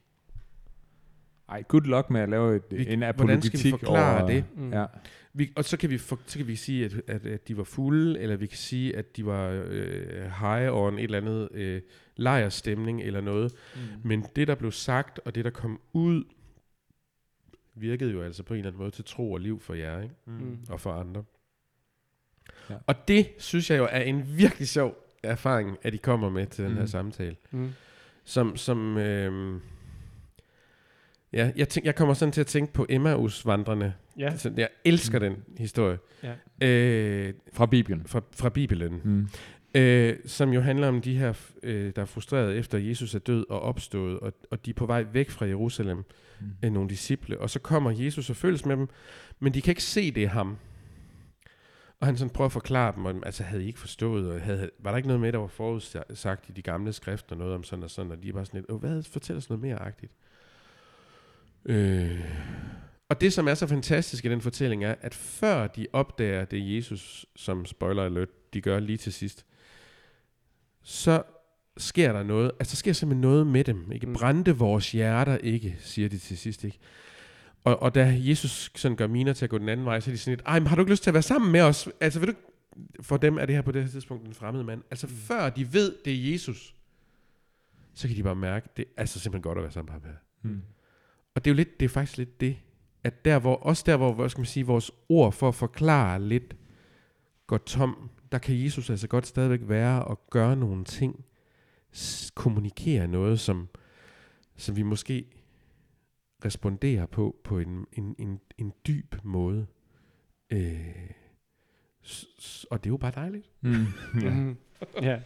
Ej, 1.49 1.63
good 1.67 1.81
luck 1.81 2.09
med 2.09 2.21
at 2.21 2.29
lave 2.29 2.55
et, 2.55 2.63
Vi, 2.71 2.87
en 2.87 2.99
hvordan 2.99 2.99
skal 2.99 3.03
vi 3.03 3.05
apologetik 3.05 3.71
forklare 3.71 4.19
over, 4.21 4.27
det? 4.31 4.43
Mm. 4.55 4.73
Ja. 4.73 4.85
Vi, 5.33 5.51
og 5.55 5.65
så 5.65 5.77
kan 5.77 5.89
vi, 5.89 5.97
for, 5.97 6.19
så 6.25 6.37
kan 6.37 6.47
vi 6.47 6.55
sige, 6.55 6.85
at, 6.85 7.01
at, 7.07 7.25
at 7.25 7.47
de 7.47 7.57
var 7.57 7.63
fulde, 7.63 8.19
eller 8.19 8.35
vi 8.35 8.45
kan 8.47 8.57
sige, 8.57 8.95
at 8.95 9.17
de 9.17 9.25
var 9.25 9.49
øh, 9.65 10.21
high 10.41 10.73
on 10.73 10.97
et 10.97 11.03
eller 11.03 11.17
andet 11.17 11.49
øh, 11.51 11.81
lejerstemning 12.15 13.01
eller 13.01 13.21
noget. 13.21 13.53
Mm. 13.75 13.81
Men 14.09 14.25
det, 14.35 14.47
der 14.47 14.55
blev 14.55 14.71
sagt, 14.71 15.19
og 15.25 15.35
det, 15.35 15.45
der 15.45 15.51
kom 15.51 15.79
ud, 15.93 16.23
virkede 17.75 18.11
jo 18.11 18.21
altså 18.23 18.43
på 18.43 18.53
en 18.53 18.57
eller 18.57 18.69
anden 18.69 18.79
måde 18.79 18.91
til 18.91 19.05
tro 19.05 19.31
og 19.31 19.39
liv 19.39 19.59
for 19.59 19.73
jer, 19.73 20.01
ikke? 20.01 20.15
Mm. 20.25 20.57
og 20.69 20.79
for 20.81 20.91
andre. 20.93 21.23
Ja. 22.69 22.75
Og 22.87 23.07
det, 23.07 23.27
synes 23.37 23.69
jeg 23.71 23.77
jo, 23.77 23.87
er 23.91 24.01
en 24.01 24.23
virkelig 24.37 24.67
sjov 24.67 24.95
erfaring, 25.23 25.77
at 25.81 25.93
I 25.93 25.97
kommer 25.97 26.29
med 26.29 26.45
til 26.47 26.65
den 26.65 26.73
her 26.73 26.81
Mm. 26.81 26.87
samtale. 26.87 27.35
Mm. 27.51 27.69
Som, 28.23 28.57
som, 28.57 28.97
øh, 28.97 29.61
Ja, 31.33 31.51
jeg, 31.55 31.69
tænk, 31.69 31.85
jeg 31.85 31.95
kommer 31.95 32.13
sådan 32.13 32.31
til 32.31 32.41
at 32.41 32.47
tænke 32.47 32.73
på 32.73 32.85
Emmaus-vandrene. 32.89 33.93
Ja. 34.19 34.29
Altså, 34.31 34.51
jeg 34.57 34.69
elsker 34.85 35.19
den 35.19 35.35
historie. 35.57 35.97
Ja. 36.23 36.67
Øh, 36.67 37.33
Fra 37.53 37.65
Bibelen. 37.65 38.03
fra, 38.05 38.21
fra 38.35 38.49
Bibelen. 38.49 39.01
Mm. 39.03 39.27
Øh, 39.75 40.15
som 40.25 40.53
jo 40.53 40.61
handler 40.61 40.87
om 40.87 41.01
de 41.01 41.17
her, 41.17 41.33
øh, 41.63 41.91
der 41.95 42.01
er 42.01 42.05
frustreret 42.05 42.57
efter 42.57 42.77
Jesus 42.77 43.15
er 43.15 43.19
død 43.19 43.45
og 43.49 43.61
opstået, 43.61 44.19
og, 44.19 44.33
og 44.51 44.65
de 44.65 44.69
er 44.69 44.73
på 44.73 44.85
vej 44.85 45.05
væk 45.13 45.29
fra 45.29 45.45
Jerusalem, 45.45 46.03
Mm. 46.41 46.47
øh, 46.63 46.71
nogle 46.71 46.89
disciple. 46.89 47.39
Og 47.39 47.49
så 47.49 47.59
kommer 47.59 47.91
Jesus 47.91 48.29
og 48.29 48.35
følges 48.35 48.65
med 48.65 48.77
dem, 48.77 48.87
men 49.39 49.53
de 49.53 49.61
kan 49.61 49.71
ikke 49.71 49.83
se, 49.83 50.11
det 50.11 50.23
er 50.23 50.27
ham. 50.27 50.57
Og 51.99 52.07
han 52.07 52.17
sådan 52.17 52.29
prøver 52.33 52.45
at 52.45 52.51
forklare 52.51 52.93
dem, 52.95 53.05
og, 53.05 53.15
altså 53.25 53.43
havde 53.43 53.63
I 53.63 53.67
ikke 53.67 53.79
forstået, 53.79 54.31
og 54.31 54.41
havde, 54.41 54.69
var 54.79 54.91
der 54.91 54.97
ikke 54.97 55.07
noget 55.07 55.21
med, 55.21 55.31
der 55.31 55.37
var 55.39 55.47
forudsagt 55.47 56.49
i 56.49 56.51
de 56.51 56.61
gamle 56.61 56.93
skrifter, 56.93 57.35
noget 57.35 57.53
om 57.55 57.63
sådan 57.63 57.83
og 57.83 57.89
sådan, 57.89 58.11
og 58.11 58.23
de 58.23 58.29
er 58.29 58.33
bare 58.33 58.45
sådan 58.45 58.57
lidt, 58.59 58.71
Åh, 58.71 58.79
hvad, 58.79 59.03
fortæl 59.03 59.37
os 59.37 59.49
noget 59.49 59.61
mere 59.61 59.75
agtigt. 59.81 60.11
Øh. 61.65 62.19
Og 63.09 63.21
det, 63.21 63.33
som 63.33 63.47
er 63.47 63.53
så 63.53 63.67
fantastisk 63.67 64.25
i 64.25 64.29
den 64.29 64.41
fortælling, 64.41 64.83
er, 64.83 64.95
at 65.01 65.13
før 65.13 65.67
de 65.67 65.87
opdager 65.93 66.45
det 66.45 66.75
Jesus, 66.75 67.25
som 67.35 67.65
spoiler 67.65 68.03
alert, 68.03 68.53
de 68.53 68.61
gør 68.61 68.79
lige 68.79 68.97
til 68.97 69.13
sidst, 69.13 69.45
så 70.83 71.23
sker 71.77 72.13
der 72.13 72.23
noget, 72.23 72.51
altså 72.59 72.71
der 72.71 72.75
sker 72.75 72.93
simpelthen 72.93 73.21
noget 73.21 73.47
med 73.47 73.63
dem, 73.63 73.91
ikke? 73.91 74.07
Mm. 74.07 74.13
Brændte 74.13 74.55
vores 74.57 74.91
hjerter 74.91 75.37
ikke, 75.37 75.77
siger 75.79 76.09
de 76.09 76.17
til 76.17 76.37
sidst, 76.37 76.63
ikke? 76.63 76.79
Og, 77.63 77.81
og 77.81 77.95
da 77.95 78.15
Jesus 78.19 78.71
sådan 78.75 78.97
gør 78.97 79.07
miner 79.07 79.33
til 79.33 79.45
at 79.45 79.49
gå 79.49 79.57
den 79.57 79.69
anden 79.69 79.85
vej, 79.85 79.99
så 79.99 80.09
er 80.09 80.13
de 80.13 80.17
sådan 80.17 80.31
lidt, 80.31 80.41
ej, 80.45 80.59
men 80.59 80.67
har 80.67 80.75
du 80.75 80.81
ikke 80.81 80.91
lyst 80.91 81.03
til 81.03 81.09
at 81.09 81.13
være 81.13 81.23
sammen 81.23 81.51
med 81.51 81.61
os? 81.61 81.89
Altså, 82.01 82.19
vil 82.19 82.29
du 82.29 82.33
For 83.01 83.17
dem 83.17 83.37
er 83.37 83.45
det 83.45 83.55
her 83.55 83.61
på 83.61 83.71
det 83.71 83.83
her 83.83 83.89
tidspunkt 83.89 84.27
en 84.27 84.33
fremmed 84.33 84.63
mand. 84.63 84.81
Altså, 84.91 85.07
Mm. 85.07 85.13
før 85.13 85.49
de 85.49 85.73
ved, 85.73 85.95
det 86.05 86.13
er 86.13 86.31
Jesus, 86.31 86.75
så 87.93 88.07
kan 88.07 88.17
de 88.17 88.23
bare 88.23 88.35
mærke, 88.35 88.69
det 88.77 88.85
er 88.85 89.01
altså 89.01 89.19
simpelthen 89.19 89.41
godt 89.43 89.57
at 89.57 89.63
være 89.63 89.71
sammen 89.71 89.93
med 89.93 90.01
ham 90.01 90.11
her. 90.11 90.49
Mm. 90.51 90.61
Og 91.39 91.45
det 91.45 91.51
er 91.51 91.53
jo 91.53 91.55
lidt, 91.55 91.79
det 91.79 91.85
er 91.85 91.89
faktisk 91.89 92.17
lidt 92.17 92.41
det, 92.41 92.57
at 93.03 93.25
der 93.25 93.39
hvor, 93.39 93.55
også 93.55 93.83
der 93.85 93.97
hvor, 93.97 94.13
hvad 94.13 94.29
skal 94.29 94.39
man 94.39 94.45
sige, 94.45 94.65
vores 94.65 94.91
ord 95.09 95.33
for 95.33 95.47
at 95.47 95.55
forklare 95.55 96.21
lidt 96.21 96.55
går 97.47 97.57
tom, 97.57 98.09
der 98.31 98.37
kan 98.37 98.63
Jesus 98.63 98.89
altså 98.89 99.07
godt 99.07 99.27
stadigvæk 99.27 99.59
være 99.63 100.03
og 100.03 100.29
gøre 100.29 100.55
nogle 100.55 100.83
ting, 100.83 101.25
kommunikere 102.35 103.07
noget, 103.07 103.39
som, 103.39 103.69
som 104.57 104.75
vi 104.75 104.83
måske 104.83 105.25
responderer 106.45 107.05
på, 107.05 107.35
på 107.43 107.59
en, 107.59 107.85
en, 107.93 108.15
en, 108.17 108.39
en 108.57 108.73
dyb 108.87 109.15
måde. 109.23 109.67
Øh, 110.49 111.09
og 112.71 112.83
det 112.83 112.89
er 112.89 112.93
jo 112.93 112.97
bare 112.97 113.13
dejligt. 113.15 113.49
Mm. 113.61 113.71
ja. 114.23 114.29
Mhm. 114.29 114.57
ja. 115.01 115.09
ja. 115.09 115.19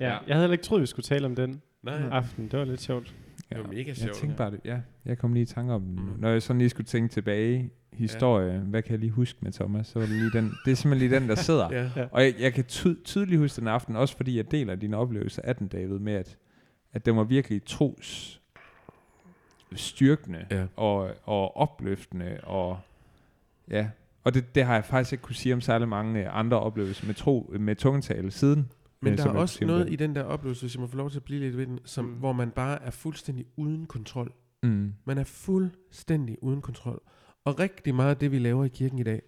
Ja. 0.00 0.08
Jeg 0.08 0.34
havde 0.34 0.40
heller 0.40 0.52
ikke 0.52 0.64
troet, 0.64 0.80
vi 0.80 0.86
skulle 0.86 1.04
tale 1.04 1.26
om 1.26 1.36
den 1.36 1.62
Nej, 1.82 2.08
aften. 2.10 2.48
Det 2.48 2.58
var 2.58 2.64
lidt 2.64 2.80
sjovt. 2.80 3.14
Det 3.54 3.64
var 3.64 3.68
mega 3.70 3.84
Jeg 3.88 3.96
sjovt. 3.96 4.14
tænkte 4.16 4.36
bare 4.36 4.50
det, 4.50 4.60
ja. 4.64 4.80
Jeg 5.04 5.18
kom 5.18 5.32
lige 5.32 5.42
i 5.42 5.46
tanke 5.46 5.72
om, 5.72 5.80
mm. 5.82 5.98
Når 6.18 6.28
jeg 6.28 6.42
sådan 6.42 6.58
lige 6.58 6.68
skulle 6.68 6.86
tænke 6.86 7.08
tilbage, 7.08 7.70
historie, 7.92 8.52
ja. 8.52 8.58
hvad 8.58 8.82
kan 8.82 8.90
jeg 8.92 8.98
lige 9.00 9.10
huske 9.10 9.38
med 9.42 9.52
Thomas, 9.52 9.86
så 9.86 9.98
var 9.98 10.06
det 10.06 10.14
lige 10.16 10.30
den, 10.32 10.52
det 10.64 10.70
er 10.70 10.74
simpelthen 10.76 11.08
lige 11.10 11.20
den, 11.20 11.28
der 11.28 11.34
sidder. 11.34 11.68
Ja. 11.76 11.90
Ja. 11.96 12.06
Og 12.10 12.22
jeg, 12.22 12.34
jeg 12.38 12.52
kan 12.54 12.64
ty- 12.64 12.94
tydeligt 13.04 13.38
huske 13.40 13.60
den 13.60 13.68
aften, 13.68 13.96
også 13.96 14.16
fordi 14.16 14.36
jeg 14.36 14.50
deler 14.50 14.74
din 14.74 14.94
oplevelse 14.94 15.46
af 15.46 15.56
den, 15.56 15.68
David, 15.68 15.98
med 15.98 16.12
at, 16.12 16.36
at 16.92 17.06
den 17.06 17.16
var 17.16 17.24
virkelig 17.24 17.64
tros 17.66 18.38
styrkende 19.74 20.46
Ja. 20.50 20.64
og, 20.76 21.10
og 21.24 21.56
opløftende, 21.56 22.38
og 22.42 22.78
ja, 23.70 23.88
og 24.24 24.34
det, 24.34 24.54
det 24.54 24.64
har 24.64 24.74
jeg 24.74 24.84
faktisk 24.84 25.12
ikke 25.12 25.22
kunne 25.22 25.34
sige 25.36 25.54
om 25.54 25.60
særlig 25.60 25.88
mange 25.88 26.28
andre 26.28 26.60
oplevelser 26.60 27.06
med, 27.06 27.14
tro, 27.14 27.54
med 27.60 27.76
tungetale 27.76 28.30
siden. 28.30 28.68
Men 29.02 29.18
der 29.18 29.24
er 29.24 29.28
også 29.30 29.64
noget 29.64 29.84
den. 29.86 29.92
i 29.92 29.96
den 29.96 30.14
der 30.14 30.22
oplevelse, 30.22 30.62
hvis 30.62 30.74
jeg 30.74 30.80
må 30.80 30.86
få 30.86 30.96
lov 30.96 31.10
til 31.10 31.18
at 31.18 31.24
blive 31.24 31.40
lidt 31.40 31.56
ved 31.56 31.66
den, 31.66 31.78
som, 31.84 32.04
Mm. 32.04 32.10
hvor 32.12 32.32
man 32.32 32.50
bare 32.50 32.82
er 32.82 32.90
fuldstændig 32.90 33.46
uden 33.56 33.86
kontrol. 33.86 34.32
Mm. 34.62 34.94
Man 35.04 35.18
er 35.18 35.24
fuldstændig 35.24 36.42
uden 36.42 36.62
kontrol. 36.62 37.02
Og 37.44 37.58
rigtig 37.58 37.94
meget 37.94 38.10
af 38.10 38.16
det, 38.16 38.32
vi 38.32 38.38
laver 38.38 38.64
i 38.64 38.68
kirken 38.68 38.98
i 38.98 39.02
dag, 39.02 39.22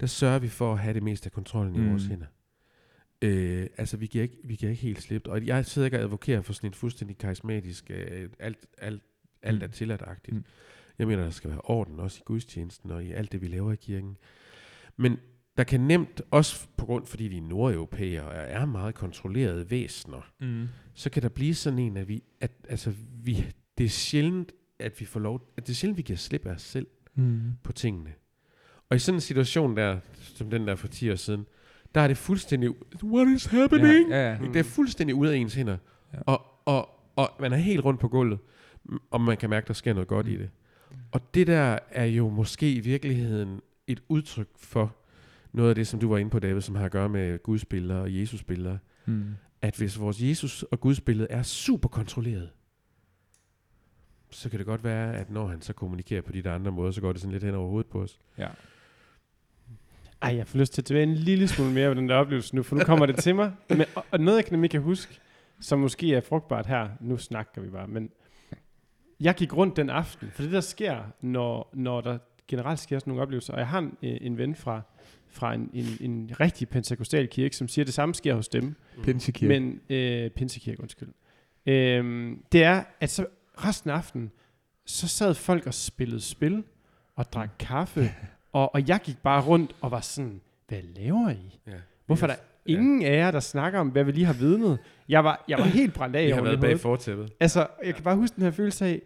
der 0.00 0.06
sørger 0.06 0.38
vi 0.38 0.48
for 0.48 0.72
at 0.72 0.78
have 0.78 0.94
det 0.94 1.02
meste 1.02 1.26
af 1.26 1.32
kontrollen 1.32 1.76
Mm. 1.76 1.86
i 1.86 1.88
vores 1.90 2.04
hænder. 2.06 2.26
Øh, 3.22 3.66
altså, 3.76 3.96
vi 3.96 4.06
giver, 4.06 4.22
ikke, 4.22 4.36
vi 4.44 4.54
giver 4.56 4.70
ikke 4.70 4.82
helt 4.82 5.02
slip. 5.02 5.28
Og 5.28 5.46
jeg 5.46 5.66
sidder 5.66 5.86
ikke 5.86 5.96
og 5.98 6.02
advokerer 6.02 6.40
for 6.42 6.52
sådan 6.52 6.70
en 6.70 6.74
fuldstændig 6.74 7.18
karismatisk, 7.18 7.90
øh, 7.90 8.28
alt, 8.38 8.66
alt, 8.78 9.02
alt 9.42 9.62
er 9.62 9.66
Mm. 9.66 9.72
tilladt-agtigt. 9.72 10.32
Mm. 10.32 10.38
Mm. 10.38 10.44
Jeg 10.98 11.06
mener, 11.06 11.22
der 11.22 11.30
skal 11.30 11.50
være 11.50 11.60
orden 11.64 12.00
også 12.00 12.18
i 12.20 12.22
gudstjenesten 12.24 12.90
og 12.90 13.04
i 13.04 13.12
alt 13.12 13.32
det, 13.32 13.40
vi 13.42 13.48
laver 13.48 13.72
i 13.72 13.76
kirken. 13.76 14.16
Men 14.96 15.16
der 15.56 15.64
kan 15.64 15.80
nemt, 15.80 16.22
også 16.30 16.66
på 16.76 16.86
grund, 16.86 17.06
fordi 17.06 17.24
vi 17.24 17.36
er 17.38 17.42
nordeuropæere 17.42 18.22
og 18.24 18.34
er 18.36 18.64
meget 18.66 18.94
kontrollerede 18.94 19.70
væsener, 19.70 20.30
Mm. 20.40 20.66
så 20.94 21.10
kan 21.10 21.22
der 21.22 21.28
blive 21.28 21.54
sådan 21.54 21.78
en, 21.78 21.96
at 21.96 22.08
vi, 22.08 22.22
at, 22.40 22.50
altså, 22.68 22.92
vi, 23.24 23.46
det 23.78 23.84
er 23.84 23.88
sjældent, 23.88 24.52
at 24.78 25.00
vi 25.00 25.04
får 25.04 25.20
lov, 25.20 25.52
at 25.56 25.66
det 25.66 25.72
er 25.72 25.76
sjældent, 25.76 25.96
vi 25.96 26.02
giver 26.02 26.16
slip 26.16 26.46
af 26.46 26.50
os 26.54 26.62
selv 26.62 26.86
Mm. 27.14 27.40
på 27.62 27.72
tingene. 27.72 28.10
Og 28.90 28.96
i 28.96 28.98
sådan 28.98 29.16
en 29.16 29.20
situation 29.20 29.76
der, 29.76 29.98
som 30.20 30.50
den 30.50 30.66
der 30.66 30.74
for 30.76 30.88
10 30.88 31.10
år 31.10 31.14
siden, 31.14 31.46
der 31.94 32.00
er 32.00 32.08
det 32.08 32.16
fuldstændig, 32.16 32.70
what 33.04 33.28
is 33.28 33.44
happening? 33.46 34.10
Ja, 34.10 34.16
ja, 34.16 34.30
ja. 34.32 34.38
Mm. 34.38 34.52
Det 34.52 34.60
er 34.60 34.64
fuldstændig 34.64 35.14
ude 35.14 35.32
af 35.32 35.36
ens 35.36 35.54
hænder. 35.54 35.76
Ja. 36.14 36.18
Og, 36.26 36.46
og, 36.64 36.88
og 37.16 37.30
man 37.40 37.52
er 37.52 37.56
helt 37.56 37.84
rundt 37.84 38.00
på 38.00 38.08
gulvet, 38.08 38.38
og 39.10 39.20
man 39.20 39.36
kan 39.36 39.50
mærke, 39.50 39.66
der 39.66 39.72
sker 39.74 39.92
noget 39.92 40.08
godt 40.08 40.26
Mm. 40.26 40.32
i 40.32 40.36
det. 40.36 40.50
Og 41.12 41.34
det 41.34 41.46
der 41.46 41.78
er 41.90 42.04
jo 42.04 42.28
måske 42.28 42.72
i 42.72 42.80
virkeligheden 42.80 43.60
et 43.86 44.02
udtryk 44.08 44.48
for 44.56 44.96
noget 45.52 45.68
af 45.68 45.74
det, 45.74 45.86
som 45.86 46.00
du 46.00 46.08
var 46.08 46.18
inde 46.18 46.30
på, 46.30 46.38
David, 46.38 46.60
som 46.60 46.74
har 46.74 46.84
at 46.84 46.90
gøre 46.92 47.08
med 47.08 47.42
Guds 47.42 47.64
billeder 47.64 48.00
og 48.00 48.20
Jesus 48.20 48.42
billeder. 48.42 48.78
Mm. 49.06 49.34
At 49.62 49.76
hvis 49.76 50.00
vores 50.00 50.20
Jesus 50.20 50.62
og 50.62 50.80
Guds 50.80 51.00
billede 51.00 51.28
er 51.30 51.42
super 51.42 51.88
kontrolleret, 51.88 52.50
så 54.30 54.48
kan 54.48 54.58
det 54.58 54.66
godt 54.66 54.84
være, 54.84 55.16
at 55.16 55.30
når 55.30 55.46
han 55.46 55.62
så 55.62 55.72
kommunikerer 55.72 56.22
på 56.22 56.32
de 56.32 56.42
der 56.42 56.54
andre 56.54 56.72
måder, 56.72 56.90
så 56.90 57.00
går 57.00 57.12
det 57.12 57.20
sådan 57.20 57.32
lidt 57.32 57.44
hen 57.44 57.54
over 57.54 57.68
hovedet 57.68 57.90
på 57.90 58.02
os. 58.02 58.18
Ja. 58.38 58.48
Ej, 60.22 60.36
jeg 60.36 60.46
får 60.46 60.58
lyst 60.58 60.72
til 60.72 60.80
at 60.80 60.86
tilbage 60.86 61.02
en 61.02 61.14
lille 61.14 61.48
smule 61.48 61.72
mere 61.72 61.88
ved 61.88 61.96
den 61.96 62.08
der 62.08 62.14
oplevelse 62.14 62.56
nu, 62.56 62.62
for 62.62 62.76
nu 62.76 62.84
kommer 62.84 63.06
det 63.06 63.16
til 63.16 63.34
mig. 63.34 63.52
Men, 63.68 63.84
og, 63.94 64.04
og 64.10 64.20
noget, 64.20 64.36
jeg 64.42 64.50
nemlig 64.50 64.70
kan 64.70 64.82
huske, 64.82 65.20
som 65.60 65.78
måske 65.78 66.14
er 66.14 66.20
frugtbart 66.20 66.66
her, 66.66 66.88
nu 67.00 67.16
snakker 67.16 67.60
vi 67.60 67.70
bare, 67.70 67.88
men 67.88 68.10
jeg 69.20 69.34
gik 69.34 69.56
rundt 69.56 69.76
den 69.76 69.90
aften, 69.90 70.30
for 70.30 70.42
det 70.42 70.52
der 70.52 70.60
sker, 70.60 71.02
når, 71.20 71.70
når 71.74 72.00
der 72.00 72.18
generelt 72.56 72.80
sker 72.80 72.98
sådan 72.98 73.10
nogle 73.10 73.22
oplevelser, 73.22 73.52
og 73.52 73.58
jeg 73.58 73.68
har 73.68 73.78
en, 73.78 73.96
øh, 74.02 74.16
en 74.20 74.38
ven 74.38 74.54
fra, 74.54 74.80
fra 75.28 75.54
en, 75.54 75.70
en, 75.72 75.86
en 76.00 76.30
rigtig 76.40 76.68
pentakostal 76.68 77.28
kirke, 77.28 77.56
som 77.56 77.68
siger, 77.68 77.82
at 77.82 77.86
det 77.86 77.94
samme 77.94 78.14
sker 78.14 78.34
hos 78.34 78.48
dem, 78.48 78.74
Pinsekirke. 79.02 79.60
men 79.60 79.80
øh, 79.90 80.30
pinsekirke, 80.30 80.80
undskyld. 80.80 81.08
Øhm, 81.66 82.42
det 82.52 82.64
er, 82.64 82.82
at 83.00 83.10
så 83.10 83.26
resten 83.64 83.90
af 83.90 83.94
aftenen, 83.94 84.30
så 84.86 85.08
sad 85.08 85.34
folk 85.34 85.66
og 85.66 85.74
spillede 85.74 86.20
spil, 86.20 86.64
og 87.16 87.32
drak 87.32 87.50
kaffe, 87.58 88.10
og, 88.52 88.74
og 88.74 88.88
jeg 88.88 89.00
gik 89.04 89.18
bare 89.18 89.42
rundt 89.42 89.74
og 89.80 89.90
var 89.90 90.00
sådan, 90.00 90.40
hvad 90.68 90.82
laver 90.82 91.30
I? 91.30 91.60
Ja. 91.66 91.72
Hvorfor 92.06 92.26
er 92.26 92.30
der 92.30 92.38
ingen 92.66 93.02
af 93.02 93.16
jer, 93.16 93.30
der 93.30 93.40
snakker 93.40 93.78
om, 93.78 93.88
hvad 93.88 94.04
vi 94.04 94.12
lige 94.12 94.24
har 94.24 94.32
vidnet? 94.32 94.78
Jeg 95.08 95.24
var, 95.24 95.44
jeg 95.48 95.58
var 95.58 95.64
helt 95.64 95.94
brændt 95.94 96.16
af 96.16 96.26
Vi 96.26 96.30
har 96.30 96.42
været 96.42 96.52
det 96.52 96.60
bag 96.60 96.80
fortæppet. 96.80 97.32
Altså, 97.40 97.66
jeg 97.84 97.94
kan 97.94 98.04
bare 98.04 98.16
huske 98.16 98.34
den 98.34 98.44
her 98.44 98.50
følelse 98.50 98.86
af, 98.86 99.02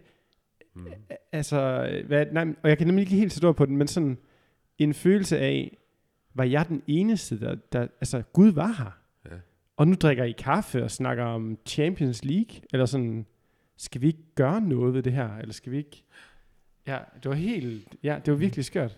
Mm. 0.77 0.87
altså, 1.31 1.89
hvad, 2.07 2.25
nej, 2.31 2.45
og 2.63 2.69
jeg 2.69 2.77
kan 2.77 2.87
nemlig 2.87 3.01
ikke 3.03 3.15
helt 3.15 3.33
sætte 3.33 3.45
ord 3.45 3.55
på 3.55 3.65
den, 3.65 3.77
men 3.77 3.87
sådan 3.87 4.17
en 4.77 4.93
følelse 4.93 5.37
af, 5.39 5.77
var 6.33 6.43
jeg 6.43 6.67
den 6.67 6.81
eneste, 6.87 7.39
der, 7.39 7.55
der 7.55 7.81
altså, 7.81 8.21
Gud 8.33 8.51
var 8.51 8.67
her. 8.77 8.97
Ja. 9.31 9.37
Og 9.77 9.87
nu 9.87 9.93
drikker 9.95 10.23
I 10.23 10.31
kaffe 10.31 10.83
og 10.83 10.91
snakker 10.91 11.23
om 11.23 11.57
Champions 11.65 12.25
League, 12.25 12.61
eller 12.73 12.85
sådan, 12.85 13.25
skal 13.77 14.01
vi 14.01 14.07
ikke 14.07 14.35
gøre 14.35 14.61
noget 14.61 14.93
ved 14.93 15.03
det 15.03 15.13
her, 15.13 15.37
eller 15.37 15.53
skal 15.53 15.71
vi 15.71 15.77
ikke... 15.77 16.03
Ja, 16.87 16.97
det 17.23 17.29
var 17.29 17.35
helt, 17.35 17.87
ja, 18.03 18.19
det 18.25 18.31
var 18.33 18.37
virkelig 18.37 18.65
skørt. 18.65 18.97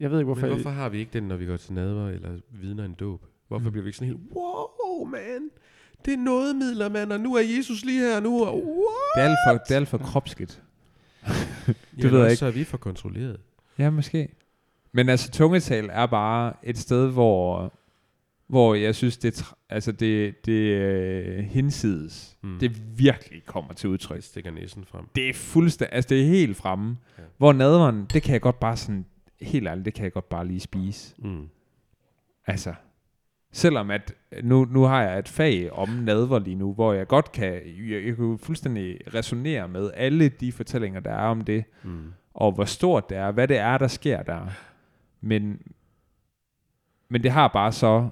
Jeg 0.00 0.10
ved 0.10 0.18
ikke, 0.18 0.24
hvorfor... 0.24 0.46
Men 0.46 0.54
hvorfor 0.54 0.70
har 0.70 0.88
vi 0.88 0.98
ikke 0.98 1.10
den, 1.12 1.22
når 1.22 1.36
vi 1.36 1.46
går 1.46 1.56
til 1.56 1.72
nadver 1.72 2.08
eller 2.08 2.38
vidner 2.50 2.84
en 2.84 2.94
dåb? 2.94 3.24
Hvorfor 3.48 3.64
Mm. 3.66 3.72
bliver 3.72 3.82
vi 3.82 3.88
ikke 3.88 3.98
sådan 3.98 4.08
helt, 4.14 4.20
wow, 4.34 5.04
man, 5.04 5.50
det 6.04 6.12
er 6.12 6.18
noget 6.18 6.56
midler, 6.56 6.88
mand, 6.88 7.12
og 7.12 7.20
nu 7.20 7.34
er 7.34 7.40
Jesus 7.56 7.84
lige 7.84 8.00
her 8.00 8.20
nu, 8.20 8.44
og 8.44 8.54
wow. 8.66 8.74
Det 9.16 9.22
er 9.22 9.28
alt 9.28 9.38
for, 9.48 9.64
det 9.64 9.70
er 9.70 9.76
alt 9.76 9.88
for 9.88 9.98
kropsligt. 9.98 10.62
Det 11.96 12.12
ved 12.12 12.20
jeg 12.20 12.30
ikke. 12.30 12.36
Så 12.36 12.46
er 12.46 12.50
vi 12.50 12.64
for 12.64 12.76
kontrolleret. 12.76 13.40
Ja, 13.78 13.90
måske. 13.90 14.28
Men 14.92 15.08
altså, 15.08 15.30
tungetal 15.30 15.88
er 15.92 16.06
bare 16.06 16.52
et 16.62 16.78
sted, 16.78 17.10
hvor, 17.10 17.72
hvor 18.46 18.74
jeg 18.74 18.94
synes, 18.94 19.16
det, 19.16 19.44
altså 19.70 19.92
det, 19.92 20.46
det 20.46 20.52
øh, 20.52 21.38
hinsides, 21.44 22.36
mm. 22.42 22.58
Det 22.58 22.98
virkelig 22.98 23.44
kommer 23.46 23.74
til 23.74 23.88
udtryk. 23.88 24.16
Jeg 24.16 24.24
stikker 24.24 24.50
næsen 24.50 24.84
frem. 24.84 25.04
Det 25.14 25.28
er 25.28 25.34
fuldstændig, 25.34 25.94
altså 25.94 26.08
det 26.08 26.22
er 26.22 26.26
helt 26.26 26.56
fremme. 26.56 26.96
Ja. 27.18 27.22
Hvor 27.36 27.52
nadveren, 27.52 28.06
det 28.12 28.22
kan 28.22 28.32
jeg 28.32 28.40
godt 28.40 28.60
bare 28.60 28.76
sådan, 28.76 29.04
helt 29.40 29.68
ærligt, 29.68 29.84
det 29.84 29.94
kan 29.94 30.04
jeg 30.04 30.12
godt 30.12 30.28
bare 30.28 30.46
lige 30.46 30.60
spise. 30.60 31.14
Mm. 31.18 31.48
Altså, 32.46 32.74
selvom 33.52 33.90
at, 33.90 34.14
nu, 34.42 34.64
nu 34.64 34.82
har 34.82 35.02
jeg 35.02 35.18
et 35.18 35.28
fag 35.28 35.72
om 35.72 35.88
nadver 35.88 36.38
lige 36.38 36.56
nu, 36.56 36.74
hvor 36.74 36.92
jeg 36.92 37.06
godt 37.08 37.32
kan, 37.32 37.52
jeg, 37.52 38.06
jeg 38.06 38.16
kan 38.16 38.38
fuldstændig 38.42 38.98
resonere 39.14 39.68
med 39.68 39.90
alle 39.94 40.28
de 40.28 40.52
fortællinger, 40.52 41.00
der 41.00 41.10
er 41.12 41.26
om 41.28 41.40
det, 41.44 41.64
Mm. 41.82 42.12
og 42.34 42.52
hvor 42.52 42.64
stort 42.64 43.08
det 43.08 43.16
er, 43.16 43.30
hvad 43.30 43.48
det 43.48 43.58
er, 43.58 43.78
der 43.78 43.88
sker 43.88 44.22
der. 44.22 44.46
Men, 45.20 45.60
men 47.08 47.22
det 47.22 47.30
har 47.30 47.48
bare 47.48 47.72
så 47.72 48.08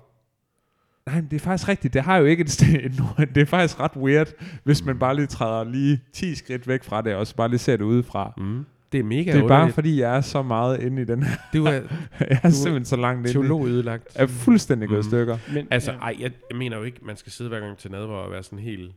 Nej, 1.06 1.20
det 1.20 1.32
er 1.36 1.40
faktisk 1.40 1.68
rigtigt. 1.68 1.94
Det 1.94 2.02
har 2.02 2.16
jo 2.16 2.24
ikke 2.24 2.40
et 2.40 2.50
sted, 2.50 2.98
nord- 2.98 3.28
det 3.34 3.40
er 3.40 3.46
faktisk 3.46 3.80
ret 3.80 3.96
weird, 3.96 4.28
hvis 4.64 4.84
man 4.84 4.98
bare 4.98 5.16
lige 5.16 5.26
træder 5.26 5.64
lige 5.64 6.00
10 6.12 6.34
skridt 6.34 6.68
væk 6.68 6.84
fra 6.84 7.02
det, 7.02 7.14
og 7.14 7.26
så 7.26 7.36
bare 7.36 7.48
lige 7.48 7.58
ser 7.58 7.76
det 7.76 7.84
udefra. 7.84 8.32
Mm. 8.36 8.64
Det 8.96 9.00
er 9.04 9.04
mega 9.08 9.20
det 9.20 9.28
er 9.28 9.32
bare 9.40 9.42
underligt. 9.44 9.74
fordi, 9.74 10.00
jeg 10.00 10.16
er 10.16 10.20
så 10.20 10.42
meget 10.42 10.82
inde 10.82 11.02
i 11.02 11.04
den 11.04 11.22
her. 11.22 11.36
Du 11.52 11.64
er 11.64 11.70
jeg 12.20 12.40
er 12.42 12.50
simpelthen 12.50 12.84
så 12.84 12.96
langt 12.96 13.18
inde 13.20 13.32
teolog 13.32 13.66
ødelagt. 13.66 14.16
Jeg 14.16 14.22
er 14.22 14.26
fuldstændig 14.26 14.88
gået 14.88 15.04
Mm. 15.04 15.10
stykker. 15.10 15.38
Men, 15.54 15.68
Altså, 15.70 15.92
ja. 15.92 15.98
ej, 15.98 16.16
jeg, 16.20 16.32
jeg 16.50 16.58
mener 16.58 16.76
jo 16.76 16.82
ikke, 16.82 16.98
man 17.02 17.16
skal 17.16 17.32
sidde 17.32 17.48
hver 17.50 17.60
gang 17.60 17.78
til 17.78 17.90
nadver 17.90 18.14
og 18.14 18.30
være 18.30 18.42
sådan 18.42 18.58
helt 18.58 18.92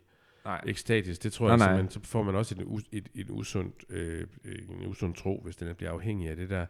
Nej. 0.46 0.62
ekstatisk. 0.66 1.24
Det 1.24 1.34
tror 1.34 1.46
Nej, 1.46 1.52
jeg 1.52 1.58
nej. 1.58 1.68
simpelthen, 1.78 2.04
så 2.04 2.10
får 2.12 2.24
man 2.24 2.36
også 2.36 2.56
et, 2.60 2.84
et, 2.92 3.10
et 3.16 3.30
usund, 3.30 3.72
øh, 3.90 4.24
en 4.82 4.88
usund 4.88 5.14
tro, 5.16 5.42
hvis 5.44 5.56
den 5.56 5.76
bliver 5.78 5.92
afhængig 5.92 6.30
af 6.30 6.36
det 6.36 6.50
der. 6.50 6.66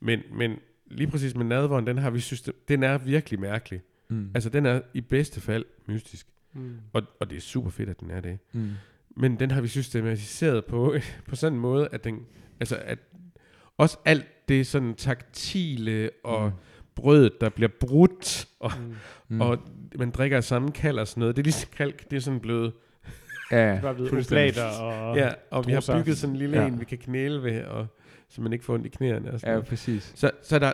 Men, 0.00 0.20
men 0.34 0.52
lige 0.90 1.10
præcis 1.10 1.34
med 1.36 1.44
nadveren, 1.44 1.86
den 1.86 1.98
har 1.98 2.10
vi 2.10 2.20
synes, 2.20 2.48
den 2.68 2.82
er 2.82 2.98
virkelig 2.98 3.40
mærkelig. 3.40 3.80
Mm. 4.08 4.30
Altså, 4.34 4.50
den 4.50 4.66
er 4.66 4.80
i 4.94 5.00
bedste 5.00 5.40
fald 5.40 5.64
mystisk. 5.88 6.26
Mm. 6.54 6.74
Og, 6.92 7.02
og 7.20 7.30
det 7.30 7.36
er 7.36 7.40
super 7.40 7.70
fedt, 7.70 7.88
at 7.88 8.00
den 8.00 8.10
er 8.10 8.20
det. 8.20 8.38
mm. 8.52 8.70
Men 9.16 9.40
den 9.40 9.50
har 9.50 9.60
vi 9.60 9.68
systematiseret 9.68 10.64
på, 10.64 10.94
på 11.28 11.36
sådan 11.36 11.52
en 11.52 11.60
måde, 11.60 11.88
at 11.92 12.04
den, 12.04 12.26
altså 12.60 12.76
at 12.84 12.98
også 13.78 13.98
alt 14.04 14.48
det 14.48 14.66
sådan 14.66 14.94
taktile 14.94 16.10
og 16.24 16.46
Mm. 16.46 16.52
brødet, 16.94 17.32
der 17.40 17.48
bliver 17.48 17.70
brudt, 17.80 18.46
og, 18.60 18.72
Mm. 18.78 18.94
Mm. 19.28 19.40
og 19.40 19.58
man 19.98 20.10
drikker 20.10 20.36
af 20.36 20.44
samme 20.44 20.72
kald 20.72 20.98
og 20.98 21.08
sådan 21.08 21.20
noget. 21.20 21.36
Det 21.36 21.42
er 21.42 21.44
ligesom 21.44 21.70
kalk, 21.76 22.10
det 22.10 22.16
er 22.16 22.20
sådan 22.20 22.40
blevet, 22.40 22.72
ja, 23.50 23.80
oblater 24.12 24.64
og... 24.64 25.16
ja, 25.16 25.30
og 25.50 25.66
vi 25.66 25.72
har 25.72 25.98
bygget 26.02 26.18
sådan 26.18 26.34
en 26.34 26.38
lille 26.38 26.56
Ja. 26.56 26.62
ja. 26.62 26.68
en, 26.68 26.80
vi 26.80 26.84
kan 26.84 26.98
knæle 26.98 27.42
ved, 27.42 27.64
og, 27.64 27.86
så 28.28 28.40
man 28.42 28.52
ikke 28.52 28.64
får 28.64 28.74
ondt 28.74 28.86
i 28.86 28.88
knæerne. 28.88 29.32
Og 29.32 29.40
sådan 29.40 29.50
Ja, 29.50 29.54
noget. 29.54 29.68
præcis. 29.68 30.12
Så, 30.14 30.30
så 30.42 30.58
der, 30.58 30.72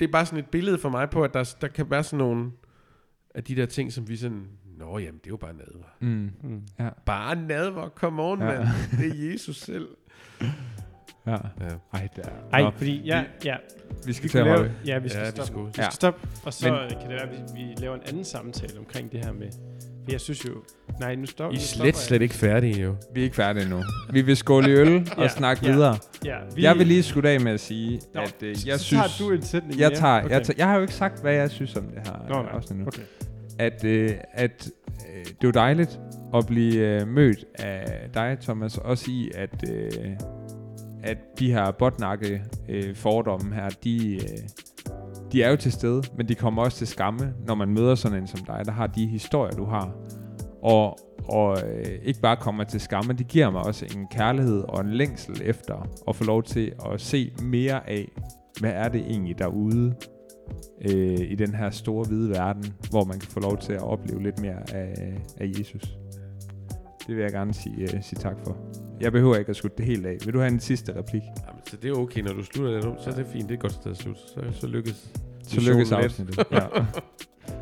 det 0.00 0.08
er 0.08 0.12
bare 0.12 0.26
sådan 0.26 0.38
et 0.38 0.46
billede 0.50 0.78
for 0.78 0.88
mig 0.88 1.10
på, 1.10 1.24
at 1.24 1.34
der, 1.34 1.54
der 1.60 1.68
kan 1.68 1.90
være 1.90 2.02
sådan 2.04 2.18
nogle 2.18 2.50
af 3.34 3.44
de 3.44 3.56
der 3.56 3.66
ting, 3.66 3.92
som 3.92 4.08
vi 4.08 4.16
sådan, 4.16 4.46
nå 4.78 4.98
jamen, 4.98 5.18
det 5.18 5.26
er 5.26 5.30
jo 5.30 5.36
bare 5.36 5.52
nadver. 5.52 5.84
Mm. 6.00 6.30
Mm. 6.42 6.62
Ja. 6.78 6.88
Bare 7.06 7.36
nadver, 7.36 7.88
come 7.88 8.22
on, 8.22 8.40
Ja. 8.40 8.50
ja. 8.52 8.58
mand. 8.58 8.68
Det 8.98 9.06
er 9.26 9.32
Jesus 9.32 9.56
selv. 9.60 9.88
Ja. 11.26 11.32
Ja. 11.32 11.38
Ej, 11.94 12.08
der. 12.16 12.22
Ej, 12.52 12.62
Nå, 12.62 12.70
fordi 12.76 13.02
ja, 13.04 13.24
ja, 13.44 13.56
vi 14.06 14.12
skal 14.12 14.30
vi 14.44 14.48
lave, 14.48 14.70
ja, 14.86 14.98
vi 14.98 15.08
skal 15.08 15.20
Ja, 15.20 15.30
vi 15.30 15.36
stoppe. 15.36 15.60
Vi 15.64 15.70
Ja. 15.78 15.82
skal 15.82 15.92
stoppe, 15.92 16.28
og 16.44 16.52
så 16.54 16.70
Men- 16.70 16.88
kan 17.00 17.00
det 17.00 17.08
være, 17.08 17.22
at 17.22 17.30
vi, 17.56 17.62
vi 17.62 17.74
laver 17.78 17.94
en 17.94 18.00
anden 18.06 18.24
samtale 18.24 18.78
omkring 18.78 19.12
det 19.12 19.24
her 19.24 19.32
med... 19.32 19.46
For 20.04 20.10
jeg 20.12 20.20
synes 20.20 20.44
jo... 20.44 20.50
Nej, 21.00 21.14
nu 21.14 21.26
stopper 21.26 21.52
I 21.52 21.56
er 21.56 21.60
slet, 21.64 21.96
slet 21.96 22.22
ikke 22.22 22.34
færdige, 22.34 22.82
jo. 22.82 22.96
Vi 23.14 23.20
er 23.20 23.24
ikke 23.24 23.36
færdige 23.36 23.68
nu. 23.68 23.82
Vi 24.12 24.22
vil 24.22 24.36
skåle 24.36 24.68
i 24.70 24.72
øl 24.74 24.96
og 25.16 25.22
Ja, 25.22 25.28
snakke 25.28 25.66
ja. 25.66 25.72
videre. 25.72 25.98
jeg. 26.24 26.42
Ja, 26.56 26.62
Jeg 26.62 26.78
vil 26.78 26.86
lige 26.86 27.02
slutte 27.02 27.28
af 27.30 27.40
med 27.40 27.52
at 27.52 27.60
sige, 27.60 28.00
Nå, 28.14 28.20
at 28.20 28.36
øh, 28.42 28.66
jeg 28.66 28.78
så 28.78 28.84
synes... 28.84 29.02
tager 29.18 29.28
du 29.28 29.34
en 29.34 29.42
sætning 29.42 29.80
jeg, 29.80 29.88
mere. 29.90 29.98
tager, 30.00 30.18
okay. 30.24 30.30
jeg, 30.30 30.42
tager, 30.42 30.54
jeg 30.58 30.66
har 30.68 30.74
jo 30.74 30.80
ikke 30.82 30.94
sagt, 30.94 31.20
hvad 31.20 31.32
jeg 31.34 31.50
synes 31.50 31.76
om 31.76 31.82
det 31.84 31.98
her 32.06 32.26
Nå, 32.28 32.38
øh, 32.38 32.44
nej. 32.44 32.52
afsnit 32.54 32.78
nu. 32.78 32.86
Okay. 32.86 33.02
At, 33.62 33.84
øh, 33.84 34.10
at 34.32 34.70
øh, 35.14 35.24
det 35.24 35.46
var 35.46 35.52
dejligt 35.52 36.00
at 36.34 36.46
blive 36.46 37.00
øh, 37.00 37.08
mødt 37.08 37.44
af 37.54 38.10
dig, 38.14 38.38
Thomas, 38.40 38.78
også 38.78 39.10
i, 39.10 39.30
at, 39.34 39.70
øh, 39.70 40.16
at 41.02 41.18
de 41.38 41.52
her 41.52 41.70
botnakke 41.70 42.42
øh, 42.68 42.96
fordomme 42.96 43.54
her, 43.54 43.68
de, 43.68 44.14
øh, 44.14 44.38
de 45.32 45.42
er 45.42 45.50
jo 45.50 45.56
til 45.56 45.72
stede, 45.72 46.02
men 46.16 46.28
de 46.28 46.34
kommer 46.34 46.62
også 46.62 46.78
til 46.78 46.86
skamme, 46.86 47.34
når 47.46 47.54
man 47.54 47.68
møder 47.68 47.94
sådan 47.94 48.18
en 48.18 48.26
som 48.26 48.40
dig, 48.44 48.62
der 48.64 48.72
har 48.72 48.86
de 48.86 49.06
historier, 49.06 49.52
du 49.52 49.64
har. 49.64 49.92
Og, 50.62 50.98
og 51.28 51.58
øh, 51.68 51.98
ikke 52.02 52.20
bare 52.20 52.36
kommer 52.36 52.64
til 52.64 52.80
skamme, 52.80 53.12
de 53.12 53.24
giver 53.24 53.50
mig 53.50 53.62
også 53.62 53.86
en 53.96 54.06
kærlighed 54.10 54.64
og 54.68 54.80
en 54.80 54.90
længsel 54.90 55.42
efter 55.44 55.88
at 56.08 56.16
få 56.16 56.24
lov 56.24 56.42
til 56.42 56.72
at 56.92 57.00
se 57.00 57.32
mere 57.42 57.90
af, 57.90 58.08
hvad 58.60 58.72
er 58.72 58.88
det 58.88 59.00
egentlig 59.00 59.38
derude? 59.38 59.94
Øh, 60.90 61.18
i 61.20 61.34
den 61.34 61.54
her 61.54 61.70
store 61.70 62.04
hvide 62.04 62.30
verden, 62.30 62.74
hvor 62.90 63.04
man 63.04 63.18
kan 63.18 63.28
få 63.30 63.40
lov 63.40 63.58
til 63.58 63.72
at 63.72 63.82
opleve 63.82 64.22
lidt 64.22 64.40
mere 64.40 64.74
af, 64.74 65.20
af 65.40 65.52
Jesus. 65.58 65.82
Det 67.06 67.16
vil 67.16 67.22
jeg 67.22 67.32
gerne 67.32 67.54
sige, 67.54 67.82
uh, 67.84 68.02
sige 68.02 68.18
tak 68.20 68.36
for. 68.44 68.56
Jeg 69.00 69.12
behøver 69.12 69.36
ikke 69.36 69.50
at 69.50 69.56
slutte 69.56 69.76
det 69.76 69.86
helt 69.86 70.06
af. 70.06 70.16
Vil 70.24 70.34
du 70.34 70.38
have 70.38 70.52
en 70.52 70.60
sidste 70.60 70.96
replik? 70.96 71.22
Jamen, 71.46 71.62
så 71.66 71.76
det 71.76 71.90
er 71.90 71.94
okay, 71.94 72.20
når 72.20 72.32
du 72.32 72.42
slutter 72.44 72.74
det 72.74 72.84
nu, 72.84 72.94
så 73.04 73.10
er 73.10 73.14
det 73.14 73.26
fint. 73.26 73.48
Det 73.48 73.54
er 73.54 73.58
godt 73.58 73.72
sted 73.72 73.90
at 73.90 73.96
slutte. 73.96 74.20
Så, 74.34 74.40
så 74.60 74.66
lykkes 74.66 75.10
Så 75.42 75.60
lykkes 75.60 75.92
afsnittet. 75.92 76.44
Ja. 76.50 76.58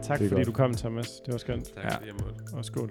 Tak 0.03 0.19
fordi 0.19 0.35
godt. 0.35 0.47
du 0.47 0.53
kom, 0.53 0.75
Thomas. 0.75 1.21
Det 1.27 1.33
var 1.33 1.39
skønt. 1.39 1.65
Tak 1.65 1.85
Ja. 1.85 1.95
fordi 1.95 2.07
jeg 2.07 2.15
måtte. 2.15 2.55
Og 2.57 2.65
skål. 2.65 2.91